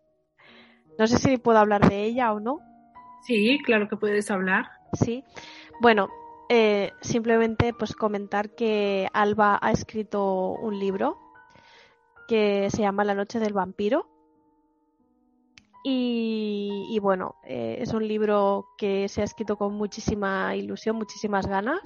no 0.98 1.06
sé 1.06 1.18
si 1.18 1.36
puedo 1.36 1.58
hablar 1.58 1.88
de 1.88 2.04
ella 2.04 2.32
o 2.32 2.40
no. 2.40 2.60
Sí, 3.22 3.58
claro 3.64 3.88
que 3.88 3.96
puedes 3.96 4.30
hablar. 4.30 4.66
Sí. 4.92 5.24
Bueno, 5.80 6.08
eh, 6.48 6.92
simplemente 7.00 7.72
pues 7.74 7.94
comentar 7.94 8.54
que 8.54 9.08
Alba 9.12 9.58
ha 9.60 9.72
escrito 9.72 10.52
un 10.52 10.78
libro 10.78 11.18
que 12.28 12.70
se 12.70 12.82
llama 12.82 13.04
La 13.04 13.14
noche 13.14 13.38
del 13.38 13.52
vampiro. 13.52 14.08
Y, 15.88 16.98
bueno, 17.00 17.36
eh, 17.44 17.76
es 17.78 17.94
un 17.94 18.08
libro 18.08 18.66
que 18.76 19.08
se 19.08 19.20
ha 19.20 19.24
escrito 19.24 19.56
con 19.56 19.74
muchísima 19.74 20.56
ilusión, 20.56 20.96
muchísimas 20.96 21.46
ganas. 21.46 21.78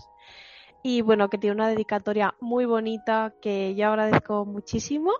Y 0.82 1.02
bueno, 1.02 1.28
que 1.28 1.36
tiene 1.36 1.56
una 1.56 1.68
dedicatoria 1.68 2.34
muy 2.40 2.64
bonita 2.64 3.34
que 3.42 3.74
yo 3.74 3.88
agradezco 3.88 4.46
muchísimo. 4.46 5.12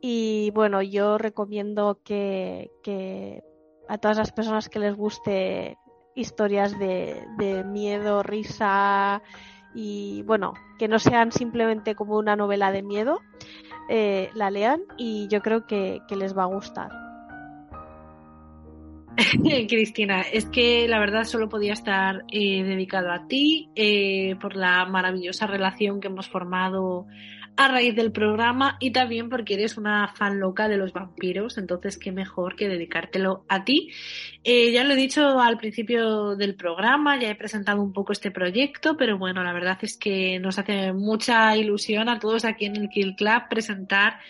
Y 0.00 0.50
bueno, 0.54 0.82
yo 0.82 1.18
recomiendo 1.18 2.00
que, 2.04 2.70
que 2.82 3.42
a 3.88 3.98
todas 3.98 4.18
las 4.18 4.32
personas 4.32 4.68
que 4.68 4.78
les 4.78 4.94
guste 4.94 5.76
historias 6.14 6.78
de, 6.78 7.24
de, 7.36 7.64
miedo, 7.64 8.22
risa 8.22 9.22
y 9.74 10.22
bueno, 10.22 10.54
que 10.78 10.88
no 10.88 10.98
sean 10.98 11.32
simplemente 11.32 11.94
como 11.94 12.16
una 12.16 12.36
novela 12.36 12.72
de 12.72 12.82
miedo, 12.82 13.20
eh, 13.88 14.30
la 14.34 14.50
lean 14.50 14.82
y 14.98 15.28
yo 15.28 15.40
creo 15.40 15.66
que, 15.66 16.00
les 16.10 16.36
va 16.36 16.42
a 16.42 16.46
gustar. 16.46 16.90
Cristina, 19.68 20.20
es 20.20 20.46
que 20.46 20.86
la 20.88 20.98
verdad 20.98 21.24
solo 21.24 21.48
podía 21.48 21.72
estar 21.72 22.24
eh, 22.30 22.62
dedicado 22.62 23.10
a 23.10 23.26
ti 23.26 23.70
eh, 23.74 24.36
por 24.40 24.56
la 24.56 24.84
maravillosa 24.84 25.46
relación 25.46 26.00
que 26.00 26.08
hemos 26.08 26.28
formado 26.28 27.06
a 27.58 27.66
raíz 27.66 27.96
del 27.96 28.12
programa 28.12 28.76
y 28.78 28.92
también 28.92 29.28
porque 29.28 29.54
eres 29.54 29.76
una 29.76 30.14
fan 30.14 30.38
loca 30.38 30.68
de 30.68 30.76
los 30.76 30.92
vampiros, 30.92 31.58
entonces 31.58 31.98
qué 31.98 32.12
mejor 32.12 32.54
que 32.54 32.68
dedicártelo 32.68 33.44
a 33.48 33.64
ti. 33.64 33.90
Eh, 34.44 34.70
ya 34.70 34.84
lo 34.84 34.94
he 34.94 34.96
dicho 34.96 35.40
al 35.40 35.58
principio 35.58 36.36
del 36.36 36.54
programa, 36.54 37.18
ya 37.18 37.28
he 37.28 37.34
presentado 37.34 37.82
un 37.82 37.92
poco 37.92 38.12
este 38.12 38.30
proyecto, 38.30 38.96
pero 38.96 39.18
bueno, 39.18 39.42
la 39.42 39.52
verdad 39.52 39.76
es 39.82 39.98
que 39.98 40.38
nos 40.38 40.60
hace 40.60 40.92
mucha 40.92 41.56
ilusión 41.56 42.08
a 42.08 42.20
todos 42.20 42.44
aquí 42.44 42.66
en 42.66 42.76
el 42.76 42.88
Kill 42.90 43.16
Club 43.16 43.48
presentar 43.50 44.20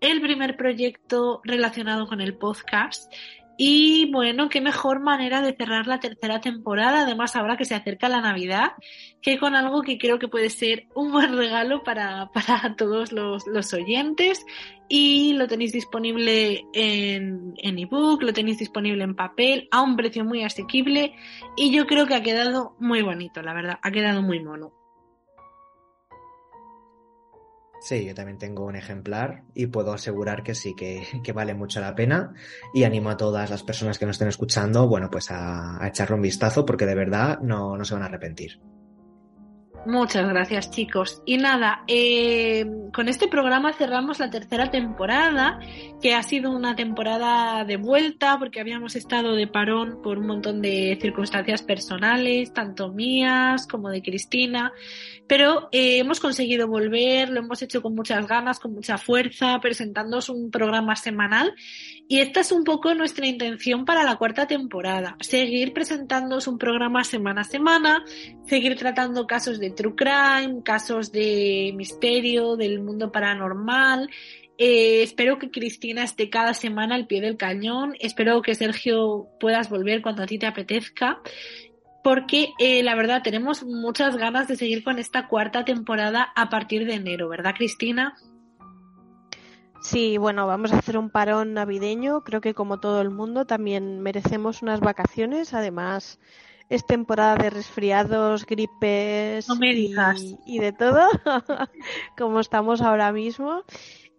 el 0.00 0.20
primer 0.20 0.56
proyecto 0.56 1.40
relacionado 1.42 2.06
con 2.06 2.20
el 2.20 2.34
podcast 2.34 3.12
y 3.60 4.08
bueno, 4.12 4.48
qué 4.48 4.60
mejor 4.60 5.00
manera 5.00 5.42
de 5.42 5.52
cerrar 5.52 5.88
la 5.88 5.98
tercera 5.98 6.40
temporada, 6.40 7.02
además 7.02 7.34
ahora 7.34 7.56
que 7.56 7.64
se 7.64 7.74
acerca 7.74 8.08
la 8.08 8.20
Navidad, 8.20 8.74
que 9.20 9.36
con 9.36 9.56
algo 9.56 9.82
que 9.82 9.98
creo 9.98 10.20
que 10.20 10.28
puede 10.28 10.48
ser 10.48 10.86
un 10.94 11.10
buen 11.10 11.36
regalo 11.36 11.82
para, 11.82 12.30
para 12.32 12.76
todos 12.76 13.10
los, 13.10 13.48
los 13.48 13.74
oyentes. 13.74 14.46
Y 14.88 15.32
lo 15.32 15.48
tenéis 15.48 15.72
disponible 15.72 16.64
en, 16.72 17.54
en 17.56 17.78
ebook, 17.80 18.22
lo 18.22 18.32
tenéis 18.32 18.58
disponible 18.58 19.02
en 19.02 19.16
papel, 19.16 19.68
a 19.72 19.82
un 19.82 19.96
precio 19.96 20.24
muy 20.24 20.44
asequible. 20.44 21.16
Y 21.56 21.72
yo 21.72 21.86
creo 21.88 22.06
que 22.06 22.14
ha 22.14 22.22
quedado 22.22 22.76
muy 22.78 23.02
bonito, 23.02 23.42
la 23.42 23.54
verdad, 23.54 23.80
ha 23.82 23.90
quedado 23.90 24.22
muy 24.22 24.40
mono. 24.40 24.77
Sí, 27.80 28.04
yo 28.04 28.14
también 28.14 28.38
tengo 28.38 28.64
un 28.64 28.76
ejemplar 28.76 29.44
y 29.54 29.66
puedo 29.66 29.92
asegurar 29.92 30.42
que 30.42 30.54
sí, 30.54 30.74
que, 30.74 31.06
que, 31.22 31.32
vale 31.32 31.54
mucho 31.54 31.80
la 31.80 31.94
pena 31.94 32.34
y 32.74 32.84
animo 32.84 33.10
a 33.10 33.16
todas 33.16 33.50
las 33.50 33.62
personas 33.62 33.98
que 33.98 34.06
nos 34.06 34.16
estén 34.16 34.28
escuchando, 34.28 34.88
bueno, 34.88 35.10
pues 35.10 35.30
a, 35.30 35.82
a 35.82 35.88
echarle 35.88 36.16
un 36.16 36.22
vistazo 36.22 36.66
porque 36.66 36.86
de 36.86 36.94
verdad 36.94 37.38
no, 37.40 37.76
no 37.76 37.84
se 37.84 37.94
van 37.94 38.02
a 38.02 38.06
arrepentir. 38.06 38.60
Muchas 39.86 40.28
gracias 40.28 40.70
chicos. 40.70 41.22
Y 41.24 41.38
nada, 41.38 41.84
eh, 41.86 42.66
con 42.92 43.08
este 43.08 43.28
programa 43.28 43.72
cerramos 43.72 44.18
la 44.18 44.28
tercera 44.28 44.70
temporada, 44.70 45.60
que 46.02 46.14
ha 46.14 46.22
sido 46.22 46.50
una 46.50 46.76
temporada 46.76 47.64
de 47.64 47.76
vuelta 47.76 48.38
porque 48.38 48.60
habíamos 48.60 48.96
estado 48.96 49.34
de 49.34 49.46
parón 49.46 50.02
por 50.02 50.18
un 50.18 50.26
montón 50.26 50.60
de 50.60 50.98
circunstancias 51.00 51.62
personales, 51.62 52.52
tanto 52.52 52.92
mías 52.92 53.66
como 53.66 53.88
de 53.88 54.02
Cristina, 54.02 54.72
pero 55.26 55.68
eh, 55.72 55.98
hemos 55.98 56.20
conseguido 56.20 56.66
volver, 56.66 57.30
lo 57.30 57.40
hemos 57.40 57.62
hecho 57.62 57.80
con 57.80 57.94
muchas 57.94 58.26
ganas, 58.26 58.58
con 58.58 58.74
mucha 58.74 58.98
fuerza, 58.98 59.58
presentándoos 59.60 60.28
un 60.28 60.50
programa 60.50 60.96
semanal 60.96 61.54
y 62.08 62.20
esta 62.20 62.40
es 62.40 62.52
un 62.52 62.64
poco 62.64 62.94
nuestra 62.94 63.26
intención 63.26 63.84
para 63.84 64.02
la 64.02 64.16
cuarta 64.16 64.46
temporada, 64.46 65.16
seguir 65.20 65.74
presentándoos 65.74 66.48
un 66.48 66.56
programa 66.56 67.04
semana 67.04 67.42
a 67.42 67.44
semana, 67.44 68.02
seguir 68.46 68.76
tratando 68.76 69.26
casos 69.26 69.60
de 69.60 69.70
true 69.70 69.94
crime, 69.94 70.62
casos 70.64 71.12
de 71.12 71.72
misterio, 71.76 72.56
del 72.56 72.80
mundo 72.80 73.12
paranormal. 73.12 74.08
Eh, 74.56 75.02
espero 75.02 75.38
que 75.38 75.50
Cristina 75.50 76.02
esté 76.02 76.30
cada 76.30 76.54
semana 76.54 76.94
al 76.94 77.06
pie 77.06 77.20
del 77.20 77.36
cañón. 77.36 77.94
Espero 78.00 78.40
que 78.40 78.54
Sergio 78.54 79.28
puedas 79.38 79.68
volver 79.68 80.00
cuando 80.00 80.22
a 80.22 80.26
ti 80.26 80.38
te 80.38 80.46
apetezca. 80.46 81.20
Porque 82.02 82.54
eh, 82.58 82.82
la 82.82 82.94
verdad 82.94 83.22
tenemos 83.22 83.64
muchas 83.64 84.16
ganas 84.16 84.48
de 84.48 84.56
seguir 84.56 84.82
con 84.82 84.98
esta 84.98 85.28
cuarta 85.28 85.66
temporada 85.66 86.32
a 86.34 86.48
partir 86.48 86.86
de 86.86 86.94
enero, 86.94 87.28
¿verdad, 87.28 87.54
Cristina? 87.54 88.14
Sí, 89.90 90.18
bueno, 90.18 90.46
vamos 90.46 90.70
a 90.70 90.78
hacer 90.80 90.98
un 90.98 91.08
parón 91.08 91.54
navideño. 91.54 92.22
Creo 92.22 92.42
que 92.42 92.52
como 92.52 92.78
todo 92.78 93.00
el 93.00 93.08
mundo 93.08 93.46
también 93.46 94.00
merecemos 94.00 94.60
unas 94.60 94.80
vacaciones. 94.80 95.54
Además, 95.54 96.20
es 96.68 96.84
temporada 96.84 97.36
de 97.36 97.48
resfriados, 97.48 98.44
gripes 98.44 99.48
y, 100.44 100.58
de 100.58 100.72
todo, 100.74 101.08
como 102.18 102.40
estamos 102.40 102.82
ahora 102.82 103.12
mismo. 103.12 103.62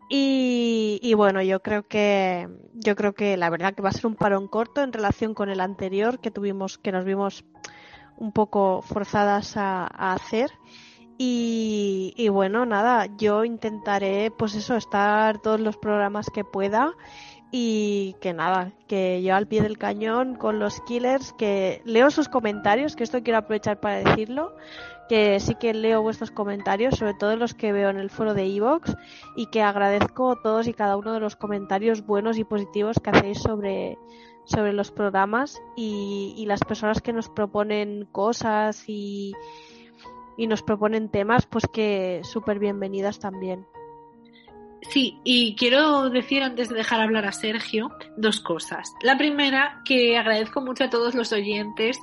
Y, 0.10 1.14
bueno, 1.16 1.44
yo 1.44 1.62
creo 1.62 1.88
que 1.88 2.50
yo 2.74 2.96
creo 2.96 3.14
que 3.14 3.38
la 3.38 3.52
verdad 3.52 3.76
que 3.76 3.84
va 3.84 3.90
a 3.90 3.92
ser 3.92 4.08
un 4.08 4.16
parón 4.16 4.48
corto 4.48 4.82
en 4.82 4.92
relación 4.92 5.36
con 5.36 5.52
el 5.52 5.60
anterior 5.60 6.18
que 6.20 6.32
tuvimos, 6.32 6.80
que 6.80 6.92
nos 6.92 7.06
vimos 7.06 7.46
un 8.18 8.32
poco 8.32 8.82
forzadas 8.82 9.56
a, 9.56 9.86
hacer. 10.14 10.50
Y, 11.22 12.30
bueno, 12.30 12.66
nada, 12.66 13.08
yo 13.18 13.44
intentaré, 13.44 14.32
pues 14.32 14.56
eso, 14.56 14.78
estar 14.78 15.42
todos 15.42 15.60
los 15.60 15.76
programas 15.76 16.30
que 16.30 16.46
pueda 16.46 16.94
y 17.52 18.16
que 18.22 18.32
nada, 18.32 18.72
que 18.88 19.22
yo 19.22 19.36
al 19.36 19.46
pie 19.46 19.62
del 19.62 19.78
cañón 19.78 20.36
con 20.36 20.60
los 20.60 20.80
killers, 20.80 21.34
que 21.34 21.82
leo 21.84 22.10
sus 22.10 22.30
comentarios, 22.30 22.96
que 22.96 23.04
esto 23.04 23.22
quiero 23.22 23.40
aprovechar 23.40 23.82
para 23.82 23.98
decirlo, 23.98 24.56
que 25.10 25.42
sí 25.42 25.56
que 25.56 25.74
leo 25.74 26.02
vuestros 26.02 26.32
comentarios, 26.32 26.96
sobre 26.96 27.16
todo 27.16 27.36
los 27.36 27.54
que 27.54 27.74
veo 27.74 27.90
en 27.90 27.98
el 27.98 28.10
foro 28.10 28.34
de 28.34 28.46
Evox, 28.46 28.96
y 29.36 29.48
que 29.48 29.62
agradezco 29.62 30.38
todos 30.42 30.70
y 30.70 30.74
cada 30.74 30.96
uno 30.96 31.12
de 31.12 31.20
los 31.20 31.36
comentarios 31.36 32.06
buenos 32.06 32.38
y 32.38 32.46
positivos 32.46 32.98
que 33.04 33.10
hacéis 33.10 33.40
sobre, 33.40 33.98
sobre 34.46 34.72
los 34.72 34.92
programas 34.92 35.62
y, 35.76 36.34
y 36.38 36.46
las 36.46 36.62
personas 36.62 37.02
que 37.02 37.12
nos 37.12 37.28
proponen 37.28 38.08
cosas 38.10 38.86
y, 38.88 39.34
y 40.40 40.48
nos 40.48 40.64
proponen 40.64 41.10
temas, 41.10 41.46
pues 41.46 41.68
que 41.68 42.22
súper 42.24 42.60
bienvenidas 42.60 43.20
también. 43.20 43.68
Sí, 44.90 45.20
y 45.26 45.56
quiero 45.58 46.10
decir 46.10 46.42
antes 46.42 46.70
de 46.70 46.76
dejar 46.76 47.02
hablar 47.02 47.26
a 47.26 47.34
Sergio 47.34 47.92
dos 48.16 48.40
cosas. 48.40 48.94
La 49.04 49.18
primera, 49.18 49.82
que 49.84 50.18
agradezco 50.18 50.62
mucho 50.62 50.86
a 50.86 50.90
todos 50.90 51.14
los 51.14 51.34
oyentes 51.34 52.00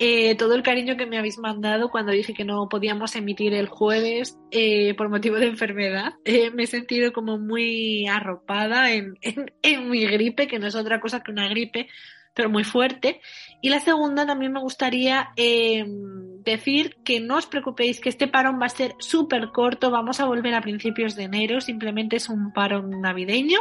eh, 0.00 0.36
todo 0.36 0.54
el 0.54 0.62
cariño 0.62 0.96
que 0.96 1.06
me 1.06 1.18
habéis 1.18 1.38
mandado 1.38 1.88
cuando 1.90 2.12
dije 2.12 2.32
que 2.32 2.44
no 2.44 2.68
podíamos 2.68 3.16
emitir 3.16 3.52
el 3.52 3.66
jueves 3.66 4.38
eh, 4.52 4.94
por 4.94 5.08
motivo 5.08 5.36
de 5.36 5.46
enfermedad. 5.46 6.14
Eh, 6.24 6.50
me 6.52 6.64
he 6.64 6.66
sentido 6.66 7.12
como 7.12 7.38
muy 7.38 8.06
arropada 8.06 8.92
en, 8.92 9.18
en, 9.22 9.50
en 9.62 9.90
mi 9.90 10.06
gripe, 10.06 10.46
que 10.46 10.60
no 10.60 10.68
es 10.68 10.76
otra 10.76 11.00
cosa 11.00 11.22
que 11.22 11.32
una 11.32 11.48
gripe, 11.48 11.88
pero 12.38 12.50
muy 12.50 12.62
fuerte. 12.62 13.20
Y 13.60 13.68
la 13.68 13.80
segunda 13.80 14.24
también 14.24 14.52
me 14.52 14.60
gustaría 14.60 15.30
eh, 15.34 15.84
decir 16.44 16.98
que 17.02 17.18
no 17.18 17.34
os 17.34 17.46
preocupéis 17.46 17.98
que 17.98 18.10
este 18.10 18.28
parón 18.28 18.60
va 18.62 18.66
a 18.66 18.68
ser 18.68 18.94
súper 19.00 19.48
corto, 19.48 19.90
vamos 19.90 20.20
a 20.20 20.24
volver 20.24 20.54
a 20.54 20.60
principios 20.60 21.16
de 21.16 21.24
enero, 21.24 21.60
simplemente 21.60 22.14
es 22.14 22.28
un 22.28 22.52
parón 22.52 23.00
navideño. 23.00 23.58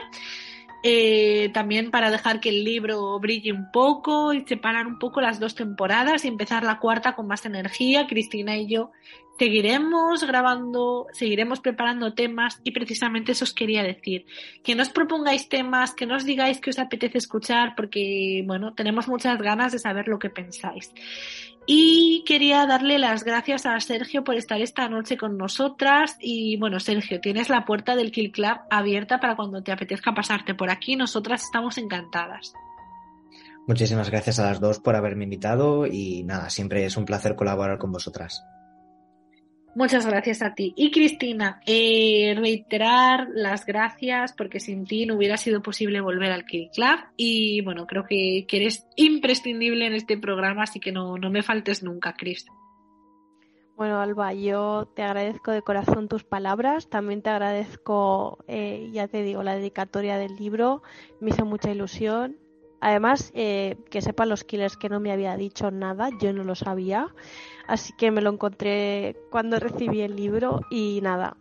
Eh, 0.84 1.50
también 1.54 1.90
para 1.90 2.12
dejar 2.12 2.40
que 2.40 2.50
el 2.50 2.64
libro 2.64 3.20
brille 3.20 3.52
un 3.52 3.72
poco 3.72 4.34
y 4.34 4.46
separar 4.46 4.86
un 4.86 5.00
poco 5.00 5.22
las 5.22 5.40
dos 5.40 5.56
temporadas 5.56 6.24
y 6.24 6.28
empezar 6.28 6.64
la 6.64 6.80
cuarta 6.80 7.16
con 7.16 7.28
más 7.28 7.46
energía. 7.46 8.08
Cristina 8.08 8.58
y 8.58 8.68
yo 8.68 8.92
seguiremos 9.38 10.24
grabando, 10.24 11.08
seguiremos 11.14 11.60
preparando 11.60 12.14
temas 12.14 12.60
y 12.64 12.72
precisamente 12.72 13.32
eso 13.32 13.44
os 13.44 13.54
quería 13.54 13.84
decir. 13.84 14.26
Que 14.64 14.76
no 14.76 14.84
os 14.84 14.90
propongáis 14.90 15.50
temas, 15.50 15.94
que 15.94 16.06
no 16.06 16.16
os 16.16 16.26
digáis 16.26 16.60
que 16.60 16.70
os 16.70 16.80
apetece 16.80 17.18
escuchar 17.18 17.74
porque, 17.76 18.44
bueno, 18.46 18.74
tenemos 18.74 19.08
muchas 19.08 19.40
ganas 19.42 19.72
de 19.72 19.80
saber 19.80 20.08
lo 20.08 20.20
que 20.20 20.30
pensáis. 20.30 20.94
Y 21.70 22.24
quería 22.26 22.66
darle 22.66 22.98
las 22.98 23.26
gracias 23.26 23.66
a 23.66 23.78
Sergio 23.82 24.24
por 24.24 24.36
estar 24.36 24.62
esta 24.62 24.88
noche 24.88 25.18
con 25.18 25.38
nosotras. 25.38 26.16
Y 26.22 26.56
bueno, 26.58 26.80
Sergio, 26.80 27.20
tienes 27.20 27.50
la 27.50 27.66
puerta 27.66 27.98
del 27.98 28.14
Kill 28.14 28.32
Club 28.32 28.58
abierta 28.70 29.20
para 29.20 29.36
cuando 29.36 29.62
te 29.62 29.74
apetezca 29.74 30.14
pasarte 30.16 30.56
por 30.56 30.70
aquí. 30.70 30.96
Nosotras 30.96 31.44
estamos 31.44 31.78
encantadas. 31.78 32.54
Muchísimas 33.68 34.10
gracias 34.10 34.40
a 34.40 34.46
las 34.46 34.62
dos 34.62 34.80
por 34.80 34.96
haberme 34.96 35.26
invitado 35.26 35.86
y 35.86 36.24
nada, 36.24 36.50
siempre 36.50 36.86
es 36.86 36.96
un 36.96 37.04
placer 37.04 37.36
colaborar 37.36 37.78
con 37.78 37.92
vosotras. 37.92 38.46
Muchas 39.78 40.08
gracias 40.08 40.42
a 40.42 40.56
ti. 40.56 40.74
Y 40.76 40.90
Cristina, 40.90 41.62
eh, 41.68 42.34
reiterar 42.36 43.28
las 43.32 43.64
gracias 43.64 44.34
porque 44.34 44.60
sin 44.60 44.86
ti 44.86 45.06
no 45.06 45.16
hubiera 45.16 45.38
sido 45.38 45.62
posible 45.62 46.02
volver 46.02 46.32
al 46.32 46.46
Kill 46.46 46.72
Club 46.74 46.98
y 47.16 47.62
bueno, 47.62 47.86
creo 47.86 48.04
que, 48.04 48.46
que 48.48 48.58
eres 48.58 48.88
imprescindible 48.96 49.86
en 49.86 49.94
este 49.94 50.18
programa, 50.18 50.64
así 50.64 50.80
que 50.80 50.92
no, 50.92 51.20
no 51.20 51.30
me 51.30 51.44
faltes 51.44 51.84
nunca, 51.84 52.14
Cris. 52.14 52.48
Bueno, 53.76 54.02
Alba, 54.02 54.34
yo 54.34 54.92
te 54.96 55.04
agradezco 55.04 55.52
de 55.52 55.62
corazón 55.62 56.08
tus 56.08 56.24
palabras, 56.24 56.90
también 56.90 57.22
te 57.22 57.30
agradezco, 57.30 58.44
eh, 58.48 58.90
ya 58.92 59.08
te 59.08 59.22
digo, 59.22 59.44
la 59.44 59.56
dedicatoria 59.56 60.18
del 60.18 60.38
libro, 60.38 60.82
me 61.22 61.30
hizo 61.30 61.46
mucha 61.46 61.70
ilusión. 61.70 62.38
Además, 62.80 63.32
eh, 63.34 63.78
que 63.90 64.02
sepan 64.02 64.30
los 64.30 64.44
killers 64.44 64.78
que 64.78 64.90
no 64.90 65.00
me 65.00 65.12
había 65.12 65.36
dicho 65.36 65.72
nada, 65.72 66.10
yo 66.20 66.32
no 66.34 66.44
lo 66.44 66.56
sabía. 66.56 67.08
Así 67.68 67.94
que 67.98 68.12
me 68.12 68.22
lo 68.22 68.32
encontré 68.32 69.16
cuando 69.32 69.60
recibí 69.60 70.02
el 70.02 70.16
libro 70.16 70.62
y 70.70 71.00
nada, 71.02 71.38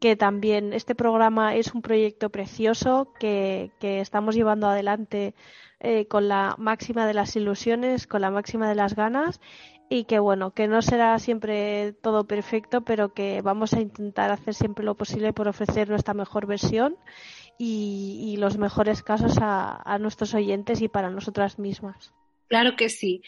que 0.00 0.16
también 0.16 0.72
este 0.72 0.94
programa 0.94 1.54
es 1.54 1.74
un 1.74 1.82
proyecto 1.82 2.30
precioso 2.30 3.12
que, 3.18 3.70
que 3.80 4.00
estamos 4.00 4.34
llevando 4.34 4.66
adelante 4.68 5.34
eh, 5.80 6.06
con 6.06 6.28
la 6.28 6.54
máxima 6.58 7.06
de 7.06 7.14
las 7.14 7.36
ilusiones, 7.36 8.06
con 8.06 8.22
la 8.22 8.30
máxima 8.30 8.68
de 8.68 8.74
las 8.74 8.96
ganas. 8.96 9.40
Y 9.90 10.04
que 10.04 10.18
bueno, 10.18 10.52
que 10.52 10.66
no 10.66 10.80
será 10.80 11.18
siempre 11.18 11.92
todo 11.92 12.26
perfecto, 12.26 12.80
pero 12.80 13.12
que 13.12 13.42
vamos 13.42 13.74
a 13.74 13.80
intentar 13.80 14.30
hacer 14.30 14.54
siempre 14.54 14.84
lo 14.84 14.94
posible 14.94 15.34
por 15.34 15.46
ofrecer 15.46 15.90
nuestra 15.90 16.14
mejor 16.14 16.46
versión 16.46 16.96
y, 17.58 18.36
los 18.38 18.58
mejores 18.58 19.02
casos 19.02 19.36
a, 19.40 19.98
nuestros 20.00 20.34
oyentes 20.34 20.82
y 20.82 20.88
para 20.88 21.10
nosotras 21.10 21.58
mismas. 21.58 22.12
Claro 22.48 22.76
que 22.76 22.88
sí. 22.88 23.22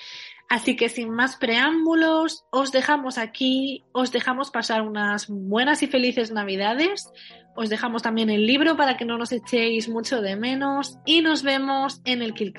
Así 0.48 0.76
que 0.76 0.88
sin 0.88 1.10
más 1.10 1.36
preámbulos, 1.36 2.44
os 2.50 2.70
dejamos 2.70 3.18
aquí, 3.18 3.84
os 3.92 4.12
dejamos 4.12 4.50
pasar 4.50 4.82
unas 4.82 5.26
buenas 5.28 5.82
y 5.82 5.86
felices 5.86 6.30
navidades, 6.30 7.10
os 7.56 7.68
dejamos 7.68 8.02
también 8.02 8.30
el 8.30 8.46
libro 8.46 8.76
para 8.76 8.96
que 8.96 9.04
no 9.04 9.18
nos 9.18 9.32
echéis 9.32 9.88
mucho 9.88 10.20
de 10.20 10.36
menos 10.36 10.98
y 11.04 11.22
nos 11.22 11.42
vemos 11.42 12.00
en 12.04 12.22
el 12.22 12.34
Kill. 12.34 12.52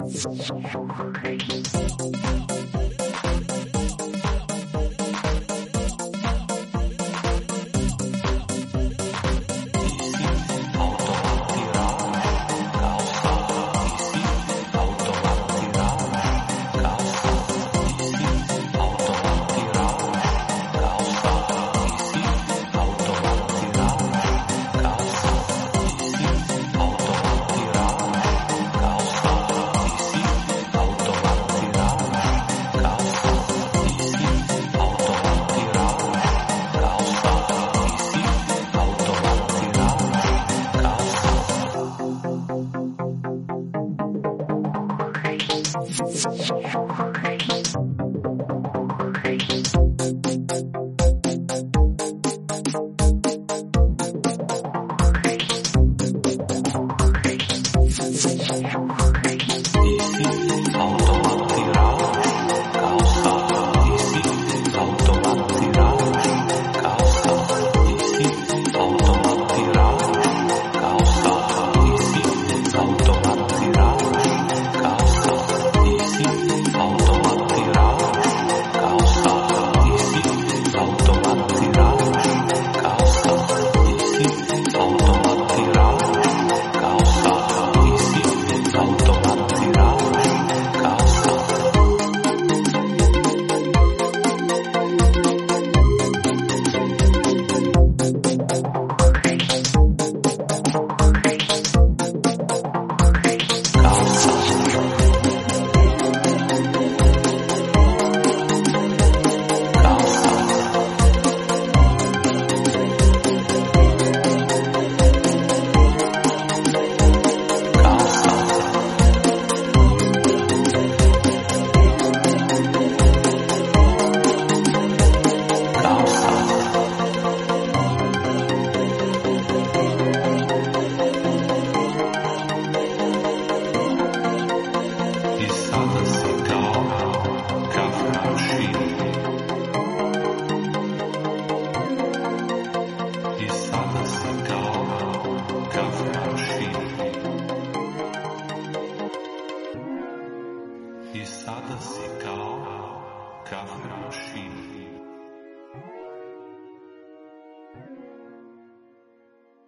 Thank 0.00 1.24
you. 1.24 1.29